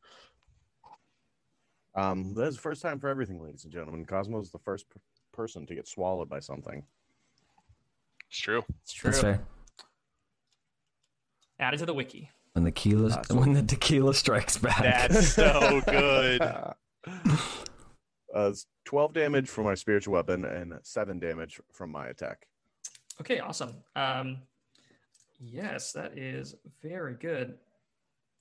Um, 1.96 2.34
that's 2.34 2.56
the 2.56 2.62
first 2.62 2.82
time 2.82 3.00
for 3.00 3.08
everything, 3.08 3.42
ladies 3.42 3.64
and 3.64 3.72
gentlemen. 3.74 4.06
Cosmo's 4.06 4.52
the 4.52 4.60
first 4.60 4.90
p- 4.90 5.00
person 5.32 5.66
to 5.66 5.76
get 5.76 5.88
swallowed 5.88 6.30
by 6.30 6.40
something. 6.40 6.86
It's 8.30 8.38
true. 8.40 8.66
It's 8.84 8.94
true. 8.94 9.12
That's 9.12 9.22
fair. 9.22 9.48
Add 11.60 11.74
it 11.74 11.78
to 11.78 11.86
the 11.86 11.94
wiki. 11.94 12.30
When 12.58 12.64
the 12.64 12.72
tequila, 12.72 13.22
when 13.30 13.54
the 13.54 13.62
tequila 13.62 14.16
strikes 14.16 14.58
back. 14.58 14.82
That's 14.82 15.34
so 15.34 15.80
good. 15.86 16.42
uh, 18.34 18.54
12 18.86 19.14
damage 19.14 19.48
from 19.48 19.66
my 19.66 19.76
spiritual 19.76 20.16
weapon 20.16 20.44
and 20.44 20.74
7 20.82 21.20
damage 21.20 21.62
from 21.72 21.92
my 21.92 22.08
attack. 22.08 22.48
Okay, 23.22 23.38
awesome. 23.38 23.76
Um, 23.96 24.40
yes, 25.40 25.92
that 25.92 26.18
is 26.18 26.56
very 26.82 27.14
good. 27.14 27.60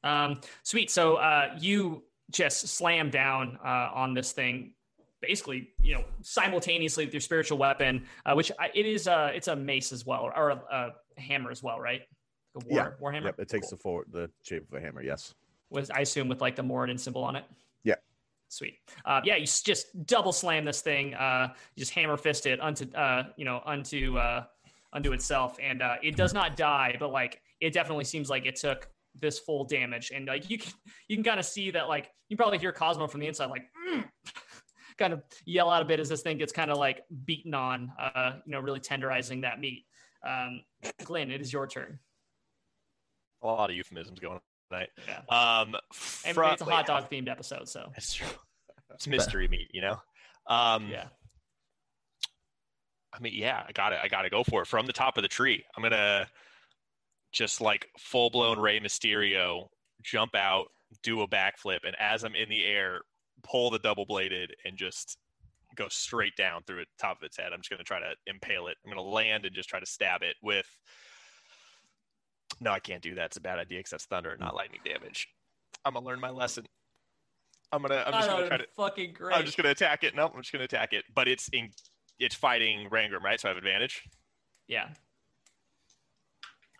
Um, 0.02 0.40
sweet. 0.62 0.90
So 0.90 1.16
uh, 1.16 1.54
you 1.60 2.02
just 2.30 2.68
slam 2.68 3.10
down 3.10 3.58
uh, 3.62 3.90
on 3.92 4.14
this 4.14 4.32
thing, 4.32 4.72
basically, 5.20 5.68
you 5.82 5.94
know, 5.94 6.04
simultaneously 6.22 7.04
with 7.04 7.12
your 7.12 7.20
spiritual 7.20 7.58
weapon, 7.58 8.06
uh, 8.24 8.32
which 8.32 8.50
I, 8.58 8.70
it 8.74 8.86
is. 8.86 9.08
Uh, 9.08 9.30
it's 9.34 9.48
a 9.48 9.56
mace 9.56 9.92
as 9.92 10.06
well, 10.06 10.32
or 10.34 10.48
a, 10.52 10.62
a 10.72 11.20
hammer 11.20 11.50
as 11.50 11.62
well, 11.62 11.78
right? 11.78 12.00
A 12.57 12.61
war, 12.68 12.96
warhammer. 13.02 13.24
Yep, 13.26 13.40
it 13.40 13.48
takes 13.48 13.68
Cool. 13.68 13.76
the 13.76 13.82
for 13.82 14.04
the 14.11 14.30
shape 14.42 14.64
of 14.70 14.76
a 14.76 14.80
hammer. 14.80 15.02
Yes. 15.02 15.34
was 15.70 15.90
I 15.90 16.00
assume 16.00 16.28
with 16.28 16.40
like 16.40 16.57
the 16.57 16.62
Moradin 16.62 16.98
symbol 16.98 17.22
on 17.24 17.36
it. 17.36 17.44
Yeah. 17.84 17.94
Sweet. 18.48 18.78
Uh, 19.04 19.20
yeah, 19.24 19.36
you 19.36 19.46
just 19.46 20.07
double 20.07 20.32
slam 20.32 20.64
this 20.64 20.80
thing. 20.80 21.14
Uh, 21.14 21.48
you 21.74 21.80
just 21.80 21.92
hammer 21.92 22.16
fist 22.16 22.46
it 22.46 22.61
unto 22.61 22.90
uh, 22.94 23.24
you 23.36 23.44
know 23.44 23.61
unto 23.66 24.16
uh, 24.18 24.44
unto 24.92 25.12
itself, 25.12 25.57
and 25.62 25.82
uh, 25.82 25.96
it 26.02 26.16
does 26.16 26.32
not 26.32 26.57
die, 26.57 26.96
but 26.98 27.11
like 27.11 27.40
it 27.61 27.72
definitely 27.72 28.04
seems 28.04 28.30
like 28.30 28.46
it 28.46 28.57
took 28.57 28.88
this 29.18 29.38
full 29.38 29.64
damage, 29.64 30.12
and 30.14 30.26
like 30.26 30.48
you 30.48 30.59
can 30.59 30.72
you 31.09 31.16
can 31.16 31.24
kind 31.24 31.40
of 31.40 31.46
see 31.46 31.70
that 31.72 31.88
like 31.88 32.11
you 32.28 32.36
probably 32.36 32.59
hear 32.59 32.72
Cosmo 32.72 33.07
from 33.07 33.20
the 33.20 33.26
inside 33.26 33.46
like. 33.50 33.64
"Mm," 33.92 34.04
kind 34.98 35.12
of 35.12 35.22
yell 35.44 35.68
out 35.68 35.82
a 35.82 35.84
bit 35.84 36.00
as 36.00 36.09
this 36.09 36.22
thing 36.22 36.38
gets 36.38 36.54
kind 36.54 36.70
of 36.70 36.78
like 36.78 37.04
beaten 37.26 37.52
on 37.52 37.92
uh 38.00 38.36
you 38.46 38.52
know 38.52 38.61
really 38.61 38.80
tenderizing 38.80 39.42
that 39.42 39.61
meat 39.61 39.84
um 40.26 40.62
glenn 41.04 41.30
it 41.30 41.42
is 41.42 41.52
your 41.52 41.66
turn 41.66 41.98
A 43.43 43.47
lot 43.47 43.70
of 43.70 43.76
euphemisms 43.76 44.18
going 44.18 44.34
on 44.34 44.41
tonight. 44.70 44.89
yeah 45.07 45.61
Um, 45.61 45.74
and 46.24 46.37
it's 46.37 46.62
a 46.62 46.64
hot 46.64 46.87
dog 46.87 47.11
themed 47.11 47.28
episode 47.28 47.68
so 47.68 47.91
That's 47.95 48.14
true. 48.14 48.26
It's 48.95 49.07
mystery 49.07 49.49
meat, 49.49 49.68
you 49.72 49.82
know. 49.82 50.01
Um, 50.47 50.89
yeah 50.91 51.07
I 53.16 53.20
mean, 53.20 53.32
yeah, 53.34 53.62
I 53.66 53.72
got 53.72 53.93
it. 53.93 53.99
I 54.03 54.09
got 54.09 54.22
to 54.22 54.30
go 54.30 54.45
for 54.45 54.62
it 54.62 54.66
from 54.68 54.87
the 54.87 54.93
top 54.93 55.16
of 55.16 55.22
the 55.22 55.28
tree. 55.28 55.64
I'm 55.76 55.82
gonna 55.82 56.26
just 57.32 57.61
like 57.61 57.89
full 57.99 58.30
blown 58.30 58.59
Rey 58.59 58.78
Mysterio 58.78 59.68
jump 60.03 60.34
out, 60.34 60.66
do 61.03 61.22
a 61.22 61.28
backflip, 61.28 61.80
and 61.87 61.97
as 61.99 62.24
I'm 62.24 62.34
in 62.34 62.49
the 62.49 62.64
air, 62.64 63.01
pull 63.43 63.70
the 63.70 63.78
double 63.78 64.05
bladed 64.07 64.55
and 64.64 64.76
just 64.76 65.16
go 65.76 65.89
straight 65.89 66.37
down 66.37 66.62
through 66.66 66.76
the 66.76 66.87
top 66.99 67.18
of 67.18 67.22
its 67.24 67.37
head. 67.37 67.53
I'm 67.53 67.61
just 67.61 67.70
gonna 67.70 67.84
try 67.84 68.01
to 68.01 68.14
impale 68.26 68.66
it. 68.66 68.76
I'm 68.84 68.91
gonna 68.91 69.03
land 69.03 69.47
and 69.47 69.55
just 69.55 69.68
try 69.68 69.80
to 69.80 69.87
stab 69.87 70.22
it 70.22 70.37
with. 70.43 70.68
No, 72.61 72.70
I 72.72 72.78
can't 72.78 73.02
do 73.02 73.14
that. 73.16 73.26
It's 73.26 73.36
a 73.36 73.40
bad 73.40 73.59
idea 73.59 73.78
because 73.78 73.90
that's 73.90 74.04
thunder 74.07 74.30
and 74.30 74.40
not 74.40 74.54
lightning 74.54 74.80
damage. 74.84 75.28
I'm 75.84 75.94
gonna 75.94 76.07
learn 76.07 76.20
my 76.20 76.30
lesson. 76.30 76.66
I'm 77.72 77.82
gonna. 77.82 78.02
I'm 78.07 78.12
just 78.12 78.28
gonna 78.28 78.48
try 78.48 78.57
to. 78.59 78.66
fucking 78.76 79.12
great. 79.12 79.36
I'm 79.36 79.44
just 79.44 79.57
gonna 79.57 79.70
attack 79.70 80.04
it. 80.04 80.14
No, 80.14 80.26
I'm 80.26 80.40
just 80.40 80.52
gonna 80.52 80.64
attack 80.64 80.92
it. 80.92 81.04
But 81.14 81.28
it's 81.28 81.48
in 81.48 81.70
it's 82.18 82.34
fighting 82.34 82.88
Rangrim, 82.90 83.22
right? 83.22 83.40
So 83.40 83.48
I 83.48 83.50
have 83.50 83.59
advantage. 83.59 84.02
Yeah. 84.68 84.88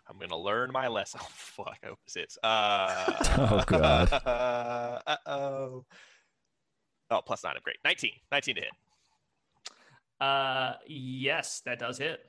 I'm 0.09 0.17
gonna 0.19 0.37
learn 0.37 0.71
my 0.71 0.87
lesson. 0.87 1.19
Oh 1.57 1.63
fuck, 1.63 1.77
I 1.83 1.87
hope 1.87 1.99
this 2.05 2.13
hits. 2.15 2.37
Uh, 2.43 3.13
Oh, 3.37 3.63
God. 3.65 4.13
uh 5.05 5.15
oh. 5.25 5.85
Oh, 7.09 7.21
plus 7.25 7.43
nine. 7.43 7.53
I'm 7.55 7.61
great. 7.63 7.77
19. 7.83 8.11
19 8.31 8.55
to 8.55 8.61
hit. 8.61 8.71
Uh, 10.19 10.73
yes, 10.87 11.61
that 11.65 11.79
does 11.79 11.97
hit. 11.97 12.19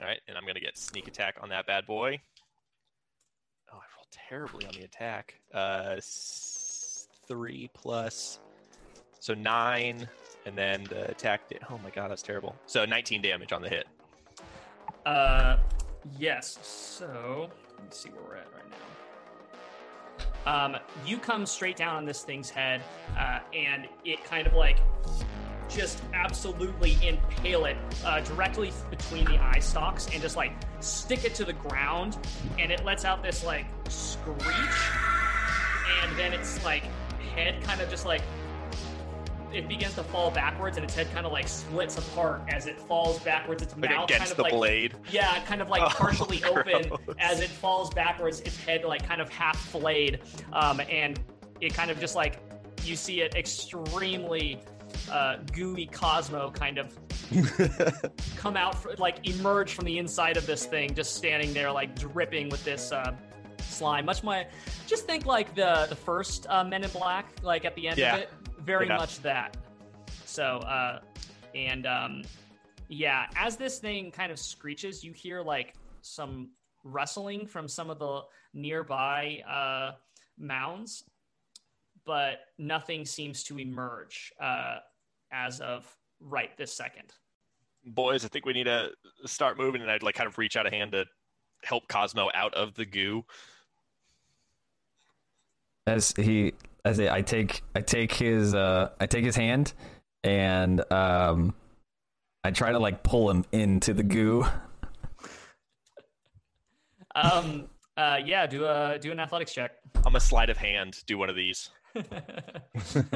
All 0.00 0.06
right, 0.06 0.20
and 0.28 0.36
I'm 0.36 0.46
gonna 0.46 0.60
get 0.60 0.76
sneak 0.78 1.06
attack 1.08 1.36
on 1.42 1.48
that 1.50 1.66
bad 1.66 1.86
boy. 1.86 2.20
Terribly 4.28 4.66
on 4.66 4.72
the 4.74 4.84
attack. 4.84 5.40
Uh, 5.52 5.96
three 7.26 7.70
plus, 7.74 8.38
so 9.18 9.34
nine, 9.34 10.08
and 10.46 10.56
then 10.56 10.84
the 10.84 11.10
attack. 11.10 11.42
Oh 11.70 11.78
my 11.82 11.90
god, 11.90 12.10
that's 12.10 12.22
terrible. 12.22 12.54
So 12.66 12.84
19 12.84 13.22
damage 13.22 13.52
on 13.52 13.62
the 13.62 13.68
hit. 13.68 13.86
Uh, 15.04 15.56
yes. 16.18 16.58
So 16.62 17.50
let's 17.80 17.98
see 17.98 18.10
where 18.10 18.22
we're 18.22 18.36
at 18.36 18.46
right 18.52 18.62
now. 18.70 18.76
Um, 20.46 20.76
you 21.06 21.18
come 21.18 21.46
straight 21.46 21.76
down 21.76 21.96
on 21.96 22.04
this 22.04 22.22
thing's 22.22 22.50
head, 22.50 22.82
uh, 23.18 23.40
and 23.54 23.88
it 24.04 24.22
kind 24.24 24.46
of 24.46 24.52
like 24.54 24.78
just 25.68 26.02
absolutely 26.12 26.96
impale 27.02 27.64
it 27.64 27.76
uh, 28.04 28.20
directly 28.20 28.72
between 28.90 29.24
the 29.24 29.38
eye 29.38 29.58
stalks 29.58 30.06
and 30.12 30.20
just 30.20 30.36
like 30.36 30.52
stick 30.80 31.24
it 31.24 31.34
to 31.36 31.44
the 31.44 31.54
ground, 31.54 32.18
and 32.58 32.70
it 32.70 32.84
lets 32.84 33.04
out 33.04 33.22
this 33.22 33.44
like 33.44 33.64
screech, 33.88 34.46
and 36.02 36.16
then 36.18 36.32
its 36.32 36.64
like 36.64 36.84
head 37.34 37.62
kind 37.62 37.80
of 37.80 37.88
just 37.90 38.06
like 38.06 38.22
it 39.52 39.68
begins 39.68 39.94
to 39.94 40.02
fall 40.02 40.30
backwards, 40.32 40.76
and 40.76 40.84
its 40.84 40.94
head 40.96 41.06
kind 41.12 41.24
of 41.26 41.30
like 41.32 41.46
splits 41.46 41.96
apart 41.96 42.42
as 42.48 42.66
it 42.66 42.78
falls 42.78 43.20
backwards. 43.20 43.62
Its 43.62 43.76
Like 43.76 43.90
mouth 43.90 44.04
against 44.04 44.20
kind 44.20 44.30
of 44.32 44.36
the 44.36 44.42
like 44.42 44.52
blade. 44.52 44.94
yeah, 45.10 45.40
kind 45.44 45.62
of 45.62 45.68
like 45.68 45.82
Oh, 45.84 45.88
partially 45.88 46.42
open 46.44 46.90
as 47.18 47.40
it 47.40 47.50
falls 47.50 47.92
backwards, 47.94 48.40
its 48.40 48.56
head 48.64 48.84
like 48.84 49.06
kind 49.06 49.20
of 49.20 49.28
half 49.28 49.56
flayed, 49.56 50.20
um, 50.52 50.80
and 50.90 51.20
it 51.60 51.72
kind 51.72 51.90
of 51.90 52.00
just 52.00 52.16
like 52.16 52.40
you 52.82 52.96
see 52.96 53.20
it 53.20 53.34
extremely 53.36 54.60
uh, 55.10 55.36
gooey 55.52 55.86
Cosmo 55.86 56.50
kind 56.50 56.78
of 56.78 56.98
come 58.36 58.56
out, 58.56 58.74
fr- 58.82 58.90
like 58.98 59.26
emerge 59.28 59.72
from 59.72 59.84
the 59.84 59.98
inside 59.98 60.36
of 60.36 60.46
this 60.46 60.66
thing, 60.66 60.92
just 60.94 61.14
standing 61.14 61.52
there 61.54 61.70
like 61.70 61.94
dripping 61.98 62.48
with 62.48 62.62
this 62.64 62.90
uh, 62.92 63.14
slime. 63.60 64.04
Much 64.04 64.22
my, 64.22 64.46
just 64.86 65.06
think 65.06 65.26
like 65.26 65.54
the 65.54 65.86
the 65.88 65.96
first 65.96 66.46
uh, 66.48 66.64
Men 66.64 66.84
in 66.84 66.90
Black, 66.90 67.26
like 67.42 67.64
at 67.64 67.74
the 67.74 67.88
end 67.88 67.98
Yeah. 67.98 68.14
of 68.16 68.20
it, 68.22 68.30
very 68.58 68.86
Yeah. 68.86 68.96
much 68.96 69.20
that. 69.20 69.56
So, 70.24 70.58
uh, 70.58 71.00
and 71.54 71.86
um, 71.86 72.22
yeah, 72.88 73.26
as 73.36 73.56
this 73.56 73.78
thing 73.78 74.10
kind 74.10 74.32
of 74.32 74.38
screeches, 74.38 75.04
you 75.04 75.12
hear 75.12 75.42
like 75.42 75.74
some 76.02 76.50
rustling 76.82 77.46
from 77.46 77.68
some 77.68 77.88
of 77.90 77.98
the 77.98 78.22
nearby 78.52 79.42
uh, 79.48 79.92
mounds, 80.38 81.04
but 82.04 82.40
nothing 82.58 83.04
seems 83.04 83.42
to 83.44 83.58
emerge 83.58 84.32
uh, 84.40 84.78
as 85.32 85.60
of 85.60 85.86
right 86.20 86.56
this 86.56 86.72
second. 86.72 87.12
Boys, 87.86 88.24
I 88.24 88.28
think 88.28 88.46
we 88.46 88.52
need 88.52 88.64
to 88.64 88.90
start 89.26 89.58
moving, 89.58 89.82
and 89.82 89.90
I'd 89.90 90.02
like 90.02 90.14
kind 90.14 90.26
of 90.26 90.36
reach 90.38 90.56
out 90.56 90.66
a 90.66 90.70
hand 90.70 90.92
to 90.92 91.04
help 91.64 91.88
Cosmo 91.88 92.30
out 92.34 92.54
of 92.54 92.74
the 92.74 92.84
goo. 92.84 93.24
as 95.86 96.12
he 96.16 96.54
as 96.84 97.00
I 97.00 97.16
I 97.16 97.22
take 97.22 97.62
I 97.74 97.80
take 97.80 98.12
his 98.12 98.54
uh 98.54 98.90
I 99.00 99.06
take 99.06 99.24
his 99.24 99.36
hand 99.36 99.72
and 100.22 100.80
um 100.92 101.54
I 102.42 102.50
try 102.50 102.72
to 102.72 102.78
like 102.78 103.02
pull 103.02 103.30
him 103.30 103.44
into 103.52 103.94
the 103.94 104.02
goo. 104.02 104.46
Um, 107.16 107.68
uh, 107.96 108.18
yeah, 108.24 108.44
do 108.46 108.64
a 108.66 108.98
do 109.00 109.12
an 109.12 109.20
athletics 109.20 109.52
check. 109.52 109.72
I'm 110.04 110.16
a 110.16 110.20
sleight 110.20 110.50
of 110.50 110.56
hand. 110.56 111.02
Do 111.06 111.16
one 111.16 111.30
of 111.30 111.36
these. 111.36 111.70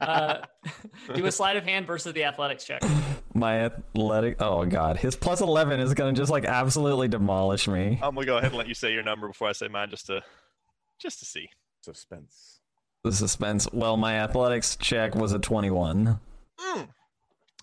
uh, 0.00 0.38
do 1.14 1.26
a 1.26 1.32
sleight 1.32 1.56
of 1.56 1.64
hand 1.64 1.86
versus 1.86 2.12
the 2.12 2.24
athletics 2.24 2.64
check. 2.64 2.82
My 3.34 3.64
athletic 3.64 4.36
oh 4.40 4.64
god, 4.64 4.96
his 4.96 5.16
plus 5.16 5.40
eleven 5.40 5.80
is 5.80 5.94
gonna 5.94 6.12
just 6.12 6.30
like 6.30 6.44
absolutely 6.44 7.08
demolish 7.08 7.66
me. 7.68 7.98
I'm 8.02 8.14
gonna 8.14 8.26
go 8.26 8.36
ahead 8.38 8.50
and 8.50 8.58
let 8.58 8.68
you 8.68 8.74
say 8.74 8.92
your 8.92 9.02
number 9.02 9.26
before 9.28 9.48
I 9.48 9.52
say 9.52 9.68
mine, 9.68 9.90
just 9.90 10.06
to 10.06 10.22
just 10.98 11.18
to 11.20 11.24
see. 11.24 11.48
Suspense. 11.82 12.60
The 13.02 13.12
suspense. 13.12 13.68
Well, 13.72 13.96
my 13.96 14.14
athletics 14.14 14.76
check 14.76 15.14
was 15.14 15.32
a 15.32 15.38
twenty-one. 15.38 16.20
Mm. 16.58 16.88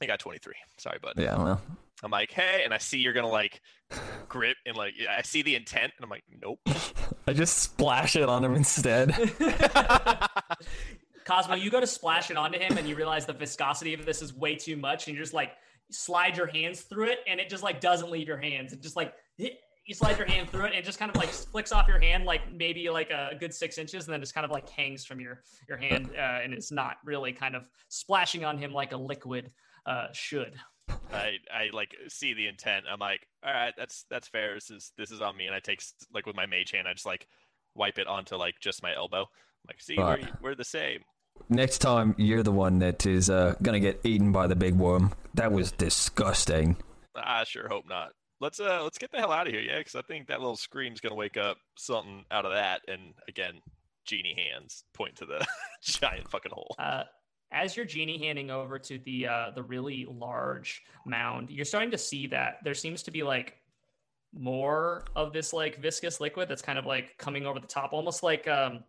I 0.01 0.07
got 0.07 0.19
23. 0.19 0.53
Sorry, 0.77 0.97
bud. 1.01 1.13
Yeah, 1.17 1.37
well, 1.37 1.61
I'm 2.03 2.11
like, 2.11 2.31
hey, 2.31 2.61
and 2.63 2.73
I 2.73 2.77
see 2.77 2.97
you're 2.99 3.13
gonna 3.13 3.27
like 3.27 3.61
grip 4.27 4.57
and 4.65 4.75
like 4.75 4.93
I 5.09 5.21
see 5.21 5.41
the 5.41 5.55
intent, 5.55 5.93
and 5.97 6.03
I'm 6.03 6.09
like, 6.09 6.23
nope. 6.41 6.59
I 7.27 7.33
just 7.33 7.59
splash 7.59 8.15
it 8.15 8.27
on 8.27 8.43
him 8.43 8.55
instead. 8.55 9.13
Cosmo, 11.25 11.55
you 11.55 11.69
go 11.69 11.79
to 11.79 11.87
splash 11.87 12.31
it 12.31 12.37
onto 12.37 12.57
him, 12.57 12.77
and 12.77 12.87
you 12.87 12.95
realize 12.95 13.25
the 13.25 13.33
viscosity 13.33 13.93
of 13.93 14.05
this 14.05 14.21
is 14.21 14.33
way 14.33 14.55
too 14.55 14.75
much, 14.75 15.07
and 15.07 15.15
you 15.15 15.21
just 15.21 15.33
like 15.33 15.51
slide 15.91 16.35
your 16.35 16.47
hands 16.47 16.81
through 16.81 17.09
it, 17.09 17.19
and 17.27 17.39
it 17.39 17.49
just 17.49 17.63
like 17.63 17.79
doesn't 17.79 18.09
leave 18.09 18.27
your 18.27 18.39
hands. 18.39 18.73
It 18.73 18.81
just 18.81 18.95
like 18.95 19.13
you 19.37 19.93
slide 19.93 20.17
your 20.17 20.27
hand 20.27 20.49
through 20.49 20.65
it, 20.65 20.67
and 20.67 20.75
it 20.75 20.85
just 20.85 20.99
kind 20.99 21.09
of 21.09 21.17
like 21.17 21.29
flicks 21.29 21.71
off 21.71 21.87
your 21.87 21.99
hand, 21.99 22.25
like 22.25 22.51
maybe 22.51 22.89
like 22.89 23.11
a 23.11 23.35
good 23.39 23.53
six 23.53 23.77
inches, 23.77 24.05
and 24.05 24.13
then 24.13 24.19
just 24.19 24.33
kind 24.33 24.45
of 24.45 24.51
like 24.51 24.67
hangs 24.69 25.05
from 25.05 25.19
your 25.19 25.43
your 25.67 25.77
hand, 25.77 26.09
uh, 26.17 26.39
and 26.43 26.53
it's 26.53 26.71
not 26.71 26.97
really 27.05 27.33
kind 27.33 27.55
of 27.55 27.63
splashing 27.89 28.43
on 28.43 28.57
him 28.57 28.73
like 28.73 28.91
a 28.91 28.97
liquid 28.97 29.51
uh, 29.85 30.07
should. 30.13 30.55
I 31.13 31.37
I 31.53 31.69
like 31.73 31.95
see 32.07 32.33
the 32.33 32.47
intent. 32.47 32.85
I'm 32.91 32.99
like, 32.99 33.27
all 33.45 33.53
right, 33.53 33.73
that's 33.77 34.05
that's 34.09 34.27
fair. 34.27 34.55
This 34.55 34.69
is 34.69 34.91
this 34.97 35.11
is 35.11 35.21
on 35.21 35.35
me, 35.37 35.45
and 35.45 35.55
I 35.55 35.59
take 35.59 35.81
like 36.13 36.25
with 36.25 36.35
my 36.35 36.45
mage 36.45 36.71
hand, 36.71 36.87
I 36.87 36.93
just 36.93 37.05
like 37.05 37.27
wipe 37.75 37.97
it 37.99 38.07
onto 38.07 38.35
like 38.35 38.55
just 38.61 38.83
my 38.83 38.95
elbow. 38.95 39.21
I'm 39.21 39.67
like, 39.67 39.81
see, 39.81 39.95
we're, 39.97 40.17
Fuck. 40.17 40.41
we're 40.41 40.55
the 40.55 40.63
same. 40.63 41.01
next 41.49 41.79
time 41.79 42.15
you're 42.17 42.43
the 42.43 42.51
one 42.51 42.79
that 42.79 43.05
is 43.05 43.29
uh, 43.29 43.55
gonna 43.61 43.79
get 43.79 43.99
eaten 44.03 44.31
by 44.31 44.47
the 44.47 44.55
big 44.55 44.75
worm. 44.75 45.13
That 45.35 45.51
was 45.51 45.71
disgusting. 45.71 46.75
I 47.15 47.43
sure 47.43 47.67
hope 47.67 47.87
not. 47.87 48.11
Let's 48.39 48.59
uh 48.59 48.81
let's 48.83 48.97
get 48.97 49.11
the 49.11 49.17
hell 49.19 49.31
out 49.31 49.47
of 49.47 49.53
here, 49.53 49.61
yeah, 49.61 49.77
because 49.77 49.95
I 49.95 50.01
think 50.01 50.27
that 50.27 50.39
little 50.39 50.57
scream's 50.57 50.99
gonna 50.99 51.15
wake 51.15 51.37
up 51.37 51.57
something 51.77 52.25
out 52.31 52.45
of 52.45 52.53
that. 52.53 52.81
And 52.87 53.13
again, 53.27 53.61
genie 54.05 54.35
hands 54.51 54.83
point 54.93 55.15
to 55.17 55.25
the 55.25 55.45
giant 55.83 56.29
fucking 56.31 56.51
hole. 56.51 56.75
Uh, 56.79 57.03
as 57.51 57.75
you're 57.75 57.85
genie 57.85 58.17
handing 58.17 58.49
over 58.49 58.79
to 58.79 58.97
the 58.99 59.27
uh, 59.27 59.51
the 59.55 59.63
really 59.63 60.07
large 60.09 60.83
mound, 61.05 61.49
you're 61.49 61.65
starting 61.65 61.91
to 61.91 61.97
see 61.97 62.27
that 62.27 62.57
there 62.63 62.73
seems 62.73 63.03
to 63.03 63.11
be 63.11 63.23
like 63.23 63.57
more 64.33 65.03
of 65.15 65.33
this 65.33 65.51
like 65.51 65.81
viscous 65.81 66.21
liquid 66.21 66.47
that's 66.47 66.61
kind 66.61 66.79
of 66.79 66.85
like 66.85 67.17
coming 67.17 67.45
over 67.45 67.59
the 67.59 67.67
top, 67.67 67.91
almost 67.93 68.23
like 68.23 68.47
um, 68.47 68.83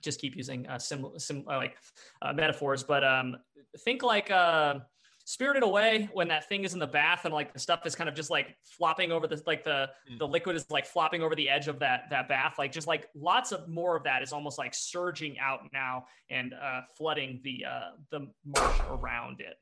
just 0.00 0.20
keep 0.20 0.36
using 0.36 0.66
uh, 0.68 0.78
sim, 0.78 1.06
sim 1.16 1.44
uh, 1.48 1.56
like 1.56 1.76
uh, 2.20 2.32
metaphors, 2.32 2.82
but 2.82 3.02
um, 3.04 3.36
think 3.78 4.02
like 4.02 4.30
uh, 4.30 4.80
Spirited 5.24 5.62
Away 5.62 6.08
when 6.12 6.26
that 6.28 6.48
thing 6.48 6.64
is 6.64 6.74
in 6.74 6.80
the 6.80 6.86
bath 6.86 7.24
and 7.24 7.32
like 7.32 7.52
the 7.52 7.58
stuff 7.58 7.86
is 7.86 7.94
kind 7.94 8.08
of 8.08 8.14
just 8.14 8.28
like 8.30 8.56
flopping 8.64 9.12
over 9.12 9.26
the 9.28 9.40
like 9.46 9.62
the 9.64 9.88
Mm. 10.10 10.18
the 10.18 10.26
liquid 10.26 10.56
is 10.56 10.68
like 10.70 10.84
flopping 10.84 11.22
over 11.22 11.34
the 11.36 11.48
edge 11.48 11.68
of 11.68 11.78
that 11.78 12.10
that 12.10 12.28
bath 12.28 12.54
like 12.58 12.72
just 12.72 12.86
like 12.88 13.08
lots 13.14 13.52
of 13.52 13.68
more 13.68 13.96
of 13.96 14.02
that 14.04 14.22
is 14.22 14.32
almost 14.32 14.58
like 14.58 14.74
surging 14.74 15.38
out 15.38 15.60
now 15.72 16.06
and 16.28 16.54
uh 16.54 16.80
flooding 16.96 17.40
the 17.44 17.64
uh 17.64 17.90
the 18.10 18.28
marsh 18.44 18.80
around 18.90 19.40
it 19.40 19.56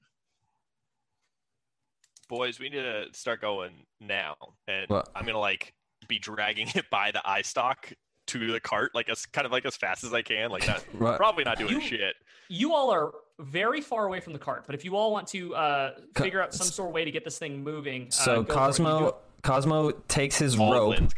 Boys, 2.29 2.61
we 2.61 2.69
need 2.69 2.83
to 2.83 3.07
start 3.13 3.41
going 3.41 3.73
now, 4.01 4.37
and 4.69 4.87
Well- 4.89 5.05
I'm 5.17 5.27
gonna 5.27 5.39
like 5.39 5.75
be 6.09 6.19
dragging 6.19 6.69
it 6.75 6.89
by 6.91 7.11
the 7.11 7.21
eye 7.29 7.43
stalk 7.43 7.93
to 8.39 8.53
the 8.53 8.61
cart, 8.61 8.95
like 8.95 9.09
as 9.09 9.27
kind 9.27 9.45
of 9.47 9.53
like 9.53 9.65
as 9.67 9.77
fast 9.77 10.05
as 10.05 10.13
I 10.15 10.23
can. 10.23 10.51
Like 10.51 10.67
not 10.67 10.85
Right. 10.95 11.17
probably 11.17 11.45
not 11.45 11.59
doing 11.59 11.75
You- 11.75 11.81
shit. 11.81 12.15
you 12.49 12.75
all 12.75 12.91
are 12.93 13.13
very 13.39 13.81
far 13.81 14.05
away 14.07 14.21
from 14.21 14.35
the 14.35 14.39
cart 14.39 14.65
but 14.67 14.75
if 14.75 14.85
you 14.85 14.95
all 14.97 15.11
want 15.13 15.27
to 15.27 15.55
uh 15.55 15.93
Co- 16.15 16.25
figure 16.25 16.43
out 16.43 16.53
some 16.53 16.67
sort 16.67 16.89
of 16.91 16.95
way 16.95 17.07
to 17.07 17.11
get 17.11 17.25
this 17.25 17.39
thing 17.39 17.65
moving 17.65 18.09
uh, 18.09 18.11
So 18.11 18.43
go 18.43 18.43
for 18.43 18.43
it. 18.43 18.49
You 18.49 18.55
Cosmo 18.55 19.17
Cosmo 19.43 19.91
takes 20.09 20.37
his 20.37 20.59
All 20.59 20.71
rope. 20.73 20.97
Glenn's. 20.97 21.15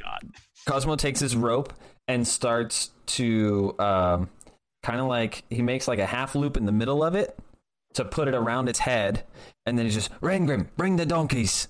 Cosmo 0.69 0.95
takes 0.95 1.19
his 1.19 1.35
rope 1.35 1.73
and 2.07 2.27
starts 2.29 2.91
to 3.07 3.75
um, 3.81 4.31
kind 4.85 5.01
of 5.01 5.07
like 5.07 5.43
he 5.51 5.63
makes 5.63 5.89
like 5.89 5.99
a 5.99 6.07
half 6.07 6.37
loop 6.37 6.57
in 6.57 6.65
the 6.65 6.71
middle 6.73 7.03
of 7.03 7.17
it 7.17 7.37
to 7.95 8.05
put 8.05 8.29
it 8.29 8.35
around 8.35 8.69
its 8.69 8.79
head, 8.79 9.25
and 9.67 9.77
then 9.77 9.85
he's 9.85 9.95
just 9.95 10.13
Rangrim, 10.21 10.69
bring 10.77 10.97
the 10.97 11.05
donkeys. 11.05 11.67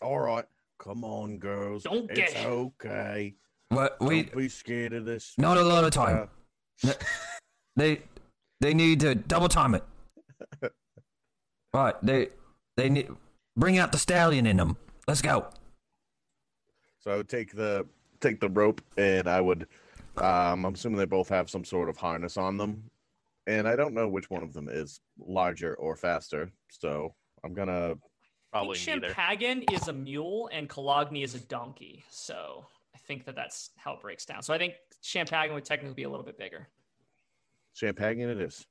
All 0.00 0.18
right, 0.20 0.44
come 0.78 1.02
on, 1.04 1.38
girls. 1.38 1.82
Don't 1.82 2.08
it's 2.10 2.32
get- 2.32 2.46
okay. 2.46 3.34
What 3.70 4.00
we 4.00 4.24
Don't 4.24 4.36
be 4.36 4.48
scared 4.48 4.92
of 4.92 5.04
this. 5.04 5.34
not 5.38 5.56
a 5.56 5.62
lot 5.62 5.84
of 5.84 5.90
time. 5.92 6.28
Uh, 6.86 6.92
They 7.76 8.02
they 8.60 8.74
need 8.74 9.00
to 9.00 9.14
double 9.14 9.48
time 9.48 9.74
it. 9.74 9.84
right, 11.72 11.94
they 12.02 12.28
they 12.76 12.88
need 12.88 13.08
bring 13.56 13.78
out 13.78 13.92
the 13.92 13.98
stallion 13.98 14.46
in 14.46 14.56
them. 14.56 14.76
Let's 15.06 15.22
go. 15.22 15.46
So 16.98 17.12
I 17.12 17.16
would 17.16 17.28
take 17.28 17.54
the 17.54 17.86
take 18.20 18.40
the 18.40 18.48
rope 18.50 18.82
and 18.96 19.28
I 19.28 19.40
would 19.40 19.66
um 20.16 20.66
I'm 20.66 20.74
assuming 20.74 20.98
they 20.98 21.04
both 21.06 21.28
have 21.28 21.48
some 21.48 21.64
sort 21.64 21.88
of 21.88 21.96
harness 21.96 22.36
on 22.36 22.56
them. 22.56 22.82
And 23.46 23.66
I 23.66 23.76
don't 23.76 23.94
know 23.94 24.08
which 24.08 24.30
one 24.30 24.42
of 24.42 24.52
them 24.52 24.68
is 24.68 25.00
larger 25.18 25.74
or 25.76 25.96
faster. 25.96 26.50
So 26.70 27.14
I'm 27.44 27.54
gonna 27.54 27.92
I 27.92 28.58
Probably 28.58 28.78
think 28.78 29.02
neither. 29.02 29.14
Is 29.72 29.86
a 29.86 29.92
mule 29.92 30.50
and 30.52 30.68
Kalogny 30.68 31.22
is 31.22 31.36
a 31.36 31.40
donkey. 31.40 32.04
So 32.10 32.66
I 32.66 32.79
think 33.06 33.24
that 33.26 33.34
that's 33.34 33.70
how 33.76 33.94
it 33.94 34.00
breaks 34.00 34.24
down. 34.24 34.42
So 34.42 34.54
I 34.54 34.58
think 34.58 34.74
Champagan 35.02 35.54
would 35.54 35.64
technically 35.64 35.94
be 35.94 36.02
a 36.04 36.10
little 36.10 36.24
bit 36.24 36.38
bigger. 36.38 36.68
champagne 37.74 38.20
it 38.20 38.40
is. 38.40 38.66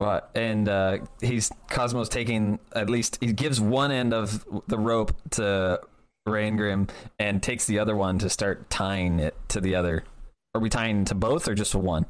Right, 0.00 0.22
and 0.34 0.68
uh, 0.68 0.98
he's 1.20 1.50
Cosmo's 1.70 2.08
taking 2.08 2.58
at 2.74 2.90
least 2.90 3.18
he 3.20 3.32
gives 3.32 3.60
one 3.60 3.92
end 3.92 4.12
of 4.12 4.44
the 4.66 4.76
rope 4.76 5.14
to 5.32 5.80
Rangrim 6.26 6.90
and 7.18 7.42
takes 7.42 7.66
the 7.66 7.78
other 7.78 7.94
one 7.94 8.18
to 8.18 8.28
start 8.28 8.68
tying 8.70 9.20
it 9.20 9.36
to 9.48 9.60
the 9.60 9.76
other. 9.76 10.04
Are 10.54 10.60
we 10.60 10.68
tying 10.68 11.04
to 11.06 11.14
both 11.14 11.48
or 11.48 11.54
just 11.54 11.72
to 11.72 11.78
one? 11.78 12.06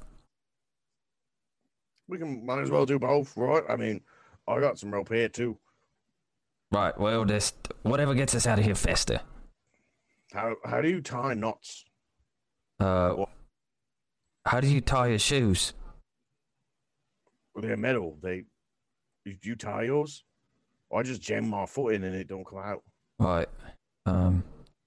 We 2.08 2.18
can 2.18 2.44
might 2.44 2.60
as 2.60 2.70
well 2.70 2.86
do 2.86 2.98
both, 2.98 3.36
right? 3.36 3.62
I 3.68 3.76
mean, 3.76 4.00
I 4.48 4.60
got 4.60 4.78
some 4.78 4.90
rope 4.90 5.10
here 5.12 5.28
too. 5.28 5.58
Right. 6.72 6.98
Well, 6.98 7.24
just 7.24 7.54
whatever 7.82 8.14
gets 8.14 8.34
us 8.34 8.46
out 8.46 8.58
of 8.58 8.64
here 8.64 8.74
faster. 8.74 9.20
How 10.34 10.56
how 10.64 10.80
do 10.80 10.88
you 10.88 11.00
tie 11.00 11.34
knots? 11.34 11.84
Uh, 12.80 13.24
how 14.44 14.60
do 14.60 14.66
you 14.66 14.80
tie 14.80 15.06
your 15.06 15.18
shoes? 15.20 15.74
They're 17.54 17.76
metal. 17.76 18.18
They 18.20 18.42
you, 19.24 19.36
you 19.42 19.54
tie 19.54 19.84
yours? 19.84 20.24
I 20.94 21.02
just 21.02 21.22
jam 21.22 21.48
my 21.48 21.66
foot 21.66 21.94
in 21.94 22.02
and 22.02 22.16
it 22.16 22.26
don't 22.26 22.44
come 22.44 22.58
out. 22.58 22.82
Right. 23.20 23.48
Um. 24.06 24.42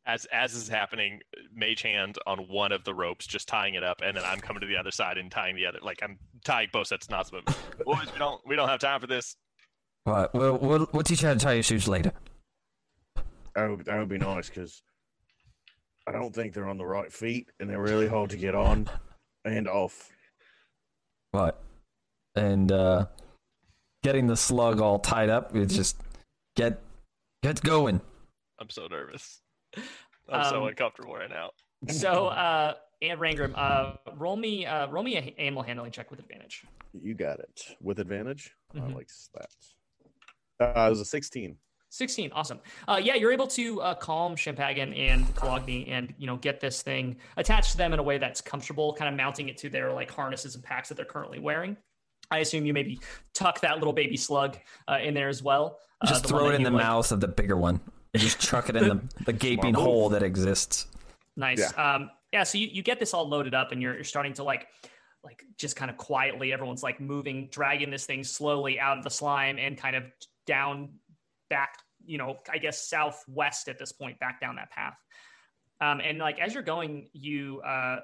As 0.05 0.25
as 0.33 0.53
is 0.53 0.67
happening, 0.67 1.21
mage 1.53 1.81
hand 1.81 2.17
on 2.27 2.39
one 2.49 2.73
of 2.73 2.83
the 2.83 2.93
ropes, 2.93 3.25
just 3.25 3.47
tying 3.47 3.75
it 3.75 3.83
up, 3.83 4.01
and 4.03 4.17
then 4.17 4.23
I'm 4.25 4.39
coming 4.39 4.59
to 4.61 4.67
the 4.67 4.75
other 4.75 4.91
side 4.91 5.17
and 5.17 5.31
tying 5.31 5.55
the 5.55 5.65
other. 5.65 5.79
Like 5.81 5.99
I'm 6.03 6.17
tying 6.43 6.67
both 6.73 6.87
sets 6.87 7.05
of 7.05 7.11
knots. 7.11 7.31
But 7.31 7.45
boys, 7.85 8.11
we 8.11 8.19
don't 8.19 8.41
we 8.45 8.57
don't 8.57 8.67
have 8.67 8.79
time 8.79 8.99
for 8.99 9.07
this. 9.07 9.37
Right. 10.05 10.33
Well, 10.33 10.57
we'll 10.57 10.89
we'll 10.91 11.03
teach 11.03 11.21
you 11.21 11.29
how 11.29 11.33
to 11.33 11.39
tie 11.39 11.53
your 11.53 11.63
shoes 11.63 11.87
later. 11.87 12.11
That 13.55 13.69
would, 13.69 13.85
that 13.85 13.97
would 13.97 14.09
be 14.09 14.17
nice 14.17 14.49
because 14.49 14.83
I 16.07 16.11
don't 16.13 16.33
think 16.33 16.53
they're 16.53 16.69
on 16.69 16.77
the 16.77 16.85
right 16.85 17.11
feet 17.11 17.49
and 17.59 17.69
they're 17.69 17.81
really 17.81 18.07
hard 18.07 18.29
to 18.29 18.37
get 18.37 18.55
on 18.55 18.89
and 19.43 19.67
off. 19.67 20.09
Right. 21.33 21.53
And 22.35 22.71
uh, 22.71 23.07
getting 24.03 24.27
the 24.27 24.37
slug 24.37 24.79
all 24.79 24.99
tied 24.99 25.29
up, 25.29 25.55
it's 25.55 25.75
just 25.75 25.97
get 26.55 26.79
get 27.43 27.61
going. 27.61 27.99
I'm 28.59 28.69
so 28.69 28.87
nervous. 28.87 29.41
I'm 30.29 30.43
so 30.45 30.61
Um, 30.63 30.67
uncomfortable 30.69 31.13
right 31.13 31.29
now. 31.29 31.51
So 31.89 32.27
uh 32.27 32.73
and 33.01 33.19
Rangrim, 33.19 33.53
uh 33.55 33.97
roll 34.15 34.35
me 34.37 34.65
uh 34.65 34.87
roll 34.87 35.03
me 35.03 35.17
a 35.17 35.35
animal 35.37 35.61
handling 35.61 35.91
check 35.91 36.09
with 36.09 36.19
advantage. 36.19 36.63
You 36.93 37.13
got 37.13 37.39
it 37.39 37.61
with 37.81 37.99
advantage. 37.99 38.51
I 38.73 38.79
Mhm. 38.79 38.95
like 38.95 39.09
that. 39.35 39.49
Uh, 40.59 40.87
it 40.87 40.89
was 40.89 41.01
a 41.01 41.05
16. 41.05 41.57
16 41.89 42.31
awesome 42.33 42.59
uh, 42.87 42.99
yeah 43.01 43.15
you're 43.15 43.31
able 43.31 43.47
to 43.47 43.81
uh, 43.81 43.95
calm 43.95 44.35
Champagan 44.35 44.97
and 44.97 45.25
Kalogny 45.35 45.89
and 45.89 46.13
you 46.17 46.27
know 46.27 46.35
get 46.37 46.59
this 46.59 46.81
thing 46.81 47.15
attached 47.37 47.71
to 47.71 47.77
them 47.77 47.93
in 47.93 47.99
a 47.99 48.03
way 48.03 48.17
that's 48.17 48.41
comfortable 48.41 48.93
kind 48.93 49.09
of 49.09 49.15
mounting 49.15 49.47
it 49.49 49.57
to 49.57 49.69
their 49.69 49.91
like 49.93 50.11
harnesses 50.11 50.55
and 50.55 50.63
packs 50.63 50.89
that 50.89 50.95
they're 50.95 51.05
currently 51.05 51.39
wearing 51.39 51.77
i 52.29 52.39
assume 52.39 52.65
you 52.65 52.73
maybe 52.73 52.99
tuck 53.33 53.61
that 53.61 53.77
little 53.77 53.93
baby 53.93 54.17
slug 54.17 54.57
uh, 54.89 54.97
in 55.01 55.13
there 55.13 55.29
as 55.29 55.41
well 55.41 55.79
uh, 56.01 56.07
Just 56.07 56.25
throw 56.27 56.49
it 56.49 56.55
in 56.55 56.63
the 56.63 56.69
like- 56.71 56.83
mouth 56.83 57.11
of 57.11 57.21
the 57.21 57.27
bigger 57.27 57.55
one 57.57 57.79
and 58.13 58.21
just 58.21 58.39
chuck 58.39 58.69
it 58.69 58.75
in 58.75 58.87
the, 58.87 59.01
the 59.25 59.33
gaping 59.33 59.73
Smart 59.73 59.75
move. 59.75 59.83
hole 59.83 60.09
that 60.09 60.23
exists. 60.23 60.87
Nice. 61.35 61.71
Um, 61.77 62.09
yeah. 62.31 62.43
So 62.43 62.57
you, 62.57 62.67
you 62.71 62.81
get 62.81 62.99
this 62.99 63.13
all 63.13 63.27
loaded 63.27 63.53
up, 63.53 63.71
and 63.71 63.81
you're 63.81 63.93
you're 63.95 64.03
starting 64.03 64.33
to 64.33 64.43
like, 64.43 64.67
like 65.23 65.43
just 65.57 65.75
kind 65.75 65.91
of 65.91 65.97
quietly. 65.97 66.51
Everyone's 66.53 66.83
like 66.83 66.99
moving, 66.99 67.47
dragging 67.51 67.91
this 67.91 68.05
thing 68.05 68.23
slowly 68.23 68.79
out 68.79 68.97
of 68.97 69.03
the 69.03 69.09
slime 69.09 69.57
and 69.59 69.77
kind 69.77 69.95
of 69.95 70.03
down 70.47 70.89
back. 71.49 71.79
You 72.05 72.17
know, 72.17 72.37
I 72.51 72.57
guess 72.57 72.87
southwest 72.87 73.67
at 73.67 73.79
this 73.79 73.91
point, 73.91 74.19
back 74.19 74.39
down 74.39 74.55
that 74.55 74.71
path. 74.71 74.95
Um, 75.81 75.99
and 75.99 76.17
like 76.17 76.39
as 76.39 76.53
you're 76.53 76.63
going, 76.63 77.09
you 77.13 77.61
uh, 77.61 77.99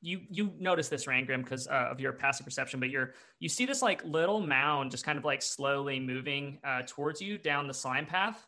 you 0.00 0.20
you 0.30 0.52
notice 0.58 0.88
this 0.88 1.06
Rangrim 1.06 1.42
because 1.42 1.66
uh, 1.66 1.88
of 1.90 2.00
your 2.00 2.12
passive 2.12 2.46
perception, 2.46 2.80
but 2.80 2.90
you're 2.90 3.14
you 3.40 3.48
see 3.48 3.66
this 3.66 3.82
like 3.82 4.04
little 4.04 4.40
mound 4.40 4.90
just 4.90 5.04
kind 5.04 5.18
of 5.18 5.24
like 5.24 5.42
slowly 5.42 5.98
moving 5.98 6.58
uh, 6.64 6.82
towards 6.86 7.20
you 7.20 7.36
down 7.36 7.66
the 7.66 7.74
slime 7.74 8.06
path, 8.06 8.46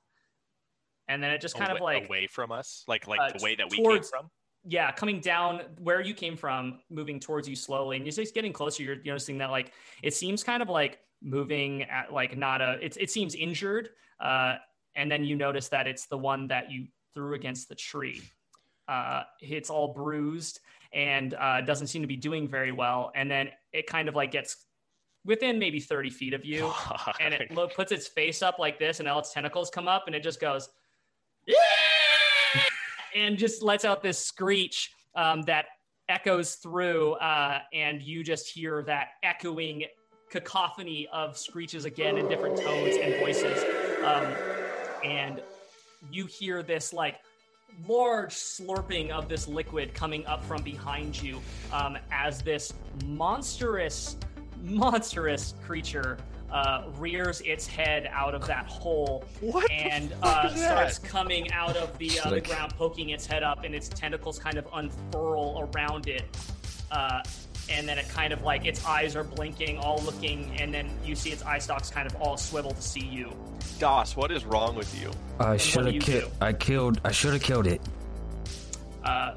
and 1.09 1.23
then 1.23 1.31
it 1.31 1.41
just 1.41 1.57
kind 1.57 1.73
of 1.73 1.81
like 1.81 2.07
away 2.07 2.27
from 2.27 2.53
us, 2.53 2.85
like 2.87 3.07
like 3.07 3.21
uh, 3.21 3.37
the 3.37 3.43
way 3.43 3.55
that 3.57 3.69
we 3.71 3.79
towards- 3.83 4.11
came 4.11 4.21
from. 4.21 4.31
yeah, 4.65 4.93
coming 4.93 5.21
down 5.21 5.63
where 5.79 6.01
you 6.01 6.15
came 6.15 6.37
from, 6.37 6.79
moving 6.89 7.19
towards 7.19 7.49
you 7.49 7.57
slowly, 7.57 7.97
and 7.97 8.07
you're 8.07 8.13
just 8.13 8.35
getting 8.35 8.53
closer. 8.53 8.83
You're 8.83 9.03
noticing 9.05 9.39
that 9.39 9.51
like 9.51 9.73
it 10.03 10.15
seems 10.15 10.45
kind 10.45 10.63
of 10.63 10.69
like 10.69 11.01
moving 11.23 11.83
at 11.85 12.13
like 12.13 12.37
not 12.37 12.61
a. 12.61 12.79
It 12.81 12.97
it 12.99 13.11
seems 13.11 13.35
injured, 13.35 13.91
uh, 14.21 14.57
and 14.95 15.11
then 15.11 15.25
you 15.25 15.37
notice 15.37 15.69
that 15.69 15.87
it's 15.87 16.07
the 16.07 16.19
one 16.19 16.49
that 16.49 16.71
you 16.71 16.87
threw 17.15 17.35
against 17.35 17.69
the 17.69 17.75
tree. 17.75 18.23
Uh, 18.89 19.23
it's 19.41 19.71
all 19.71 19.93
bruised 19.93 20.61
and 20.93 21.35
uh, 21.35 21.61
doesn't 21.61 21.87
seem 21.87 22.03
to 22.03 22.09
be 22.09 22.17
doing 22.17 22.49
very 22.49 22.73
well, 22.73 23.13
and 23.15 23.31
then 23.31 23.51
it 23.73 23.87
kind 23.87 24.09
of 24.09 24.17
like 24.17 24.33
gets 24.33 24.67
within 25.25 25.59
maybe 25.59 25.79
thirty 25.79 26.11
feet 26.11 26.35
of 26.35 26.45
you, 26.45 26.73
and 27.21 27.35
it 27.35 27.51
lo- 27.53 27.69
puts 27.69 27.93
its 27.93 28.09
face 28.09 28.43
up 28.43 28.59
like 28.59 28.79
this, 28.79 29.01
and 29.01 29.09
all 29.09 29.21
its 29.21 29.33
tentacles 29.33 29.71
come 29.71 29.89
up, 29.89 30.05
and 30.07 30.17
it 30.17 30.23
just 30.23 30.41
goes, 30.41 30.69
and 33.15 33.39
just 33.39 33.63
lets 33.63 33.85
out 33.85 34.03
this 34.03 34.19
screech 34.19 34.93
um, 35.15 35.43
that 35.43 35.67
echoes 36.09 36.57
through, 36.57 37.13
uh, 37.15 37.61
and 37.73 38.03
you 38.03 38.25
just 38.25 38.49
hear 38.49 38.83
that 38.83 39.11
echoing 39.23 39.85
cacophony 40.31 41.09
of 41.13 41.37
screeches 41.37 41.85
again 41.85 42.17
in 42.17 42.29
different 42.29 42.57
tones 42.57 42.97
and 43.01 43.15
voices, 43.21 43.63
um, 44.05 44.33
and 45.05 45.43
you 46.11 46.27
hear 46.27 46.63
this 46.63 46.93
like 46.93 47.17
large 47.87 48.33
slurping 48.35 49.11
of 49.11 49.29
this 49.29 49.47
liquid 49.47 49.95
coming 49.95 50.25
up 50.27 50.43
from 50.45 50.63
behind 50.63 51.21
you 51.21 51.41
um, 51.73 51.97
as 52.11 52.43
this 52.43 52.73
monstrous 53.05 54.17
monstrous 54.63 55.55
creature 55.65 56.19
uh, 56.51 56.85
rears 56.99 57.41
its 57.43 57.67
head 57.67 58.09
out 58.13 58.35
of 58.35 58.47
that 58.47 58.67
hole 58.67 59.25
What 59.41 59.71
and 59.71 60.13
uh, 60.23 60.49
starts 60.55 60.99
that? 60.99 61.09
coming 61.09 61.51
out 61.53 61.77
of 61.77 61.97
the, 61.99 62.19
uh, 62.21 62.31
the 62.31 62.41
ground, 62.41 62.75
poking 62.77 63.11
its 63.11 63.25
head 63.25 63.43
up, 63.43 63.63
and 63.65 63.75
its 63.75 63.89
tentacles 63.89 64.39
kind 64.39 64.59
of 64.59 64.67
unfurl 64.73 65.71
around 65.73 66.09
it. 66.09 66.25
And 67.69 67.89
then 67.89 67.99
it 67.99 68.09
kind 68.09 68.33
of 68.33 68.43
like 68.43 68.67
its 68.67 68.85
eyes 68.85 69.15
are 69.17 69.25
blinking, 69.25 69.79
all 69.79 70.01
looking, 70.03 70.57
and 70.59 70.73
then 70.73 70.91
you 71.05 71.15
see 71.15 71.31
its 71.31 71.43
eye 71.45 71.59
stalks 71.59 71.91
kind 71.91 72.07
of 72.07 72.17
all 72.17 72.37
swivel 72.37 72.73
to 72.73 72.83
see 72.83 73.05
you. 73.05 73.33
Doss, 73.79 74.17
what 74.17 74.31
is 74.31 74.45
wrong 74.45 74.75
with 74.75 75.01
you? 75.01 75.11
I 75.39 75.57
should 75.57 75.87
have 75.87 76.03
killed. 76.03 76.33
I 76.41 76.53
killed. 76.53 77.01
I 77.05 77.13
should 77.13 77.33
have 77.33 77.43
killed 77.43 77.67
it. 77.67 77.81
Uh, 79.05 79.35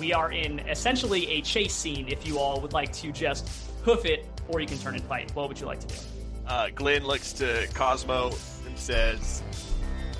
we 0.00 0.12
are 0.12 0.32
in 0.32 0.60
essentially 0.60 1.28
a 1.30 1.40
chase 1.42 1.74
scene. 1.74 2.08
If 2.08 2.26
you 2.26 2.38
all 2.38 2.60
would 2.60 2.72
like 2.72 2.92
to 2.94 3.12
just 3.12 3.48
hoof 3.82 4.04
it, 4.04 4.26
or 4.48 4.60
you 4.60 4.66
can 4.66 4.78
turn 4.78 4.94
and 4.94 5.04
fight. 5.04 5.34
What 5.34 5.48
would 5.48 5.60
you 5.60 5.66
like 5.66 5.80
to 5.80 5.86
do? 5.86 5.94
Uh, 6.46 6.68
Glenn 6.74 7.04
looks 7.04 7.32
to 7.34 7.66
Cosmo 7.74 8.32
and 8.66 8.78
says, 8.78 9.42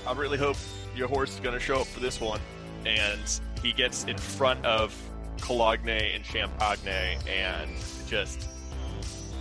I 0.07 0.13
really 0.13 0.39
hope 0.39 0.57
your 0.95 1.09
horse 1.09 1.35
is 1.35 1.41
going 1.41 1.55
to 1.55 1.61
show 1.61 1.81
up 1.81 1.87
for 1.87 2.01
this 2.01 2.21
one. 2.21 2.41
And 2.85 3.41
he 3.63 3.73
gets 3.73 4.05
in 4.05 4.17
front 4.17 4.65
of 4.65 4.95
Cologne 5.41 5.89
and 5.89 6.25
Champagne 6.25 7.19
and 7.29 7.71
just 8.09 8.49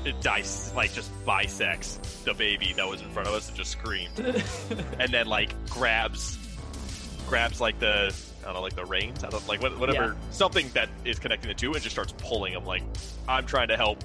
it 0.06 0.20
dice 0.22 0.72
like 0.76 0.94
just 0.94 1.10
bisects 1.26 1.98
the 2.26 2.34
baby 2.34 2.74
that 2.78 2.88
was 2.88 3.02
in 3.02 3.10
front 3.10 3.28
of 3.28 3.34
us 3.34 3.48
and 3.48 3.58
just 3.58 3.72
screamed. 3.72 4.18
and 5.00 5.12
then 5.12 5.26
like 5.28 5.52
grabs 5.70 6.38
grabs 7.28 7.60
like 7.60 7.80
the 7.80 8.14
I 8.44 8.46
don't 8.50 8.54
know, 8.56 8.62
like 8.62 8.76
the 8.76 8.86
reins. 8.86 9.24
I 9.24 9.30
don't 9.30 9.48
like 9.48 9.62
whatever 9.62 10.04
Yeah. 10.14 10.14
something 10.32 10.70
that 10.76 10.90
is 11.04 11.18
connecting 11.18 11.48
the 11.48 11.56
two 11.56 11.74
and 11.74 11.82
just 11.82 11.96
starts 11.96 12.14
pulling 12.18 12.54
them. 12.54 12.66
Like 12.66 12.84
I'm 13.28 13.46
trying 13.46 13.70
to 13.70 13.78
help. 13.78 14.04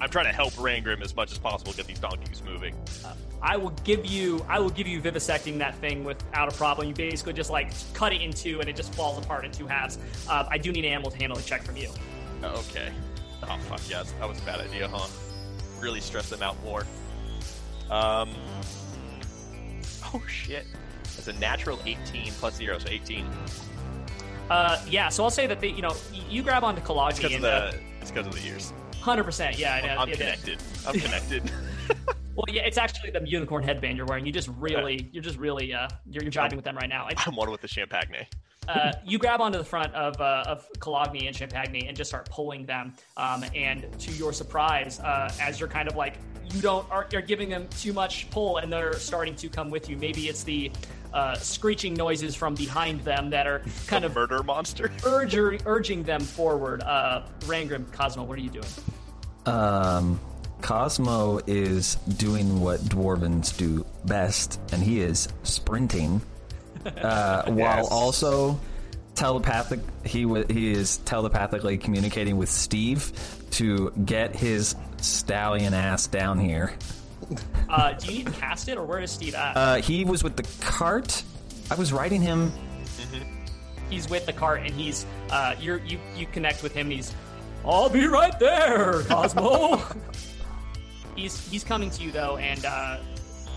I'm 0.00 0.08
trying 0.08 0.26
to 0.26 0.32
help 0.32 0.52
Rangrim 0.54 1.02
as 1.02 1.14
much 1.14 1.32
as 1.32 1.38
possible 1.38 1.72
get 1.72 1.86
these 1.86 1.98
donkeys 1.98 2.42
moving. 2.44 2.74
I 3.40 3.56
will 3.56 3.70
give 3.84 4.06
you 4.06 4.44
I 4.48 4.60
will 4.60 4.70
give 4.70 4.86
you 4.86 5.00
vivisecting 5.00 5.58
that 5.58 5.74
thing 5.76 6.04
without 6.04 6.52
a 6.52 6.56
problem. 6.56 6.88
You 6.88 6.94
basically 6.94 7.32
just 7.32 7.50
like 7.50 7.72
cut 7.92 8.12
it 8.12 8.20
in 8.20 8.32
two 8.32 8.60
and 8.60 8.68
it 8.68 8.76
just 8.76 8.94
falls 8.94 9.22
apart 9.24 9.44
in 9.44 9.52
two 9.52 9.66
halves. 9.66 9.98
Uh, 10.28 10.46
I 10.48 10.58
do 10.58 10.72
need 10.72 10.84
an 10.84 10.92
animal 10.92 11.10
handling 11.10 11.44
check 11.44 11.62
from 11.62 11.76
you. 11.76 11.90
Okay. 12.42 12.92
Oh 13.44 13.58
fuck 13.68 13.80
yes, 13.88 14.12
that 14.18 14.28
was 14.28 14.38
a 14.38 14.42
bad 14.42 14.60
idea, 14.60 14.88
huh? 14.88 15.08
Really 15.80 16.00
stress 16.00 16.30
them 16.30 16.42
out 16.42 16.62
more. 16.62 16.86
Um. 17.90 18.30
Oh 20.14 20.22
shit. 20.28 20.66
It's 21.04 21.28
a 21.28 21.32
natural 21.34 21.78
18 21.84 22.32
plus 22.32 22.56
zero, 22.56 22.78
so 22.78 22.88
18. 22.88 23.26
Uh, 24.50 24.82
yeah, 24.88 25.08
so 25.08 25.24
I'll 25.24 25.30
say 25.30 25.46
that 25.46 25.60
they, 25.60 25.68
you 25.68 25.82
know 25.82 25.94
you 26.28 26.42
grab 26.42 26.64
onto 26.64 26.80
It's 26.80 27.18
because 27.18 27.24
of 27.24 27.32
and 27.32 27.44
the. 27.44 27.78
It's 28.00 28.10
because 28.10 28.26
of 28.26 28.34
the 28.34 28.46
ears. 28.48 28.72
Hundred 29.02 29.24
percent, 29.24 29.58
yeah. 29.58 29.76
it- 29.78 29.98
I'm 29.98 30.08
it- 30.08 30.18
connected. 30.18 30.58
I'm 30.86 30.98
connected. 30.98 31.50
Well, 32.34 32.46
yeah, 32.48 32.62
it's 32.62 32.78
actually 32.78 33.10
the 33.10 33.20
unicorn 33.28 33.62
headband 33.62 33.98
you're 33.98 34.06
wearing. 34.06 34.24
You 34.24 34.32
just 34.32 34.48
really, 34.58 35.10
you're 35.12 35.22
just 35.22 35.36
really, 35.36 35.74
uh, 35.74 35.88
you're, 36.10 36.22
you're 36.22 36.32
jiving 36.32 36.56
with 36.56 36.64
them 36.64 36.76
right 36.76 36.88
now. 36.88 37.08
And, 37.08 37.18
I'm 37.26 37.36
one 37.36 37.50
with 37.50 37.60
the 37.60 37.68
Champagne. 37.68 38.24
uh, 38.68 38.92
you 39.04 39.18
grab 39.18 39.42
onto 39.42 39.58
the 39.58 39.64
front 39.64 39.92
of 39.94 40.18
uh, 40.18 40.44
of 40.46 40.66
and 40.80 41.36
Champagne 41.36 41.86
and 41.86 41.94
just 41.94 42.08
start 42.08 42.30
pulling 42.30 42.64
them. 42.64 42.94
Um, 43.18 43.44
and 43.54 43.86
to 44.00 44.12
your 44.12 44.32
surprise, 44.32 44.98
uh, 45.00 45.30
as 45.42 45.60
you're 45.60 45.68
kind 45.68 45.88
of 45.88 45.96
like 45.96 46.14
you 46.54 46.62
don't 46.62 46.90
are 46.90 47.06
you're 47.12 47.20
giving 47.20 47.50
them 47.50 47.68
too 47.78 47.92
much 47.92 48.30
pull, 48.30 48.56
and 48.56 48.72
they're 48.72 48.94
starting 48.94 49.34
to 49.36 49.50
come 49.50 49.68
with 49.68 49.90
you. 49.90 49.98
Maybe 49.98 50.28
it's 50.28 50.42
the 50.42 50.72
uh, 51.12 51.34
screeching 51.34 51.94
noises 51.94 52.34
from 52.34 52.54
behind 52.54 53.00
them 53.02 53.30
that 53.30 53.46
are 53.46 53.62
kind 53.86 54.04
of 54.04 54.14
murder 54.14 54.42
monster. 54.42 54.90
urging 55.04 55.60
urging 55.66 56.02
them 56.02 56.20
forward. 56.20 56.82
Uh, 56.82 57.22
Rangrim, 57.40 57.90
Cosmo, 57.92 58.24
what 58.24 58.38
are 58.38 58.42
you 58.42 58.50
doing? 58.50 58.66
Um, 59.46 60.20
Cosmo 60.60 61.40
is 61.46 61.96
doing 62.16 62.60
what 62.60 62.80
dwarvens 62.80 63.56
do 63.56 63.84
best, 64.04 64.60
and 64.72 64.82
he 64.82 65.00
is 65.00 65.28
sprinting, 65.42 66.22
uh, 67.02 67.42
while 67.50 67.86
also 67.88 68.58
telepathic. 69.14 69.80
He 70.04 70.24
wa 70.24 70.44
he 70.48 70.72
is 70.72 70.98
telepathically 70.98 71.78
communicating 71.78 72.36
with 72.36 72.48
Steve 72.48 73.12
to 73.52 73.90
get 74.04 74.34
his 74.34 74.74
stallion 74.98 75.74
ass 75.74 76.06
down 76.06 76.38
here. 76.38 76.72
Uh, 77.68 77.92
do 77.94 78.06
you 78.12 78.18
need 78.18 78.26
to 78.26 78.32
cast 78.32 78.68
it, 78.68 78.76
or 78.76 78.84
where 78.84 79.00
is 79.00 79.10
Steve 79.10 79.34
at? 79.34 79.56
Uh, 79.56 79.76
he 79.76 80.04
was 80.04 80.22
with 80.22 80.36
the 80.36 80.42
cart. 80.60 81.22
I 81.70 81.74
was 81.74 81.92
riding 81.92 82.20
him. 82.20 82.52
he's 83.88 84.08
with 84.10 84.26
the 84.26 84.32
cart 84.32 84.60
and 84.60 84.74
he's 84.74 85.04
uh 85.30 85.54
you're 85.60 85.78
you 85.78 85.98
you 86.16 86.26
connect 86.26 86.62
with 86.62 86.72
him 86.72 86.86
and 86.86 86.94
he's 86.94 87.14
i'll 87.64 87.90
be 87.90 88.06
right 88.06 88.38
there 88.38 89.02
cosmo 89.02 89.82
he's 91.16 91.46
he's 91.50 91.62
coming 91.62 91.90
to 91.90 92.02
you 92.02 92.10
though 92.10 92.36
and 92.38 92.64
uh 92.64 92.98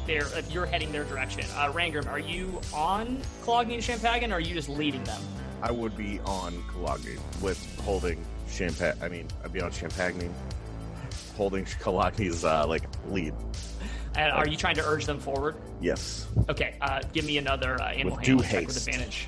they're 0.05 0.25
uh, 0.25 0.41
you're 0.49 0.65
heading 0.65 0.91
their 0.91 1.05
direction 1.05 1.43
uh 1.55 1.71
rangrim 1.71 2.05
are 2.07 2.19
you 2.19 2.59
on 2.73 3.17
clogging 3.43 3.75
and 3.75 3.83
champagne 3.83 4.29
or 4.31 4.35
are 4.35 4.39
you 4.41 4.53
just 4.53 4.67
leading 4.69 5.03
them 5.05 5.21
I 5.61 5.71
would 5.71 5.95
be 5.95 6.19
on 6.25 6.53
Kalagi 6.73 7.17
with 7.41 7.57
holding 7.81 8.23
Champagne. 8.47 8.93
I 9.01 9.07
mean, 9.07 9.27
I'd 9.43 9.51
be 9.53 9.61
on 9.61 9.71
Champagne, 9.71 10.31
holding 11.35 11.65
Kalagi's 11.65 12.43
uh, 12.43 12.65
like 12.67 12.83
lead. 13.09 13.33
and 14.15 14.31
are 14.31 14.47
you 14.47 14.57
trying 14.57 14.75
to 14.75 14.85
urge 14.85 15.05
them 15.05 15.19
forward 15.19 15.55
Yes. 15.81 16.27
okay 16.49 16.77
uh 16.81 17.01
give 17.13 17.25
me 17.25 17.37
another 17.37 17.79
uh, 17.81 17.89
animal 17.91 18.15
With 18.17 18.25
due 18.25 18.39
handling 18.39 18.49
check 18.61 18.67
with 18.67 18.77
advantage 18.77 19.27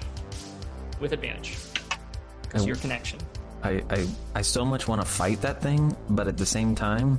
with 1.00 1.12
advantage 1.14 1.58
because 2.44 2.66
your 2.66 2.78
connection 2.78 3.20
I, 3.64 3.84
I 3.90 4.08
I 4.36 4.42
so 4.44 4.64
much 4.64 4.88
want 4.88 5.02
to 5.02 5.08
fight 5.08 5.42
that 5.42 5.62
thing, 5.64 5.96
but 6.12 6.28
at 6.28 6.38
the 6.38 6.46
same 6.46 6.76
time, 6.76 7.18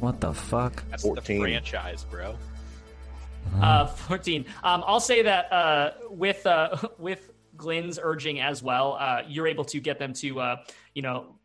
what 0.00 0.20
the 0.20 0.34
fuck? 0.34 0.82
That's 0.90 1.04
14. 1.04 1.36
the 1.36 1.40
franchise, 1.42 2.04
bro. 2.10 2.36
Uh, 3.62 3.86
14. 3.86 4.44
Um, 4.64 4.82
I'll 4.84 4.98
say 4.98 5.22
that 5.22 5.50
uh, 5.52 5.92
with 6.10 6.44
uh, 6.44 6.76
with 6.98 7.30
Glenn's 7.56 8.00
urging 8.02 8.40
as 8.40 8.64
well, 8.64 8.96
uh, 8.98 9.22
you're 9.28 9.46
able 9.46 9.64
to 9.66 9.78
get 9.78 10.00
them 10.00 10.12
to, 10.14 10.40
uh, 10.40 10.56
you 10.92 11.02
know, 11.02 11.35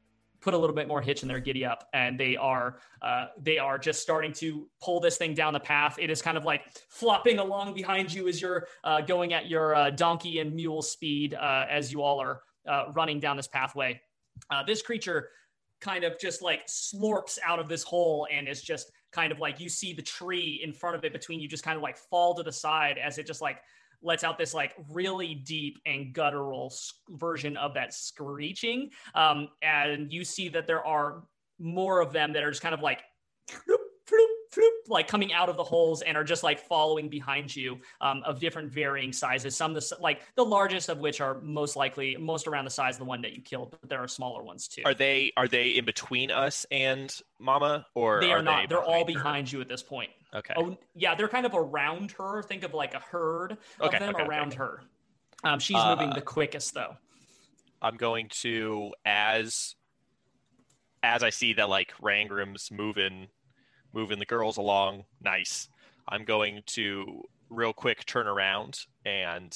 put 0.42 0.54
a 0.54 0.58
little 0.58 0.76
bit 0.76 0.88
more 0.88 1.02
hitch 1.02 1.22
in 1.22 1.28
their 1.28 1.40
giddy 1.40 1.64
up, 1.64 1.88
and 1.94 2.20
they 2.20 2.36
are 2.36 2.78
uh, 3.02 3.28
they 3.40 3.58
are 3.58 3.78
just 3.78 4.02
starting 4.02 4.34
to 4.34 4.68
pull 4.82 5.00
this 5.00 5.18
thing 5.18 5.34
down 5.34 5.54
the 5.54 5.60
path. 5.60 5.98
It 6.00 6.10
is 6.10 6.22
kind 6.22 6.38
of 6.38 6.46
like 6.46 6.62
flopping 6.90 7.40
along 7.40 7.74
behind 7.74 8.14
you 8.14 8.28
as 8.28 8.42
you're 8.42 8.68
uh, 8.84 9.02
going 9.02 9.34
at 9.34 9.48
your 9.48 9.76
uh, 9.76 9.90
donkey 9.92 10.40
and 10.40 10.54
mule 10.54 10.82
speed 10.82 11.34
uh, 11.36 11.66
as 11.70 11.92
you 11.92 12.02
all 12.02 12.20
are 12.20 12.42
uh, 12.68 12.86
running 12.94 13.20
down 13.20 13.38
this 13.38 13.48
pathway. 13.48 14.02
This 14.66 14.82
creature 14.82 15.30
kind 15.82 16.04
of 16.04 16.18
just 16.20 16.42
like 16.42 16.66
slorps 16.68 17.38
out 17.46 17.60
of 17.60 17.68
this 17.68 17.84
hole 17.84 18.28
and 18.32 18.48
is 18.48 18.62
just 18.62 18.92
kind 19.12 19.32
of 19.32 19.40
like 19.40 19.60
you 19.60 19.68
see 19.68 19.94
the 19.94 20.02
tree 20.02 20.62
in 20.64 20.72
front 20.72 20.96
of 20.96 21.04
it 21.04 21.12
between 21.12 21.40
you 21.40 21.48
just 21.48 21.64
kind 21.64 21.76
of 21.76 21.84
like 21.84 21.98
fall 21.98 22.34
to 22.36 22.44
the 22.44 22.52
side 22.52 22.98
as 22.98 23.18
it 23.18 23.28
just 23.28 23.42
like 23.42 23.58
lets 24.04 24.24
out 24.24 24.38
this 24.38 24.54
like 24.54 24.74
really 24.90 25.36
deep 25.36 25.80
and 25.86 26.14
guttural 26.14 26.74
version 27.10 27.58
of 27.58 27.74
that 27.74 27.94
screeching 27.94 28.90
um, 29.16 29.50
and 29.62 30.12
you 30.12 30.24
see 30.24 30.50
that 30.50 30.68
there 30.68 30.86
are 30.86 31.24
more 31.60 32.02
of 32.02 32.12
them 32.12 32.34
that 32.34 32.44
are 32.44 32.50
just 32.50 32.62
kind 32.62 32.74
of 32.74 32.82
like 32.82 33.04
floop, 33.50 33.78
floop, 34.08 34.28
floop, 34.54 34.72
like 34.88 35.08
coming 35.08 35.32
out 35.32 35.48
of 35.48 35.58
the 35.58 35.64
holes 35.64 36.02
and 36.02 36.18
are 36.18 36.24
just 36.24 36.44
like 36.44 36.60
following 36.60 37.08
behind 37.08 37.56
you 37.56 37.80
um, 38.02 38.22
of 38.26 38.40
different 38.40 38.72
varying 38.72 39.14
sizes. 39.14 39.56
Some 39.56 39.76
of 39.76 39.82
the 39.82 39.98
like 40.00 40.22
the 40.36 40.44
largest 40.44 40.90
of 40.90 41.00
which 41.00 41.22
are 41.22 41.40
most 41.42 41.76
likely 41.76 42.18
most 42.18 42.48
around 42.48 42.66
the 42.66 42.72
size 42.72 42.96
of 42.96 43.00
the 43.00 43.06
one 43.06 43.22
that 43.22 43.34
you 43.34 43.42
killed 43.42 43.72
but 43.80 43.90
there 43.90 44.00
are 44.00 44.08
smaller 44.08 44.44
ones 44.44 44.68
too. 44.68 44.82
Are 44.86 44.94
they 44.94 45.32
are 45.38 45.48
they 45.48 45.70
in 45.70 45.86
between 45.86 46.32
us 46.32 46.66
and 46.72 47.14
Mama, 47.40 47.86
or 47.96 48.22
they 48.22 48.32
are, 48.32 48.42
not. 48.42 48.64
They 48.64 48.76
they're 48.76 48.84
all 48.84 49.06
behind 49.06 49.18
her? 49.18 49.24
behind 49.24 49.52
you 49.52 49.62
at 49.62 49.70
this 49.70 49.84
point 49.84 50.10
Okay. 50.34 50.54
Oh, 50.58 50.78
yeah, 50.96 51.14
they're 51.16 51.28
kind 51.28 51.46
of 51.46 51.54
around 51.54 52.12
her. 52.14 52.42
Think 52.44 52.64
of 52.64 52.74
like 52.74 52.94
a 52.94 53.00
herd 53.00 53.54
of 53.80 53.88
Okay, 53.88 54.00
them 54.00 54.16
okay, 54.16 54.24
around 54.24 54.50
okay. 54.50 54.58
her. 54.58 54.84
Um, 55.44 55.60
she's 55.60 55.78
Uh, 55.78 55.96
moving 55.96 56.14
the 56.14 56.22
quickest 56.22 56.74
though. 56.74 56.96
I'm 57.82 57.98
going 57.98 58.30
to 58.42 58.94
as 59.06 59.76
as 61.04 61.24
I 61.24 61.32
see 61.32 61.54
that 61.54 61.68
like 61.68 61.94
Rangrim's 62.02 62.70
moving 62.72 63.28
moving 63.92 64.20
the 64.20 64.26
girls 64.26 64.58
along 64.58 65.06
nice. 65.20 65.68
I'm 66.08 66.24
going 66.24 66.62
to 66.68 67.24
real 67.50 67.74
quick 67.74 68.06
turn 68.06 68.28
around 68.28 68.80
and 69.04 69.52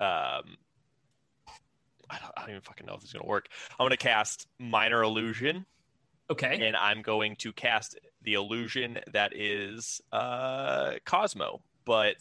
um 0.00 0.56
I 2.10 2.18
don't, 2.18 2.32
I 2.36 2.40
don't 2.42 2.50
even 2.50 2.60
fucking 2.60 2.86
know 2.86 2.94
if 2.94 3.00
this 3.00 3.10
is 3.10 3.14
gonna 3.14 3.24
work. 3.26 3.46
I'm 3.78 3.84
gonna 3.84 3.96
cast 3.96 4.48
minor 4.58 5.02
illusion 5.02 5.64
Okay. 6.30 6.66
and 6.66 6.74
I'm 6.76 7.02
going 7.02 7.36
to 7.36 7.52
cast 7.52 7.98
the 8.22 8.34
illusion 8.34 8.98
that 9.12 9.36
is 9.36 10.00
uh 10.12 10.92
Cosmo, 11.04 11.62
but 11.84 12.16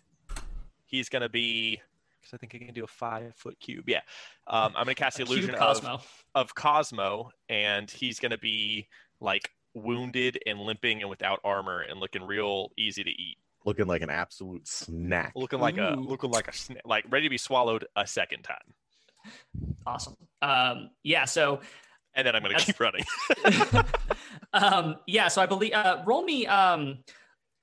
he's 0.86 1.10
gonna 1.10 1.30
be 1.30 1.82
because 2.20 2.34
I 2.34 2.38
think 2.38 2.54
I 2.56 2.58
can 2.66 2.74
do 2.74 2.84
a 2.84 2.88
five 2.88 3.34
foot 3.36 3.60
cube. 3.60 3.88
Yeah, 3.88 4.02
um, 4.48 4.74
I'm 4.76 4.84
gonna 4.86 4.96
cast 4.96 5.18
the 5.18 5.24
illusion 5.24 5.52
of 5.56 5.60
Cosmo. 5.60 6.02
of 6.36 6.54
Cosmo, 6.56 7.32
and 7.50 7.90
he's 7.90 8.20
gonna 8.20 8.38
be 8.38 8.88
like 9.22 9.50
wounded 9.74 10.38
and 10.46 10.60
limping 10.60 11.02
and 11.02 11.10
without 11.10 11.40
armor 11.44 11.80
and 11.82 12.00
looking 12.00 12.24
real 12.24 12.72
easy 12.78 13.04
to 13.04 13.10
eat, 13.10 13.38
Looking 13.66 13.88
like 13.88 14.02
an 14.02 14.10
absolute 14.10 14.68
snack. 14.68 15.32
looking 15.36 15.60
like 15.60 15.78
a 15.78 15.96
looking 15.98 16.30
like 16.32 16.48
a 16.50 16.52
sna- 16.52 16.82
like 16.86 17.06
ready 17.10 17.26
to 17.26 17.30
be 17.30 17.38
swallowed 17.38 17.86
a 17.96 18.06
second 18.06 18.44
time. 18.44 18.74
Awesome. 19.86 20.16
Um, 20.42 20.90
yeah. 21.04 21.26
So 21.26 21.62
and 22.16 22.26
then 22.26 22.36
I'm 22.36 22.44
going 22.44 22.56
to 22.56 22.64
keep 22.66 22.80
running. 22.80 23.04
um, 24.54 24.98
yeah, 25.08 25.28
so 25.28 25.42
I 25.42 25.46
believe 25.46 25.74
uh, 25.74 26.04
roll 26.06 26.24
me 26.24 26.46
um, 26.48 27.00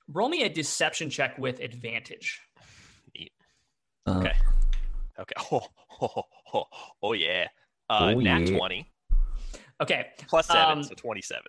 roll 0.07 0.29
me 0.29 0.43
a 0.43 0.49
deception 0.49 1.09
check 1.09 1.37
with 1.37 1.59
advantage. 1.59 2.39
Uh, 4.05 4.17
Okay. 4.17 4.33
okay. 5.19 5.33
Oh, 5.51 5.61
oh, 6.01 6.23
oh, 6.53 6.63
oh, 7.03 7.13
yeah. 7.13 7.47
Uh, 7.89 8.13
Oh, 8.15 8.19
nat 8.19 8.39
yeah. 8.39 8.57
20 8.57 8.87
Okay, 9.81 10.07
plus 10.27 10.47
7, 10.47 10.77
Um, 10.77 10.83
so 10.83 10.95
27. 10.95 11.43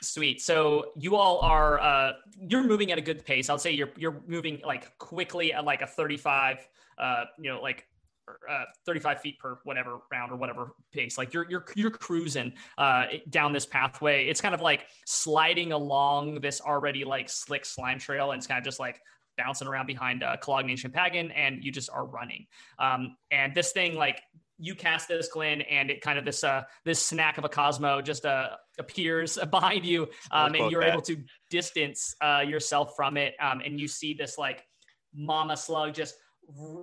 Sweet. 0.00 0.40
So 0.40 0.92
you 0.96 1.16
all 1.16 1.40
are 1.40 1.80
uh 1.80 2.12
you're 2.48 2.62
moving 2.62 2.92
at 2.92 2.98
a 2.98 3.00
good 3.00 3.24
pace. 3.24 3.50
I'll 3.50 3.58
say 3.58 3.72
you're 3.72 3.90
you're 3.96 4.22
moving 4.28 4.60
like 4.64 4.96
quickly 4.98 5.52
at 5.52 5.64
like 5.64 5.82
a 5.82 5.88
35 5.88 6.68
uh 6.98 7.24
you 7.36 7.50
know 7.50 7.60
like 7.60 7.88
uh 8.48 8.64
35 8.86 9.20
feet 9.20 9.38
per 9.38 9.58
whatever 9.64 9.98
round 10.12 10.32
or 10.32 10.36
whatever 10.36 10.72
pace. 10.92 11.18
Like 11.18 11.32
you're 11.32 11.46
you're 11.48 11.64
you're 11.74 11.90
cruising 11.90 12.52
uh 12.76 13.04
down 13.30 13.52
this 13.52 13.66
pathway. 13.66 14.26
It's 14.26 14.40
kind 14.40 14.54
of 14.54 14.60
like 14.60 14.86
sliding 15.06 15.72
along 15.72 16.40
this 16.40 16.60
already 16.60 17.04
like 17.04 17.28
slick 17.28 17.64
slime 17.64 17.98
trail 17.98 18.32
and 18.32 18.38
it's 18.38 18.46
kind 18.46 18.58
of 18.58 18.64
just 18.64 18.80
like 18.80 19.00
bouncing 19.36 19.68
around 19.68 19.86
behind 19.86 20.22
uh 20.22 20.36
Cologne 20.36 20.68
and 20.70 20.78
Champagan 20.78 21.32
and 21.34 21.62
you 21.62 21.72
just 21.72 21.90
are 21.90 22.06
running. 22.06 22.46
Um 22.78 23.16
and 23.30 23.54
this 23.54 23.72
thing 23.72 23.94
like 23.94 24.20
you 24.58 24.74
cast 24.74 25.08
this 25.08 25.28
Glenn 25.28 25.60
and 25.62 25.90
it 25.90 26.00
kind 26.00 26.18
of 26.18 26.24
this 26.24 26.42
uh 26.44 26.62
this 26.84 27.02
snack 27.02 27.38
of 27.38 27.44
a 27.44 27.48
Cosmo 27.48 28.02
just 28.02 28.26
uh 28.26 28.50
appears 28.78 29.38
behind 29.50 29.84
you 29.84 30.08
um, 30.30 30.54
and 30.54 30.70
you're 30.70 30.82
that. 30.82 30.92
able 30.92 31.02
to 31.02 31.16
distance 31.50 32.14
uh, 32.20 32.42
yourself 32.46 32.92
from 32.96 33.16
it 33.16 33.34
um, 33.40 33.60
and 33.64 33.80
you 33.80 33.88
see 33.88 34.14
this 34.14 34.38
like 34.38 34.64
mama 35.14 35.56
slug 35.56 35.94
just 35.94 36.14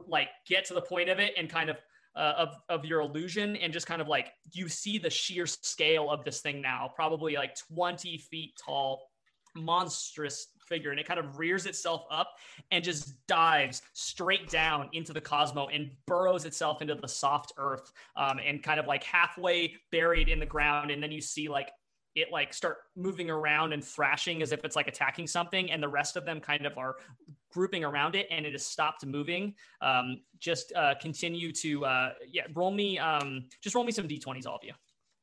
like 0.08 0.30
get 0.48 0.66
to 0.66 0.74
the 0.74 0.82
point 0.82 1.10
of 1.10 1.20
it 1.20 1.34
and 1.38 1.50
kind 1.50 1.70
of 1.70 1.78
uh, 2.16 2.34
of, 2.38 2.56
of 2.70 2.86
your 2.86 3.02
illusion 3.02 3.58
and 3.58 3.74
just 3.74 3.88
kind 3.88 4.02
of 4.02 4.08
like 4.08 4.32
you 4.54 4.70
see 4.70 4.98
the 4.98 5.10
sheer 5.10 5.46
scale 5.46 6.10
of 6.10 6.24
this 6.24 6.40
thing 6.40 6.62
now 6.62 6.90
probably 6.96 7.36
like 7.36 7.58
20 7.74 8.18
feet 8.18 8.54
tall 8.64 9.10
monstrous 9.56 10.48
figure 10.68 10.92
and 10.92 11.00
it 11.00 11.08
kind 11.08 11.20
of 11.20 11.38
rears 11.38 11.66
itself 11.66 12.06
up 12.12 12.32
and 12.72 12.84
just 12.84 13.14
dives 13.28 13.82
straight 13.94 14.50
down 14.50 14.90
into 14.94 15.14
the 15.14 15.22
cosmo 15.22 15.68
and 15.68 15.90
burrows 16.06 16.46
itself 16.46 16.82
into 16.82 16.96
the 16.96 17.08
soft 17.08 17.54
earth 17.58 17.92
um, 18.18 18.40
and 18.46 18.64
kind 18.64 18.80
of 18.80 18.88
like 18.88 19.04
halfway 19.04 19.74
buried 19.92 20.30
in 20.30 20.40
the 20.40 20.46
ground. 20.46 20.92
And 20.92 21.02
then 21.02 21.12
you 21.12 21.22
see 21.22 21.48
like 21.48 21.72
it 22.16 22.32
like 22.32 22.54
start 22.54 22.78
moving 22.96 23.30
around 23.30 23.74
and 23.74 23.84
thrashing 23.84 24.42
as 24.42 24.52
if 24.52 24.64
it's 24.64 24.76
like 24.76 24.88
attacking 24.88 25.28
something. 25.28 25.72
And 25.72 25.84
the 25.84 25.90
rest 25.90 26.16
of 26.16 26.26
them 26.26 26.40
kind 26.40 26.66
of 26.66 26.78
are 26.78 26.96
grouping 27.56 27.86
around 27.86 28.16
it 28.16 28.28
and 28.30 28.46
it 28.46 28.52
has 28.52 28.66
stopped 28.66 29.06
moving 29.06 29.54
um, 29.82 30.20
just 30.40 30.74
uh, 30.76 30.94
continue 31.02 31.54
to 31.54 31.86
uh, 31.86 32.10
yeah 32.30 32.44
roll 32.54 32.70
me 32.82 33.00
um, 33.00 33.46
just 33.62 33.74
roll 33.76 33.86
me 33.86 33.94
some 33.94 34.08
d20s 34.10 34.46
all 34.46 34.58
of 34.58 34.64
you 34.64 34.74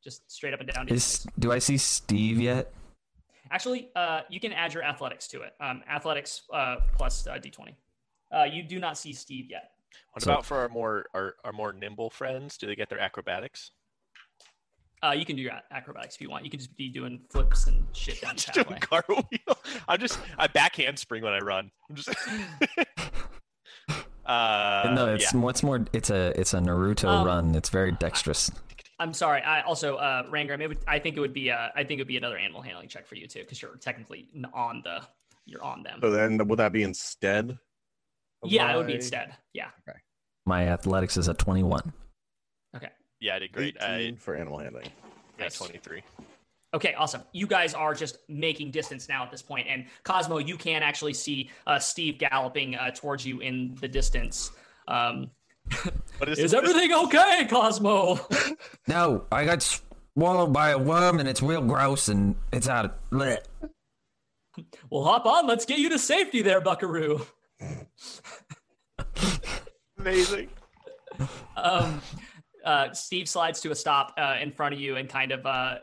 just 0.02 0.18
straight 0.32 0.54
up 0.54 0.60
and 0.60 0.72
down 0.72 0.88
Is 0.88 1.26
do 1.38 1.52
I 1.52 1.58
see 1.58 1.76
Steve 1.76 2.40
yet? 2.40 2.72
actually 3.50 3.90
uh, 3.94 4.20
you 4.30 4.40
can 4.40 4.52
add 4.54 4.72
your 4.72 4.82
athletics 4.82 5.28
to 5.28 5.42
it 5.42 5.52
um, 5.60 5.82
athletics 5.98 6.42
uh, 6.54 6.76
plus 6.96 7.26
uh, 7.26 7.32
d20 7.34 7.74
uh, 8.34 8.44
you 8.44 8.62
do 8.62 8.78
not 8.80 8.96
see 8.96 9.12
steve 9.12 9.46
yet 9.50 9.72
What 10.12 10.22
So- 10.22 10.32
about 10.32 10.46
for 10.46 10.56
our 10.56 10.70
more 10.70 11.04
our, 11.12 11.34
our 11.44 11.52
more 11.52 11.72
nimble 11.74 12.08
friends? 12.08 12.56
Do 12.56 12.66
they 12.66 12.74
get 12.82 12.88
their 12.88 12.98
acrobatics? 13.08 13.72
Uh, 15.04 15.10
you 15.10 15.24
can 15.24 15.34
do 15.34 15.42
your 15.42 15.52
acrobatics 15.72 16.14
if 16.14 16.20
you 16.20 16.30
want 16.30 16.44
you 16.44 16.50
can 16.50 16.60
just 16.60 16.76
be 16.76 16.88
doing 16.88 17.20
flips 17.28 17.66
and 17.66 17.84
shit 17.92 18.20
down 18.20 18.36
the 18.36 18.40
Just 18.40 18.52
doing 18.52 18.66
pathway 18.66 18.78
cartwheel. 19.02 19.58
I'm 19.88 19.98
just 19.98 20.18
I 20.38 20.46
backhand 20.46 20.98
spring 20.98 21.22
when 21.24 21.32
I 21.32 21.38
run. 21.38 21.70
I'm 21.90 21.96
just. 21.96 22.08
uh, 24.26 24.92
no, 24.94 25.14
it's 25.14 25.34
yeah. 25.34 25.40
what's 25.40 25.62
more. 25.62 25.84
It's 25.92 26.10
a 26.10 26.38
it's 26.38 26.54
a 26.54 26.58
Naruto 26.58 27.08
Um, 27.08 27.26
run. 27.26 27.54
It's 27.54 27.68
very 27.68 27.92
dexterous. 27.92 28.50
I'm 29.00 29.12
sorry. 29.12 29.42
I 29.42 29.62
also 29.62 29.96
uh 29.96 30.24
Rangrim, 30.30 30.60
it 30.60 30.68
would 30.68 30.78
I 30.86 31.00
think 31.00 31.16
it 31.16 31.20
would 31.20 31.34
be 31.34 31.50
uh 31.50 31.70
I 31.74 31.82
think 31.82 31.98
it 31.98 32.02
would 32.02 32.08
be 32.08 32.16
another 32.16 32.38
animal 32.38 32.62
handling 32.62 32.88
check 32.88 33.06
for 33.06 33.16
you 33.16 33.26
too, 33.26 33.40
because 33.40 33.60
you're 33.60 33.76
technically 33.76 34.28
on 34.54 34.82
the 34.84 35.00
you're 35.46 35.64
on 35.64 35.82
them. 35.82 35.98
So 36.00 36.10
then, 36.10 36.38
would 36.46 36.58
that 36.60 36.72
be 36.72 36.84
instead? 36.84 37.58
of 38.42 38.50
yeah, 38.50 38.72
it 38.72 38.76
would 38.76 38.86
be 38.86 38.94
instead. 38.94 39.34
Yeah. 39.52 39.68
Okay. 39.88 39.98
My 40.46 40.68
athletics 40.68 41.16
is 41.16 41.28
a 41.28 41.34
twenty-one. 41.34 41.92
Yeah, 43.22 43.36
I 43.36 43.38
did 43.38 43.52
great. 43.52 43.80
I 43.80 44.14
for 44.18 44.34
animal 44.34 44.58
handling. 44.58 44.88
got 45.38 45.44
Nice. 45.44 45.56
23. 45.56 46.02
Okay, 46.74 46.94
awesome. 46.94 47.22
You 47.30 47.46
guys 47.46 47.72
are 47.72 47.94
just 47.94 48.18
making 48.28 48.72
distance 48.72 49.08
now 49.08 49.22
at 49.22 49.30
this 49.30 49.42
point, 49.42 49.68
and 49.70 49.86
Cosmo, 50.02 50.38
you 50.38 50.56
can 50.56 50.82
actually 50.82 51.14
see 51.14 51.48
uh, 51.68 51.78
Steve 51.78 52.18
galloping 52.18 52.74
uh, 52.74 52.90
towards 52.90 53.24
you 53.24 53.38
in 53.38 53.76
the 53.80 53.86
distance. 53.86 54.50
Um, 54.88 55.30
What 56.18 56.28
is, 56.28 56.38
is 56.38 56.50
this? 56.50 56.54
everything 56.54 56.92
okay, 56.92 57.46
Cosmo? 57.48 58.18
No, 58.88 59.24
I 59.30 59.44
got 59.44 59.62
swallowed 59.62 60.52
by 60.52 60.70
a 60.70 60.78
worm 60.78 61.20
and 61.20 61.28
it's 61.28 61.42
real 61.42 61.62
gross 61.62 62.08
and 62.08 62.34
it's 62.52 62.68
out 62.68 62.86
of. 62.86 62.90
Bleh. 63.10 63.38
well, 64.90 65.04
hop 65.04 65.26
on. 65.26 65.46
Let's 65.46 65.64
get 65.64 65.78
you 65.78 65.88
to 65.90 65.98
safety 65.98 66.42
there, 66.42 66.60
Buckaroo. 66.60 67.24
amazing? 69.98 70.48
um, 71.56 72.00
uh, 72.64 72.92
Steve 72.92 73.28
slides 73.28 73.60
to 73.60 73.70
a 73.70 73.74
stop 73.74 74.14
uh, 74.18 74.36
in 74.40 74.50
front 74.50 74.74
of 74.74 74.80
you 74.80 74.96
and 74.96 75.08
kind 75.08 75.32
of 75.32 75.44
uh, 75.46 75.76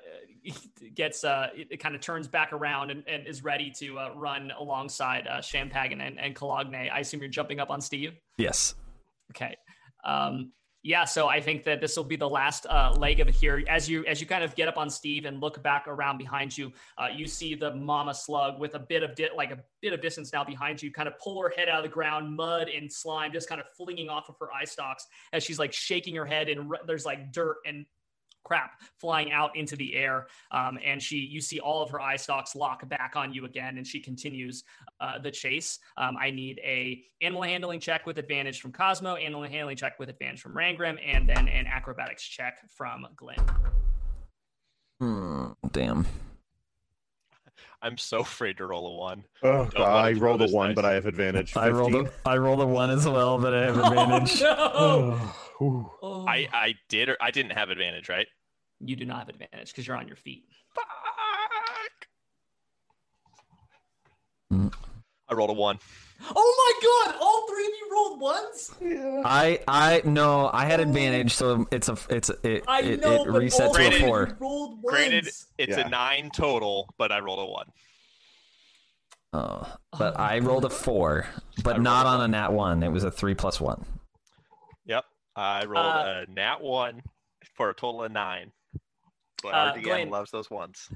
gets 0.95 1.23
uh, 1.23 1.49
it, 1.53 1.79
kind 1.79 1.95
of 1.95 2.01
turns 2.01 2.27
back 2.27 2.53
around 2.53 2.91
and, 2.91 3.03
and 3.07 3.27
is 3.27 3.43
ready 3.43 3.71
to 3.71 3.99
uh, 3.99 4.09
run 4.15 4.51
alongside 4.57 5.27
uh, 5.27 5.37
Champagan 5.39 6.01
and, 6.01 6.19
and 6.19 6.35
Cologne. 6.35 6.73
I 6.75 6.99
assume 6.99 7.21
you're 7.21 7.29
jumping 7.29 7.59
up 7.59 7.69
on 7.69 7.81
Steve. 7.81 8.13
Yes. 8.37 8.75
Okay. 9.31 9.55
Um, 10.03 10.51
yeah, 10.81 11.03
so 11.03 11.27
I 11.27 11.41
think 11.41 11.65
that 11.65 11.81
this 11.81 11.97
will 11.97 12.05
be 12.05 12.15
the 12.15 12.29
last 12.29 12.65
uh, 12.69 12.93
leg 12.97 13.19
of 13.19 13.27
it 13.27 13.35
here. 13.35 13.61
As 13.67 13.89
you 13.89 14.05
as 14.05 14.21
you 14.21 14.27
kind 14.27 14.45
of 14.45 14.55
get 14.55 14.69
up 14.69 14.77
on 14.77 14.89
Steve 14.89 15.25
and 15.25 15.41
look 15.41 15.61
back 15.61 15.87
around 15.87 16.17
behind 16.17 16.57
you, 16.57 16.71
uh, 16.97 17.07
you 17.13 17.27
see 17.27 17.53
the 17.53 17.75
mama 17.75 18.13
slug 18.13 18.59
with 18.59 18.75
a 18.75 18.79
bit 18.79 19.03
of 19.03 19.13
di- 19.13 19.29
like 19.35 19.51
a 19.51 19.59
bit 19.81 19.91
of 19.91 20.01
distance 20.01 20.31
now 20.31 20.43
behind 20.43 20.81
you, 20.81 20.89
kind 20.91 21.09
of 21.09 21.19
pull 21.19 21.41
her 21.41 21.51
head 21.57 21.67
out 21.67 21.79
of 21.79 21.83
the 21.83 21.89
ground, 21.89 22.33
mud 22.33 22.69
and 22.69 22.91
slime 22.91 23.33
just 23.33 23.49
kind 23.49 23.59
of 23.59 23.67
flinging 23.75 24.07
off 24.07 24.29
of 24.29 24.35
her 24.39 24.47
eye 24.53 24.63
stalks 24.63 25.05
as 25.33 25.43
she's 25.43 25.59
like 25.59 25.73
shaking 25.73 26.15
her 26.15 26.25
head, 26.25 26.47
and 26.47 26.71
r- 26.71 26.79
there's 26.87 27.05
like 27.05 27.33
dirt 27.33 27.57
and 27.65 27.85
crap 28.43 28.81
flying 28.97 29.31
out 29.31 29.55
into 29.55 29.75
the 29.75 29.95
air. 29.95 30.27
Um, 30.51 30.79
and 30.83 31.01
she, 31.01 31.17
you 31.17 31.41
see 31.41 31.59
all 31.59 31.81
of 31.81 31.89
her 31.91 32.01
eye 32.01 32.15
stalks 32.15 32.55
lock 32.55 32.87
back 32.89 33.13
on 33.15 33.33
you 33.33 33.45
again, 33.45 33.77
and 33.77 33.85
she 33.85 33.99
continues 33.99 34.63
uh, 34.99 35.19
the 35.19 35.31
chase. 35.31 35.79
Um, 35.97 36.17
I 36.19 36.31
need 36.31 36.59
a 36.63 37.03
animal 37.21 37.43
handling 37.43 37.79
check 37.79 38.05
with 38.05 38.17
advantage 38.17 38.61
from 38.61 38.71
Cosmo, 38.71 39.15
animal 39.15 39.43
handling 39.43 39.77
check 39.77 39.99
with 39.99 40.09
advantage 40.09 40.41
from 40.41 40.53
Rangrim, 40.53 40.97
and 41.05 41.27
then 41.27 41.47
an 41.47 41.67
acrobatics 41.67 42.23
check 42.23 42.69
from 42.69 43.07
Glenn. 43.15 43.37
Hmm, 44.99 45.51
damn. 45.71 46.05
I'm 47.81 47.97
so 47.97 48.19
afraid 48.19 48.57
to 48.57 48.65
roll 48.65 48.87
a 48.87 48.97
one. 48.97 49.23
Oh, 49.41 49.65
Don't 49.65 49.79
wanna 49.79 49.93
I 49.95 50.13
throw 50.13 50.27
rolled 50.29 50.41
a 50.41 50.47
one, 50.47 50.69
dice. 50.69 50.75
but 50.75 50.85
I 50.85 50.93
have 50.93 51.05
advantage. 51.05 51.55
I 51.55 51.69
rolled 51.69 51.95
a, 51.95 52.03
15. 52.03 52.19
I 52.25 52.37
rolled 52.37 52.61
a 52.61 52.65
one 52.67 52.89
as 52.89 53.07
well, 53.07 53.37
but 53.39 53.53
I 53.53 53.61
have 53.65 53.77
advantage. 53.83 54.41
Oh, 54.43 55.17
no! 55.19 55.31
Oh. 56.01 56.25
I 56.25 56.47
I 56.53 56.75
did 56.87 57.09
or 57.09 57.17
I 57.19 57.31
didn't 57.31 57.51
have 57.51 57.69
advantage, 57.69 58.07
right? 58.07 58.27
you 58.81 58.95
do 58.95 59.03
not 59.03 59.19
have 59.19 59.27
advantage 59.27 59.67
because 59.71 59.85
you're 59.85 59.97
on 59.97 60.07
your 60.07 60.15
feet. 60.15 60.45
Fuck. 60.73 60.85
Mm. 64.53 64.73
I 65.27 65.33
rolled 65.33 65.49
a 65.49 65.53
one. 65.53 65.79
Oh 66.35 67.05
my 67.05 67.11
god! 67.13 67.17
All 67.21 67.47
three 67.47 67.65
of 67.65 67.71
you 67.71 67.89
rolled 67.91 68.19
ones. 68.19 68.71
I 69.25 69.59
I 69.67 70.01
no, 70.05 70.49
I 70.53 70.65
had 70.65 70.79
advantage, 70.81 71.33
so 71.33 71.65
it's 71.71 71.87
a 71.89 71.97
it's 72.09 72.29
a, 72.29 72.35
it 72.47 72.63
I 72.67 72.81
it, 72.81 72.99
know, 73.01 73.23
it 73.23 73.27
resets 73.29 73.67
all 73.67 73.73
to 73.73 73.81
a 73.87 73.99
four. 73.99 74.37
rolled 74.39 74.83
ones. 74.83 74.85
Granted, 74.85 75.27
it's 75.57 75.77
Yeah. 75.77 75.87
a 75.87 75.89
nine 75.89 76.29
total, 76.33 76.93
but 76.97 77.11
I 77.11 77.19
rolled 77.19 77.39
a 77.39 77.45
one. 77.45 77.67
Oh, 79.31 79.75
but 79.97 80.19
I 80.19 80.39
rolled 80.39 80.65
a 80.65 80.69
four, 80.69 81.27
but 81.63 81.73
rolled 81.73 81.83
not 81.83 82.05
on 82.05 82.21
a 82.21 82.27
nat 82.27 82.51
one. 82.51 82.83
It 82.83 82.89
was 82.91 83.03
a 83.03 83.11
three 83.11 83.35
plus 83.35 83.61
one. 83.61 83.85
Yep. 84.85 85.05
I 85.35 85.65
rolled 85.65 85.85
Uh, 85.85 86.23
a 86.27 86.31
nat 86.31 86.61
one 86.61 87.01
for 87.55 87.69
a 87.69 87.73
total 87.73 88.03
of 88.03 88.11
nine. 88.11 88.51
But 89.43 89.53
Uh, 89.53 89.57
our 89.57 89.73
DM 89.77 89.83
Glenn. 89.83 90.09
loves 90.09 90.31
those 90.31 90.49
ones. 90.49 90.89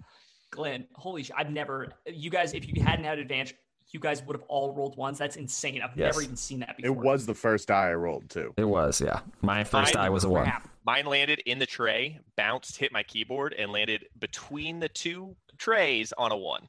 Glenn, 0.51 0.87
holy 0.95 1.23
shit! 1.23 1.35
I've 1.37 1.49
never. 1.51 1.93
You 2.07 2.29
guys, 2.29 2.53
if 2.53 2.67
you 2.67 2.83
hadn't 2.83 3.05
had 3.05 3.19
advantage, 3.19 3.55
you 3.91 3.99
guys 3.99 4.23
would 4.23 4.35
have 4.35 4.45
all 4.47 4.73
rolled 4.73 4.97
ones. 4.97 5.17
That's 5.17 5.35
insane. 5.35 5.81
I've 5.81 5.95
Yes. 5.97 6.13
never 6.13 6.21
even 6.23 6.35
seen 6.35 6.59
that 6.61 6.77
before. 6.77 6.91
It 6.91 6.95
was 6.95 7.25
the 7.25 7.33
first 7.35 7.67
die 7.67 7.89
I 7.89 7.93
rolled 7.93 8.29
too. 8.29 8.53
It 8.57 8.63
was, 8.65 8.99
yeah. 9.01 9.19
My 9.41 9.63
first 9.63 9.95
Mine- 9.95 10.05
eye 10.05 10.09
was 10.09 10.23
a 10.23 10.29
one. 10.29 10.43
Crap. 10.45 10.69
Mine 10.85 11.05
landed 11.05 11.39
in 11.45 11.59
the 11.59 11.65
tray, 11.65 12.19
bounced, 12.35 12.77
hit 12.77 12.91
my 12.91 13.03
keyboard, 13.03 13.53
and 13.53 13.71
landed 13.71 14.05
between 14.19 14.79
the 14.79 14.89
two 14.89 15.35
trays 15.57 16.11
on 16.17 16.31
a 16.31 16.37
one. 16.37 16.67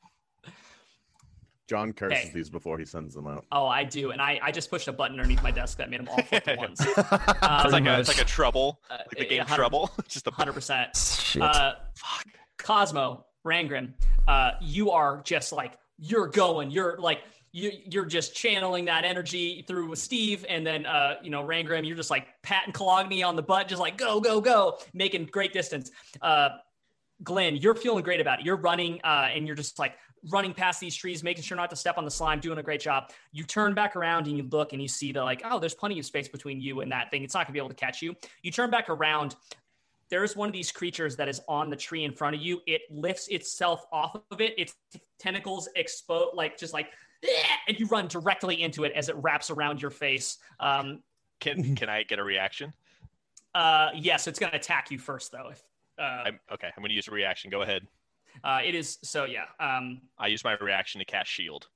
John 1.66 1.94
curses 1.94 2.18
Hey. 2.24 2.30
these 2.34 2.50
before 2.50 2.78
he 2.78 2.84
sends 2.84 3.14
them 3.14 3.26
out. 3.26 3.46
Oh, 3.50 3.66
I 3.66 3.84
do, 3.84 4.10
and 4.10 4.20
I, 4.20 4.38
I 4.42 4.52
just 4.52 4.68
pushed 4.68 4.86
a 4.86 4.92
button 4.92 5.18
underneath 5.18 5.42
my 5.42 5.50
desk 5.50 5.78
that 5.78 5.88
made 5.88 5.98
them 6.00 6.08
all 6.10 6.22
flip 6.22 6.44
to 6.44 6.54
ones. 6.58 6.78
It's 6.78 6.98
Um, 6.98 7.70
like 7.72 7.86
a, 7.86 7.98
it's 8.00 8.08
like 8.08 8.20
a 8.20 8.24
trouble, 8.28 8.80
Uh, 8.90 8.98
like 8.98 9.28
the 9.28 9.34
yeah, 9.34 9.44
game 9.44 9.56
Trouble. 9.56 9.90
Just 10.08 10.26
a 10.26 10.30
Hundred 10.30 10.52
percent. 10.52 10.90
Uh, 11.40 11.72
fuck. 11.94 12.26
Cosmo 12.58 13.24
Rangrim, 13.46 13.94
uh, 14.28 14.52
you 14.60 14.90
are 14.90 15.22
just 15.22 15.52
like 15.52 15.78
you're 15.98 16.28
going. 16.28 16.70
You're 16.70 16.98
like 16.98 17.20
you, 17.52 17.70
you're 17.84 18.04
just 18.04 18.34
channeling 18.34 18.84
that 18.86 19.04
energy 19.04 19.64
through 19.68 19.90
with 19.90 20.00
Steve, 20.00 20.44
and 20.48 20.66
then 20.66 20.86
uh, 20.86 21.14
you 21.22 21.30
know 21.30 21.44
Rangrim, 21.44 21.86
you're 21.86 21.96
just 21.96 22.10
like 22.10 22.26
patting 22.42 22.72
Cologne 22.72 23.22
on 23.22 23.36
the 23.36 23.42
butt, 23.42 23.68
just 23.68 23.80
like 23.80 23.96
go, 23.96 24.20
go, 24.20 24.40
go, 24.40 24.78
making 24.92 25.26
great 25.26 25.52
distance. 25.52 25.92
Uh, 26.20 26.48
Glenn, 27.22 27.56
you're 27.56 27.76
feeling 27.76 28.02
great 28.02 28.20
about 28.20 28.40
it. 28.40 28.44
You're 28.44 28.56
running, 28.56 29.00
uh, 29.04 29.28
and 29.32 29.46
you're 29.46 29.54
just 29.54 29.78
like 29.78 29.94
running 30.30 30.52
past 30.52 30.80
these 30.80 30.96
trees, 30.96 31.22
making 31.22 31.44
sure 31.44 31.56
not 31.56 31.70
to 31.70 31.76
step 31.76 31.96
on 31.96 32.04
the 32.04 32.10
slime, 32.10 32.40
doing 32.40 32.58
a 32.58 32.62
great 32.62 32.80
job. 32.80 33.10
You 33.30 33.44
turn 33.44 33.72
back 33.72 33.94
around 33.94 34.26
and 34.26 34.36
you 34.36 34.42
look 34.50 34.72
and 34.72 34.82
you 34.82 34.88
see 34.88 35.12
that 35.12 35.22
like, 35.22 35.42
oh, 35.44 35.60
there's 35.60 35.74
plenty 35.74 35.98
of 36.00 36.06
space 36.06 36.26
between 36.26 36.60
you 36.60 36.80
and 36.80 36.90
that 36.90 37.10
thing. 37.12 37.22
It's 37.22 37.34
not 37.34 37.46
gonna 37.46 37.52
be 37.52 37.58
able 37.60 37.68
to 37.68 37.74
catch 37.74 38.02
you. 38.02 38.16
You 38.42 38.50
turn 38.50 38.70
back 38.70 38.88
around. 38.88 39.36
There's 40.10 40.36
one 40.36 40.48
of 40.48 40.52
these 40.52 40.70
creatures 40.70 41.16
that 41.16 41.28
is 41.28 41.40
on 41.48 41.70
the 41.70 41.76
tree 41.76 42.04
in 42.04 42.12
front 42.12 42.36
of 42.36 42.42
you. 42.42 42.60
It 42.66 42.82
lifts 42.90 43.28
itself 43.28 43.84
off 43.92 44.16
of 44.30 44.40
it. 44.40 44.54
Its 44.58 44.74
tentacles 45.24 45.68
explode, 45.74 46.30
like 46.34 46.58
just 46.58 46.74
like, 46.74 46.88
and 47.66 47.78
you 47.80 47.86
run 47.86 48.06
directly 48.08 48.60
into 48.62 48.84
it 48.84 48.92
as 48.92 49.08
it 49.08 49.16
wraps 49.16 49.50
around 49.50 49.80
your 49.80 49.90
face. 49.90 50.36
Um, 50.60 51.02
Can 51.40 51.74
can 51.80 51.88
I 51.88 52.02
get 52.02 52.18
a 52.18 52.24
reaction? 52.24 52.72
uh, 53.54 53.88
yes, 53.94 54.26
it's 54.26 54.38
gonna 54.38 54.52
attack 54.54 54.90
you 54.90 54.98
first 54.98 55.32
though. 55.32 55.48
If, 55.50 55.62
uh, 55.98 56.24
I'm 56.26 56.40
okay. 56.52 56.68
I'm 56.76 56.82
going 56.82 56.90
to 56.90 56.94
use 56.94 57.08
a 57.08 57.12
reaction. 57.12 57.50
Go 57.50 57.62
ahead. 57.62 57.86
uh, 58.42 58.60
it 58.64 58.74
is 58.74 58.98
so 59.02 59.24
yeah. 59.24 59.44
Um, 59.60 60.02
I 60.18 60.26
use 60.26 60.44
my 60.44 60.56
reaction 60.60 60.98
to 60.98 61.04
cast 61.04 61.30
shield. 61.30 61.68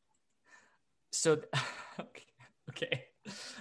so 1.12 1.32
okay, 2.00 2.26
okay. 2.70 3.04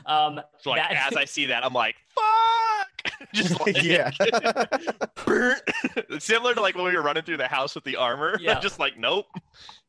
Um, 0.05 0.41
So 0.59 0.71
like 0.71 0.81
that- 0.81 1.11
as 1.11 1.15
I 1.17 1.25
see 1.35 1.47
that, 1.47 1.65
I'm 1.65 1.73
like, 1.73 1.95
fuck. 2.13 3.23
Just 3.33 3.59
like 3.65 3.81
yeah. 3.83 4.11
Similar 6.19 6.53
to 6.55 6.61
like 6.61 6.75
when 6.75 6.85
we 6.85 6.95
were 6.95 7.01
running 7.01 7.23
through 7.23 7.37
the 7.37 7.47
house 7.47 7.75
with 7.75 7.83
the 7.83 7.95
armor. 7.95 8.37
Yeah. 8.39 8.59
just 8.59 8.79
like 8.79 8.97
nope. 8.97 9.25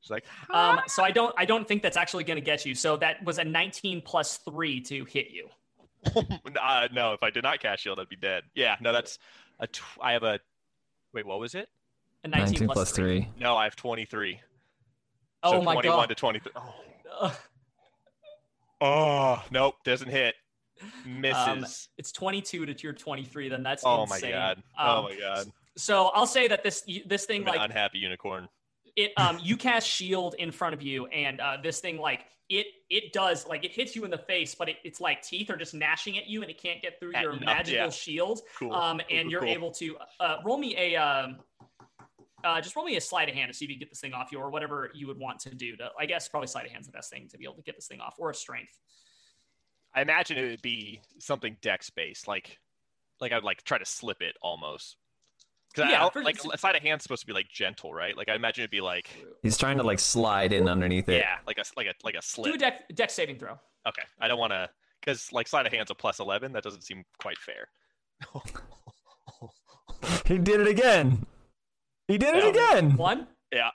Just 0.01 0.11
like 0.11 0.24
um, 0.51 0.81
so 0.87 1.03
I 1.03 1.11
don't 1.11 1.35
I 1.37 1.45
don't 1.45 1.66
think 1.66 1.83
that's 1.83 1.97
actually 1.97 2.24
going 2.24 2.37
to 2.39 2.45
get 2.45 2.64
you. 2.64 2.74
So 2.74 2.97
that 2.99 3.22
was 3.24 3.39
a 3.39 3.45
19 3.45 4.03
plus 4.03 4.39
three 4.39 4.81
to 4.83 5.05
hit 5.05 5.29
you. 5.31 5.49
uh, 6.61 6.89
no, 6.93 7.12
if 7.12 7.22
I 7.22 7.31
did 7.31 7.43
not 7.43 7.61
cast 7.61 7.83
shield, 7.83 7.99
I'd 7.99 8.09
be 8.09 8.16
dead. 8.16 8.45
Yeah, 8.55 8.76
no, 8.81 8.93
that's 8.93 9.18
a. 9.59 9.66
Tw- 9.66 9.83
I 10.01 10.12
have 10.12 10.22
a. 10.22 10.39
Wait, 11.12 11.26
what 11.26 11.41
was 11.41 11.55
it? 11.55 11.68
A 12.24 12.29
19, 12.29 12.45
19 12.53 12.68
plus, 12.68 12.74
plus 12.76 12.93
three. 12.93 13.20
3. 13.22 13.29
No, 13.41 13.57
I 13.57 13.64
have 13.64 13.74
23. 13.76 14.41
Oh 15.43 15.51
so 15.53 15.62
my 15.62 15.74
21 15.74 15.97
god. 15.99 16.09
to 16.09 16.14
23. 16.14 16.53
Oh. 17.20 17.37
Oh, 18.81 19.43
nope, 19.51 19.76
doesn't 19.85 20.11
hit. 20.11 20.35
Misses. 21.05 21.49
Um, 21.49 21.66
it's 21.97 22.12
22 22.12 22.66
to 22.66 22.83
your 22.83 22.93
23. 22.93 23.49
Then 23.49 23.62
that's 23.62 23.83
oh 23.85 24.07
my 24.07 24.16
insane. 24.16 24.31
god. 24.33 24.59
Um, 24.79 24.89
oh 24.89 25.03
my 25.05 25.16
god. 25.18 25.47
So 25.76 26.07
I'll 26.14 26.26
say 26.26 26.49
that 26.49 26.62
this 26.62 26.83
this 27.07 27.24
thing 27.24 27.43
I'm 27.43 27.49
an 27.49 27.55
like 27.61 27.70
unhappy 27.70 27.99
unicorn. 27.99 28.49
it 28.97 29.12
um 29.16 29.39
you 29.43 29.57
cast 29.57 29.89
shield 29.89 30.35
in 30.39 30.51
front 30.51 30.74
of 30.74 30.83
you 30.83 31.07
and 31.07 31.41
uh 31.41 31.57
this 31.62 31.79
thing 31.81 31.99
like 31.99 32.26
it 32.49 32.66
it 32.91 33.12
does 33.12 33.47
like 33.47 33.64
it 33.64 33.70
hits 33.72 33.95
you 33.95 34.05
in 34.05 34.11
the 34.11 34.18
face 34.18 34.55
but 34.57 34.68
it, 34.68 34.76
it's 34.83 35.01
like 35.01 35.22
teeth 35.22 35.51
are 35.51 35.57
just 35.57 35.74
gnashing 35.74 36.16
at 36.18 36.26
you 36.26 36.43
and 36.43 36.51
it 36.51 36.61
can't 36.61 36.81
get 36.83 36.99
through 36.99 37.14
At 37.14 37.22
your 37.22 37.33
enough, 37.35 37.45
magical 37.45 37.76
yeah. 37.85 37.91
shield 37.91 38.41
Cool. 38.59 38.72
um 38.72 39.01
and 39.11 39.24
cool, 39.24 39.31
you're 39.31 39.41
cool. 39.43 39.51
able 39.51 39.70
to 39.72 39.97
uh 40.20 40.37
roll 40.45 40.59
me 40.59 40.76
a 40.76 40.97
um 40.97 41.37
uh, 42.45 42.61
just 42.61 42.76
roll 42.76 42.84
me 42.84 42.97
a 42.97 43.01
sleight 43.01 43.28
of 43.28 43.34
hand 43.34 43.51
to 43.51 43.57
see 43.57 43.64
if 43.64 43.70
you 43.70 43.76
can 43.76 43.80
get 43.80 43.91
this 43.91 44.01
thing 44.01 44.12
off 44.12 44.30
you 44.30 44.39
or 44.39 44.51
whatever 44.51 44.91
you 44.95 45.07
would 45.07 45.18
want 45.18 45.39
to 45.41 45.55
do 45.55 45.76
to 45.76 45.89
i 45.99 46.07
guess 46.07 46.28
probably 46.28 46.47
sleight 46.47 46.66
of 46.66 46.70
hand's 46.70 46.86
the 46.86 46.93
best 46.93 47.11
thing 47.11 47.28
to 47.28 47.36
be 47.39 47.45
able 47.45 47.55
to 47.55 47.62
get 47.62 47.74
this 47.74 47.86
thing 47.86 48.01
off 48.01 48.14
or 48.18 48.30
a 48.30 48.34
strength 48.34 48.78
I 49.95 50.03
imagine 50.03 50.39
it 50.39 50.49
would 50.49 50.62
be 50.62 51.01
something 51.18 51.57
dex 51.61 51.91
based, 51.91 52.28
like 52.28 52.59
like 53.20 53.32
I'd 53.32 53.43
like 53.43 53.64
try 53.64 53.78
to 53.78 53.84
slip 53.84 54.22
it 54.22 54.36
almost. 54.43 54.97
Because 55.74 55.91
Yeah, 55.91 56.05
I 56.05 56.20
like 56.20 56.39
a 56.45 56.57
sleight 56.59 56.76
of 56.76 56.82
hand's 56.82 57.03
supposed 57.03 57.22
to 57.22 57.26
be 57.26 57.32
like 57.32 57.49
gentle, 57.49 57.93
right? 57.93 58.16
Like 58.16 58.28
I 58.28 58.34
imagine 58.34 58.62
it'd 58.62 58.70
be 58.70 58.80
like 58.80 59.09
He's 59.43 59.59
trying 59.59 59.76
to 59.78 59.82
like 59.82 59.99
slide 59.99 60.53
in 60.53 60.68
underneath 60.68 61.09
it. 61.09 61.18
yeah, 61.18 61.39
like 61.47 61.59
a 61.59 61.64
like 61.76 61.86
a 61.86 61.95
like 62.05 62.14
a 62.14 62.22
slip 62.22 62.45
do 62.45 62.51
a 62.51 62.59
slip. 62.59 62.61
deck 62.61 62.95
deck 62.95 63.11
saving 63.11 63.39
throw 63.39 63.59
Okay, 63.86 64.03
I 64.20 64.28
don't 64.28 64.39
want 64.39 64.53
to 64.53 64.68
because 65.01 65.32
like 65.32 65.49
sleight 65.49 65.66
of 65.66 65.72
hand's 65.72 65.91
a 65.91 65.95
plus 65.95 66.20
eleven. 66.20 66.53
That 66.53 66.62
doesn't 66.62 66.82
seem 66.82 67.05
quite 67.18 67.39
fair. 67.39 67.68
He 70.26 70.39
did 70.39 70.61
it 70.61 70.68
again. 70.68 71.26
He 72.09 72.19
did 72.19 72.35
it 72.35 72.45
again. 72.49 72.97
one 72.97 73.27
Yeah, 73.53 73.71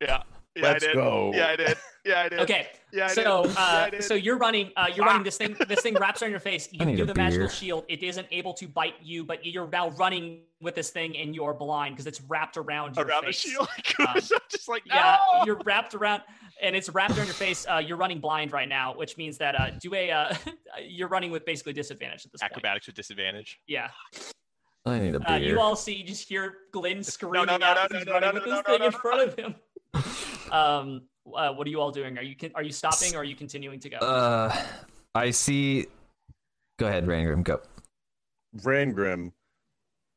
yeah, 0.00 0.22
Let's 0.60 0.84
I 0.84 0.88
did. 0.88 0.94
go. 0.94 1.32
Yeah, 1.34 1.48
I 1.48 1.56
did. 1.56 1.76
Yeah, 2.04 2.20
I 2.20 2.28
did. 2.28 2.38
okay 2.40 2.68
Yeah, 2.92 3.04
I 3.04 3.08
so 3.08 3.42
did. 3.44 3.52
Yeah, 3.54 3.60
uh 3.60 3.84
I 3.86 3.90
did. 3.90 4.04
so 4.04 4.14
you're 4.14 4.38
running 4.38 4.70
uh 4.76 4.88
you're 4.94 5.04
Ah. 5.04 5.08
running 5.10 5.22
this 5.24 5.36
thing 5.36 5.56
this 5.68 5.80
thing 5.80 5.94
wraps 5.94 6.22
around 6.22 6.30
your 6.32 6.40
face 6.40 6.68
you 6.72 6.78
I 6.86 6.94
do 6.94 7.02
a 7.02 7.06
the 7.06 7.14
magical 7.14 7.48
shield 7.48 7.84
it 7.88 8.02
isn't 8.02 8.26
able 8.30 8.54
to 8.54 8.66
bite 8.68 8.94
you 9.02 9.24
but 9.24 9.44
you're 9.44 9.68
now 9.68 9.90
running 9.90 10.40
with 10.60 10.74
this 10.74 10.90
thing 10.90 11.16
and 11.16 11.34
you're 11.34 11.54
blind 11.54 11.94
because 11.94 12.06
it's 12.06 12.20
wrapped 12.22 12.56
around 12.56 12.96
your 12.96 13.04
around 13.06 13.22
the 13.22 13.26
face. 13.28 13.40
shield. 13.40 13.68
Um, 14.00 14.06
I'm 14.14 14.20
just 14.50 14.68
like 14.68 14.82
yeah 14.86 15.18
you're 15.44 15.60
wrapped 15.64 15.94
around 15.94 16.22
and 16.62 16.74
it's 16.76 16.88
wrapped 16.88 17.16
around 17.16 17.26
your 17.26 17.34
face 17.34 17.66
uh 17.70 17.76
you're 17.78 17.96
running 17.98 18.20
blind 18.20 18.52
right 18.52 18.68
now 18.68 18.94
which 18.96 19.16
means 19.16 19.38
that 19.38 19.54
uh 19.58 19.70
do 19.80 19.94
a 19.94 20.10
uh 20.10 20.34
you're 20.88 21.08
running 21.08 21.30
with 21.30 21.44
basically 21.44 21.72
disadvantage 21.72 22.24
at 22.26 22.32
this 22.32 22.40
point 22.40 22.52
acrobatics 22.52 22.86
with 22.86 22.96
disadvantage. 22.96 23.58
yeah 23.66 23.90
I 24.86 24.98
need 24.98 25.14
a 25.14 25.30
uh, 25.32 25.36
you 25.36 25.60
all 25.60 25.76
see 25.76 25.94
you 25.94 26.04
just 26.04 26.28
hear 26.28 26.54
Glenn 26.72 27.02
screaming 27.02 27.46
no, 27.46 27.56
no, 27.56 27.66
out 27.66 27.76
no, 27.76 27.96
as 27.96 27.98
he's 27.98 28.06
no, 28.06 28.12
running 28.12 28.28
no, 28.28 28.34
with 28.34 28.46
no, 28.46 28.56
this 28.56 28.62
thing 28.66 28.82
in 28.84 28.92
front 28.92 29.28
of 29.28 29.38
him 29.38 29.54
um 30.52 31.02
uh, 31.34 31.52
what 31.52 31.66
are 31.66 31.70
you 31.70 31.80
all 31.80 31.90
doing 31.90 32.16
are 32.16 32.22
you 32.22 32.34
con- 32.36 32.52
are 32.54 32.62
you 32.62 32.72
stopping 32.72 33.14
or 33.14 33.18
are 33.18 33.24
you 33.24 33.36
continuing 33.36 33.78
to 33.80 33.90
go 33.90 33.96
uh, 33.98 34.54
I 35.14 35.30
see. 35.30 35.86
Go 36.78 36.86
ahead, 36.86 37.06
Rangrim. 37.06 37.42
Go. 37.42 37.60
Rangrim, 38.58 39.32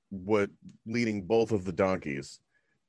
what 0.09 0.49
leading 0.86 1.24
both 1.24 1.51
of 1.51 1.66
the 1.66 1.72
donkeys, 1.72 2.39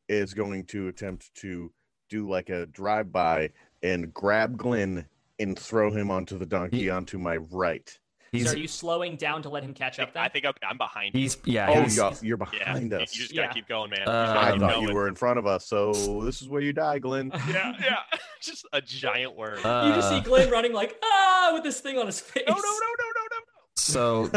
is 0.08 0.34
going 0.34 0.66
to 0.66 0.88
attempt 0.88 1.34
to 1.36 1.72
do 2.10 2.28
like 2.28 2.50
a 2.50 2.66
drive 2.66 3.10
by 3.10 3.50
and 3.82 4.12
grab 4.12 4.58
Glenn 4.58 5.06
and 5.38 5.58
throw 5.58 5.90
him 5.90 6.10
onto 6.10 6.36
the 6.36 6.44
donkey 6.44 6.80
He- 6.80 6.90
onto 6.90 7.18
my 7.18 7.36
right. 7.36 7.98
So 8.32 8.38
He's 8.38 8.54
are 8.54 8.58
you 8.58 8.66
slowing 8.68 9.16
down 9.16 9.42
to 9.42 9.50
let 9.50 9.62
him 9.62 9.74
catch 9.74 9.98
up 9.98 10.14
then 10.14 10.22
I 10.22 10.28
think 10.28 10.46
I'm, 10.46 10.54
I'm 10.66 10.78
behind. 10.78 11.14
you. 11.14 11.20
he's 11.20 11.36
yeah. 11.44 11.66
Oh, 11.68 11.82
he's, 11.82 11.98
yeah, 11.98 12.14
you're 12.22 12.38
behind 12.38 12.90
you, 12.90 12.96
us. 12.96 13.14
you 13.14 13.20
just 13.22 13.34
gotta 13.34 13.48
Yeah. 13.48 13.52
keep 13.52 13.68
going, 13.68 13.90
man. 13.90 14.08
Uh, 14.08 14.34
I 14.38 14.52
keep 14.52 14.60
thought 14.60 14.70
going. 14.76 14.88
you 14.88 14.94
were 14.94 15.06
in 15.06 15.14
front 15.14 15.38
of 15.38 15.46
us, 15.46 15.66
so 15.66 16.22
this 16.24 16.40
is 16.40 16.48
where 16.48 16.62
you 16.62 16.72
die, 16.72 16.98
Glenn. 16.98 17.30
Yeah, 17.48 17.74
yeah. 17.78 17.96
just 18.40 18.66
a 18.72 18.80
giant 18.80 19.36
worm. 19.36 19.58
uh, 19.64 19.86
you 19.88 19.94
just 19.94 20.08
see 20.08 20.20
Glenn 20.20 20.50
running 20.50 20.72
like 20.72 20.96
ah 21.04 21.50
with 21.52 21.62
this 21.62 21.80
thing 21.80 21.98
on 21.98 22.06
his 22.06 22.20
face. 22.20 22.44
no, 22.48 22.54
no, 22.54 22.60
no, 22.60 22.64
no, 22.64 23.04
no, 23.16 23.22
no, 23.30 23.38
no. 23.38 23.50
so 23.76 24.30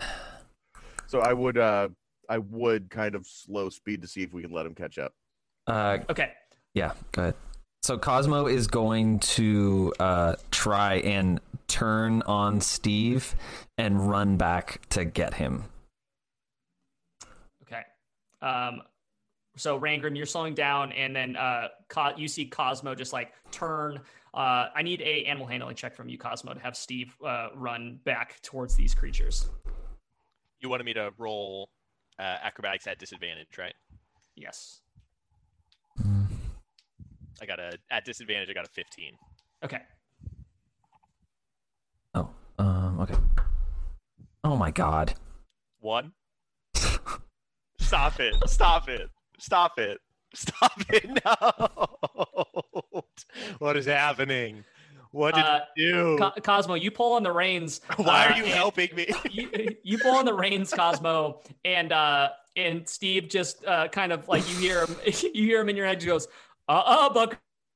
So 1.06 1.20
I 1.20 1.32
would, 1.34 1.58
uh, 1.58 1.88
I 2.28 2.38
would 2.38 2.88
kind 2.90 3.14
of 3.14 3.26
slow 3.26 3.68
speed 3.68 4.00
to 4.02 4.08
see 4.08 4.22
if 4.22 4.32
we 4.32 4.42
can 4.42 4.50
let 4.50 4.64
him 4.66 4.74
catch 4.74 4.98
up. 4.98 5.12
uh, 5.66 5.98
Okay. 6.10 6.32
Yeah, 6.74 6.92
go 7.12 7.22
ahead. 7.22 7.34
So 7.82 7.98
Cosmo 7.98 8.46
is 8.46 8.68
going 8.68 9.18
to 9.20 9.92
uh, 9.98 10.36
try 10.52 10.96
and 10.98 11.40
turn 11.66 12.22
on 12.22 12.60
Steve 12.60 13.34
and 13.76 14.08
run 14.08 14.36
back 14.36 14.80
to 14.90 15.04
get 15.04 15.34
him. 15.34 15.64
Okay. 17.64 17.82
Um, 18.40 18.82
so 19.56 19.80
Rangrim, 19.80 20.16
you're 20.16 20.26
slowing 20.26 20.54
down, 20.54 20.92
and 20.92 21.14
then 21.14 21.34
uh, 21.34 21.68
Co- 21.88 22.12
you 22.16 22.28
see 22.28 22.46
Cosmo 22.46 22.94
just 22.94 23.12
like 23.12 23.32
turn. 23.50 24.00
Uh, 24.32 24.68
I 24.74 24.82
need 24.82 25.00
a 25.00 25.24
animal 25.24 25.48
handling 25.48 25.74
check 25.74 25.96
from 25.96 26.08
you, 26.08 26.18
Cosmo, 26.18 26.54
to 26.54 26.60
have 26.60 26.76
Steve 26.76 27.16
uh, 27.26 27.48
run 27.56 27.98
back 28.04 28.40
towards 28.42 28.76
these 28.76 28.94
creatures. 28.94 29.50
You 30.60 30.68
wanted 30.68 30.84
me 30.84 30.94
to 30.94 31.12
roll 31.18 31.68
uh, 32.18 32.36
acrobatics 32.42 32.86
at 32.86 33.00
disadvantage, 33.00 33.58
right? 33.58 33.74
Yes. 34.36 34.82
I 37.42 37.46
got 37.46 37.58
a 37.58 37.76
at 37.90 38.04
disadvantage. 38.04 38.48
I 38.48 38.52
got 38.52 38.66
a 38.66 38.70
15. 38.70 39.14
Okay. 39.64 39.80
Oh, 42.14 42.30
um, 42.58 43.00
okay. 43.00 43.16
Oh 44.44 44.56
my 44.56 44.70
god. 44.70 45.14
One. 45.80 46.12
Stop 47.80 48.20
it! 48.20 48.34
Stop 48.46 48.88
it! 48.88 49.10
Stop 49.38 49.78
it! 49.78 49.98
Stop 50.32 50.72
it! 50.88 51.20
No! 51.24 53.04
What 53.58 53.76
is 53.76 53.86
happening? 53.86 54.64
What 55.10 55.34
did 55.34 55.44
Uh, 55.44 55.60
you 55.76 55.92
do? 55.92 56.18
Co- 56.18 56.40
Cosmo, 56.42 56.74
you 56.74 56.90
pull 56.90 57.14
on 57.14 57.22
the 57.22 57.32
reins. 57.32 57.80
Why 57.96 58.26
uh, 58.26 58.30
are 58.32 58.36
you 58.38 58.44
helping 58.44 58.94
me? 58.94 59.10
you, 59.30 59.76
you 59.82 59.98
pull 59.98 60.14
on 60.14 60.24
the 60.24 60.32
reins, 60.32 60.72
Cosmo, 60.72 61.40
and 61.64 61.92
uh, 61.92 62.30
and 62.56 62.88
Steve 62.88 63.28
just 63.28 63.64
uh, 63.66 63.88
kind 63.88 64.12
of 64.12 64.28
like 64.28 64.48
you 64.48 64.56
hear 64.56 64.86
him, 64.86 64.96
you 65.34 65.44
hear 65.44 65.60
him 65.60 65.68
in 65.68 65.76
your 65.76 65.86
head. 65.86 66.00
He 66.00 66.06
goes, 66.06 66.28
"Uh, 66.68 66.82
uh 66.84 67.12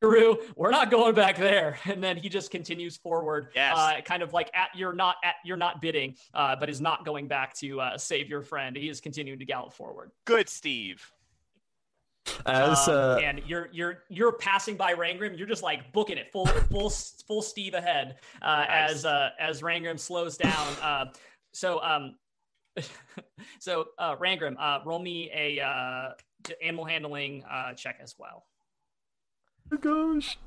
Buckaroo, 0.03 0.39
we're 0.57 0.71
not 0.71 0.91
going 0.91 1.15
back 1.15 1.37
there." 1.37 1.79
And 1.87 2.03
then 2.03 2.17
he 2.17 2.29
just 2.29 2.51
continues 2.51 2.97
forward, 2.97 3.49
Yes. 3.55 3.77
uh, 3.77 4.01
kind 4.05 4.23
of 4.23 4.33
like 4.33 4.51
at 4.55 4.69
you're 4.75 4.93
not 4.93 5.17
at 5.25 5.37
you're 5.45 5.57
not 5.57 5.81
bidding, 5.81 6.17
uh, 6.35 6.57
but 6.57 6.69
is 6.69 6.81
not 6.81 7.05
going 7.05 7.29
back 7.29 7.55
to 7.55 7.81
uh, 7.81 7.99
save 7.99 8.29
your 8.29 8.43
friend. 8.43 8.77
He 8.77 8.89
is 8.89 9.01
continuing 9.01 9.39
to 9.39 9.45
gallop 9.45 9.73
forward. 9.73 10.11
Good, 10.25 10.49
Steve. 10.49 11.11
As 12.45 12.89
Um, 12.89 12.95
uh, 12.95 13.17
and 13.23 13.41
you're 13.47 13.69
you're 13.73 14.03
you're 14.09 14.33
passing 14.33 14.77
by 14.77 14.95
Rangrim. 14.95 15.39
You're 15.39 15.47
just 15.47 15.63
like 15.63 15.93
booking 15.93 16.19
it 16.19 16.31
full 16.33 16.47
full 16.47 16.91
full 16.91 17.43
Steve 17.43 17.75
ahead 17.75 18.17
uh, 18.43 18.65
Nice. 18.69 18.91
as 18.91 19.05
uh, 19.05 19.31
as 19.39 19.63
Rangrim 19.63 19.99
slows 19.99 20.37
down. 20.37 20.67
Uh, 20.83 21.07
so 21.53 21.81
um, 21.83 22.17
so 23.59 23.87
uh, 23.99 24.17
Rangrim, 24.17 24.57
uh, 24.59 24.81
roll 24.85 24.99
me 24.99 25.31
a 25.33 25.61
uh, 25.61 26.11
animal 26.63 26.85
handling 26.85 27.45
uh, 27.45 27.73
check 27.75 27.99
as 28.03 28.15
well. 28.19 28.45
Gosh. 29.74 30.38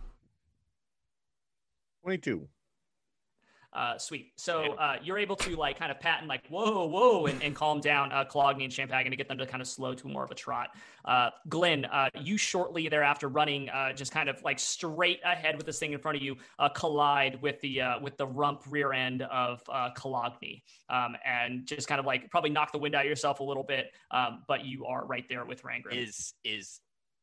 Twenty-two. 2.02 2.48
Uh, 3.72 4.00
sweet. 4.00 4.32
So 4.36 4.74
uh, 4.74 4.96
you're 5.04 5.20
able 5.20 5.36
to 5.36 5.56
like 5.56 5.78
kind 5.78 5.92
of 5.92 6.00
pat 6.00 6.22
and 6.22 6.28
like 6.28 6.48
whoa, 6.48 6.88
whoa, 6.88 7.28
and, 7.28 7.42
and 7.44 7.56
calm 7.56 7.80
down 7.80 8.12
uh, 8.12 8.24
Cologne 8.24 8.62
and 8.62 8.74
Champagne 8.74 9.12
to 9.12 9.16
get 9.16 9.28
them 9.28 9.38
to 9.38 9.46
kind 9.46 9.62
of 9.62 9.68
slow 9.68 9.94
to 9.94 10.08
more 10.08 10.24
of 10.24 10.32
a 10.32 10.36
trot. 10.36 10.70
Uh, 11.06 11.30
Glenn, 11.50 11.86
uh, 11.86 12.10
you 12.20 12.36
shortly 12.36 12.90
thereafter 12.90 13.28
running 13.28 13.70
uh, 13.70 13.94
just 13.94 14.12
kind 14.12 14.28
of 14.28 14.42
like 14.44 14.58
straight 14.58 15.20
ahead 15.24 15.56
with 15.56 15.68
this 15.68 15.78
thing 15.78 15.94
in 15.94 16.00
front 16.00 16.18
of 16.18 16.24
you, 16.24 16.36
uh, 16.58 16.68
collide 16.70 17.40
with 17.44 17.62
the 17.62 17.80
uh, 17.82 18.00
with 18.00 18.18
the 18.18 18.26
rump 18.26 18.64
rear 18.72 18.92
end 18.92 19.22
of 19.22 19.62
uh, 19.70 19.92
Cologne, 19.92 20.62
um, 20.90 21.16
and 21.24 21.68
just 21.68 21.88
kind 21.88 22.00
of 22.00 22.08
like 22.08 22.32
probably 22.32 22.50
knock 22.50 22.72
the 22.72 22.80
wind 22.80 22.96
out 22.96 23.06
of 23.06 23.10
yourself 23.10 23.40
a 23.40 23.44
little 23.44 23.64
bit. 23.64 23.92
Um, 24.10 24.42
but 24.48 24.66
you 24.66 24.88
are 24.88 25.06
right 25.06 25.30
there 25.30 25.46
with 25.46 25.62
Rangrim. 25.62 25.94
Is 25.94 26.34
is 26.44 26.80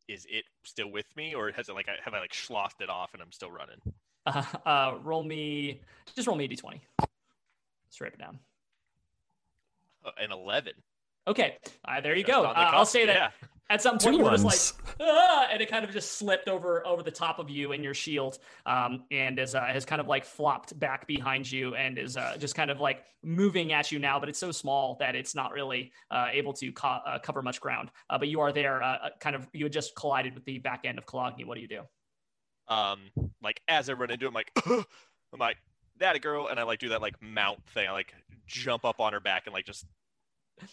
is 0.09 0.27
it 0.29 0.45
still 0.65 0.91
with 0.91 1.07
me, 1.17 1.35
or 1.35 1.51
has 1.53 1.69
it 1.69 1.75
like 1.75 1.89
I 1.89 1.95
have 2.05 2.15
I 2.15 2.21
like 2.21 2.35
schlothed 2.35 2.81
it 2.81 2.89
off 2.89 3.13
and 3.15 3.23
I'm 3.23 3.33
still 3.33 3.51
running? 3.51 3.81
Uh, 4.25 4.43
uh, 4.67 4.95
roll 5.03 5.23
me, 5.23 5.81
just 6.15 6.29
roll 6.29 6.37
me 6.37 6.45
a 6.45 6.49
d20. 6.49 6.81
Straight 7.91 8.13
it 8.13 8.19
down. 8.19 8.39
Uh, 10.05 10.11
an 10.19 10.33
eleven. 10.33 10.75
Okay, 11.29 11.57
uh, 11.85 12.01
there 12.01 12.17
you 12.17 12.25
go. 12.25 12.45
Uh, 12.45 12.53
I'll 12.55 12.87
say 12.87 13.07
that 13.07 13.33
Yeah. 13.43 13.49
At 13.69 13.83
some 13.83 13.99
point 13.99 14.15
Two 14.15 14.19
you 14.19 14.25
were 14.25 14.31
just 14.31 14.45
like, 14.45 14.97
ah, 15.01 15.49
and 15.51 15.61
it 15.61 15.69
kind 15.69 15.85
of 15.85 15.91
just 15.93 16.13
slipped 16.13 16.49
over 16.49 16.87
over 16.87 17.03
the 17.03 17.11
top 17.11 17.39
of 17.39 17.51
you 17.51 17.73
and 17.73 17.83
your 17.83 17.95
shield, 17.95 18.39
um, 18.65 19.05
and 19.11 19.39
is 19.39 19.55
uh, 19.55 19.65
has 19.65 19.85
kind 19.85 20.01
of 20.01 20.07
like 20.07 20.25
flopped 20.25 20.79
back 20.79 21.07
behind 21.07 21.51
you 21.51 21.75
and 21.75 21.99
is 21.99 22.17
uh, 22.17 22.37
just 22.39 22.55
kind 22.55 22.71
of 22.71 22.81
like 22.81 23.05
moving 23.23 23.73
at 23.73 23.91
you 23.91 23.99
now, 23.99 24.21
but 24.21 24.29
it's 24.29 24.39
so 24.39 24.53
small 24.53 24.97
that 25.01 25.17
it's 25.17 25.35
not 25.35 25.53
really 25.53 25.93
uh, 26.11 26.29
able 26.33 26.53
to 26.53 26.71
co- 26.73 27.01
uh, 27.05 27.19
cover 27.19 27.43
much 27.43 27.61
ground. 27.61 27.91
Uh, 28.09 28.17
but 28.19 28.29
you 28.29 28.41
are 28.41 28.53
there, 28.53 28.83
uh, 28.83 29.09
kind 29.21 29.35
of. 29.35 29.49
You 29.53 29.65
had 29.65 29.73
just 29.73 29.95
collided 29.97 30.35
with 30.35 30.45
the 30.45 30.59
back 30.59 30.85
end 30.85 30.99
of 30.99 31.07
Cologne. 31.07 31.35
What 31.45 31.57
do 31.57 31.61
you 31.61 31.69
do? 31.69 31.83
Um, 32.69 33.01
like 33.43 33.61
as 33.69 33.91
I 33.91 33.95
run 33.95 34.11
into, 34.11 34.27
it, 34.27 34.29
I'm 34.29 34.35
like, 34.35 34.53
I'm 34.67 35.39
like 35.39 35.57
that 35.99 36.15
a 36.15 36.21
girl, 36.21 36.47
and 36.47 36.61
I 36.61 36.63
like 36.63 36.79
do 36.79 36.91
that 36.91 37.03
like 37.03 37.21
mount 37.21 37.67
thing. 37.71 37.89
I 37.89 37.93
like 37.93 38.15
jump 38.47 38.85
up 38.85 39.01
on 39.01 39.13
her 39.13 39.21
back 39.21 39.47
and 39.47 39.55
like 39.55 39.67
just 39.67 39.87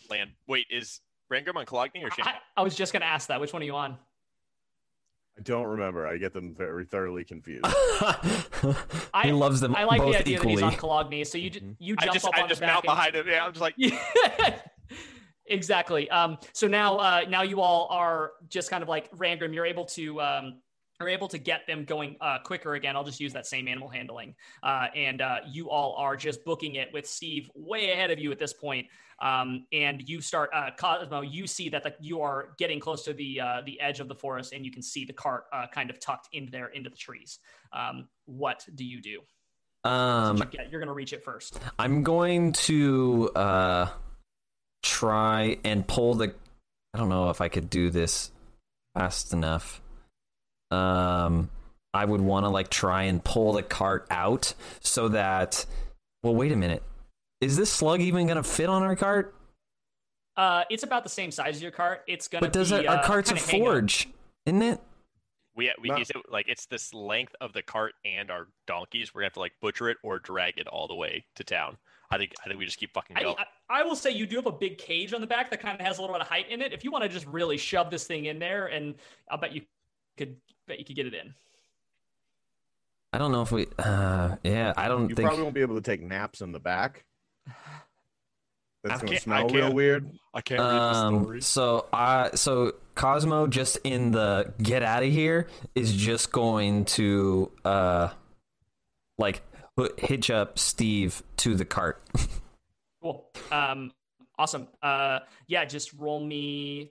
land. 0.10 0.32
Wait, 0.48 0.68
is 0.70 1.02
Rangrim 1.32 1.56
on 1.56 1.66
Cologne 1.66 1.90
or 2.02 2.10
I, 2.22 2.36
I 2.58 2.62
was 2.64 2.76
just 2.76 2.94
gonna 2.94 3.06
ask 3.06 3.28
that. 3.30 3.40
Which 3.42 3.54
one 3.54 3.62
are 3.62 3.66
you 3.66 3.76
on? 3.76 3.98
I 5.38 5.42
don't 5.42 5.66
remember. 5.66 6.06
I 6.08 6.18
get 6.18 6.32
them 6.34 6.54
very 6.56 6.86
thoroughly 6.86 7.24
confused. 7.24 7.66
I- 7.66 9.24
he 9.26 9.32
loves 9.32 9.60
them 9.60 9.76
I 9.76 9.84
like 9.86 10.00
both 10.02 10.14
the 10.14 10.20
idea 10.20 10.38
equally. 10.38 10.56
that 10.58 10.66
he's 10.66 10.74
on 10.74 10.78
Cologne, 10.80 11.26
so 11.26 11.38
you 11.40 11.50
j- 11.50 11.60
Mhm. 11.60 11.76
you 11.80 11.96
I 11.98 12.04
jump 12.06 12.14
just 12.14 12.26
up 12.28 12.38
I 12.38 12.42
on 12.44 12.50
just 12.50 12.62
the 12.62 12.68
back 12.68 12.74
mount 12.76 12.86
and- 12.86 12.92
behind 12.92 13.16
him. 13.16 13.28
Yeah, 13.28 13.46
I'm 13.46 13.52
just 13.54 13.62
like, 13.62 13.76
exactly. 15.48 16.10
Um, 16.10 16.38
so 16.54 16.68
now, 16.68 16.98
uh, 16.98 17.22
now 17.28 17.42
you 17.42 17.62
all 17.62 17.88
are 17.90 18.32
just 18.50 18.70
kind 18.70 18.84
of 18.84 18.90
like 18.90 19.12
Rangrim. 19.12 19.54
You're 19.56 19.66
able 19.66 19.86
to, 19.86 20.22
um, 20.22 20.62
are 21.00 21.10
able 21.10 21.28
to 21.30 21.38
get 21.38 21.66
them 21.68 21.86
going 21.86 22.16
uh, 22.22 22.40
quicker 22.44 22.76
again. 22.76 22.96
I'll 22.96 23.04
just 23.04 23.20
use 23.20 23.34
that 23.34 23.46
same 23.46 23.68
animal 23.68 23.90
handling, 23.90 24.36
uh, 24.62 24.88
and 24.96 25.22
uh, 25.22 25.38
you 25.50 25.70
all 25.70 25.96
are 25.98 26.16
just 26.16 26.44
booking 26.46 26.76
it 26.76 26.90
with 26.94 27.08
Steve 27.08 27.50
way 27.56 27.92
ahead 27.92 28.12
of 28.12 28.20
you 28.20 28.32
at 28.32 28.40
this 28.40 28.54
point. 28.54 28.88
Um, 29.22 29.68
and 29.72 30.02
you 30.08 30.22
start, 30.22 30.50
uh, 30.54 30.72
Cosmo. 30.78 31.22
You 31.22 31.48
see 31.48 31.70
that 31.70 31.84
the, 31.84 31.94
you 32.02 32.22
are 32.22 32.56
getting 32.58 32.80
close 32.80 33.04
to 33.04 33.14
the 33.14 33.40
uh, 33.40 33.62
the 33.66 33.80
edge 33.80 34.00
of 34.00 34.08
the 34.08 34.16
forest, 34.16 34.54
and 34.54 34.66
you 34.66 34.72
can 34.72 34.82
see 34.82 35.06
the 35.06 35.14
cart 35.14 35.46
uh, 35.54 35.68
kind 35.72 35.90
of 35.90 36.00
tucked 36.00 36.30
into 36.34 36.52
there 36.52 36.68
into 36.68 36.90
the 36.90 36.98
trees. 36.98 37.40
Um, 37.72 38.08
what 38.26 38.66
do 38.76 38.84
you 38.84 39.02
do? 39.02 39.22
um, 39.84 40.38
you 40.38 40.60
you're 40.70 40.80
going 40.80 40.88
to 40.88 40.94
reach 40.94 41.14
it 41.14 41.24
first. 41.24 41.60
I'm 41.78 42.04
going 42.04 42.54
to 42.54 43.30
uh 43.36 43.90
try 44.82 45.58
and 45.64 45.86
pull 45.88 46.16
the 46.16 46.34
I 46.94 46.98
don't 46.98 47.10
know 47.10 47.30
if 47.30 47.42
I 47.42 47.50
could 47.50 47.70
do 47.70 47.90
this 47.90 48.32
fast 48.94 49.34
enough. 49.34 49.82
Um 50.74 51.50
I 51.94 52.06
would 52.06 52.22
want 52.22 52.46
to 52.46 52.50
like 52.50 52.70
try 52.70 53.04
and 53.04 53.24
pull 53.24 53.54
the 53.54 53.64
cart 53.64 54.08
out 54.10 54.54
so 54.80 55.10
that 55.10 55.66
well 56.24 56.36
wait 56.36 56.52
a 56.52 56.56
minute. 56.56 56.84
Is 57.42 57.58
this 57.58 57.72
slug 57.72 58.00
even 58.02 58.26
going 58.26 58.38
to 58.38 58.44
fit 58.44 58.70
on 58.70 58.84
our 58.84 58.96
cart? 58.96 59.36
Uh, 60.36 60.64
it's 60.70 60.84
about 60.84 61.04
the 61.04 61.10
same 61.10 61.30
size 61.30 61.56
as 61.56 61.62
your 61.62 61.72
cart. 61.72 62.04
It's 62.08 62.28
gonna. 62.28 62.42
But 62.42 62.54
does 62.54 62.72
be, 62.72 62.88
our, 62.88 62.96
our 62.96 63.04
uh, 63.04 63.06
cart's 63.06 63.30
a 63.32 63.36
kinda 63.36 63.52
hang 63.52 63.62
up. 63.62 63.68
forge, 63.68 64.10
isn't 64.46 64.62
it? 64.62 64.82
we 65.56 65.72
we 65.82 65.90
No. 65.90 65.98
use 65.98 66.10
it 66.10 66.18
like 66.30 66.48
it's 66.48 66.66
this 66.66 66.94
length 66.94 67.36
of 67.40 67.54
the 67.54 67.62
cart 67.62 67.94
and 68.06 68.32
our 68.32 68.48
donkeys. 68.66 69.14
We're 69.14 69.22
gonna 69.22 69.28
have 69.28 69.34
to 69.34 69.40
like 69.40 69.54
butcher 69.62 69.90
it 69.90 69.98
or 70.04 70.20
drag 70.20 70.58
it 70.58 70.68
all 70.68 70.88
the 70.88 70.96
way 70.96 71.26
to 71.36 71.44
town. 71.44 71.78
I 72.10 72.18
think 72.18 72.34
I 72.44 72.48
think 72.48 72.60
we 72.60 72.66
just 72.66 72.78
keep 72.78 72.94
fucking 72.94 73.18
I, 73.18 73.24
going. 73.24 73.36
I, 73.70 73.82
I 73.82 73.84
will 73.84 73.96
say 73.96 74.12
you 74.12 74.26
do 74.26 74.36
have 74.38 74.46
a 74.48 74.52
big 74.52 74.78
cage 74.78 75.14
on 75.14 75.22
the 75.22 75.28
back 75.28 75.50
that 75.52 75.62
kind 75.62 75.80
of 75.80 75.86
has 75.86 75.98
a 75.98 76.02
little 76.02 76.16
bit 76.16 76.22
of 76.22 76.28
height 76.28 76.50
in 76.50 76.62
it. 76.62 76.74
If 76.74 76.84
you 76.84 76.92
want 76.92 77.04
to 77.04 77.10
just 77.10 77.26
really 77.28 77.58
shove 77.58 77.90
this 77.92 78.06
thing 78.06 78.26
in 78.26 78.40
there, 78.40 78.68
and 78.68 78.96
I'll 79.30 79.38
bet 79.38 79.54
you 79.54 79.62
could 80.18 80.38
bet 80.68 80.80
you 80.80 80.86
could 80.86 80.96
get 80.96 81.08
it 81.08 81.14
in. 81.14 81.34
I 83.12 83.18
don't 83.18 83.32
know 83.32 83.42
if 83.42 83.52
we 83.52 83.68
uh 83.78 84.38
yeah, 84.44 84.74
I 84.76 84.88
don't 84.88 85.10
You 85.10 85.16
think 85.16 85.28
probably 85.28 85.44
won't 85.44 85.56
be 85.56 85.62
able 85.62 85.76
to 85.76 85.82
take 85.82 86.02
naps 86.02 86.42
in 86.42 86.52
the 86.52 86.60
back. 86.60 87.06
That's 88.84 89.02
I 89.02 89.06
gonna 89.06 89.20
smell 89.20 89.48
real 89.48 89.74
weird. 89.74 90.12
I 90.34 90.42
can't 90.42 90.60
Um, 90.60 91.42
so 91.42 91.88
I 91.94 92.32
so 92.34 92.74
Cosmo 92.96 93.48
just 93.48 93.78
in 93.84 94.12
the 94.12 94.54
get 94.62 94.84
out 94.84 95.04
of 95.04 95.12
here 95.12 95.48
is 95.76 95.94
just 95.96 96.32
going 96.32 96.86
to 96.86 97.52
uh 97.64 98.10
like 99.18 99.42
put, 99.78 100.00
hitch 100.00 100.30
up 100.30 100.60
Steve 100.60 101.24
to 101.38 101.56
the 101.56 101.66
cart. 101.66 102.02
Cool. 103.04 103.30
Um, 103.52 103.92
awesome. 104.40 104.70
Uh, 104.82 105.20
yeah, 105.48 105.66
just 105.66 105.92
roll 105.92 106.24
me. 106.26 106.90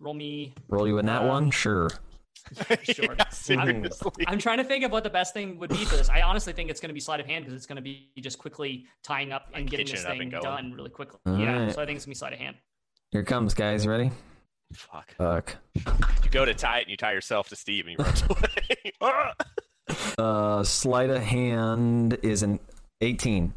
Roll 0.00 0.14
me. 0.14 0.54
Roll 0.68 0.88
you 0.88 0.98
in 0.98 1.06
that 1.06 1.22
Um, 1.22 1.28
one, 1.28 1.50
sure. 1.50 1.90
Sure. 2.82 3.14
Yeah, 3.18 3.28
seriously. 3.28 4.24
I'm 4.26 4.38
trying 4.38 4.58
to 4.58 4.64
think 4.64 4.82
of 4.84 4.90
what 4.90 5.04
the 5.04 5.10
best 5.10 5.34
thing 5.34 5.58
would 5.58 5.70
be 5.70 5.84
for 5.84 5.96
this. 5.96 6.08
I 6.08 6.22
honestly 6.22 6.52
think 6.54 6.70
it's 6.70 6.80
going 6.80 6.88
to 6.88 6.94
be 6.94 7.00
sleight 7.00 7.20
of 7.20 7.26
hand 7.26 7.44
because 7.44 7.54
it's 7.54 7.66
going 7.66 7.76
to 7.76 7.82
be 7.82 8.10
just 8.18 8.38
quickly 8.38 8.86
tying 9.04 9.30
up 9.30 9.48
and 9.52 9.64
Like 9.64 9.70
getting 9.70 9.86
this 9.86 10.04
thing 10.04 10.30
done 10.30 10.72
really 10.72 10.90
quickly. 10.90 11.20
All 11.26 11.38
yeah, 11.38 11.64
right. 11.64 11.74
so 11.74 11.82
I 11.82 11.86
think 11.86 11.96
it's 11.96 12.06
going 12.06 12.14
to 12.14 12.16
be 12.16 12.18
sleight 12.18 12.32
of 12.32 12.38
hand. 12.38 12.56
Here 13.10 13.20
it 13.20 13.26
comes, 13.26 13.52
guys. 13.54 13.86
Ready? 13.86 14.10
Fuck. 14.72 15.14
Fuck. 15.16 15.56
You 16.24 16.30
go 16.30 16.44
to 16.44 16.54
tie 16.54 16.78
it 16.78 16.82
and 16.82 16.90
you 16.90 16.96
tie 16.96 17.12
yourself 17.12 17.48
to 17.48 17.56
Steve 17.56 17.86
and 17.86 17.98
you 17.98 18.04
run 18.04 18.14
away. 18.30 18.92
Ah! 19.00 19.34
Uh, 20.18 20.62
sleight 20.62 21.10
of 21.10 21.20
hand 21.22 22.18
is 22.22 22.42
an 22.44 22.58
18. 23.00 23.52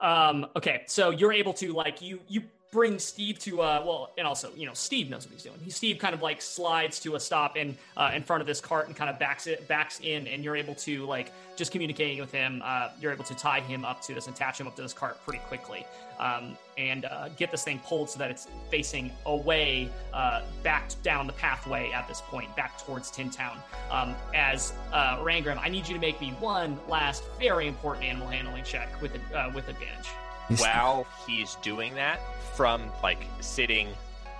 Um, 0.00 0.46
okay, 0.56 0.82
so 0.86 1.10
you're 1.10 1.32
able 1.32 1.52
to 1.54 1.72
like 1.72 2.02
you 2.02 2.20
you 2.28 2.42
bring 2.74 2.98
Steve 2.98 3.38
to 3.38 3.62
uh 3.62 3.82
well, 3.86 4.10
and 4.18 4.26
also 4.26 4.50
you 4.56 4.66
know 4.66 4.74
Steve 4.74 5.08
knows 5.08 5.24
what 5.24 5.32
he's 5.32 5.44
doing. 5.44 5.56
He 5.62 5.70
Steve 5.70 5.98
kind 5.98 6.12
of 6.12 6.20
like 6.20 6.42
slides 6.42 6.98
to 7.00 7.14
a 7.14 7.20
stop 7.20 7.56
in 7.56 7.78
uh, 7.96 8.10
in 8.12 8.22
front 8.22 8.40
of 8.40 8.48
this 8.48 8.60
cart 8.60 8.88
and 8.88 8.96
kind 8.96 9.08
of 9.08 9.16
backs 9.18 9.46
it 9.46 9.66
backs 9.68 10.00
in, 10.02 10.26
and 10.26 10.42
you're 10.44 10.56
able 10.56 10.74
to 10.74 11.06
like 11.06 11.32
just 11.54 11.70
communicating 11.70 12.18
with 12.18 12.32
him. 12.32 12.60
Uh, 12.64 12.88
you're 13.00 13.12
able 13.12 13.24
to 13.24 13.34
tie 13.34 13.60
him 13.60 13.84
up 13.84 14.02
to 14.02 14.12
this 14.12 14.26
attach 14.26 14.60
him 14.60 14.66
up 14.66 14.74
to 14.74 14.82
this 14.82 14.92
cart 14.92 15.22
pretty 15.24 15.38
quickly, 15.46 15.86
um, 16.18 16.58
and 16.76 17.04
uh, 17.04 17.28
get 17.30 17.52
this 17.52 17.62
thing 17.62 17.80
pulled 17.86 18.10
so 18.10 18.18
that 18.18 18.28
it's 18.28 18.48
facing 18.72 19.12
away, 19.26 19.88
uh, 20.12 20.42
back 20.64 20.90
down 21.04 21.28
the 21.28 21.32
pathway 21.34 21.92
at 21.92 22.08
this 22.08 22.22
point, 22.22 22.54
back 22.56 22.84
towards 22.84 23.08
Tin 23.08 23.30
Town. 23.30 23.56
Um, 23.92 24.16
as 24.34 24.72
uh, 24.92 25.18
Rangrim, 25.18 25.58
I 25.58 25.68
need 25.68 25.86
you 25.86 25.94
to 25.94 26.00
make 26.00 26.20
me 26.20 26.30
one 26.40 26.76
last 26.88 27.22
very 27.38 27.68
important 27.68 28.04
animal 28.04 28.26
handling 28.26 28.64
check 28.64 29.00
with 29.00 29.12
uh, 29.32 29.52
with 29.54 29.68
advantage. 29.68 30.08
He's- 30.48 30.60
While 30.60 31.06
he's 31.26 31.54
doing 31.56 31.94
that, 31.94 32.20
from 32.54 32.90
like 33.02 33.18
sitting, 33.40 33.88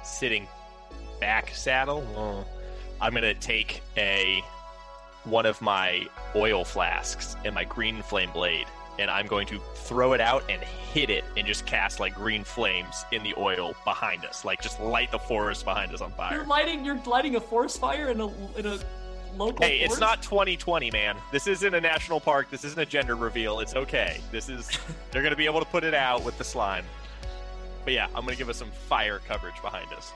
sitting 0.03 0.47
back 1.21 1.51
saddle, 1.55 2.05
uh, 2.17 2.45
I'm 3.05 3.15
gonna 3.15 3.35
take 3.35 3.83
a 3.97 4.43
one 5.25 5.47
of 5.47 5.61
my 5.63 6.07
oil 6.37 6.65
flasks 6.65 7.37
and 7.45 7.55
my 7.55 7.65
green 7.65 8.03
flame 8.03 8.31
blade, 8.33 8.67
and 8.99 9.11
I'm 9.11 9.27
going 9.27 9.47
to 9.49 9.59
throw 9.75 10.13
it 10.13 10.21
out 10.21 10.45
and 10.51 10.63
hit 10.63 11.09
it, 11.11 11.25
and 11.37 11.47
just 11.47 11.65
cast 11.67 11.99
like 11.99 12.15
green 12.15 12.45
flames 12.45 13.05
in 13.11 13.23
the 13.23 13.35
oil 13.39 13.75
behind 13.85 14.25
us, 14.27 14.45
like 14.45 14.61
just 14.63 14.79
light 14.81 15.11
the 15.11 15.19
forest 15.19 15.65
behind 15.65 15.93
us 15.95 16.01
on 16.03 16.13
fire. 16.13 16.37
You're 16.37 16.47
lighting. 16.47 16.85
You're 16.85 17.01
lighting 17.07 17.37
a 17.37 17.41
forest 17.41 17.81
fire 17.81 18.09
in 18.11 18.21
a 18.21 18.27
in 18.59 18.67
a 18.67 18.79
local. 19.37 19.65
Hey, 19.67 19.79
it's 19.81 19.99
not 20.01 20.23
2020, 20.23 20.91
man. 20.91 21.17
This 21.33 21.47
isn't 21.47 21.75
a 21.75 21.81
national 21.81 22.21
park. 22.21 22.51
This 22.51 22.65
isn't 22.65 22.81
a 22.81 22.87
gender 22.87 23.17
reveal. 23.17 23.61
It's 23.61 23.75
okay. 23.75 24.21
This 24.31 24.49
is 24.49 24.71
they're 25.11 25.23
gonna 25.23 25.37
be 25.37 25.47
able 25.47 25.61
to 25.61 25.67
put 25.67 25.85
it 25.85 25.95
out 25.95 26.25
with 26.25 26.37
the 26.39 26.45
slime. 26.45 26.85
But 27.85 27.93
yeah, 27.93 28.07
I'm 28.15 28.25
gonna 28.25 28.37
give 28.37 28.49
us 28.49 28.57
some 28.57 28.71
fire 28.89 29.21
coverage 29.27 29.61
behind 29.63 29.93
us. 29.93 30.13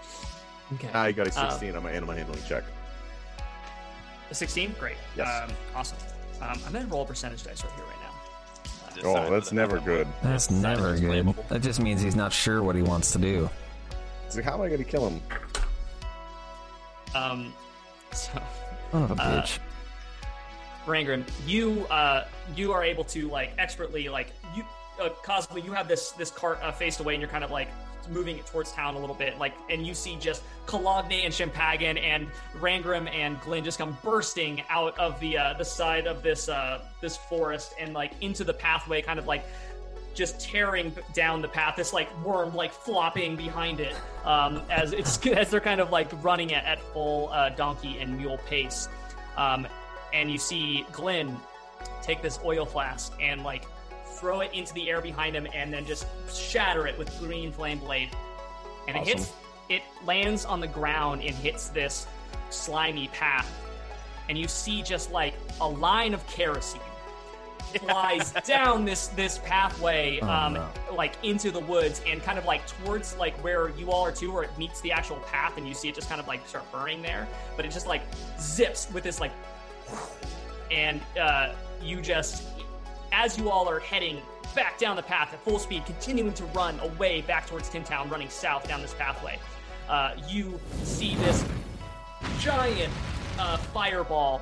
Okay. 0.74 0.89
I 0.93 1.12
got 1.12 1.27
a 1.28 1.40
Um, 1.45 1.51
16 1.51 1.77
on 1.77 1.82
my 1.82 1.90
animal 1.90 2.15
handling 2.15 2.43
check. 2.49 2.65
A 4.31 4.35
16. 4.35 4.74
Great. 4.78 4.97
Yes. 5.16 5.28
Um, 5.49 5.55
awesome. 5.74 5.99
Um, 6.43 6.61
I'm 6.66 6.73
gonna 6.73 6.86
roll 6.86 7.03
a 7.03 7.07
percentage 7.07 7.43
dice 7.43 7.62
right 7.65 7.73
here 7.74 7.85
right 7.85 7.95
now. 8.01 8.95
Just 8.95 9.07
Oh, 9.07 9.31
that's 9.31 9.53
never 9.53 9.78
good. 9.81 10.07
That's 10.23 10.45
Sign 10.47 10.61
never 10.62 10.93
it's 10.93 11.01
good. 11.01 11.11
flammable. 11.27 11.49
That 11.49 11.62
just 11.62 11.81
means 11.81 12.01
he's 12.03 12.16
not 12.16 12.32
sure 12.32 12.62
what 12.62 12.74
he 12.77 12.82
wants 12.82 13.12
to 13.12 13.19
do. 13.19 13.49
So 14.28 14.43
how 14.43 14.55
am 14.55 14.61
I 14.62 14.69
going 14.69 14.78
to 14.78 14.85
kill 14.85 15.09
him? 15.09 15.20
Um, 17.15 17.53
so 18.12 18.31
Son 18.90 19.02
of 19.02 19.10
a 19.10 19.15
Uh, 19.23 19.43
bitch. 19.43 19.59
Rangrim, 20.86 21.24
you 21.47 21.86
uh, 21.90 22.24
you 22.56 22.73
are 22.73 22.82
able 22.82 23.05
to 23.05 23.28
like 23.28 23.52
expertly 23.59 24.09
like 24.09 24.32
you 24.56 24.65
uh, 25.01 25.10
Cosmo, 25.23 25.56
you 25.56 25.73
have 25.73 25.86
this 25.86 26.12
this 26.12 26.31
cart 26.31 26.59
uh, 26.62 26.73
faced 26.73 27.01
away, 27.01 27.15
and 27.15 27.20
you're 27.20 27.31
kind 27.31 27.44
of 27.44 27.51
like 27.51 27.69
moving 28.10 28.39
it 28.39 28.47
towards 28.47 28.73
town 28.73 28.94
a 28.94 28.98
little 28.98 29.15
bit. 29.15 29.39
Like, 29.39 29.52
and 29.69 29.86
you 29.86 29.93
see 29.93 30.16
just 30.16 30.43
Cologne 30.65 31.12
and 31.12 31.32
Champagan 31.32 32.02
and 32.02 32.27
Rangrim 32.59 33.06
and 33.15 33.39
Glenn 33.43 33.62
just 33.65 33.78
come 33.78 33.98
bursting 34.02 34.62
out 34.70 34.98
of 34.98 35.20
the 35.20 35.36
uh, 35.36 35.52
the 35.55 35.65
side 35.65 36.06
of 36.06 36.23
this 36.23 36.48
uh, 36.48 36.81
this 37.02 37.16
forest 37.16 37.74
and 37.78 37.93
like 37.93 38.12
into 38.23 38.44
the 38.44 38.55
pathway, 38.55 39.02
kind 39.02 39.19
of 39.19 39.27
like 39.27 39.44
just 40.19 40.40
tearing 40.40 40.93
down 41.15 41.40
the 41.40 41.49
path. 41.49 41.77
This 41.77 41.93
like 41.93 42.09
worm 42.24 42.55
like 42.55 42.73
flopping 42.73 43.36
behind 43.36 43.78
it 43.78 43.95
um, 44.24 44.62
as 44.69 44.93
it's 44.93 45.24
as 45.27 45.49
they're 45.49 45.61
kind 45.61 45.81
of 45.81 45.90
like 45.90 46.11
running 46.23 46.51
it 46.51 46.65
at 46.65 46.81
full 46.93 47.28
uh, 47.28 47.51
donkey 47.51 47.99
and 48.01 48.19
mule 48.19 48.39
pace. 48.47 48.89
Um, 49.36 49.66
and 50.12 50.31
you 50.31 50.39
see 50.39 50.85
Glenn 50.90 51.36
take 52.03 52.20
this 52.20 52.40
oil 52.45 52.66
flask 52.66 53.12
and 53.20 53.45
like 53.45 53.65
throw 54.16 54.40
it 54.40 54.53
into 54.53 54.74
the 54.74 54.90
air 54.90 55.01
behind 55.01 55.36
him 55.36 55.47
and 55.55 55.73
then 55.73 55.86
just 55.86 56.07
shatter 56.28 56.89
it 56.89 56.99
with 56.99 57.16
green 57.20 57.53
flame 57.53 57.78
blade. 57.78 58.11
And 58.89 58.97
it 58.97 59.07
hits 59.07 59.32
it 59.69 59.82
lands 60.05 60.45
on 60.45 60.61
the 60.61 60.66
ground 60.66 61.23
and 61.23 61.35
hits 61.36 61.69
this 61.69 62.09
slimy 62.51 63.07
path. 63.09 63.49
And 64.28 64.36
you 64.36 64.49
see 64.49 64.82
just 64.82 65.12
like 65.12 65.35
a 65.61 65.69
line 65.69 66.12
of 66.12 66.27
kerosene 66.27 66.81
flies 67.81 68.32
down 68.47 68.85
this 68.85 69.09
this 69.09 69.39
pathway 69.45 70.19
Oh, 70.23 70.28
um 70.28 70.55
no. 70.55 70.69
like 70.95 71.15
into 71.23 71.51
the 71.51 71.61
woods 71.61 72.01
and 72.07 72.23
kind 72.23 72.39
of 72.39 72.45
like 72.45 72.66
towards 72.66 73.16
like 73.16 73.35
where 73.45 73.69
you 73.70 73.90
all 73.90 74.05
are 74.05 74.12
too 74.12 74.32
where 74.32 74.43
it 74.45 74.51
meets 74.59 74.81
the 74.81 74.93
actual 74.93 75.16
path 75.31 75.57
and 75.57 75.66
you 75.69 75.74
see 75.74 75.89
it 75.89 75.95
just 75.95 76.09
kind 76.09 76.20
of 76.20 76.27
like 76.28 76.47
start 76.47 76.70
burning 76.73 77.03
there 77.03 77.27
but 77.57 77.65
it 77.65 77.70
just 77.70 77.86
like 77.86 78.03
zips 78.40 78.90
with 78.93 79.05
this 79.05 79.20
like 79.20 79.32
and 80.70 81.01
uh, 81.20 81.55
you 81.82 82.01
just 82.01 82.45
as 83.12 83.39
you 83.39 83.51
all 83.51 83.69
are 83.69 83.81
heading 83.81 84.19
back 84.55 84.78
down 84.78 84.97
the 84.97 85.03
path 85.03 85.32
at 85.32 85.43
full 85.45 85.59
speed 85.59 85.85
continuing 85.86 86.32
to 86.35 86.45
run 86.47 86.78
away 86.81 87.20
back 87.23 87.47
towards 87.47 87.69
tin 87.69 87.85
town 87.85 88.09
running 88.09 88.28
south 88.28 88.66
down 88.69 88.81
this 88.82 88.95
pathway 88.95 89.39
uh, 89.89 90.15
you 90.28 90.59
see 90.82 91.15
this 91.16 91.45
giant 92.39 92.93
uh, 93.39 93.57
fireball 93.57 94.40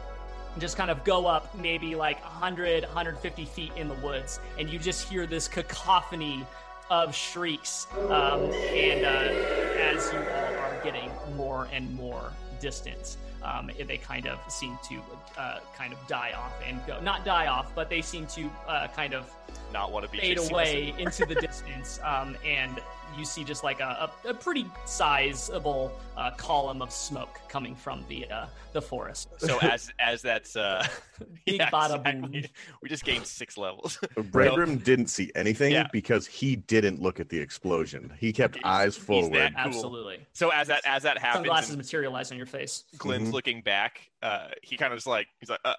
just 0.59 0.77
kind 0.77 0.91
of 0.91 1.05
go 1.05 1.27
up 1.27 1.55
maybe 1.57 1.95
like 1.95 2.23
100 2.23 2.85
150 2.85 3.45
feet 3.45 3.73
in 3.77 3.89
the 3.89 3.95
woods. 3.95 4.41
And 4.59 4.70
you 4.70 4.78
just 4.78 5.09
hear 5.09 5.27
this 5.27 5.49
cacophony 5.49 6.45
of 6.89 7.15
shrieks 7.15 7.89
um, 8.11 8.43
and 8.43 9.05
uh, 9.05 9.33
as 9.81 10.12
you 10.12 10.19
all 10.19 10.55
are 10.55 10.81
getting 10.85 11.11
more 11.37 11.66
and 11.73 11.93
more 11.97 12.33
distance 12.61 13.19
um, 13.43 13.69
they 13.89 13.97
kind 13.99 14.28
of 14.28 14.39
seem 14.51 14.78
to 14.89 15.01
uh, 15.37 15.59
kind 15.77 15.93
of 15.93 15.99
die 16.07 16.33
off 16.37 16.55
and 16.65 16.81
go 16.87 17.01
not 17.01 17.24
die 17.24 17.49
off 17.49 17.74
but 17.74 17.91
they 17.91 18.01
seem 18.01 18.24
to 18.28 18.49
uh, 18.69 18.87
kind 18.95 19.15
of 19.15 19.28
Not 19.73 19.93
want 19.93 20.07
to 20.07 20.11
be 20.11 20.19
fade 20.19 20.39
away 20.39 20.95
into 20.99 21.27
the 21.27 21.35
distance, 21.35 21.99
um, 22.05 22.37
and 22.45 22.81
you 23.19 23.25
see 23.25 23.45
just 23.45 23.65
like 23.65 23.81
a, 23.81 24.11
a, 24.25 24.31
a 24.31 24.35
pretty 24.35 24.67
sizable 24.85 25.93
uh, 26.17 26.31
column 26.33 26.83
of 26.83 26.91
smoke 26.91 27.41
coming 27.49 27.75
from 27.75 28.05
the 28.09 28.29
uh, 28.31 28.47
the 28.73 28.83
forest. 28.83 29.29
So 29.39 29.59
as 29.63 29.93
as 29.99 30.23
that's 30.23 30.57
uh, 30.57 30.87
Big 31.47 31.57
yeah, 31.61 31.71
bada 31.71 31.97
exactly. 32.07 32.51
we 32.83 32.89
just 32.89 33.05
gained 33.05 33.27
six 33.27 33.57
levels. 33.57 33.99
Rangrim 34.17 34.83
didn't 34.85 35.07
see 35.09 35.31
anything 35.35 35.73
Yeah. 35.73 35.87
because 35.93 36.27
he 36.27 36.57
didn't 36.57 37.01
look 37.01 37.21
at 37.21 37.29
the 37.29 37.39
explosion. 37.39 38.13
He 38.19 38.33
kept 38.33 38.57
He's- 38.57 38.65
eyes 38.67 38.97
he's 38.97 39.05
forward. 39.05 39.33
that- 39.35 39.53
Cool. 39.55 39.65
Absolutely, 39.65 40.19
so 40.33 40.51
as 40.51 40.69
that 40.69 40.83
as 40.87 41.03
that 41.05 41.19
happens, 41.19 41.47
sunglasses 41.47 41.77
materialize 41.77 42.31
on 42.31 42.37
your 42.37 42.47
face. 42.47 42.85
Glenn's 42.99 43.31
Mhm. 43.31 43.33
looking 43.33 43.63
back. 43.63 44.11
Uh, 44.23 44.49
he 44.63 44.77
kind 44.77 44.93
of 44.93 44.97
just 44.99 45.07
like 45.07 45.27
he's 45.41 45.49
like, 45.49 45.61
uh, 45.65 45.75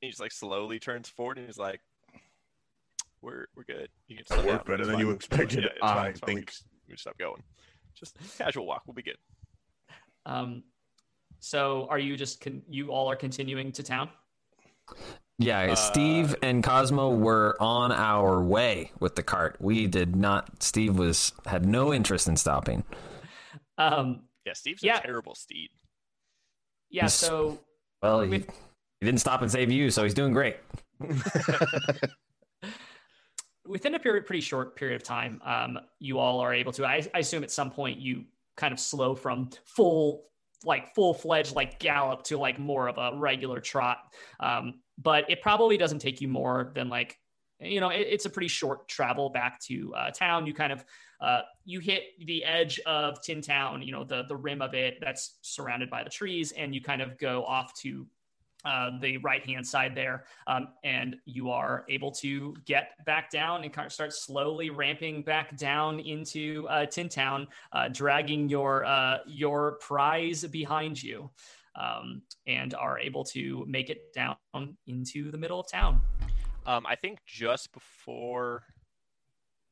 he 0.00 0.08
just 0.08 0.20
like 0.20 0.32
slowly 0.32 0.78
turns 0.78 1.08
forward 1.08 1.38
and 1.38 1.46
he's 1.46 1.58
like, 1.58 1.80
"We're 3.20 3.46
we're 3.54 3.64
good. 3.64 3.88
You 4.08 4.16
can 4.16 4.24
That 4.28 4.40
slow 4.42 4.52
worked 4.52 4.66
better 4.66 4.84
than 4.84 4.96
fine. 4.96 5.06
you 5.06 5.10
expected, 5.12 5.60
Yeah, 5.64 5.70
it's 5.70 5.80
fine, 5.80 5.96
I 5.98 6.02
fine. 6.14 6.14
Think. 6.14 6.52
Just, 6.82 6.88
we 6.88 6.94
just 6.94 7.02
stop 7.02 7.18
going. 7.18 7.42
Just 7.94 8.16
casual 8.38 8.66
walk. 8.66 8.82
We'll 8.86 8.94
be 8.94 9.02
good. 9.02 9.16
Um, 10.26 10.62
so 11.40 11.86
are 11.90 11.98
you 11.98 12.16
just 12.16 12.40
con- 12.40 12.62
you 12.68 12.90
all 12.90 13.10
are 13.10 13.16
continuing 13.16 13.72
to 13.72 13.82
town? 13.82 14.08
Yeah, 15.38 15.72
Uh, 15.72 15.74
Steve 15.74 16.34
and 16.42 16.62
Cosmo 16.62 17.10
were 17.14 17.56
on 17.60 17.90
our 17.92 18.42
way 18.42 18.92
with 19.00 19.16
the 19.16 19.22
cart. 19.22 19.56
We 19.60 19.86
did 19.86 20.14
not. 20.16 20.62
Steve 20.62 20.96
was 20.98 21.32
had 21.46 21.66
no 21.66 21.92
interest 21.92 22.28
in 22.28 22.36
stopping. 22.36 22.84
Um, 23.78 24.22
Yeah, 24.44 24.52
Steve's 24.54 24.82
Yeah. 24.82 24.98
a 24.98 25.02
terrible 25.02 25.34
steed. 25.34 25.70
yeah. 26.90 27.04
Yes. 27.04 27.14
So 27.14 27.60
Well, 28.02 28.20
he, 28.22 28.38
he 28.38 28.44
didn't 29.06 29.20
stop 29.20 29.42
and 29.42 29.50
save 29.50 29.70
you, 29.70 29.90
so 29.90 30.02
he's 30.04 30.14
doing 30.14 30.32
great. 30.32 30.56
within 33.72 33.94
a 33.94 33.98
period, 33.98 34.26
pretty 34.26 34.42
short 34.42 34.76
period 34.76 34.96
of 34.96 35.02
time, 35.02 35.40
um, 35.44 35.78
you 35.98 36.18
all 36.18 36.40
are 36.40 36.52
able 36.52 36.72
to. 36.72 36.84
I, 36.84 37.08
I 37.14 37.20
assume 37.20 37.42
at 37.42 37.50
some 37.50 37.70
point 37.70 37.98
you 37.98 38.24
kind 38.54 38.70
of 38.70 38.78
slow 38.78 39.14
from 39.14 39.48
full, 39.64 40.24
like 40.62 40.94
full 40.94 41.14
fledged, 41.14 41.56
like 41.56 41.78
gallop 41.78 42.22
to 42.24 42.36
like 42.36 42.58
more 42.58 42.86
of 42.86 42.98
a 42.98 43.18
regular 43.18 43.60
trot. 43.60 43.98
Um, 44.40 44.80
but 44.98 45.28
it 45.30 45.40
probably 45.40 45.78
doesn't 45.78 46.00
take 46.00 46.20
you 46.20 46.28
more 46.28 46.70
than 46.74 46.90
like, 46.90 47.18
you 47.60 47.80
know, 47.80 47.88
it, 47.88 48.06
it's 48.10 48.26
a 48.26 48.30
pretty 48.30 48.48
short 48.48 48.88
travel 48.88 49.30
back 49.30 49.58
to 49.62 49.94
uh, 49.94 50.10
town. 50.10 50.46
You 50.46 50.52
kind 50.52 50.72
of 50.72 50.84
uh, 51.22 51.40
you 51.64 51.80
hit 51.80 52.02
the 52.26 52.44
edge 52.44 52.78
of 52.80 53.22
Tin 53.22 53.40
Town, 53.40 53.80
you 53.80 53.92
know, 53.92 54.04
the 54.04 54.24
the 54.28 54.36
rim 54.36 54.60
of 54.60 54.74
it 54.74 54.98
that's 55.00 55.38
surrounded 55.40 55.88
by 55.88 56.04
the 56.04 56.10
trees, 56.10 56.52
and 56.52 56.74
you 56.74 56.82
kind 56.82 57.00
of 57.00 57.16
go 57.16 57.42
off 57.44 57.72
to 57.80 58.06
uh, 58.64 58.90
the 59.00 59.16
right 59.18 59.44
hand 59.44 59.66
side 59.66 59.94
there, 59.94 60.24
um, 60.46 60.68
and 60.84 61.16
you 61.24 61.50
are 61.50 61.84
able 61.88 62.10
to 62.12 62.54
get 62.64 62.92
back 63.04 63.30
down 63.30 63.64
and 63.64 63.72
kind 63.72 63.86
of 63.86 63.92
start 63.92 64.12
slowly 64.12 64.70
ramping 64.70 65.22
back 65.22 65.56
down 65.56 65.98
into 66.00 66.66
uh, 66.68 66.86
Tin 66.86 67.08
Town, 67.08 67.48
uh, 67.72 67.88
dragging 67.88 68.48
your 68.48 68.84
uh, 68.84 69.18
your 69.26 69.72
prize 69.80 70.44
behind 70.44 71.02
you, 71.02 71.30
um, 71.76 72.22
and 72.46 72.74
are 72.74 72.98
able 72.98 73.24
to 73.24 73.64
make 73.66 73.90
it 73.90 74.12
down 74.14 74.36
into 74.86 75.30
the 75.30 75.38
middle 75.38 75.60
of 75.60 75.70
town. 75.70 76.00
Um, 76.66 76.86
I 76.86 76.94
think 76.96 77.18
just 77.26 77.72
before. 77.72 78.62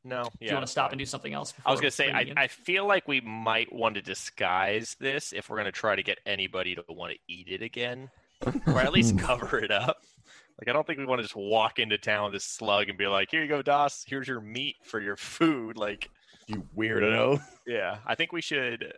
No, 0.02 0.22
Yeah, 0.22 0.30
Do 0.40 0.46
you 0.46 0.52
want 0.54 0.66
to 0.66 0.72
stop 0.72 0.92
and 0.92 0.98
do 0.98 1.04
something 1.04 1.34
else? 1.34 1.52
I 1.64 1.70
was 1.70 1.78
gonna 1.78 1.90
say 1.90 2.10
I. 2.10 2.32
I 2.34 2.46
feel 2.46 2.86
like 2.86 3.06
we 3.06 3.20
might 3.20 3.70
want 3.70 3.96
to 3.96 4.02
disguise 4.02 4.96
this 4.98 5.34
if 5.34 5.50
we're 5.50 5.58
gonna 5.58 5.70
try 5.70 5.94
to 5.94 6.02
get 6.02 6.18
anybody 6.24 6.74
to 6.74 6.82
want 6.88 7.12
to 7.12 7.18
eat 7.28 7.48
it 7.48 7.60
again, 7.60 8.10
or 8.66 8.80
at 8.80 8.92
least 8.92 9.18
cover 9.18 9.58
it 9.58 9.70
up. 9.70 9.98
Like 10.58 10.68
I 10.68 10.72
don't 10.72 10.86
think 10.86 10.98
we 10.98 11.06
want 11.06 11.20
to 11.20 11.22
just 11.22 11.36
walk 11.36 11.78
into 11.78 11.96
town 11.98 12.24
with 12.24 12.34
this 12.34 12.44
slug 12.44 12.88
and 12.88 12.98
be 12.98 13.06
like, 13.06 13.30
"Here 13.30 13.42
you 13.42 13.48
go, 13.48 13.62
Doss. 13.62 14.04
Here's 14.06 14.28
your 14.28 14.40
meat 14.40 14.76
for 14.84 15.00
your 15.00 15.16
food." 15.16 15.76
Like, 15.76 16.10
you 16.46 16.66
weirdo. 16.76 17.42
yeah, 17.66 17.98
I 18.06 18.14
think 18.14 18.32
we 18.32 18.42
should. 18.42 18.92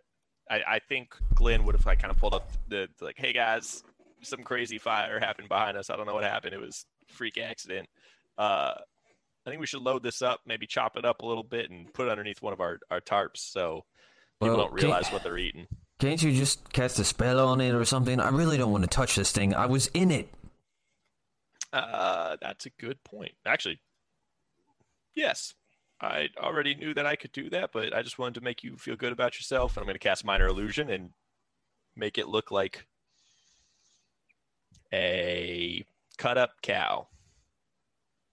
I, 0.50 0.62
I 0.66 0.78
think 0.88 1.14
Glenn 1.34 1.64
would 1.64 1.76
have 1.76 1.86
like 1.86 2.00
kind 2.00 2.10
of 2.10 2.18
pulled 2.18 2.34
up 2.34 2.50
the 2.68 2.88
like, 3.00 3.16
"Hey 3.16 3.32
guys, 3.32 3.84
some 4.22 4.42
crazy 4.42 4.78
fire 4.78 5.20
happened 5.20 5.48
behind 5.48 5.76
us. 5.76 5.88
I 5.88 5.96
don't 5.96 6.06
know 6.06 6.14
what 6.14 6.24
happened. 6.24 6.52
It 6.54 6.60
was 6.60 6.84
freak 7.08 7.38
accident." 7.38 7.88
Uh, 8.36 8.74
I 9.46 9.50
think 9.50 9.60
we 9.60 9.66
should 9.66 9.82
load 9.82 10.02
this 10.02 10.22
up, 10.22 10.40
maybe 10.46 10.66
chop 10.66 10.96
it 10.96 11.04
up 11.04 11.22
a 11.22 11.26
little 11.26 11.42
bit, 11.42 11.70
and 11.70 11.92
put 11.92 12.06
it 12.06 12.10
underneath 12.10 12.42
one 12.42 12.52
of 12.52 12.60
our, 12.60 12.78
our 12.90 13.00
tarps 13.00 13.38
so 13.38 13.84
people 14.40 14.56
Well, 14.56 14.66
don't 14.66 14.72
realize 14.72 15.08
what 15.10 15.22
they're 15.24 15.38
eating. 15.38 15.66
Can't 16.02 16.20
you 16.20 16.32
just 16.32 16.72
cast 16.72 16.98
a 16.98 17.04
spell 17.04 17.38
on 17.46 17.60
it 17.60 17.76
or 17.76 17.84
something? 17.84 18.18
I 18.18 18.30
really 18.30 18.58
don't 18.58 18.72
want 18.72 18.82
to 18.82 18.90
touch 18.90 19.14
this 19.14 19.30
thing. 19.30 19.54
I 19.54 19.66
was 19.66 19.86
in 19.94 20.10
it. 20.10 20.28
Uh, 21.72 22.36
that's 22.42 22.66
a 22.66 22.70
good 22.70 23.04
point. 23.04 23.30
Actually, 23.46 23.78
yes, 25.14 25.54
I 26.00 26.30
already 26.38 26.74
knew 26.74 26.92
that 26.94 27.06
I 27.06 27.14
could 27.14 27.30
do 27.30 27.48
that, 27.50 27.70
but 27.72 27.94
I 27.94 28.02
just 28.02 28.18
wanted 28.18 28.34
to 28.34 28.40
make 28.40 28.64
you 28.64 28.76
feel 28.78 28.96
good 28.96 29.12
about 29.12 29.38
yourself. 29.38 29.76
And 29.76 29.82
I'm 29.82 29.86
going 29.86 29.94
to 29.94 30.00
cast 30.00 30.24
Minor 30.24 30.48
Illusion 30.48 30.90
and 30.90 31.10
make 31.94 32.18
it 32.18 32.26
look 32.26 32.50
like 32.50 32.84
a 34.92 35.86
cut 36.18 36.36
up 36.36 36.62
cow. 36.62 37.06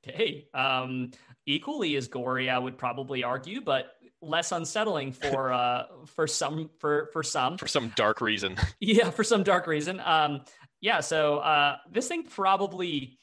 Okay. 0.07 0.47
Um, 0.55 1.11
equally 1.45 1.95
as 1.97 2.07
gory, 2.07 2.49
I 2.49 2.57
would 2.57 2.79
probably 2.79 3.23
argue, 3.23 3.61
but 3.61 3.91
less 4.21 4.51
unsettling 4.51 5.13
for 5.13 5.53
uh 5.53 5.83
for 6.05 6.27
some 6.27 6.69
for 6.79 7.09
for 7.13 7.23
some. 7.23 7.57
for 7.57 7.67
some 7.67 7.91
dark 7.95 8.21
reason. 8.21 8.55
Yeah, 8.79 9.09
for 9.11 9.23
some 9.23 9.43
dark 9.43 9.67
reason. 9.67 10.01
Um, 10.03 10.41
yeah. 10.81 10.99
So 11.01 11.37
uh, 11.39 11.77
this 11.91 12.07
thing 12.07 12.23
probably. 12.23 13.17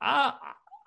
Uh, 0.00 0.30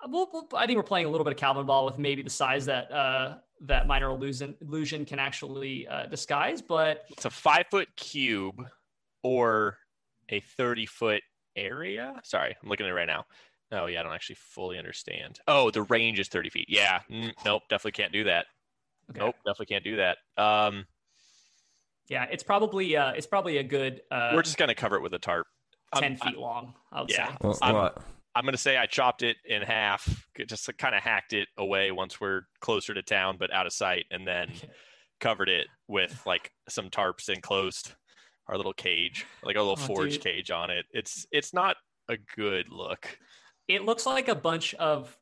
we'll, 0.08 0.28
we'll, 0.32 0.48
I 0.54 0.66
think 0.66 0.78
we're 0.78 0.82
playing 0.82 1.06
a 1.06 1.10
little 1.10 1.24
bit 1.24 1.32
of 1.34 1.38
Calvin 1.38 1.66
ball 1.66 1.84
with 1.84 1.98
maybe 1.98 2.22
the 2.22 2.30
size 2.30 2.66
that 2.66 2.90
uh, 2.90 3.36
that 3.62 3.86
minor 3.86 4.08
illusion 4.08 4.54
illusion 4.60 5.04
can 5.04 5.18
actually 5.18 5.86
uh, 5.86 6.06
disguise, 6.06 6.62
but 6.62 7.04
It's 7.10 7.24
a 7.26 7.30
five 7.30 7.66
foot 7.70 7.88
cube 7.96 8.66
or 9.22 9.76
a 10.30 10.40
30 10.40 10.86
foot 10.86 11.22
area. 11.56 12.14
Sorry, 12.24 12.56
I'm 12.62 12.68
looking 12.68 12.86
at 12.86 12.90
it 12.90 12.94
right 12.94 13.06
now. 13.06 13.24
Oh, 13.70 13.86
yeah, 13.86 14.00
I 14.00 14.02
don't 14.02 14.12
actually 14.12 14.36
fully 14.36 14.78
understand. 14.78 15.40
Oh, 15.48 15.70
the 15.70 15.82
range 15.82 16.20
is 16.20 16.28
30 16.28 16.50
feet. 16.50 16.66
Yeah, 16.68 17.00
mm, 17.10 17.32
nope, 17.44 17.62
definitely 17.70 17.92
can't 17.92 18.12
do 18.12 18.24
that. 18.24 18.46
Okay. 19.12 19.24
Nope, 19.26 19.34
definitely 19.46 19.66
can't 19.66 19.84
do 19.84 19.96
that. 19.96 20.18
Um, 20.36 20.86
yeah, 22.08 22.26
it's 22.30 22.42
probably 22.42 22.96
uh, 22.96 23.12
it's 23.12 23.26
probably 23.26 23.58
a 23.58 23.62
good 23.62 24.00
uh, 24.10 24.32
we're 24.34 24.42
just 24.42 24.58
gonna 24.58 24.74
cover 24.74 24.96
it 24.96 25.02
with 25.02 25.14
a 25.14 25.18
tarp. 25.18 25.46
I'm- 25.92 26.02
ten 26.02 26.16
feet 26.16 26.38
long. 26.38 26.74
I 26.90 27.00
would 27.02 27.10
yeah. 27.10 27.28
say. 27.28 27.36
Well, 27.42 27.58
I'm- 27.62 27.90
I'm 28.34 28.46
gonna 28.46 28.56
say 28.56 28.78
I 28.78 28.86
chopped 28.86 29.22
it 29.22 29.36
in 29.44 29.60
half, 29.60 30.26
just 30.46 30.66
kind 30.78 30.94
of 30.94 31.02
hacked 31.02 31.34
it 31.34 31.48
away 31.58 31.90
once 31.92 32.18
we're 32.18 32.42
closer 32.62 32.94
to 32.94 33.02
town, 33.02 33.36
but 33.38 33.52
out 33.52 33.66
of 33.66 33.74
sight, 33.74 34.06
and 34.10 34.26
then 34.26 34.50
covered 35.20 35.50
it 35.50 35.66
with 35.86 36.18
like 36.24 36.50
some 36.66 36.88
tarps 36.88 37.28
and 37.28 37.42
closed 37.42 37.92
our 38.48 38.56
little 38.56 38.72
cage, 38.72 39.26
like 39.44 39.56
a 39.56 39.60
little 39.60 39.76
Oh, 39.78 39.86
forge 39.86 40.12
dude. 40.14 40.22
cage 40.22 40.50
on 40.50 40.70
it. 40.70 40.86
It's 40.92 41.26
it's 41.30 41.52
not 41.52 41.76
a 42.08 42.16
good 42.34 42.70
look. 42.70 43.18
It 43.68 43.84
looks 43.84 44.06
like 44.06 44.28
a 44.28 44.34
bunch 44.34 44.72
of 44.74 45.14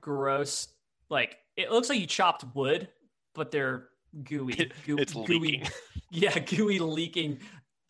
gross, 0.00 0.68
like 1.10 1.36
it 1.56 1.70
looks 1.70 1.90
like 1.90 2.00
you 2.00 2.06
chopped 2.06 2.44
wood, 2.54 2.88
but 3.34 3.50
they're 3.50 3.88
gooey. 4.24 4.54
It- 4.58 4.72
goo- 4.86 4.98
it's 4.98 5.12
gooey. 5.12 5.38
leaking. 5.38 5.68
Yeah, 6.12 6.36
gooey 6.40 6.80
leaking 6.80 7.38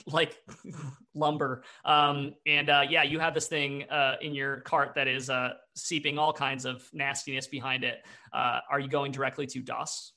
like 0.06 0.36
lumber. 1.14 1.62
Um, 1.86 2.34
and 2.46 2.68
uh, 2.68 2.82
yeah, 2.88 3.02
you 3.02 3.18
have 3.18 3.32
this 3.32 3.48
thing 3.48 3.84
uh, 3.90 4.16
in 4.20 4.34
your 4.34 4.60
cart 4.60 4.92
that 4.96 5.08
is 5.08 5.30
uh, 5.30 5.54
seeping 5.74 6.18
all 6.18 6.32
kinds 6.34 6.66
of 6.66 6.86
nastiness 6.92 7.46
behind 7.46 7.82
it. 7.82 8.04
Uh, 8.32 8.60
are 8.70 8.78
you 8.78 8.88
going 8.88 9.10
directly 9.12 9.46
to 9.46 9.60
Doss? 9.62 10.12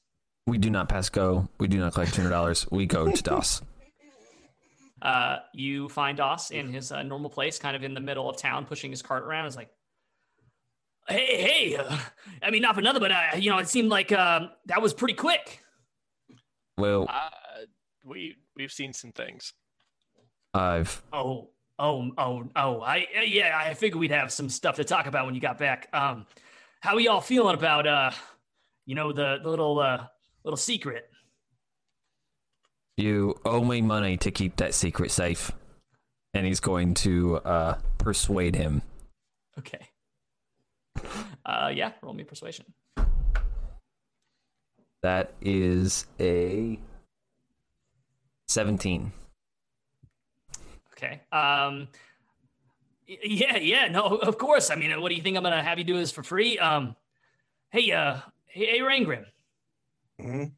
We 0.47 0.57
do 0.57 0.69
not 0.69 0.89
pass 0.89 1.07
go. 1.07 1.47
We 1.59 1.69
do 1.69 1.77
not 1.79 1.93
collect 1.93 2.13
two 2.13 2.21
hundred 2.23 2.31
dollars. 2.31 2.67
We 2.71 2.85
go 2.85 3.09
to 3.09 3.23
Doss. 3.23 3.61
Uh, 5.01 5.37
you 5.53 5.89
find 5.89 6.17
Doss 6.17 6.51
in 6.51 6.71
his 6.71 6.91
uh, 6.91 7.03
normal 7.03 7.29
place, 7.29 7.59
kind 7.59 7.75
of 7.75 7.83
in 7.83 7.93
the 7.93 7.99
middle 7.99 8.29
of 8.29 8.37
town, 8.37 8.65
pushing 8.65 8.91
his 8.91 9.01
cart 9.01 9.23
around. 9.23 9.45
It's 9.45 9.55
like, 9.55 9.69
hey, 11.07 11.41
hey, 11.41 11.75
uh, 11.75 11.97
I 12.41 12.51
mean, 12.51 12.61
not 12.61 12.75
for 12.75 12.81
nothing, 12.81 13.01
but 13.01 13.11
uh, 13.11 13.21
you 13.37 13.49
know, 13.49 13.57
it 13.57 13.67
seemed 13.69 13.89
like 13.89 14.11
um, 14.11 14.49
that 14.65 14.81
was 14.81 14.93
pretty 14.93 15.13
quick. 15.15 15.59
Well, 16.77 17.07
Uh, 17.09 17.29
we 18.03 18.35
we've 18.55 18.71
seen 18.71 18.93
some 18.93 19.11
things. 19.11 19.53
I've 20.53 21.01
Oh, 21.11 21.49
oh, 21.79 22.11
oh, 22.17 22.43
oh, 22.55 22.81
I 22.81 23.07
uh, 23.17 23.21
yeah, 23.21 23.57
I 23.57 23.73
figured 23.73 23.99
we'd 23.99 24.11
have 24.11 24.31
some 24.31 24.49
stuff 24.49 24.75
to 24.75 24.83
talk 24.83 25.05
about 25.07 25.25
when 25.25 25.35
you 25.35 25.41
got 25.41 25.57
back. 25.57 25.87
Um, 25.93 26.25
how 26.81 26.95
are 26.95 26.99
y'all 26.99 27.21
feeling 27.21 27.55
about 27.55 27.87
uh, 27.87 28.11
you 28.85 28.95
know, 28.95 29.13
the, 29.13 29.39
the 29.41 29.49
little 29.49 29.79
uh, 29.79 30.05
little 30.43 30.57
secret? 30.57 31.09
you 32.97 33.33
owe 33.43 33.63
me 33.63 33.81
money 33.81 34.17
to 34.17 34.29
keep 34.29 34.57
that 34.57 34.73
secret 34.73 35.09
safe, 35.09 35.51
and 36.35 36.45
he's 36.45 36.59
going 36.59 36.93
to 36.93 37.37
uh, 37.37 37.77
persuade 37.97 38.55
him. 38.55 38.83
Okay. 39.57 39.79
Uh, 41.45 41.71
yeah, 41.73 41.91
roll 42.01 42.13
me 42.13 42.23
persuasion. 42.23 42.65
That 45.01 45.33
is 45.41 46.05
a 46.19 46.79
seventeen. 48.47 49.11
Okay. 50.93 51.21
Um, 51.31 51.89
yeah, 53.05 53.57
yeah, 53.57 53.87
no, 53.89 54.03
of 54.03 54.37
course. 54.37 54.69
I 54.69 54.75
mean, 54.75 54.99
what 55.01 55.09
do 55.09 55.15
you 55.15 55.21
think 55.21 55.35
I'm 55.35 55.43
gonna 55.43 55.61
have 55.61 55.77
you 55.77 55.83
do 55.83 55.97
this 55.97 56.11
for 56.11 56.23
free? 56.23 56.57
Um, 56.57 56.95
hey, 57.71 57.91
uh, 57.91 58.19
hey, 58.45 58.65
hey 58.67 58.79
Rangrim. 58.79 59.25
Mhm. 60.21 60.51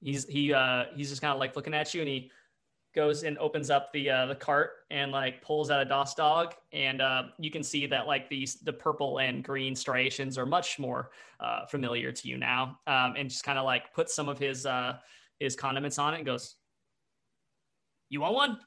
He's 0.00 0.26
he 0.26 0.52
uh 0.52 0.86
he's 0.94 1.10
just 1.10 1.20
kind 1.20 1.32
of 1.32 1.38
like 1.38 1.54
looking 1.54 1.74
at 1.74 1.94
you, 1.94 2.00
and 2.00 2.08
he 2.08 2.30
goes 2.96 3.22
and 3.22 3.38
opens 3.38 3.70
up 3.70 3.92
the 3.92 4.10
uh, 4.10 4.26
the 4.26 4.34
cart 4.34 4.70
and 4.90 5.12
like 5.12 5.42
pulls 5.42 5.70
out 5.70 5.80
a 5.80 5.84
Doss 5.84 6.14
dog, 6.14 6.54
and 6.72 7.00
uh, 7.00 7.24
you 7.38 7.50
can 7.50 7.62
see 7.62 7.86
that 7.86 8.06
like 8.06 8.28
these 8.28 8.56
the 8.56 8.72
purple 8.72 9.18
and 9.20 9.44
green 9.44 9.76
striations 9.76 10.36
are 10.38 10.46
much 10.46 10.78
more 10.78 11.10
uh, 11.38 11.66
familiar 11.66 12.10
to 12.10 12.28
you 12.28 12.38
now, 12.38 12.80
um, 12.86 13.14
and 13.16 13.28
just 13.28 13.44
kind 13.44 13.58
of 13.58 13.64
like 13.64 13.94
puts 13.94 14.14
some 14.14 14.28
of 14.28 14.38
his 14.38 14.66
uh 14.66 14.98
his 15.38 15.54
condiments 15.54 15.98
on 15.98 16.14
it 16.14 16.16
and 16.16 16.26
goes, 16.26 16.56
"You 18.08 18.22
want 18.22 18.34
one?" 18.34 18.60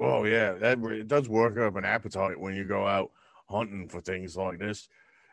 Oh 0.00 0.24
yeah, 0.24 0.52
that 0.54 0.78
it 0.78 1.08
does 1.08 1.28
work 1.28 1.58
up 1.58 1.76
an 1.76 1.84
appetite 1.84 2.40
when 2.40 2.54
you 2.54 2.64
go 2.64 2.86
out 2.86 3.10
hunting 3.50 3.88
for 3.88 4.00
things 4.00 4.36
like 4.36 4.58
this. 4.58 4.88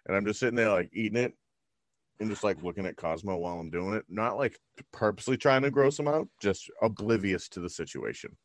And 0.08 0.16
I'm 0.16 0.26
just 0.26 0.40
sitting 0.40 0.56
there 0.56 0.70
like 0.70 0.90
eating 0.92 1.18
it 1.18 1.34
and 2.20 2.30
just 2.30 2.44
like 2.44 2.64
looking 2.64 2.86
at 2.86 2.96
Cosmo 2.98 3.38
while 3.38 3.60
I'm 3.60 3.70
doing 3.70 3.94
it. 3.94 4.06
Not 4.10 4.38
like 4.38 4.60
purposely 4.92 5.38
trying 5.38 5.62
to 5.64 5.72
gross 5.72 6.00
him 6.00 6.08
out, 6.08 6.28
just 6.42 6.70
oblivious 6.82 7.50
to 7.50 7.60
the 7.60 7.70
situation. 7.70 8.36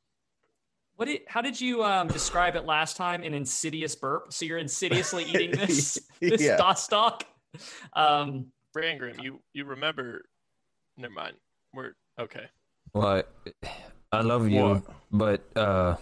What 0.97 1.07
did, 1.07 1.23
how 1.29 1.41
did 1.41 1.59
you 1.61 1.83
um, 1.83 2.09
describe 2.09 2.57
it 2.57 2.67
last 2.67 2.97
time? 2.97 3.23
An 3.23 3.33
insidious 3.33 3.95
burp. 3.95 4.33
So 4.33 4.45
you're 4.45 4.59
insidiously 4.59 5.25
eating 5.29 5.53
this 5.53 5.99
this 6.21 6.43
Yeah. 6.43 6.57
Doss 6.57 6.89
dog. 6.89 7.25
Um, 7.95 8.47
Rangrim, 8.77 9.23
you 9.23 9.41
you 9.53 9.65
remember? 9.65 10.23
Never 10.97 11.15
mind. 11.15 11.37
We're 11.73 11.95
okay. 12.19 12.45
Well, 12.93 13.23
I, 13.63 13.69
I 14.13 14.21
love 14.21 14.49
you, 14.49 14.63
What? 14.63 14.83
but 15.11 15.57
uh, 15.57 15.97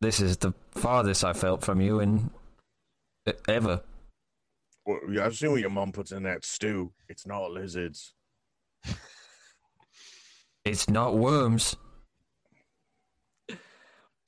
this 0.00 0.20
is 0.20 0.36
the 0.36 0.52
farthest 0.72 1.24
I 1.24 1.32
felt 1.32 1.64
from 1.64 1.80
you 1.80 2.00
in 2.00 2.30
ever. 3.48 3.82
Well, 4.88 5.00
yeah, 5.10 5.26
I've 5.26 5.36
seen 5.36 5.50
what 5.50 5.60
your 5.60 5.68
mom 5.68 5.92
puts 5.92 6.12
in 6.12 6.22
that 6.22 6.46
stew. 6.46 6.90
It's 7.10 7.26
not 7.26 7.50
lizards. 7.50 8.14
It's 10.64 10.88
not 10.90 11.16
worms. 11.16 11.76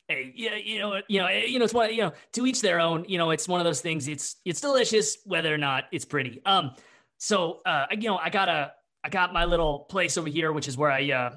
hey, 0.09 0.32
yeah, 0.35 0.55
you 0.55 0.78
know, 0.78 1.03
you 1.07 1.20
know, 1.20 1.27
eh, 1.27 1.45
you 1.45 1.59
know, 1.59 1.66
it's 1.66 1.74
one, 1.74 1.93
you 1.93 2.01
know, 2.01 2.12
to 2.32 2.47
each 2.47 2.62
their 2.62 2.81
own. 2.81 3.05
You 3.07 3.19
know, 3.19 3.31
it's 3.31 3.47
one 3.47 3.61
of 3.61 3.66
those 3.66 3.82
things. 3.82 4.09
It's 4.09 4.37
it's 4.47 4.59
delicious 4.61 5.19
whether 5.27 5.53
or 5.53 5.59
not 5.59 5.85
it's 5.93 6.07
pretty. 6.07 6.41
Um, 6.47 6.70
so 7.19 7.61
uh, 7.66 7.87
I- 7.91 7.95
you 7.99 8.09
know, 8.09 8.16
I 8.16 8.31
got 8.31 8.49
a 8.49 8.73
I 9.05 9.11
got 9.11 9.35
my 9.35 9.45
little 9.45 9.81
place 9.81 10.16
over 10.16 10.31
here, 10.31 10.53
which 10.53 10.66
is 10.66 10.78
where 10.78 10.91
I, 10.91 11.11
uh, 11.11 11.37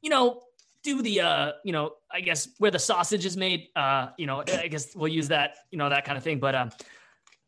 you 0.00 0.08
know, 0.08 0.42
do 0.82 1.02
the 1.02 1.20
uh, 1.20 1.52
you 1.62 1.72
know, 1.72 1.92
I 2.10 2.22
guess 2.22 2.48
where 2.58 2.70
the 2.70 2.78
sausage 2.78 3.26
is 3.26 3.36
made. 3.36 3.68
Uh, 3.76 4.10
you 4.16 4.26
know, 4.26 4.44
I 4.48 4.68
guess 4.68 4.96
we'll 4.96 5.12
use 5.12 5.28
that, 5.28 5.56
you 5.70 5.76
know, 5.78 5.90
that 5.90 6.06
kind 6.06 6.16
of 6.16 6.24
thing. 6.24 6.38
But 6.38 6.54
um, 6.54 6.70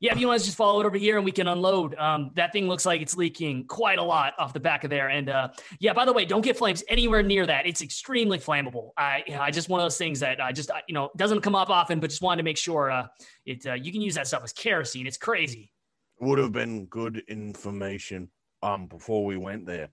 yeah, 0.00 0.12
if 0.12 0.18
you 0.18 0.26
want 0.28 0.40
to 0.40 0.44
just 0.44 0.56
follow 0.56 0.80
it 0.80 0.86
over 0.86 0.98
here 0.98 1.16
and 1.16 1.24
we 1.24 1.32
can 1.32 1.48
unload. 1.48 1.94
Um, 1.94 2.30
that 2.34 2.52
thing 2.52 2.68
looks 2.68 2.84
like 2.84 3.00
it's 3.00 3.16
leaking 3.16 3.66
quite 3.66 3.98
a 3.98 4.02
lot 4.02 4.34
off 4.38 4.52
the 4.52 4.60
back 4.60 4.84
of 4.84 4.90
there. 4.90 5.08
And 5.08 5.30
uh, 5.30 5.48
yeah, 5.80 5.92
by 5.92 6.04
the 6.04 6.12
way, 6.12 6.24
don't 6.24 6.42
get 6.42 6.58
flames 6.58 6.84
anywhere 6.88 7.22
near 7.22 7.46
that. 7.46 7.66
It's 7.66 7.80
extremely 7.80 8.38
flammable. 8.38 8.90
I, 8.98 9.24
I 9.38 9.50
just 9.50 9.68
one 9.68 9.80
of 9.80 9.84
those 9.84 9.96
things 9.96 10.20
that 10.20 10.40
I 10.42 10.52
just, 10.52 10.70
I, 10.70 10.82
you 10.88 10.94
know, 10.94 11.10
doesn't 11.16 11.40
come 11.40 11.54
up 11.54 11.70
often, 11.70 12.00
but 12.00 12.10
just 12.10 12.22
wanted 12.22 12.38
to 12.38 12.44
make 12.44 12.58
sure 12.58 12.90
uh, 12.90 13.06
it, 13.46 13.66
uh, 13.66 13.74
you 13.74 13.92
can 13.92 14.02
use 14.02 14.14
that 14.16 14.26
stuff 14.26 14.44
as 14.44 14.52
kerosene. 14.52 15.06
It's 15.06 15.16
crazy. 15.16 15.72
Would 16.20 16.38
have 16.38 16.52
been 16.52 16.86
good 16.86 17.22
information 17.28 18.28
um 18.62 18.86
before 18.86 19.24
we 19.24 19.36
went 19.36 19.66
there, 19.66 19.88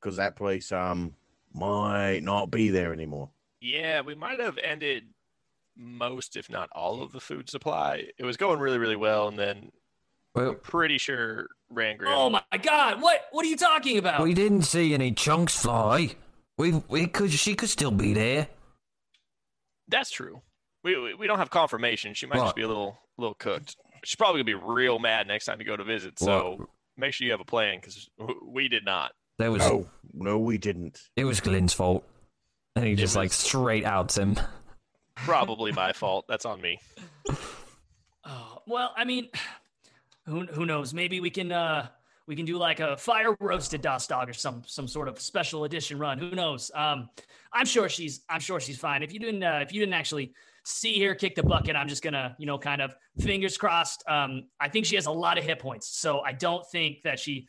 because 0.00 0.16
that 0.16 0.36
place 0.36 0.72
um 0.72 1.14
might 1.52 2.20
not 2.22 2.50
be 2.50 2.68
there 2.68 2.92
anymore. 2.92 3.30
Yeah, 3.60 4.02
we 4.02 4.14
might 4.14 4.40
have 4.40 4.58
ended 4.58 5.04
most, 5.76 6.36
if 6.36 6.48
not 6.50 6.68
all, 6.72 7.02
of 7.02 7.12
the 7.12 7.20
food 7.20 7.48
supply. 7.50 8.04
It 8.18 8.24
was 8.24 8.36
going 8.36 8.58
really, 8.60 8.78
really 8.78 8.96
well, 8.96 9.28
and 9.28 9.38
then 9.38 9.72
Well, 10.34 10.50
I'm 10.50 10.56
pretty 10.60 10.98
sure 10.98 11.48
Rangrim. 11.72 12.04
Oh 12.06 12.30
my 12.30 12.42
God. 12.62 13.00
What, 13.02 13.22
what 13.32 13.44
are 13.44 13.48
you 13.48 13.56
talking 13.56 13.98
about? 13.98 14.22
we 14.22 14.34
didn't 14.34 14.62
see 14.62 14.94
any 14.94 15.12
chunks 15.12 15.56
fly. 15.60 16.16
We 16.56 16.82
we 16.88 17.06
could 17.08 17.32
she 17.32 17.54
could 17.54 17.68
still 17.70 17.90
be 17.90 18.12
there. 18.14 18.46
That's 19.88 20.10
true. 20.10 20.40
We, 20.82 20.96
we 21.00 21.14
we 21.14 21.26
don't 21.26 21.38
have 21.38 21.50
confirmation. 21.50 22.14
She 22.14 22.26
might 22.26 22.36
Well- 22.36 22.44
just 22.46 22.56
be 22.56 22.62
a 22.62 22.68
little 22.68 22.98
little 23.18 23.34
cooked. 23.34 23.76
She's 24.04 24.16
probably 24.16 24.42
gonna 24.44 24.58
be 24.58 24.66
real 24.66 24.98
mad 24.98 25.26
next 25.26 25.46
time 25.46 25.58
you 25.60 25.66
go 25.66 25.76
to 25.76 25.84
visit. 25.84 26.18
So 26.18 26.56
Well- 26.58 26.68
make 26.96 27.12
sure 27.14 27.24
you 27.24 27.32
have 27.32 27.40
a 27.40 27.44
plan 27.44 27.78
because 27.80 28.08
we 28.42 28.68
did 28.68 28.84
not. 28.84 29.12
That 29.38 29.50
was 29.50 29.62
No, 29.68 29.88
no, 30.12 30.38
we 30.38 30.58
didn't. 30.58 31.00
it 31.16 31.24
was 31.24 31.40
Glenn's 31.40 31.72
fault, 31.72 32.06
and 32.76 32.84
he 32.86 32.94
just 32.94 33.16
like 33.16 33.32
straight 33.32 33.84
outs 33.84 34.16
him. 34.16 34.36
Probably 35.16 35.72
my 35.72 35.92
fault. 35.92 36.26
That's 36.28 36.44
on 36.44 36.60
me. 36.60 36.78
Oh, 38.26 38.62
well, 38.66 38.94
I 38.96 39.04
mean, 39.04 39.28
who 40.26 40.46
who 40.46 40.64
knows? 40.64 40.94
Maybe 40.94 41.20
we 41.20 41.30
can 41.30 41.52
uh 41.52 41.88
we 42.26 42.34
can 42.34 42.46
do 42.46 42.56
like 42.56 42.80
a 42.80 42.96
fire 42.96 43.36
roasted 43.40 43.82
Doss 43.82 44.06
dog 44.06 44.30
or 44.30 44.32
some 44.32 44.62
some 44.66 44.88
sort 44.88 45.08
of 45.08 45.20
special 45.20 45.64
edition 45.64 45.98
run. 45.98 46.18
Who 46.18 46.30
knows? 46.30 46.70
Um, 46.74 47.10
I'm 47.52 47.66
sure 47.66 47.88
she's 47.88 48.22
I'm 48.28 48.40
sure 48.40 48.60
she's 48.60 48.78
fine. 48.78 49.02
If 49.02 49.12
you 49.12 49.20
didn't 49.20 49.42
uh, 49.42 49.60
if 49.62 49.72
you 49.72 49.80
didn't 49.80 49.94
actually 49.94 50.32
see 50.64 51.02
her 51.04 51.14
kick 51.14 51.34
the 51.34 51.42
bucket, 51.42 51.76
I'm 51.76 51.88
just 51.88 52.02
gonna 52.02 52.34
you 52.38 52.46
know 52.46 52.58
kind 52.58 52.80
of 52.80 52.96
fingers 53.20 53.58
crossed. 53.58 54.02
Um, 54.08 54.44
I 54.58 54.68
think 54.68 54.86
she 54.86 54.94
has 54.96 55.06
a 55.06 55.12
lot 55.12 55.36
of 55.36 55.44
hit 55.44 55.58
points, 55.58 55.86
so 55.88 56.20
I 56.20 56.32
don't 56.32 56.66
think 56.70 57.02
that 57.02 57.18
she 57.20 57.46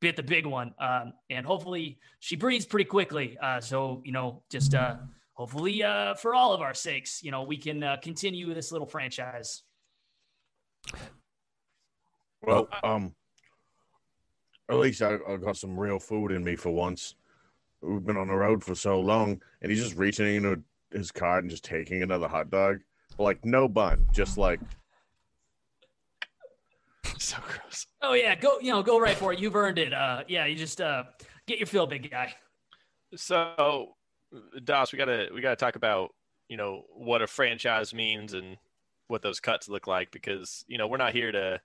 bit 0.00 0.16
the 0.16 0.22
big 0.22 0.46
one. 0.46 0.74
Um, 0.78 1.14
and 1.30 1.44
hopefully 1.46 1.98
she 2.20 2.36
breathes 2.36 2.66
pretty 2.66 2.86
quickly. 2.86 3.38
Uh, 3.38 3.60
so 3.60 4.02
you 4.04 4.12
know 4.12 4.42
just 4.50 4.74
uh 4.74 4.96
hopefully 5.40 5.82
uh 5.82 6.12
for 6.12 6.34
all 6.34 6.52
of 6.52 6.60
our 6.60 6.74
sakes, 6.74 7.22
you 7.22 7.30
know 7.30 7.42
we 7.42 7.56
can 7.56 7.82
uh, 7.82 7.96
continue 8.02 8.52
this 8.52 8.70
little 8.72 8.86
franchise. 8.86 9.62
Well, 12.42 12.68
um, 12.82 13.14
at 14.70 14.76
least 14.76 15.00
I, 15.00 15.16
I 15.26 15.36
got 15.36 15.56
some 15.56 15.78
real 15.78 15.98
food 15.98 16.32
in 16.32 16.44
me 16.44 16.56
for 16.56 16.70
once. 16.70 17.14
We've 17.80 18.04
been 18.04 18.18
on 18.18 18.28
the 18.28 18.34
road 18.34 18.62
for 18.62 18.74
so 18.74 19.00
long, 19.00 19.40
and 19.62 19.70
he's 19.70 19.82
just 19.82 19.96
reaching 19.96 20.34
into 20.34 20.62
his 20.92 21.10
cart 21.10 21.44
and 21.44 21.50
just 21.50 21.64
taking 21.64 22.02
another 22.02 22.28
hot 22.28 22.50
dog, 22.50 22.80
like 23.18 23.42
no 23.42 23.66
bun, 23.66 24.06
just 24.12 24.36
like 24.36 24.60
So 27.18 27.38
gross. 27.46 27.86
Oh 28.02 28.12
yeah, 28.12 28.34
go 28.34 28.58
you 28.60 28.72
know 28.72 28.82
go 28.82 29.00
right 29.00 29.16
for 29.16 29.32
it. 29.32 29.38
You've 29.38 29.56
earned 29.56 29.78
it. 29.78 29.94
Uh, 29.94 30.22
yeah, 30.28 30.44
you 30.44 30.54
just 30.56 30.82
uh 30.82 31.04
get 31.46 31.58
your 31.58 31.66
fill, 31.66 31.86
big 31.86 32.10
guy. 32.10 32.34
So, 33.16 33.96
Doss, 34.64 34.92
we 34.92 34.98
gotta 34.98 35.28
we 35.34 35.40
gotta 35.40 35.56
talk 35.56 35.76
about 35.76 36.14
you 36.48 36.56
know 36.56 36.84
what 36.94 37.22
a 37.22 37.26
franchise 37.26 37.94
means 37.94 38.34
and 38.34 38.56
what 39.08 39.22
those 39.22 39.40
cuts 39.40 39.68
look 39.68 39.86
like 39.86 40.10
because 40.10 40.64
you 40.68 40.78
know 40.78 40.86
we're 40.86 40.96
not 40.96 41.12
here 41.12 41.32
to 41.32 41.60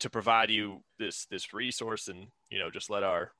to 0.00 0.10
provide 0.10 0.50
you 0.50 0.82
this 0.98 1.26
this 1.26 1.52
resource 1.54 2.08
and 2.08 2.26
you 2.50 2.58
know 2.58 2.70
just 2.70 2.90
let 2.90 3.02
our 3.02 3.32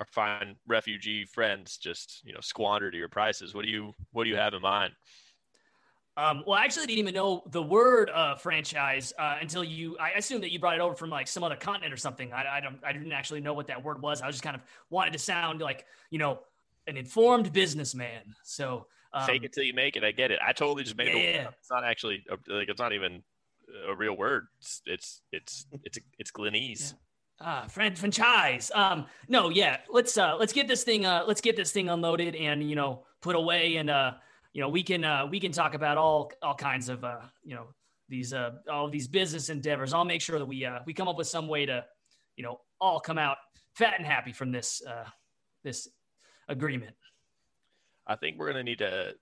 our 0.00 0.06
fine 0.10 0.56
refugee 0.66 1.24
friends 1.24 1.76
just 1.76 2.22
you 2.24 2.32
know 2.32 2.40
squander 2.40 2.90
to 2.90 2.96
your 2.96 3.08
prices. 3.08 3.54
What 3.54 3.64
do 3.64 3.70
you 3.70 3.94
what 4.12 4.24
do 4.24 4.30
you 4.30 4.36
have 4.36 4.54
in 4.54 4.62
mind? 4.62 4.92
Um, 6.14 6.44
well, 6.46 6.58
I 6.58 6.64
actually 6.64 6.86
didn't 6.86 6.98
even 6.98 7.14
know 7.14 7.42
the 7.50 7.62
word 7.62 8.10
uh, 8.10 8.34
franchise 8.34 9.14
uh, 9.18 9.38
until 9.40 9.64
you. 9.64 9.96
I 9.98 10.10
assume 10.10 10.42
that 10.42 10.52
you 10.52 10.58
brought 10.58 10.74
it 10.74 10.80
over 10.80 10.94
from 10.94 11.08
like 11.08 11.26
some 11.26 11.42
other 11.42 11.56
continent 11.56 11.92
or 11.92 11.96
something. 11.96 12.32
I, 12.34 12.58
I 12.58 12.60
don't. 12.60 12.78
I 12.84 12.92
didn't 12.92 13.12
actually 13.12 13.40
know 13.40 13.54
what 13.54 13.66
that 13.68 13.82
word 13.82 14.02
was. 14.02 14.20
I 14.20 14.26
was 14.26 14.34
just 14.34 14.44
kind 14.44 14.54
of 14.54 14.62
wanted 14.90 15.14
to 15.14 15.18
sound 15.18 15.60
like 15.60 15.86
you 16.10 16.18
know 16.18 16.40
an 16.86 16.96
informed 16.96 17.52
businessman. 17.52 18.34
So 18.44 18.86
um, 19.12 19.26
fake 19.26 19.44
it 19.44 19.52
till 19.52 19.64
you 19.64 19.74
make 19.74 19.96
it. 19.96 20.04
I 20.04 20.12
get 20.12 20.30
it. 20.30 20.38
I 20.46 20.52
totally 20.52 20.84
just 20.84 20.96
made 20.96 21.08
yeah, 21.08 21.14
it. 21.14 21.34
yeah. 21.34 21.48
It's 21.58 21.70
not 21.70 21.84
actually 21.84 22.24
like 22.48 22.68
it's 22.68 22.80
not 22.80 22.92
even 22.92 23.22
a 23.88 23.94
real 23.94 24.16
word. 24.16 24.46
It's 24.58 24.82
it's 24.86 25.22
it's 25.32 25.66
it's, 25.84 25.98
it's 26.18 26.30
Glenese. 26.30 26.94
Ah, 27.40 27.66
fran- 27.68 27.96
franchise. 27.96 28.70
Um, 28.74 29.06
no, 29.28 29.48
yeah. 29.48 29.78
Let's 29.90 30.16
uh, 30.16 30.36
let's 30.38 30.52
get 30.52 30.68
this 30.68 30.84
thing. 30.84 31.06
Uh, 31.06 31.24
let's 31.26 31.40
get 31.40 31.56
this 31.56 31.72
thing 31.72 31.88
unloaded 31.88 32.36
and 32.36 32.68
you 32.68 32.76
know 32.76 33.04
put 33.20 33.36
away, 33.36 33.76
and 33.76 33.90
uh, 33.90 34.12
you 34.52 34.60
know 34.60 34.68
we 34.68 34.82
can 34.82 35.04
uh, 35.04 35.26
we 35.26 35.40
can 35.40 35.52
talk 35.52 35.74
about 35.74 35.98
all 35.98 36.30
all 36.42 36.54
kinds 36.54 36.88
of 36.88 37.04
uh, 37.04 37.20
you 37.44 37.54
know 37.54 37.66
these 38.12 38.34
uh 38.34 38.50
all 38.70 38.88
these 38.90 39.08
business 39.08 39.48
endeavors. 39.48 39.92
I'll 39.94 40.04
make 40.04 40.20
sure 40.20 40.38
that 40.38 40.44
we 40.44 40.64
uh 40.64 40.80
we 40.86 40.92
come 40.92 41.08
up 41.08 41.16
with 41.16 41.26
some 41.26 41.48
way 41.48 41.66
to 41.66 41.84
you 42.36 42.44
know 42.44 42.60
all 42.80 43.00
come 43.00 43.18
out 43.18 43.38
fat 43.74 43.94
and 43.96 44.06
happy 44.06 44.32
from 44.32 44.52
this 44.52 44.82
uh 44.86 45.04
this 45.64 45.88
agreement. 46.48 46.94
I 48.06 48.16
think 48.16 48.38
we're 48.38 48.48
gonna 48.48 48.62
need 48.62 48.78
to 48.78 49.14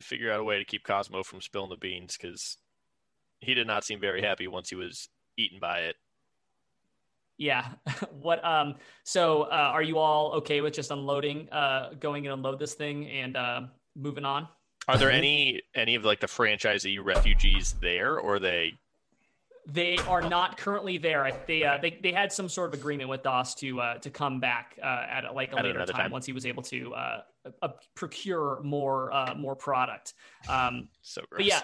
figure 0.00 0.32
out 0.32 0.40
a 0.40 0.44
way 0.44 0.58
to 0.58 0.64
keep 0.64 0.84
Cosmo 0.84 1.22
from 1.22 1.40
spilling 1.40 1.70
the 1.70 1.76
beans 1.76 2.16
because 2.16 2.58
he 3.40 3.54
did 3.54 3.66
not 3.66 3.84
seem 3.84 4.00
very 4.00 4.22
happy 4.22 4.46
once 4.46 4.70
he 4.70 4.76
was 4.76 5.08
eaten 5.36 5.58
by 5.60 5.80
it. 5.80 5.96
Yeah. 7.36 7.66
what 8.20 8.44
um 8.44 8.76
so 9.04 9.42
uh, 9.42 9.70
are 9.72 9.82
you 9.82 9.98
all 9.98 10.32
okay 10.34 10.60
with 10.60 10.74
just 10.74 10.90
unloading 10.90 11.48
uh 11.50 11.90
going 12.00 12.26
and 12.26 12.34
unload 12.34 12.58
this 12.58 12.74
thing 12.74 13.08
and 13.08 13.36
uh 13.36 13.62
moving 13.96 14.24
on? 14.24 14.48
Are 14.88 14.96
there 14.96 15.10
any 15.10 15.60
any 15.74 15.94
of 15.96 16.04
like 16.04 16.20
the 16.20 16.26
franchisee 16.26 16.98
refugees 17.02 17.74
there, 17.80 18.18
or 18.18 18.36
are 18.36 18.38
they? 18.38 18.72
They 19.70 19.98
are 20.08 20.22
not 20.22 20.56
currently 20.56 20.96
there. 20.96 21.30
They 21.46 21.62
uh, 21.62 21.76
they 21.76 21.98
they 22.02 22.10
had 22.12 22.32
some 22.32 22.48
sort 22.48 22.72
of 22.72 22.80
agreement 22.80 23.10
with 23.10 23.22
Doss 23.22 23.54
to 23.56 23.80
uh, 23.80 23.98
to 23.98 24.08
come 24.08 24.40
back 24.40 24.78
uh, 24.82 24.86
at 25.10 25.24
a, 25.26 25.32
like 25.32 25.52
a 25.52 25.58
At 25.58 25.64
later 25.64 25.84
time, 25.84 25.94
time. 25.96 26.10
once 26.10 26.24
he 26.24 26.32
was 26.32 26.46
able 26.46 26.62
to 26.64 26.94
uh, 26.94 27.20
uh, 27.60 27.68
procure 27.94 28.60
more 28.62 29.12
uh, 29.12 29.34
more 29.34 29.54
product. 29.54 30.14
Um, 30.48 30.88
So 31.02 31.20
gross. 31.28 31.40
but 31.40 31.44
yeah, 31.44 31.60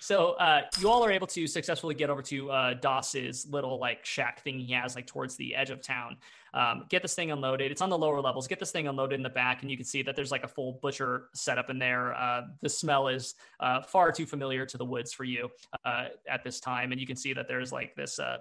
so 0.00 0.32
uh, 0.32 0.62
you 0.80 0.88
all 0.88 1.04
are 1.04 1.12
able 1.12 1.26
to 1.28 1.46
successfully 1.46 1.94
get 1.94 2.08
over 2.10 2.22
to 2.22 2.50
uh, 2.50 2.74
Doss's 2.74 3.46
little 3.50 3.78
like 3.78 4.04
shack 4.04 4.40
thing 4.42 4.58
he 4.58 4.72
has 4.72 4.96
like 4.96 5.06
towards 5.06 5.36
the 5.36 5.54
edge 5.54 5.70
of 5.70 5.82
town. 5.82 6.16
Um, 6.54 6.84
get 6.88 7.02
this 7.02 7.14
thing 7.14 7.30
unloaded. 7.30 7.70
It's 7.70 7.80
on 7.80 7.90
the 7.90 7.98
lower 7.98 8.20
levels. 8.20 8.46
Get 8.46 8.60
this 8.60 8.70
thing 8.70 8.88
unloaded 8.88 9.18
in 9.18 9.22
the 9.22 9.30
back, 9.30 9.62
and 9.62 9.70
you 9.70 9.76
can 9.76 9.86
see 9.86 10.02
that 10.02 10.16
there's 10.16 10.30
like 10.30 10.44
a 10.44 10.48
full 10.48 10.78
butcher 10.82 11.28
setup 11.34 11.70
in 11.70 11.78
there. 11.78 12.14
Uh, 12.14 12.42
the 12.60 12.68
smell 12.68 13.08
is 13.08 13.34
uh, 13.60 13.82
far 13.82 14.12
too 14.12 14.26
familiar 14.26 14.66
to 14.66 14.76
the 14.76 14.84
woods 14.84 15.12
for 15.12 15.24
you 15.24 15.50
uh, 15.84 16.06
at 16.28 16.44
this 16.44 16.60
time, 16.60 16.92
and 16.92 17.00
you 17.00 17.06
can 17.06 17.16
see 17.16 17.32
that 17.32 17.48
there's 17.48 17.72
like 17.72 17.94
this 17.94 18.18
uh, 18.18 18.38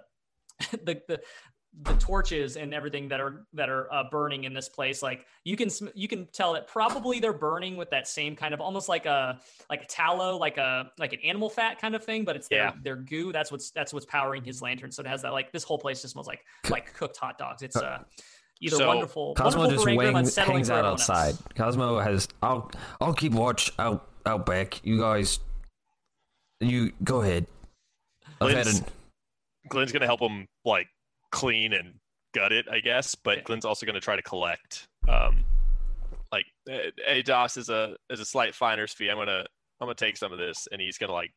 the 0.84 1.02
the 1.08 1.22
the 1.84 1.94
torches 1.94 2.58
and 2.58 2.74
everything 2.74 3.08
that 3.08 3.22
are 3.22 3.46
that 3.54 3.70
are 3.70 3.92
uh, 3.94 4.04
burning 4.12 4.44
in 4.44 4.54
this 4.54 4.68
place 4.68 5.02
like 5.02 5.26
you 5.46 5.56
can 5.56 5.70
sm- 5.70 5.88
you 5.96 6.06
can 6.06 6.28
tell 6.34 6.52
that 6.52 6.68
probably 6.68 7.22
they're 7.22 7.32
burning 7.32 7.78
with 7.78 7.90
that 7.90 8.08
same 8.10 8.36
kind 8.36 8.54
of 8.54 8.60
almost 8.60 8.90
like 8.90 9.06
a 9.06 9.40
like 9.70 9.82
a 9.82 9.86
tallow 9.86 10.36
like 10.36 10.58
a 10.58 10.92
like 11.00 11.14
an 11.14 11.20
animal 11.24 11.50
fat 11.50 11.80
kind 11.80 11.96
of 11.96 12.04
thing 12.04 12.26
but 12.26 12.36
it's 12.36 12.50
their, 12.50 12.64
Yeah. 12.66 12.72
their 12.84 12.96
goo 12.98 13.32
that's 13.32 13.54
what's 13.54 13.72
that's 13.72 13.94
what's 13.94 14.06
powering 14.06 14.44
his 14.44 14.62
lantern 14.62 14.92
so 14.92 15.02
it 15.02 15.08
has 15.08 15.22
that 15.22 15.32
like 15.32 15.54
this 15.54 15.64
whole 15.64 15.78
place 15.80 16.02
just 16.02 16.12
smells 16.12 16.28
like 16.28 16.42
like 16.70 16.94
cooked 16.94 17.16
hot 17.16 17.38
dogs 17.38 17.62
it's 17.62 17.78
uh 17.78 18.00
either 18.60 18.76
So, 18.76 18.88
wonderful 18.90 19.34
Cosmo 19.36 19.62
wonderful 19.62 19.72
just 19.72 19.84
for 19.86 19.90
Ingram, 19.92 20.08
wing, 20.08 20.16
hangs 20.26 20.38
out 20.38 20.76
everyone 20.80 20.86
else. 20.86 21.10
outside. 21.10 21.36
Cosmo 21.56 22.00
has. 22.00 22.28
I'll 22.44 22.70
I'll 23.00 23.14
keep 23.14 23.32
watch 23.32 23.72
out 23.80 24.08
out 24.26 24.46
back. 24.46 24.86
You 24.86 25.00
guys. 25.00 25.40
You 26.60 26.92
go 27.04 27.22
ahead. 27.22 27.48
I've 28.40 28.52
had 28.52 28.64
Glenn's, 28.66 28.84
Glenn's 29.70 29.92
gonna 29.92 30.06
help 30.06 30.20
him 30.20 30.46
like 30.66 30.88
clean 31.32 31.74
and 31.74 31.96
gut 32.34 32.52
it, 32.52 32.68
I 32.70 32.80
guess. 32.80 33.16
But. 33.16 33.44
Glenn's 33.44 33.66
also 33.66 33.86
gonna 33.86 34.00
try 34.00 34.16
to 34.16 34.22
collect. 34.22 34.88
Um, 35.08 35.44
like, 36.32 36.46
Doss 37.26 37.58
is 37.58 37.70
a 37.70 37.96
is 38.10 38.20
a 38.20 38.26
slight 38.26 38.56
finder's 38.56 38.94
fee. 38.94 39.10
I'm 39.10 39.18
gonna 39.18 39.46
I'm 39.80 39.88
gonna 39.88 39.96
take 39.96 40.18
some 40.18 40.32
of 40.32 40.38
this, 40.38 40.68
and 40.72 40.80
he's 40.80 40.98
gonna 40.98 41.14
like 41.14 41.32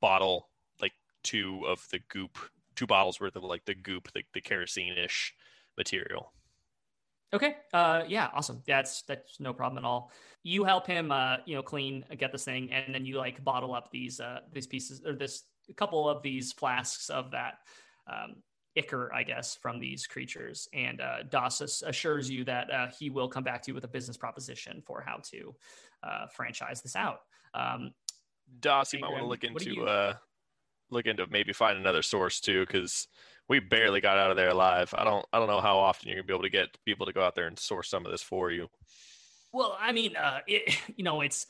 bottle 0.00 0.48
like 0.80 0.92
two 1.24 1.62
of 1.66 1.84
the 1.90 2.00
goop, 2.08 2.38
two 2.76 2.86
bottles 2.86 3.20
worth 3.20 3.36
of 3.36 3.44
like 3.44 3.64
the 3.64 3.74
goop, 3.74 4.12
the, 4.12 4.22
the 4.34 4.40
kerosene 4.40 4.96
ish 4.96 5.34
material. 5.76 6.32
Okay. 7.32 7.56
Uh, 7.74 8.02
yeah. 8.08 8.30
Awesome. 8.34 8.62
That's 8.66 9.02
that's 9.02 9.38
no 9.40 9.52
problem 9.52 9.84
at 9.84 9.86
all. 9.86 10.12
You 10.44 10.64
help 10.64 10.86
him, 10.86 11.12
uh, 11.12 11.36
you 11.44 11.56
know, 11.56 11.62
clean, 11.62 12.04
get 12.16 12.32
this 12.32 12.44
thing, 12.44 12.72
and 12.72 12.94
then 12.94 13.04
you 13.04 13.18
like 13.18 13.42
bottle 13.44 13.74
up 13.74 13.90
these 13.90 14.20
uh 14.20 14.40
these 14.52 14.66
pieces 14.66 15.02
or 15.04 15.14
this 15.14 15.44
a 15.68 15.74
couple 15.74 16.08
of 16.08 16.22
these 16.22 16.52
flasks 16.52 17.10
of 17.10 17.30
that 17.32 17.58
um, 18.08 18.36
ichor, 18.76 19.12
I 19.12 19.22
guess, 19.22 19.56
from 19.56 19.78
these 19.78 20.06
creatures. 20.06 20.68
And 20.72 21.00
uh, 21.00 21.18
assures 21.86 22.30
you 22.30 22.44
that 22.44 22.70
uh, 22.70 22.86
he 22.98 23.10
will 23.10 23.28
come 23.28 23.44
back 23.44 23.62
to 23.62 23.70
you 23.70 23.74
with 23.74 23.84
a 23.84 23.88
business 23.88 24.16
proposition 24.16 24.82
for 24.86 25.02
how 25.04 25.20
to 25.30 25.54
uh, 26.02 26.26
franchise 26.28 26.80
this 26.82 26.96
out. 26.96 27.20
Um, 27.54 27.92
Doss, 28.60 28.92
you 28.92 29.00
might 29.00 29.10
want 29.10 29.22
to 29.22 29.26
look 29.26 29.44
into 29.44 29.74
you- 29.74 29.84
uh 29.84 30.14
look 30.90 31.04
into 31.04 31.26
maybe 31.26 31.52
find 31.52 31.76
another 31.76 32.00
source 32.00 32.40
too, 32.40 32.64
because 32.64 33.08
we 33.46 33.60
barely 33.60 34.00
got 34.00 34.16
out 34.16 34.30
of 34.30 34.36
there 34.38 34.48
alive. 34.48 34.94
I 34.96 35.04
don't 35.04 35.24
I 35.32 35.38
don't 35.38 35.48
know 35.48 35.60
how 35.60 35.78
often 35.78 36.08
you're 36.08 36.16
gonna 36.16 36.26
be 36.26 36.32
able 36.32 36.44
to 36.44 36.50
get 36.50 36.78
people 36.86 37.06
to 37.06 37.12
go 37.12 37.22
out 37.22 37.34
there 37.34 37.46
and 37.46 37.58
source 37.58 37.90
some 37.90 38.06
of 38.06 38.12
this 38.12 38.22
for 38.22 38.50
you. 38.50 38.68
Well, 39.52 39.76
I 39.80 39.92
mean, 39.92 40.16
uh, 40.16 40.40
it, 40.46 40.78
you 40.96 41.04
know, 41.04 41.20
it's 41.20 41.46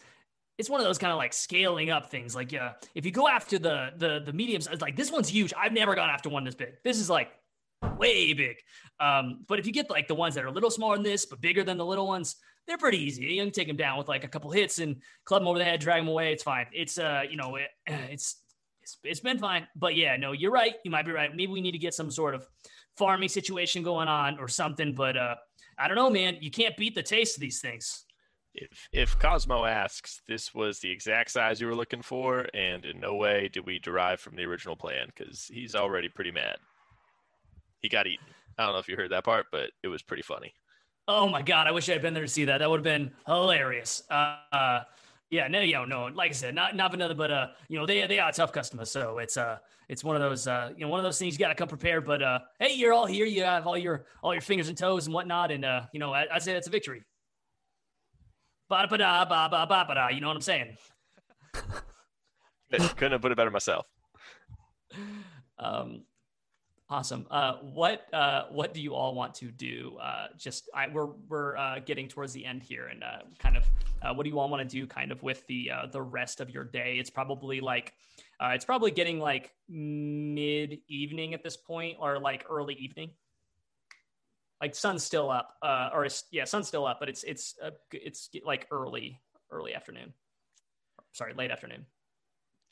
it's 0.58 0.68
one 0.68 0.80
of 0.80 0.86
those 0.86 0.98
kind 0.98 1.12
of 1.12 1.18
like 1.18 1.32
scaling 1.32 1.90
up 1.90 2.10
things. 2.10 2.34
Like, 2.34 2.50
yeah, 2.50 2.72
if 2.94 3.06
you 3.06 3.12
go 3.12 3.28
after 3.28 3.58
the 3.58 3.90
the 3.96 4.20
the 4.24 4.32
mediums, 4.32 4.66
it's 4.66 4.82
like 4.82 4.96
this 4.96 5.10
one's 5.10 5.28
huge. 5.28 5.54
I've 5.56 5.72
never 5.72 5.94
gone 5.94 6.10
after 6.10 6.28
one 6.28 6.44
this 6.44 6.56
big. 6.56 6.74
This 6.84 6.98
is 6.98 7.08
like 7.08 7.30
way 7.96 8.32
big. 8.32 8.56
Um, 8.98 9.44
but 9.46 9.60
if 9.60 9.66
you 9.66 9.72
get 9.72 9.88
like 9.88 10.08
the 10.08 10.16
ones 10.16 10.34
that 10.34 10.44
are 10.44 10.48
a 10.48 10.52
little 10.52 10.70
smaller 10.70 10.96
than 10.96 11.04
this, 11.04 11.26
but 11.26 11.40
bigger 11.40 11.62
than 11.62 11.78
the 11.78 11.86
little 11.86 12.08
ones, 12.08 12.36
they're 12.66 12.76
pretty 12.76 12.98
easy. 12.98 13.22
You 13.22 13.42
can 13.42 13.52
take 13.52 13.68
them 13.68 13.76
down 13.76 13.98
with 13.98 14.08
like 14.08 14.24
a 14.24 14.28
couple 14.28 14.50
hits 14.50 14.80
and 14.80 14.96
club 15.24 15.42
them 15.42 15.48
over 15.48 15.58
the 15.58 15.64
head, 15.64 15.80
drag 15.80 16.00
them 16.00 16.08
away. 16.08 16.32
It's 16.32 16.42
fine. 16.42 16.66
It's 16.72 16.98
uh, 16.98 17.22
you 17.28 17.36
know, 17.36 17.56
it, 17.56 17.68
it's 17.86 18.42
it's 18.82 18.98
it's 19.04 19.20
been 19.20 19.38
fine. 19.38 19.68
But 19.76 19.94
yeah, 19.94 20.16
no, 20.16 20.32
you're 20.32 20.50
right. 20.50 20.74
You 20.84 20.90
might 20.90 21.06
be 21.06 21.12
right. 21.12 21.30
Maybe 21.30 21.52
we 21.52 21.60
need 21.60 21.72
to 21.72 21.78
get 21.78 21.94
some 21.94 22.10
sort 22.10 22.34
of 22.34 22.46
farming 22.96 23.28
situation 23.28 23.84
going 23.84 24.08
on 24.08 24.40
or 24.40 24.48
something. 24.48 24.92
But 24.92 25.16
uh, 25.16 25.36
I 25.78 25.86
don't 25.86 25.96
know, 25.96 26.10
man. 26.10 26.38
You 26.40 26.50
can't 26.50 26.76
beat 26.76 26.96
the 26.96 27.02
taste 27.02 27.36
of 27.36 27.40
these 27.40 27.60
things. 27.60 28.04
If 28.54 28.88
if 28.92 29.18
Cosmo 29.18 29.64
asks, 29.64 30.22
this 30.26 30.54
was 30.54 30.80
the 30.80 30.90
exact 30.90 31.30
size 31.30 31.60
you 31.60 31.66
were 31.66 31.74
looking 31.74 32.02
for, 32.02 32.46
and 32.54 32.84
in 32.84 32.98
no 33.00 33.14
way 33.14 33.48
did 33.48 33.66
we 33.66 33.78
derive 33.78 34.20
from 34.20 34.36
the 34.36 34.44
original 34.44 34.76
plan, 34.76 35.08
because 35.08 35.44
he's 35.52 35.74
already 35.74 36.08
pretty 36.08 36.32
mad. 36.32 36.56
He 37.80 37.88
got 37.88 38.06
eaten. 38.06 38.26
I 38.58 38.64
don't 38.64 38.72
know 38.72 38.80
if 38.80 38.88
you 38.88 38.96
heard 38.96 39.12
that 39.12 39.24
part, 39.24 39.46
but 39.52 39.70
it 39.82 39.88
was 39.88 40.02
pretty 40.02 40.22
funny. 40.22 40.52
Oh 41.06 41.28
my 41.28 41.42
god, 41.42 41.66
I 41.66 41.70
wish 41.70 41.88
I 41.88 41.92
had 41.92 42.02
been 42.02 42.14
there 42.14 42.24
to 42.24 42.28
see 42.28 42.46
that. 42.46 42.58
That 42.58 42.68
would 42.68 42.78
have 42.78 42.84
been 42.84 43.12
hilarious. 43.26 44.02
Uh, 44.10 44.36
uh 44.52 44.80
yeah, 45.30 45.46
no, 45.46 45.62
know, 45.62 45.84
no, 45.84 46.06
like 46.06 46.30
I 46.30 46.34
said, 46.34 46.54
not 46.54 46.74
not 46.74 46.94
another, 46.94 47.14
but 47.14 47.30
uh, 47.30 47.48
you 47.68 47.78
know, 47.78 47.84
they 47.84 48.06
they 48.06 48.18
are 48.18 48.32
tough 48.32 48.50
customers, 48.50 48.90
so 48.90 49.18
it's 49.18 49.36
uh, 49.36 49.58
it's 49.88 50.02
one 50.02 50.16
of 50.16 50.22
those 50.22 50.46
uh, 50.46 50.72
you 50.74 50.84
know, 50.84 50.88
one 50.88 50.98
of 51.00 51.04
those 51.04 51.18
things 51.18 51.34
you 51.34 51.38
got 51.38 51.48
to 51.48 51.54
come 51.54 51.68
prepared. 51.68 52.06
But 52.06 52.22
uh, 52.22 52.38
hey, 52.58 52.74
you're 52.74 52.94
all 52.94 53.04
here, 53.04 53.26
you 53.26 53.44
have 53.44 53.66
all 53.66 53.76
your 53.76 54.06
all 54.22 54.32
your 54.32 54.40
fingers 54.40 54.68
and 54.68 54.78
toes 54.78 55.06
and 55.06 55.12
whatnot, 55.12 55.50
and 55.50 55.66
uh, 55.66 55.82
you 55.92 56.00
know, 56.00 56.14
I, 56.14 56.26
I'd 56.32 56.42
say 56.42 56.54
that's 56.54 56.66
a 56.66 56.70
victory. 56.70 57.02
Ba 58.68 58.86
ba 58.88 58.98
da 58.98 59.24
ba 59.24 59.48
ba 59.50 59.66
ba 59.66 59.84
ba 59.88 59.94
da. 59.94 60.08
You 60.08 60.20
know 60.20 60.28
what 60.28 60.36
I'm 60.36 60.42
saying? 60.42 60.76
Couldn't 62.70 63.12
have 63.12 63.22
put 63.22 63.32
it 63.32 63.36
better 63.36 63.50
myself. 63.50 63.86
Um, 65.58 66.02
awesome. 66.90 67.26
Uh, 67.30 67.54
what 67.54 68.02
uh, 68.12 68.44
what 68.50 68.74
do 68.74 68.80
you 68.82 68.94
all 68.94 69.14
want 69.14 69.34
to 69.36 69.50
do? 69.50 69.96
Uh, 70.00 70.26
just 70.36 70.68
I, 70.74 70.88
we're 70.88 71.08
we're 71.28 71.56
uh, 71.56 71.78
getting 71.84 72.08
towards 72.08 72.32
the 72.32 72.44
end 72.44 72.62
here, 72.62 72.88
and 72.88 73.02
uh, 73.02 73.20
kind 73.38 73.56
of 73.56 73.64
uh, 74.02 74.12
what 74.12 74.24
do 74.24 74.30
you 74.30 74.38
all 74.38 74.48
want 74.50 74.68
to 74.68 74.76
do? 74.76 74.86
Kind 74.86 75.12
of 75.12 75.22
with 75.22 75.46
the 75.46 75.70
uh, 75.70 75.86
the 75.86 76.02
rest 76.02 76.40
of 76.40 76.50
your 76.50 76.64
day. 76.64 76.96
It's 76.98 77.10
probably 77.10 77.60
like 77.60 77.94
uh, 78.38 78.50
it's 78.54 78.64
probably 78.64 78.90
getting 78.90 79.18
like 79.18 79.52
mid 79.68 80.78
evening 80.88 81.32
at 81.32 81.42
this 81.42 81.56
point, 81.56 81.96
or 82.00 82.18
like 82.18 82.44
early 82.50 82.74
evening. 82.74 83.12
Like 84.60 84.74
sun's 84.74 85.04
still 85.04 85.30
up, 85.30 85.54
uh, 85.62 85.90
or 85.92 86.06
yeah, 86.32 86.44
sun's 86.44 86.66
still 86.68 86.86
up, 86.86 86.98
but 87.00 87.08
it's 87.08 87.22
it's 87.22 87.54
uh, 87.62 87.70
it's 87.92 88.28
like 88.44 88.66
early 88.70 89.20
early 89.50 89.74
afternoon. 89.74 90.12
Sorry, 91.12 91.32
late 91.34 91.50
afternoon. 91.50 91.86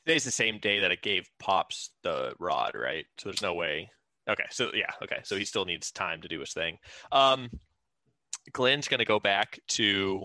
Today's 0.04 0.24
the 0.24 0.30
same 0.30 0.58
day 0.58 0.80
that 0.80 0.90
it 0.92 1.02
gave 1.02 1.28
Pops 1.38 1.90
the 2.02 2.34
rod, 2.38 2.72
right? 2.74 3.06
So 3.18 3.28
there's 3.28 3.42
no 3.42 3.54
way. 3.54 3.90
Okay, 4.28 4.44
so 4.50 4.70
yeah, 4.74 4.90
okay, 5.02 5.20
so 5.24 5.36
he 5.36 5.44
still 5.44 5.64
needs 5.64 5.92
time 5.92 6.20
to 6.22 6.28
do 6.28 6.40
his 6.40 6.52
thing. 6.52 6.78
Um, 7.12 7.48
Glenn's 8.52 8.88
gonna 8.88 9.04
go 9.04 9.20
back 9.20 9.58
to 9.68 10.24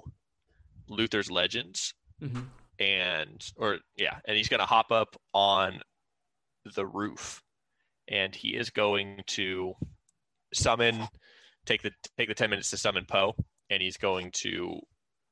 Luther's 0.87 1.29
Legends 1.31 1.93
Mhm. 2.21 2.47
and 2.79 3.51
or 3.55 3.79
yeah, 3.95 4.19
and 4.25 4.35
he's 4.35 4.49
gonna 4.49 4.65
hop 4.65 4.91
up 4.91 5.15
on 5.33 5.81
the 6.75 6.85
roof, 6.85 7.43
and 8.07 8.35
he 8.35 8.55
is 8.55 8.71
going 8.71 9.23
to 9.27 9.73
summon 10.53 11.07
take 11.65 11.81
the 11.81 11.91
take 12.17 12.27
the 12.27 12.33
ten 12.35 12.49
minutes 12.49 12.69
to 12.71 12.77
summon 12.77 13.05
Poe, 13.05 13.35
and 13.69 13.81
he's 13.81 13.97
going 13.97 14.31
to 14.41 14.79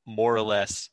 more 0.06 0.34
or 0.34 0.42
less 0.42 0.90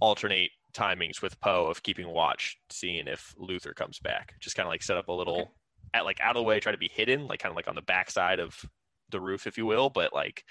alternate 0.00 0.50
timings 0.72 1.20
with 1.20 1.40
Poe 1.40 1.66
of 1.66 1.82
keeping 1.82 2.08
watch, 2.08 2.56
seeing 2.70 3.06
if 3.08 3.34
Luther 3.36 3.74
comes 3.74 3.98
back. 3.98 4.34
Just 4.40 4.56
kind 4.56 4.66
of 4.66 4.70
like 4.70 4.82
set 4.82 4.96
up 4.96 5.08
a 5.08 5.12
little 5.12 5.40
Okay. 5.40 5.50
at 5.94 6.04
like 6.04 6.20
out 6.20 6.36
of 6.36 6.40
the 6.40 6.46
way, 6.46 6.60
try 6.60 6.72
to 6.72 6.78
be 6.78 6.90
hidden, 6.92 7.26
like 7.26 7.40
kind 7.40 7.50
of 7.50 7.56
like 7.56 7.68
on 7.68 7.74
the 7.74 7.82
backside 7.82 8.38
of 8.40 8.54
the 9.10 9.20
roof, 9.20 9.46
if 9.46 9.58
you 9.58 9.66
will. 9.66 9.90
But 9.90 10.12
like 10.12 10.44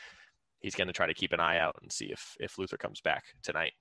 he's 0.59 0.75
going 0.75 0.87
to 0.87 0.93
try 0.93 1.07
to 1.07 1.13
keep 1.13 1.31
an 1.31 1.39
eye 1.39 1.57
out 1.59 1.77
and 1.81 1.91
see 1.91 2.07
if 2.11 2.35
if 2.39 2.57
Luther 2.57 2.77
comes 2.77 3.01
back 3.01 3.23
tonight. 3.43 3.71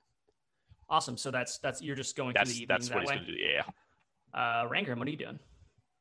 Awesome. 0.90 1.16
So 1.16 1.31
that's 1.31 1.59
that's 1.59 1.82
you're 1.82 1.97
just 1.97 2.16
going 2.16 2.32
through 2.35 2.40
That's 2.40 2.51
the 2.53 2.62
evening 2.62 2.69
that's 2.69 2.89
that 2.89 2.95
what 2.95 3.03
he's 3.03 3.11
going 3.11 3.27
to 3.27 3.32
do. 3.32 3.39
Yeah. 3.39 3.62
Uh, 4.32 4.69
Rangrim, 4.69 4.99
what 4.99 5.09
are 5.09 5.11
you 5.11 5.16
doing? 5.16 5.39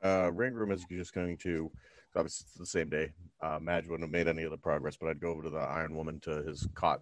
Uh, 0.04 0.30
Rangrim 0.32 0.72
is 0.72 0.86
just 0.92 1.14
going 1.14 1.38
to, 1.40 1.72
obviously 2.18 2.46
it's 2.50 2.58
the 2.58 2.66
same 2.66 2.90
day. 2.90 3.12
Uh, 3.42 3.60
Madge 3.62 3.88
wouldn't 3.88 4.08
have 4.08 4.12
made 4.12 4.28
any 4.28 4.46
other 4.46 4.58
progress, 4.58 4.98
but 4.98 5.10
I'd 5.10 5.20
go 5.22 5.30
over 5.30 5.44
to 5.44 5.50
the 5.50 5.58
Iron 5.58 5.96
Woman 5.96 6.20
to 6.22 6.44
his 6.44 6.68
cot 6.74 7.02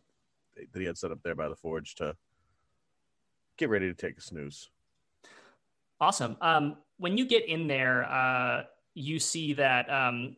that 0.56 0.80
he 0.80 0.86
had 0.86 0.98
set 0.98 1.12
up 1.12 1.20
there 1.24 1.36
by 1.36 1.50
the 1.50 1.56
forge 1.56 1.96
to 1.96 2.16
get 3.58 3.70
ready 3.70 3.88
to 3.88 3.94
take 3.94 4.18
a 4.18 4.22
snooze. 4.22 4.70
Awesome. 6.00 6.38
Um, 6.42 6.78
when 6.98 7.18
you 7.18 7.26
get 7.26 7.48
in 7.48 7.68
there, 7.68 8.04
uh, 8.06 8.64
you 8.94 9.20
see 9.20 9.54
that 9.54 9.90
um, 9.90 10.36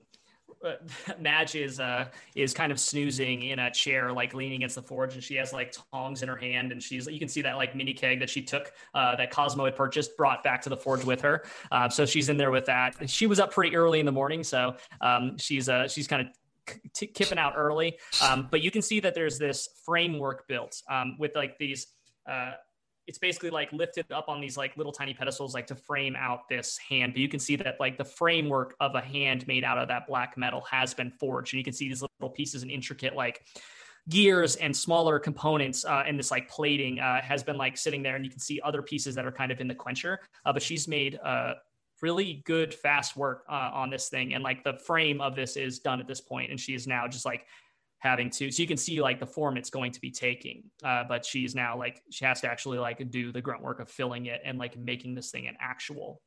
Madge 1.19 1.55
is 1.55 1.79
uh, 1.79 2.05
is 2.35 2.53
kind 2.53 2.71
of 2.71 2.79
snoozing 2.79 3.43
in 3.43 3.59
a 3.59 3.71
chair, 3.71 4.11
like 4.11 4.34
leaning 4.34 4.57
against 4.57 4.75
the 4.75 4.81
forge, 4.81 5.13
and 5.13 5.23
she 5.23 5.35
has 5.35 5.53
like 5.53 5.75
tongs 5.91 6.23
in 6.23 6.29
her 6.29 6.35
hand, 6.35 6.71
and 6.71 6.81
she's 6.81 7.07
you 7.07 7.19
can 7.19 7.27
see 7.27 7.41
that 7.41 7.57
like 7.57 7.75
mini 7.75 7.93
keg 7.93 8.19
that 8.19 8.29
she 8.29 8.41
took 8.41 8.71
uh, 8.93 9.15
that 9.15 9.31
Cosmo 9.31 9.65
had 9.65 9.75
purchased, 9.75 10.17
brought 10.17 10.43
back 10.43 10.61
to 10.63 10.69
the 10.69 10.77
forge 10.77 11.03
with 11.03 11.21
her. 11.21 11.45
Uh, 11.71 11.89
so 11.89 12.05
she's 12.05 12.29
in 12.29 12.38
there 12.38 12.51
with 12.51 12.65
that. 12.65 13.09
She 13.09 13.27
was 13.27 13.39
up 13.39 13.51
pretty 13.51 13.75
early 13.75 13.99
in 13.99 14.05
the 14.05 14.11
morning, 14.11 14.43
so 14.43 14.75
um, 15.01 15.38
she's 15.38 15.69
uh, 15.69 15.88
she's 15.88 16.07
kind 16.07 16.27
of 16.27 16.73
t- 16.93 17.07
kipping 17.07 17.38
out 17.38 17.53
early. 17.55 17.97
Um, 18.21 18.47
but 18.49 18.61
you 18.61 18.71
can 18.71 18.81
see 18.81 18.99
that 19.01 19.15
there's 19.15 19.38
this 19.38 19.69
framework 19.85 20.47
built 20.47 20.81
um, 20.89 21.17
with 21.19 21.35
like 21.35 21.57
these. 21.57 21.88
Uh, 22.29 22.51
it's 23.07 23.17
basically 23.17 23.49
like 23.49 23.71
lifted 23.71 24.11
up 24.11 24.27
on 24.27 24.41
these 24.41 24.57
like 24.57 24.75
little 24.75 24.91
tiny 24.91 25.13
pedestals 25.13 25.53
like 25.53 25.65
to 25.67 25.75
frame 25.75 26.15
out 26.17 26.47
this 26.49 26.77
hand. 26.77 27.13
But 27.13 27.21
you 27.21 27.29
can 27.29 27.39
see 27.39 27.55
that 27.55 27.77
like 27.79 27.97
the 27.97 28.05
framework 28.05 28.75
of 28.81 28.95
a 28.95 29.01
hand 29.01 29.47
made 29.47 29.63
out 29.63 29.77
of 29.77 29.88
that 29.88 30.07
black 30.07 30.38
metal 30.38 30.61
has 30.69 30.93
been 30.93 31.11
forged. 31.11 31.53
And 31.53 31.59
you 31.59 31.63
can 31.63 31.73
see 31.73 31.88
these 31.88 32.01
little 32.01 32.29
pieces 32.29 32.63
and 32.63 32.69
intricate 32.69 33.15
like 33.15 33.45
gears 34.09 34.57
and 34.57 34.75
smaller 34.75 35.19
components 35.19 35.85
uh, 35.85 36.03
and 36.05 36.19
this 36.19 36.31
like 36.31 36.49
plating 36.49 36.99
uh, 36.99 37.21
has 37.21 37.43
been 37.43 37.57
like 37.57 37.77
sitting 37.77 38.03
there. 38.03 38.17
And 38.17 38.25
you 38.25 38.31
can 38.31 38.39
see 38.39 38.59
other 38.63 38.81
pieces 38.81 39.15
that 39.15 39.25
are 39.25 39.31
kind 39.31 39.53
of 39.53 39.61
in 39.61 39.69
the 39.69 39.75
quencher. 39.75 40.19
Uh, 40.45 40.51
but 40.51 40.61
she's 40.61 40.85
made 40.88 41.17
uh, 41.23 41.53
really 42.01 42.43
good 42.45 42.73
fast 42.73 43.15
work 43.15 43.45
uh, 43.49 43.71
on 43.73 43.89
this 43.89 44.09
thing. 44.09 44.34
And 44.34 44.43
like 44.43 44.65
the 44.65 44.73
frame 44.73 45.21
of 45.21 45.34
this 45.34 45.55
is 45.55 45.79
done 45.79 46.01
at 46.01 46.07
this 46.07 46.19
point. 46.19 46.51
And 46.51 46.59
she 46.59 46.73
is 46.73 46.88
now 46.88 47.07
just 47.07 47.25
like 47.25 47.45
having 47.99 48.29
to 48.29 48.51
so 48.51 48.61
you 48.61 48.67
can 48.67 48.77
see 48.77 49.01
like 49.01 49.19
the 49.19 49.25
form 49.25 49.57
it's 49.57 49.69
going 49.69 49.91
to 49.91 50.01
be 50.01 50.11
taking. 50.11 50.63
Uh, 50.83 51.03
but 51.07 51.25
she's 51.25 51.55
now 51.55 51.77
like 51.77 52.01
she 52.11 52.25
has 52.25 52.41
to 52.41 52.49
actually 52.49 52.77
like 52.77 53.09
do 53.09 53.31
the 53.31 53.41
grunt 53.41 53.63
work 53.63 53.79
of 53.79 53.89
filling 53.89 54.27
it 54.27 54.41
and 54.45 54.57
like 54.57 54.77
making 54.77 55.15
this 55.15 55.31
thing 55.31 55.47
an 55.47 55.57
actual 55.59 56.21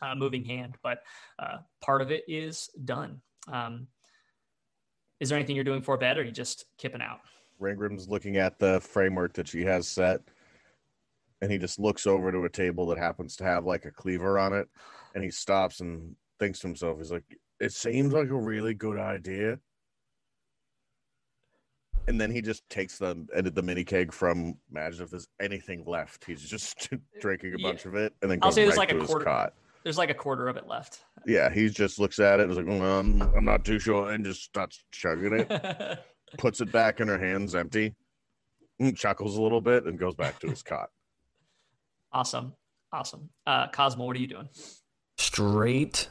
uh, 0.00 0.14
moving 0.14 0.44
hand. 0.44 0.76
But 0.82 0.98
uh, 1.38 1.58
part 1.80 2.02
of 2.02 2.10
it 2.10 2.24
is 2.26 2.70
done. 2.84 3.20
Um, 3.48 3.86
is 5.20 5.28
there 5.28 5.38
anything 5.38 5.54
you're 5.54 5.64
doing 5.64 5.82
for 5.82 5.96
bed 5.96 6.18
or 6.18 6.22
are 6.22 6.24
you 6.24 6.32
just 6.32 6.64
kipping 6.78 7.02
out? 7.02 7.20
Rangrim's 7.60 8.08
looking 8.08 8.36
at 8.38 8.58
the 8.58 8.80
framework 8.80 9.34
that 9.34 9.46
she 9.46 9.62
has 9.62 9.86
set, 9.86 10.20
and 11.40 11.52
he 11.52 11.58
just 11.58 11.78
looks 11.78 12.08
over 12.08 12.32
to 12.32 12.44
a 12.44 12.48
table 12.48 12.86
that 12.86 12.98
happens 12.98 13.36
to 13.36 13.44
have 13.44 13.64
like 13.64 13.84
a 13.84 13.90
cleaver 13.92 14.36
on 14.36 14.52
it, 14.52 14.68
and 15.14 15.22
he 15.22 15.30
stops 15.30 15.78
and 15.78 16.16
thinks 16.40 16.58
to 16.58 16.66
himself, 16.66 16.98
he's 16.98 17.12
like, 17.12 17.38
"It 17.60 17.72
seems 17.72 18.12
like 18.12 18.30
a 18.30 18.34
really 18.34 18.74
good 18.74 18.98
idea." 18.98 19.60
And 22.08 22.20
then 22.20 22.30
he 22.30 22.42
just 22.42 22.68
takes 22.68 22.98
the 22.98 23.26
edit 23.34 23.54
the 23.54 23.62
mini 23.62 23.84
keg 23.84 24.12
from 24.12 24.54
Imagine 24.70 25.04
if 25.04 25.10
there's 25.10 25.28
anything 25.40 25.84
left. 25.86 26.24
He's 26.24 26.42
just 26.42 26.88
drinking 27.20 27.54
a 27.54 27.58
Yeah. 27.58 27.68
bunch 27.68 27.84
of 27.86 27.94
it 27.94 28.12
and 28.22 28.30
then 28.30 28.38
I'll 28.42 28.48
goes 28.48 28.56
say 28.56 28.62
there's 28.64 28.76
right 28.76 28.88
like 28.88 28.90
a 28.90 28.94
to 28.94 29.00
his 29.00 29.06
quarter- 29.08 29.24
cot. 29.24 29.54
there's 29.84 29.98
like 29.98 30.10
a 30.10 30.14
quarter 30.14 30.48
of 30.48 30.56
it 30.56 30.66
left 30.66 31.00
Yeah, 31.26 31.48
he 31.50 31.68
just 31.68 31.98
looks 32.00 32.18
at 32.18 32.40
it 32.40 32.44
and 32.44 32.50
is 32.52 32.56
like, 32.58 32.66
"Mm, 32.66 32.82
um, 32.82 33.32
I'm 33.36 33.44
not 33.44 33.64
too 33.64 33.78
sure, 33.78 34.10
and 34.10 34.24
just 34.24 34.42
starts 34.42 34.84
chugging 34.90 35.32
it. 35.32 35.98
puts 36.38 36.60
it 36.60 36.72
back 36.72 37.00
in 37.00 37.08
her 37.08 37.18
hands 37.18 37.54
empty, 37.54 37.94
mm, 38.80 38.96
chuckles 38.96 39.36
a 39.36 39.42
little 39.42 39.60
bit, 39.60 39.84
and 39.84 39.98
goes 39.98 40.14
back 40.14 40.38
to 40.40 40.48
his 40.48 40.62
cot. 40.62 40.88
awesome 42.12 42.54
awesome 42.92 43.30
uh, 43.46 43.68
cosmo 43.68 44.04
what 44.06 44.16
are 44.16 44.20
you 44.20 44.26
doing 44.26 44.48
Straight 45.18 46.08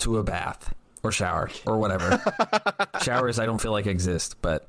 to 0.00 0.18
a 0.18 0.22
bath 0.22 0.74
or 1.02 1.10
shower 1.12 1.50
or 1.66 1.78
whatever. 1.78 2.20
Showers 3.02 3.38
I 3.38 3.46
don't 3.46 3.60
feel 3.60 3.72
like 3.72 3.86
exist, 3.86 4.36
but 4.42 4.66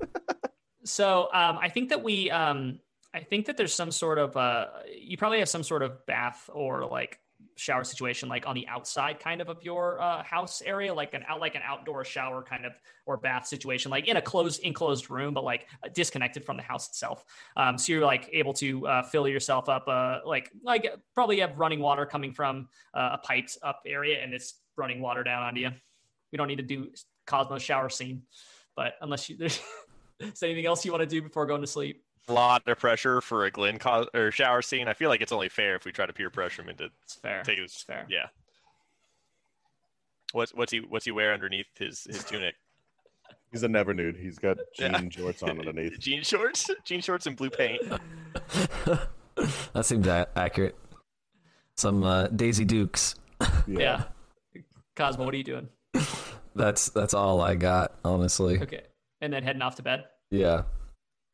So 0.86 1.30
um, 1.34 1.58
I 1.60 1.70
think 1.70 1.90
that 1.90 2.04
we, 2.04 2.30
um, 2.32 2.80
I 3.14 3.22
think 3.22 3.48
that 3.48 3.58
there's 3.58 3.74
some 3.74 3.92
sort 3.92 4.18
of, 4.18 4.38
uh, 4.38 4.68
you 4.96 5.18
probably 5.18 5.40
have 5.40 5.50
some 5.50 5.64
sort 5.64 5.82
of 5.82 6.06
bath 6.06 6.50
or 6.54 6.86
like 6.86 7.20
shower 7.58 7.84
situation, 7.84 8.28
like 8.30 8.46
on 8.48 8.54
the 8.54 8.68
outside 8.68 9.20
kind 9.20 9.42
of 9.42 9.50
of 9.50 9.64
your 9.64 10.02
uh, 10.02 10.22
house 10.24 10.62
area, 10.62 10.94
like 10.94 11.14
an 11.14 11.24
out, 11.28 11.40
like 11.40 11.56
an 11.56 11.62
outdoor 11.66 12.04
shower 12.04 12.44
kind 12.44 12.66
of 12.66 12.74
or 13.06 13.18
bath 13.18 13.48
situation, 13.48 13.90
like 13.90 14.08
in 14.08 14.18
a 14.18 14.22
closed, 14.22 14.62
enclosed 14.62 15.10
room, 15.10 15.34
but 15.34 15.44
like 15.44 15.68
disconnected 15.94 16.44
from 16.44 16.58
the 16.58 16.64
house 16.64 16.88
itself. 16.90 17.24
Um, 17.56 17.78
so 17.78 17.94
you're 17.94 18.06
like 18.06 18.30
able 18.34 18.54
to 18.56 18.86
uh, 18.88 19.04
fill 19.04 19.28
yourself 19.28 19.70
up, 19.70 19.88
uh, 19.88 20.20
like 20.26 20.52
like 20.64 20.94
probably 21.14 21.40
have 21.40 21.58
running 21.58 21.80
water 21.80 22.06
coming 22.06 22.34
from 22.34 22.68
uh, 22.94 23.12
a 23.14 23.18
piped 23.20 23.58
up 23.64 23.82
area, 23.86 24.22
and 24.22 24.34
it's 24.34 24.56
running 24.76 25.02
water 25.02 25.24
down 25.24 25.42
onto 25.42 25.62
you. 25.62 25.72
We 26.32 26.38
don't 26.38 26.48
need 26.48 26.58
to 26.58 26.64
do 26.64 26.90
Cosmo 27.26 27.58
shower 27.58 27.90
scene, 27.90 28.24
but 28.76 28.96
unless 29.02 29.30
you 29.30 29.38
there's. 29.38 29.60
Is 30.20 30.40
there 30.40 30.50
anything 30.50 30.66
else 30.66 30.86
you 30.86 30.92
want 30.92 31.02
to 31.02 31.08
do 31.08 31.22
before 31.22 31.46
going 31.46 31.62
to 31.62 31.68
sleep? 31.68 32.04
A 32.28 32.34
lot 32.34 32.68
of 32.68 32.80
pressure 32.80 33.22
for 33.22 33.46
a 33.46 33.52
Glenn 33.52 33.78
co- 33.78 34.08
or 34.14 34.32
shower 34.32 34.62
scene. 34.62 34.88
I 34.88 34.94
feel 34.94 35.10
like 35.10 35.22
it's 35.22 35.32
only 35.32 35.50
fair 35.50 35.76
if 35.76 35.86
we 35.86 35.92
try 35.92 36.06
to 36.06 36.14
peer 36.14 36.30
pressure 36.30 36.62
him 36.64 36.70
into 36.70 36.90
It's 37.04 37.16
fair. 37.16 37.44
take 37.44 37.60
his 37.60 37.72
It's 37.74 37.84
fair. 37.84 38.06
Yeah. 38.10 38.28
What's 40.32 40.54
what's 40.54 40.72
he 40.72 40.80
what's 40.80 41.06
he 41.06 41.12
wear 41.12 41.34
underneath 41.34 41.68
his 41.78 42.04
his 42.06 42.24
tunic? 42.24 42.56
He's 43.52 43.64
a 43.64 43.68
never 43.68 43.94
nude. 43.94 44.18
He's 44.18 44.40
got 44.40 44.58
jean 44.76 44.92
Yeah. 44.92 45.10
shorts 45.10 45.44
on 45.44 45.52
underneath. 45.52 46.00
Jean 46.00 46.24
shorts, 46.24 46.70
jean 46.84 47.02
shorts 47.02 47.26
and 47.28 47.36
blue 47.38 47.50
paint. 47.50 47.82
that 49.74 49.86
seems 49.86 50.08
a- 50.08 50.28
accurate. 50.36 50.76
Some 51.78 52.04
uh, 52.04 52.28
Daisy 52.28 52.66
Dukes. 52.66 53.16
Yeah. 53.68 54.04
Cosmo, 54.96 55.26
what 55.26 55.34
are 55.34 55.38
you 55.38 55.44
doing? 55.44 55.70
That's 56.56 56.88
that's 56.90 57.14
all 57.14 57.42
I 57.42 57.56
got, 57.56 57.96
honestly. 58.06 58.62
Okay. 58.62 58.84
And 59.26 59.34
then 59.34 59.42
heading 59.42 59.64
off 59.64 59.76
to 59.78 59.82
bed? 59.82 60.06
Yeah. 60.30 60.62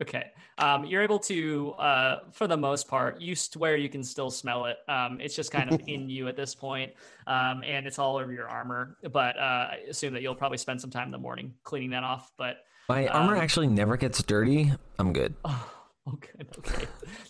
Okay. 0.01 0.31
Um, 0.57 0.85
you're 0.85 1.03
able 1.03 1.19
to, 1.19 1.72
uh, 1.73 2.19
for 2.31 2.47
the 2.47 2.55
most 2.55 2.88
part, 2.88 3.19
you 3.19 3.35
swear 3.35 3.76
you 3.76 3.89
can 3.89 4.01
still 4.01 4.31
smell 4.31 4.65
it. 4.65 4.77
Um, 4.88 5.19
it's 5.19 5.35
just 5.35 5.51
kind 5.51 5.69
of 5.72 5.81
in 5.88 6.09
you 6.09 6.30
at 6.30 6.38
this 6.38 6.55
point, 6.55 6.93
um, 7.27 7.63
and 7.65 7.85
it's 7.85 7.99
all 7.99 8.15
over 8.15 8.31
your 8.31 8.47
armor. 8.47 8.95
But 9.11 9.38
uh, 9.38 9.41
I 9.41 9.80
assume 9.89 10.13
that 10.13 10.22
you'll 10.22 10.35
probably 10.35 10.57
spend 10.57 10.80
some 10.80 10.89
time 10.89 11.07
in 11.07 11.11
the 11.11 11.18
morning 11.18 11.53
cleaning 11.63 11.89
that 11.89 12.03
off. 12.05 12.31
But 12.38 12.59
My 12.88 13.07
armor 13.07 13.35
Um, 13.35 13.41
actually 13.41 13.68
never 13.68 13.97
gets 13.97 14.23
dirty. 14.23 14.72
I'm 14.97 15.11
good. 15.11 15.35
Oh, 15.45 16.13
okay, 16.13 16.31
okay. 16.57 16.88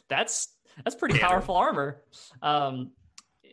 That's 0.08 0.48
that's 0.84 0.96
pretty 0.96 1.18
powerful 1.18 1.56
armor. 1.56 2.04
Um, 2.44 2.92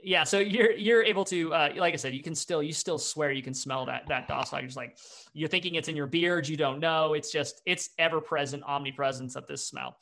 yeah, 0.03 0.25
so 0.25 0.39
you're 0.39 0.73
you're 0.73 1.03
able 1.03 1.25
to, 1.27 1.53
uh, 1.53 1.73
like 1.77 1.95
I 1.95 1.97
said, 1.97 2.15
you 2.15 2.23
can 2.23 2.35
still 2.35 2.63
you 2.63 2.73
still 2.73 2.99
swear 2.99 3.31
you 3.31 3.43
can 3.43 3.55
smell 3.55 3.87
that 3.87 4.07
that. 4.09 4.29
You're 4.29 4.63
just 4.63 4.77
like 4.77 4.99
you're 5.33 5.49
thinking 5.49 5.75
it's 5.75 5.89
in 5.89 5.97
your 5.97 6.07
beard, 6.07 6.49
you 6.49 6.57
don't 6.57 6.81
know. 6.81 7.15
It's 7.15 7.31
just 7.31 7.63
it's 7.67 7.91
ever 7.99 8.21
present, 8.21 8.63
omnipresence 8.65 9.37
of 9.37 9.47
this 9.47 9.67
smell. 9.67 9.97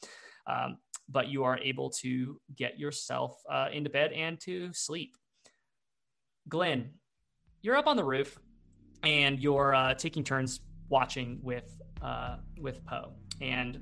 Um, 0.46 0.78
but 1.08 1.28
you 1.28 1.44
are 1.44 1.58
able 1.58 1.90
to 1.90 2.40
get 2.56 2.78
yourself 2.78 3.40
uh, 3.50 3.68
into 3.72 3.90
bed 3.90 4.12
and 4.12 4.40
to 4.40 4.72
sleep. 4.72 5.14
Glenn, 6.48 6.90
you're 7.62 7.76
up 7.76 7.86
on 7.86 7.96
the 7.96 8.04
roof, 8.04 8.38
and 9.02 9.38
you're 9.40 9.74
uh, 9.74 9.94
taking 9.94 10.24
turns 10.24 10.60
watching 10.88 11.38
with 11.42 11.80
uh, 12.02 12.36
with 12.58 12.84
Poe, 12.84 13.12
and 13.40 13.80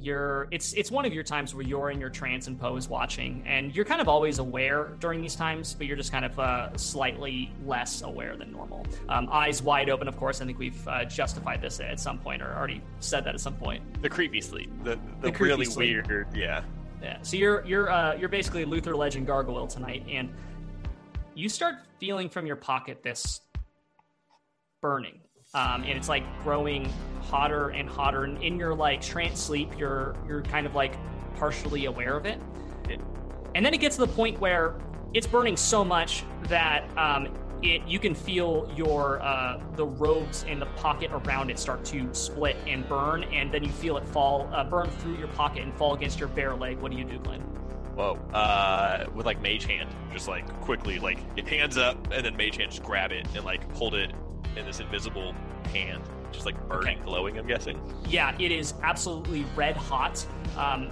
you're 0.00 0.48
it's 0.50 0.72
it's 0.74 0.90
one 0.90 1.04
of 1.04 1.12
your 1.14 1.22
times 1.24 1.54
where 1.54 1.64
you're 1.64 1.90
in 1.90 2.00
your 2.00 2.10
trance 2.10 2.46
and 2.46 2.58
Poe 2.60 2.76
is 2.76 2.88
watching, 2.88 3.42
and 3.46 3.74
you're 3.74 3.84
kind 3.84 4.00
of 4.00 4.08
always 4.08 4.38
aware 4.38 4.96
during 5.00 5.20
these 5.22 5.34
times, 5.36 5.74
but 5.74 5.86
you're 5.86 5.96
just 5.96 6.12
kind 6.12 6.24
of 6.24 6.38
uh, 6.38 6.76
slightly 6.76 7.50
less 7.64 8.02
aware 8.02 8.36
than 8.36 8.52
normal. 8.52 8.86
Um, 9.08 9.28
eyes 9.30 9.62
wide 9.62 9.88
open, 9.90 10.08
of 10.08 10.16
course. 10.16 10.40
I 10.40 10.46
think 10.46 10.58
we've 10.58 10.86
uh, 10.88 11.04
justified 11.04 11.62
this 11.62 11.80
at 11.80 11.98
some 12.00 12.18
point, 12.18 12.42
or 12.42 12.54
already 12.54 12.82
said 13.00 13.24
that 13.24 13.34
at 13.34 13.40
some 13.40 13.54
point. 13.54 13.82
The 14.02 14.08
creepy 14.08 14.40
sleep. 14.40 14.70
The 14.82 14.98
the, 15.20 15.30
The 15.30 15.38
really 15.38 15.64
sleep. 15.64 16.06
weird. 16.08 16.28
Yeah. 16.34 16.62
Yeah. 17.02 17.18
So 17.22 17.36
you're 17.36 17.64
you're 17.66 17.90
uh, 17.90 18.14
you're 18.16 18.28
basically 18.28 18.64
Luther 18.64 18.94
Legend 18.96 19.26
Gargoyle 19.26 19.66
tonight, 19.66 20.04
and 20.10 20.32
you 21.34 21.48
start 21.48 21.76
feeling 21.98 22.28
from 22.28 22.46
your 22.46 22.56
pocket 22.56 23.02
this 23.02 23.40
burning, 24.82 25.20
um, 25.54 25.82
and 25.84 25.96
it's 25.96 26.08
like 26.08 26.24
growing 26.42 26.92
hotter 27.22 27.70
and 27.70 27.88
hotter. 27.88 28.24
And 28.24 28.42
in 28.42 28.58
your 28.58 28.74
like 28.74 29.00
trance 29.00 29.40
sleep, 29.40 29.78
you're 29.78 30.16
you're 30.26 30.42
kind 30.42 30.66
of 30.66 30.74
like 30.74 30.96
partially 31.36 31.86
aware 31.86 32.16
of 32.16 32.26
it, 32.26 32.40
and 33.54 33.64
then 33.64 33.72
it 33.74 33.78
gets 33.80 33.96
to 33.96 34.06
the 34.06 34.12
point 34.12 34.40
where 34.40 34.74
it's 35.14 35.26
burning 35.26 35.56
so 35.56 35.84
much 35.84 36.24
that 36.48 36.84
um, 36.98 37.28
it 37.62 37.86
you 37.86 37.98
can 37.98 38.14
feel 38.14 38.70
your 38.76 39.22
uh, 39.22 39.60
the 39.76 39.86
robes 39.86 40.44
and 40.48 40.60
the 40.60 40.66
pocket 40.66 41.10
around 41.12 41.50
it 41.50 41.58
start 41.58 41.84
to 41.86 42.12
split 42.12 42.56
and 42.66 42.88
burn, 42.88 43.24
and 43.24 43.52
then 43.52 43.62
you 43.62 43.70
feel 43.70 43.96
it 43.96 44.04
fall 44.06 44.50
uh, 44.52 44.64
burn 44.64 44.90
through 44.90 45.16
your 45.16 45.28
pocket 45.28 45.62
and 45.62 45.72
fall 45.74 45.94
against 45.94 46.18
your 46.18 46.28
bare 46.28 46.54
leg. 46.54 46.78
What 46.78 46.90
do 46.90 46.98
you 46.98 47.04
do, 47.04 47.18
Glenn? 47.18 47.40
Whoa. 47.94 48.16
Uh, 48.32 49.06
with 49.14 49.24
like 49.24 49.40
mage 49.40 49.66
hand, 49.66 49.88
just 50.12 50.26
like 50.26 50.48
quickly, 50.62 50.98
like 50.98 51.18
it 51.36 51.46
hands 51.46 51.76
up, 51.76 51.96
and 52.10 52.26
then 52.26 52.36
mage 52.36 52.56
hand 52.56 52.72
just 52.72 52.82
grab 52.82 53.12
it 53.12 53.26
and 53.36 53.44
like 53.44 53.70
hold 53.72 53.94
it 53.94 54.12
in 54.56 54.64
this 54.66 54.80
invisible 54.80 55.34
hand, 55.72 56.02
just 56.32 56.46
like 56.46 56.56
burning, 56.68 56.96
Okay. 56.98 57.04
glowing. 57.04 57.38
I'm 57.38 57.46
guessing. 57.46 57.80
Yeah, 58.08 58.34
it 58.38 58.52
is 58.52 58.74
absolutely 58.82 59.44
red 59.56 59.76
hot. 59.76 60.24
Um, 60.56 60.90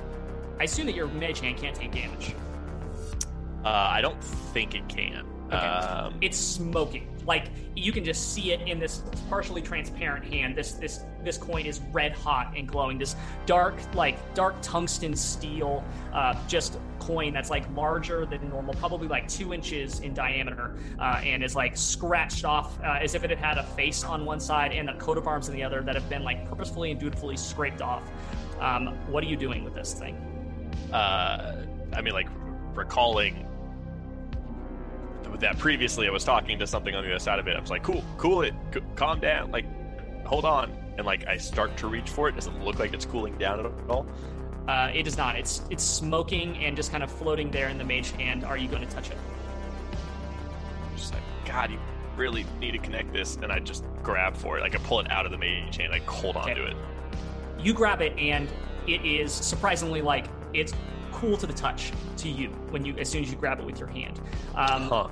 I 0.60 0.64
assume 0.64 0.86
that 0.86 0.94
your 0.94 1.08
mage 1.08 1.40
hand 1.40 1.56
can't 1.56 1.74
take 1.76 1.92
damage. 1.92 2.34
Uh, 3.64 3.68
I 3.68 4.00
don't 4.00 4.22
think 4.22 4.74
it 4.74 4.88
can. 4.88 5.24
Okay. 5.46 5.56
Um, 5.56 6.14
It's 6.20 6.36
smoking. 6.38 7.08
Like 7.26 7.48
you 7.76 7.92
can 7.92 8.04
just 8.04 8.32
see 8.32 8.52
it 8.52 8.60
in 8.68 8.78
this 8.78 9.02
partially 9.28 9.62
transparent 9.62 10.24
hand. 10.24 10.56
This 10.56 10.72
this 10.72 11.04
this 11.24 11.38
coin 11.38 11.66
is 11.66 11.80
red 11.92 12.12
hot 12.12 12.54
and 12.56 12.66
glowing. 12.66 12.98
This 12.98 13.16
dark 13.46 13.74
like 13.94 14.16
dark 14.34 14.56
tungsten 14.62 15.14
steel, 15.14 15.84
uh, 16.12 16.34
just 16.46 16.78
coin 16.98 17.32
that's 17.32 17.50
like 17.50 17.64
larger 17.74 18.26
than 18.26 18.48
normal, 18.48 18.74
probably 18.74 19.08
like 19.08 19.28
two 19.28 19.52
inches 19.52 20.00
in 20.00 20.14
diameter, 20.14 20.76
uh, 20.98 21.20
and 21.24 21.42
is 21.42 21.56
like 21.56 21.76
scratched 21.76 22.44
off 22.44 22.78
uh, 22.80 22.98
as 23.00 23.14
if 23.14 23.24
it 23.24 23.30
had 23.30 23.38
had 23.38 23.58
a 23.58 23.64
face 23.64 24.04
on 24.04 24.24
one 24.24 24.40
side 24.40 24.72
and 24.72 24.88
a 24.90 24.96
coat 24.98 25.18
of 25.18 25.26
arms 25.26 25.48
on 25.48 25.54
the 25.54 25.62
other 25.62 25.82
that 25.82 25.94
have 25.94 26.08
been 26.08 26.22
like 26.22 26.48
purposefully 26.48 26.90
and 26.90 27.00
dutifully 27.00 27.36
scraped 27.36 27.82
off. 27.82 28.02
Um, 28.60 28.88
what 29.10 29.24
are 29.24 29.26
you 29.26 29.36
doing 29.36 29.64
with 29.64 29.74
this 29.74 29.92
thing? 29.94 30.16
uh, 30.92 31.56
I 31.94 32.00
mean, 32.00 32.14
like 32.14 32.28
recalling 32.74 33.46
that 35.40 35.58
previously, 35.58 36.06
I 36.06 36.10
was 36.10 36.24
talking 36.24 36.58
to 36.58 36.66
something 36.66 36.94
on 36.94 37.02
the 37.04 37.10
other 37.10 37.18
side 37.18 37.38
of 37.38 37.48
it. 37.48 37.56
I 37.56 37.60
was 37.60 37.70
like, 37.70 37.82
"Cool, 37.82 38.04
cool 38.18 38.42
it, 38.42 38.54
C- 38.72 38.80
calm 38.96 39.20
down, 39.20 39.50
like, 39.50 39.66
hold 40.26 40.44
on." 40.44 40.72
And 40.98 41.06
like, 41.06 41.26
I 41.26 41.36
start 41.38 41.76
to 41.78 41.86
reach 41.88 42.10
for 42.10 42.28
it. 42.28 42.34
Doesn't 42.34 42.64
look 42.64 42.78
like 42.78 42.92
it's 42.92 43.06
cooling 43.06 43.36
down 43.38 43.60
at 43.60 43.66
all. 43.88 44.06
Uh, 44.68 44.90
it 44.94 45.02
does 45.04 45.16
not. 45.16 45.36
It's 45.36 45.62
it's 45.70 45.82
smoking 45.82 46.56
and 46.58 46.76
just 46.76 46.90
kind 46.90 47.02
of 47.02 47.10
floating 47.10 47.50
there 47.50 47.68
in 47.68 47.78
the 47.78 47.84
mage 47.84 48.10
hand. 48.12 48.44
Are 48.44 48.56
you 48.56 48.68
going 48.68 48.86
to 48.86 48.94
touch 48.94 49.10
it? 49.10 49.16
Just 50.96 51.14
like, 51.14 51.22
God, 51.44 51.70
you 51.70 51.78
really 52.16 52.44
need 52.60 52.72
to 52.72 52.78
connect 52.78 53.12
this. 53.12 53.36
And 53.36 53.50
I 53.50 53.58
just 53.58 53.84
grab 54.02 54.36
for 54.36 54.58
it. 54.58 54.60
Like, 54.60 54.74
I 54.74 54.78
pull 54.78 55.00
it 55.00 55.10
out 55.10 55.24
of 55.26 55.32
the 55.32 55.38
mage 55.38 55.78
hand. 55.78 55.90
Like, 55.92 56.06
hold 56.06 56.36
on 56.36 56.44
Okay. 56.44 56.54
to 56.54 56.66
it. 56.66 56.76
You 57.58 57.72
grab 57.72 58.02
it 58.02 58.16
and 58.18 58.48
it 58.86 59.04
is 59.04 59.32
surprisingly 59.32 60.02
like 60.02 60.26
it's 60.52 60.74
cool 61.22 61.36
to 61.36 61.46
the 61.46 61.52
touch 61.52 61.92
to 62.16 62.28
you 62.28 62.48
when 62.70 62.84
you 62.84 62.94
as 62.98 63.08
soon 63.08 63.22
as 63.22 63.30
you 63.30 63.36
grab 63.36 63.60
it 63.60 63.64
with 63.64 63.78
your 63.78 63.88
hand. 63.88 64.20
Um, 64.56 64.88
Huh. 64.88 65.08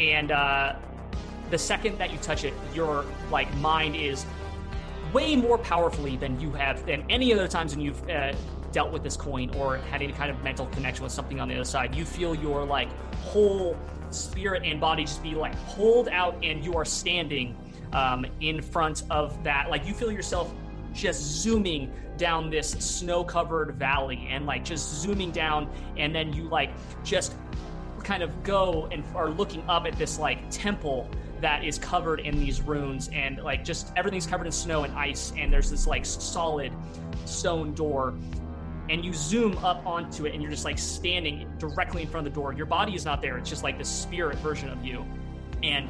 and 0.00 0.32
uh, 0.32 0.74
the 1.50 1.58
second 1.58 1.98
that 1.98 2.10
you 2.10 2.18
touch 2.18 2.42
it, 2.44 2.52
your 2.74 3.04
like 3.30 3.54
mind 3.58 3.94
is 3.94 4.26
way 5.12 5.36
more 5.36 5.58
powerfully 5.58 6.16
than 6.16 6.40
you 6.40 6.50
have 6.50 6.84
than 6.84 7.04
any 7.08 7.32
other 7.32 7.46
times 7.46 7.76
when 7.76 7.84
you've 7.84 8.08
uh, 8.10 8.32
dealt 8.72 8.90
with 8.90 9.04
this 9.04 9.16
coin 9.16 9.54
or 9.54 9.76
had 9.76 10.02
any 10.02 10.12
kind 10.12 10.30
of 10.32 10.42
mental 10.42 10.66
connection 10.66 11.04
with 11.04 11.12
something 11.12 11.38
on 11.38 11.46
the 11.46 11.54
other 11.54 11.64
side. 11.64 11.94
You 11.94 12.04
feel 12.04 12.34
your 12.34 12.64
like 12.64 12.88
whole 13.18 13.76
spirit 14.10 14.62
and 14.64 14.80
body 14.80 15.04
just 15.04 15.22
be 15.22 15.36
like 15.36 15.54
pulled 15.68 16.08
out, 16.08 16.34
and 16.42 16.64
you 16.64 16.76
are 16.76 16.84
standing 16.84 17.56
um, 17.92 18.26
in 18.40 18.60
front 18.60 19.04
of 19.10 19.42
that. 19.44 19.70
Like 19.70 19.86
you 19.86 19.94
feel 19.94 20.10
yourself 20.10 20.52
just 20.92 21.22
zooming 21.22 21.92
down 22.16 22.50
this 22.50 22.70
snow-covered 22.70 23.74
valley 23.76 24.26
and 24.30 24.46
like 24.46 24.64
just 24.64 25.02
zooming 25.02 25.30
down, 25.30 25.70
and 25.96 26.14
then 26.14 26.32
you 26.32 26.44
like 26.44 26.70
just 27.04 27.34
kind 28.02 28.22
of 28.22 28.42
go 28.42 28.88
and 28.90 29.04
are 29.14 29.30
looking 29.30 29.62
up 29.68 29.86
at 29.86 29.96
this 29.96 30.18
like 30.18 30.38
temple 30.50 31.08
that 31.40 31.64
is 31.64 31.78
covered 31.78 32.20
in 32.20 32.38
these 32.38 32.62
runes 32.62 33.10
and 33.12 33.42
like 33.42 33.64
just 33.64 33.92
everything's 33.96 34.26
covered 34.26 34.46
in 34.46 34.52
snow 34.52 34.84
and 34.84 34.92
ice 34.94 35.32
and 35.36 35.52
there's 35.52 35.70
this 35.70 35.86
like 35.86 36.06
solid 36.06 36.72
stone 37.24 37.74
door. 37.74 38.14
And 38.90 39.04
you 39.04 39.12
zoom 39.12 39.56
up 39.58 39.86
onto 39.86 40.26
it 40.26 40.34
and 40.34 40.42
you're 40.42 40.50
just 40.50 40.64
like 40.64 40.78
standing 40.78 41.50
directly 41.58 42.02
in 42.02 42.08
front 42.08 42.26
of 42.26 42.32
the 42.32 42.40
door. 42.40 42.52
Your 42.52 42.66
body 42.66 42.94
is 42.94 43.04
not 43.04 43.22
there. 43.22 43.38
It's 43.38 43.48
just 43.48 43.62
like 43.62 43.78
the 43.78 43.84
spirit 43.84 44.38
version 44.38 44.68
of 44.68 44.84
you. 44.84 45.04
And 45.62 45.88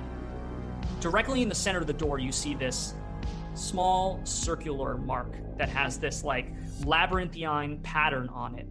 directly 1.00 1.42
in 1.42 1.48
the 1.48 1.54
center 1.54 1.80
of 1.80 1.86
the 1.86 1.92
door 1.92 2.18
you 2.18 2.32
see 2.32 2.54
this 2.54 2.94
small 3.54 4.20
circular 4.24 4.96
mark 4.96 5.36
that 5.58 5.68
has 5.68 5.98
this 5.98 6.24
like 6.24 6.52
labyrinthine 6.84 7.78
pattern 7.82 8.28
on 8.28 8.58
it 8.58 8.66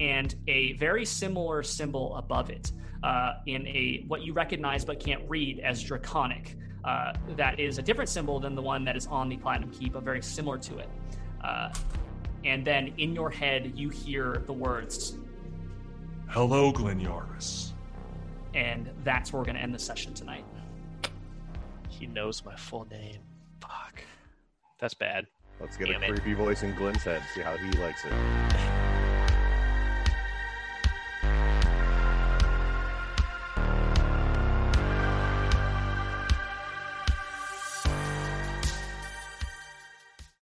and 0.00 0.34
a 0.48 0.72
very 0.74 1.04
similar 1.04 1.62
symbol 1.62 2.16
above 2.16 2.50
it 2.50 2.72
uh, 3.02 3.34
in 3.46 3.66
a 3.68 4.04
what 4.08 4.22
you 4.22 4.32
recognize 4.32 4.84
but 4.84 4.98
can't 4.98 5.22
read 5.28 5.60
as 5.60 5.82
draconic 5.82 6.56
uh, 6.84 7.12
that 7.36 7.58
is 7.60 7.78
a 7.78 7.82
different 7.82 8.08
symbol 8.10 8.40
than 8.40 8.54
the 8.54 8.62
one 8.62 8.84
that 8.84 8.96
is 8.96 9.06
on 9.06 9.28
the 9.28 9.36
platinum 9.36 9.70
key 9.70 9.88
but 9.88 10.02
very 10.02 10.22
similar 10.22 10.58
to 10.58 10.78
it 10.78 10.88
uh, 11.42 11.72
and 12.44 12.64
then 12.64 12.92
in 12.98 13.14
your 13.14 13.30
head 13.30 13.72
you 13.76 13.88
hear 13.88 14.42
the 14.46 14.52
words 14.52 15.18
Hello, 16.28 16.72
Glenyaris. 16.72 17.72
and 18.54 18.90
that's 19.04 19.32
where 19.32 19.40
we're 19.40 19.44
going 19.44 19.56
to 19.56 19.62
end 19.62 19.74
the 19.74 19.78
session 19.78 20.14
tonight 20.14 20.44
He 21.88 22.06
knows 22.06 22.44
my 22.44 22.56
full 22.56 22.86
name. 22.90 23.20
Fuck. 23.60 24.02
That's 24.78 24.94
bad. 24.94 25.26
Let's 25.60 25.76
get 25.76 25.88
Damn 25.88 26.02
a 26.02 26.06
it. 26.06 26.10
creepy 26.10 26.34
voice 26.34 26.62
in 26.62 26.74
Glenn's 26.74 27.04
head. 27.04 27.22
See 27.34 27.40
how 27.40 27.56
he 27.56 27.70
likes 27.78 28.04
it. 28.04 28.93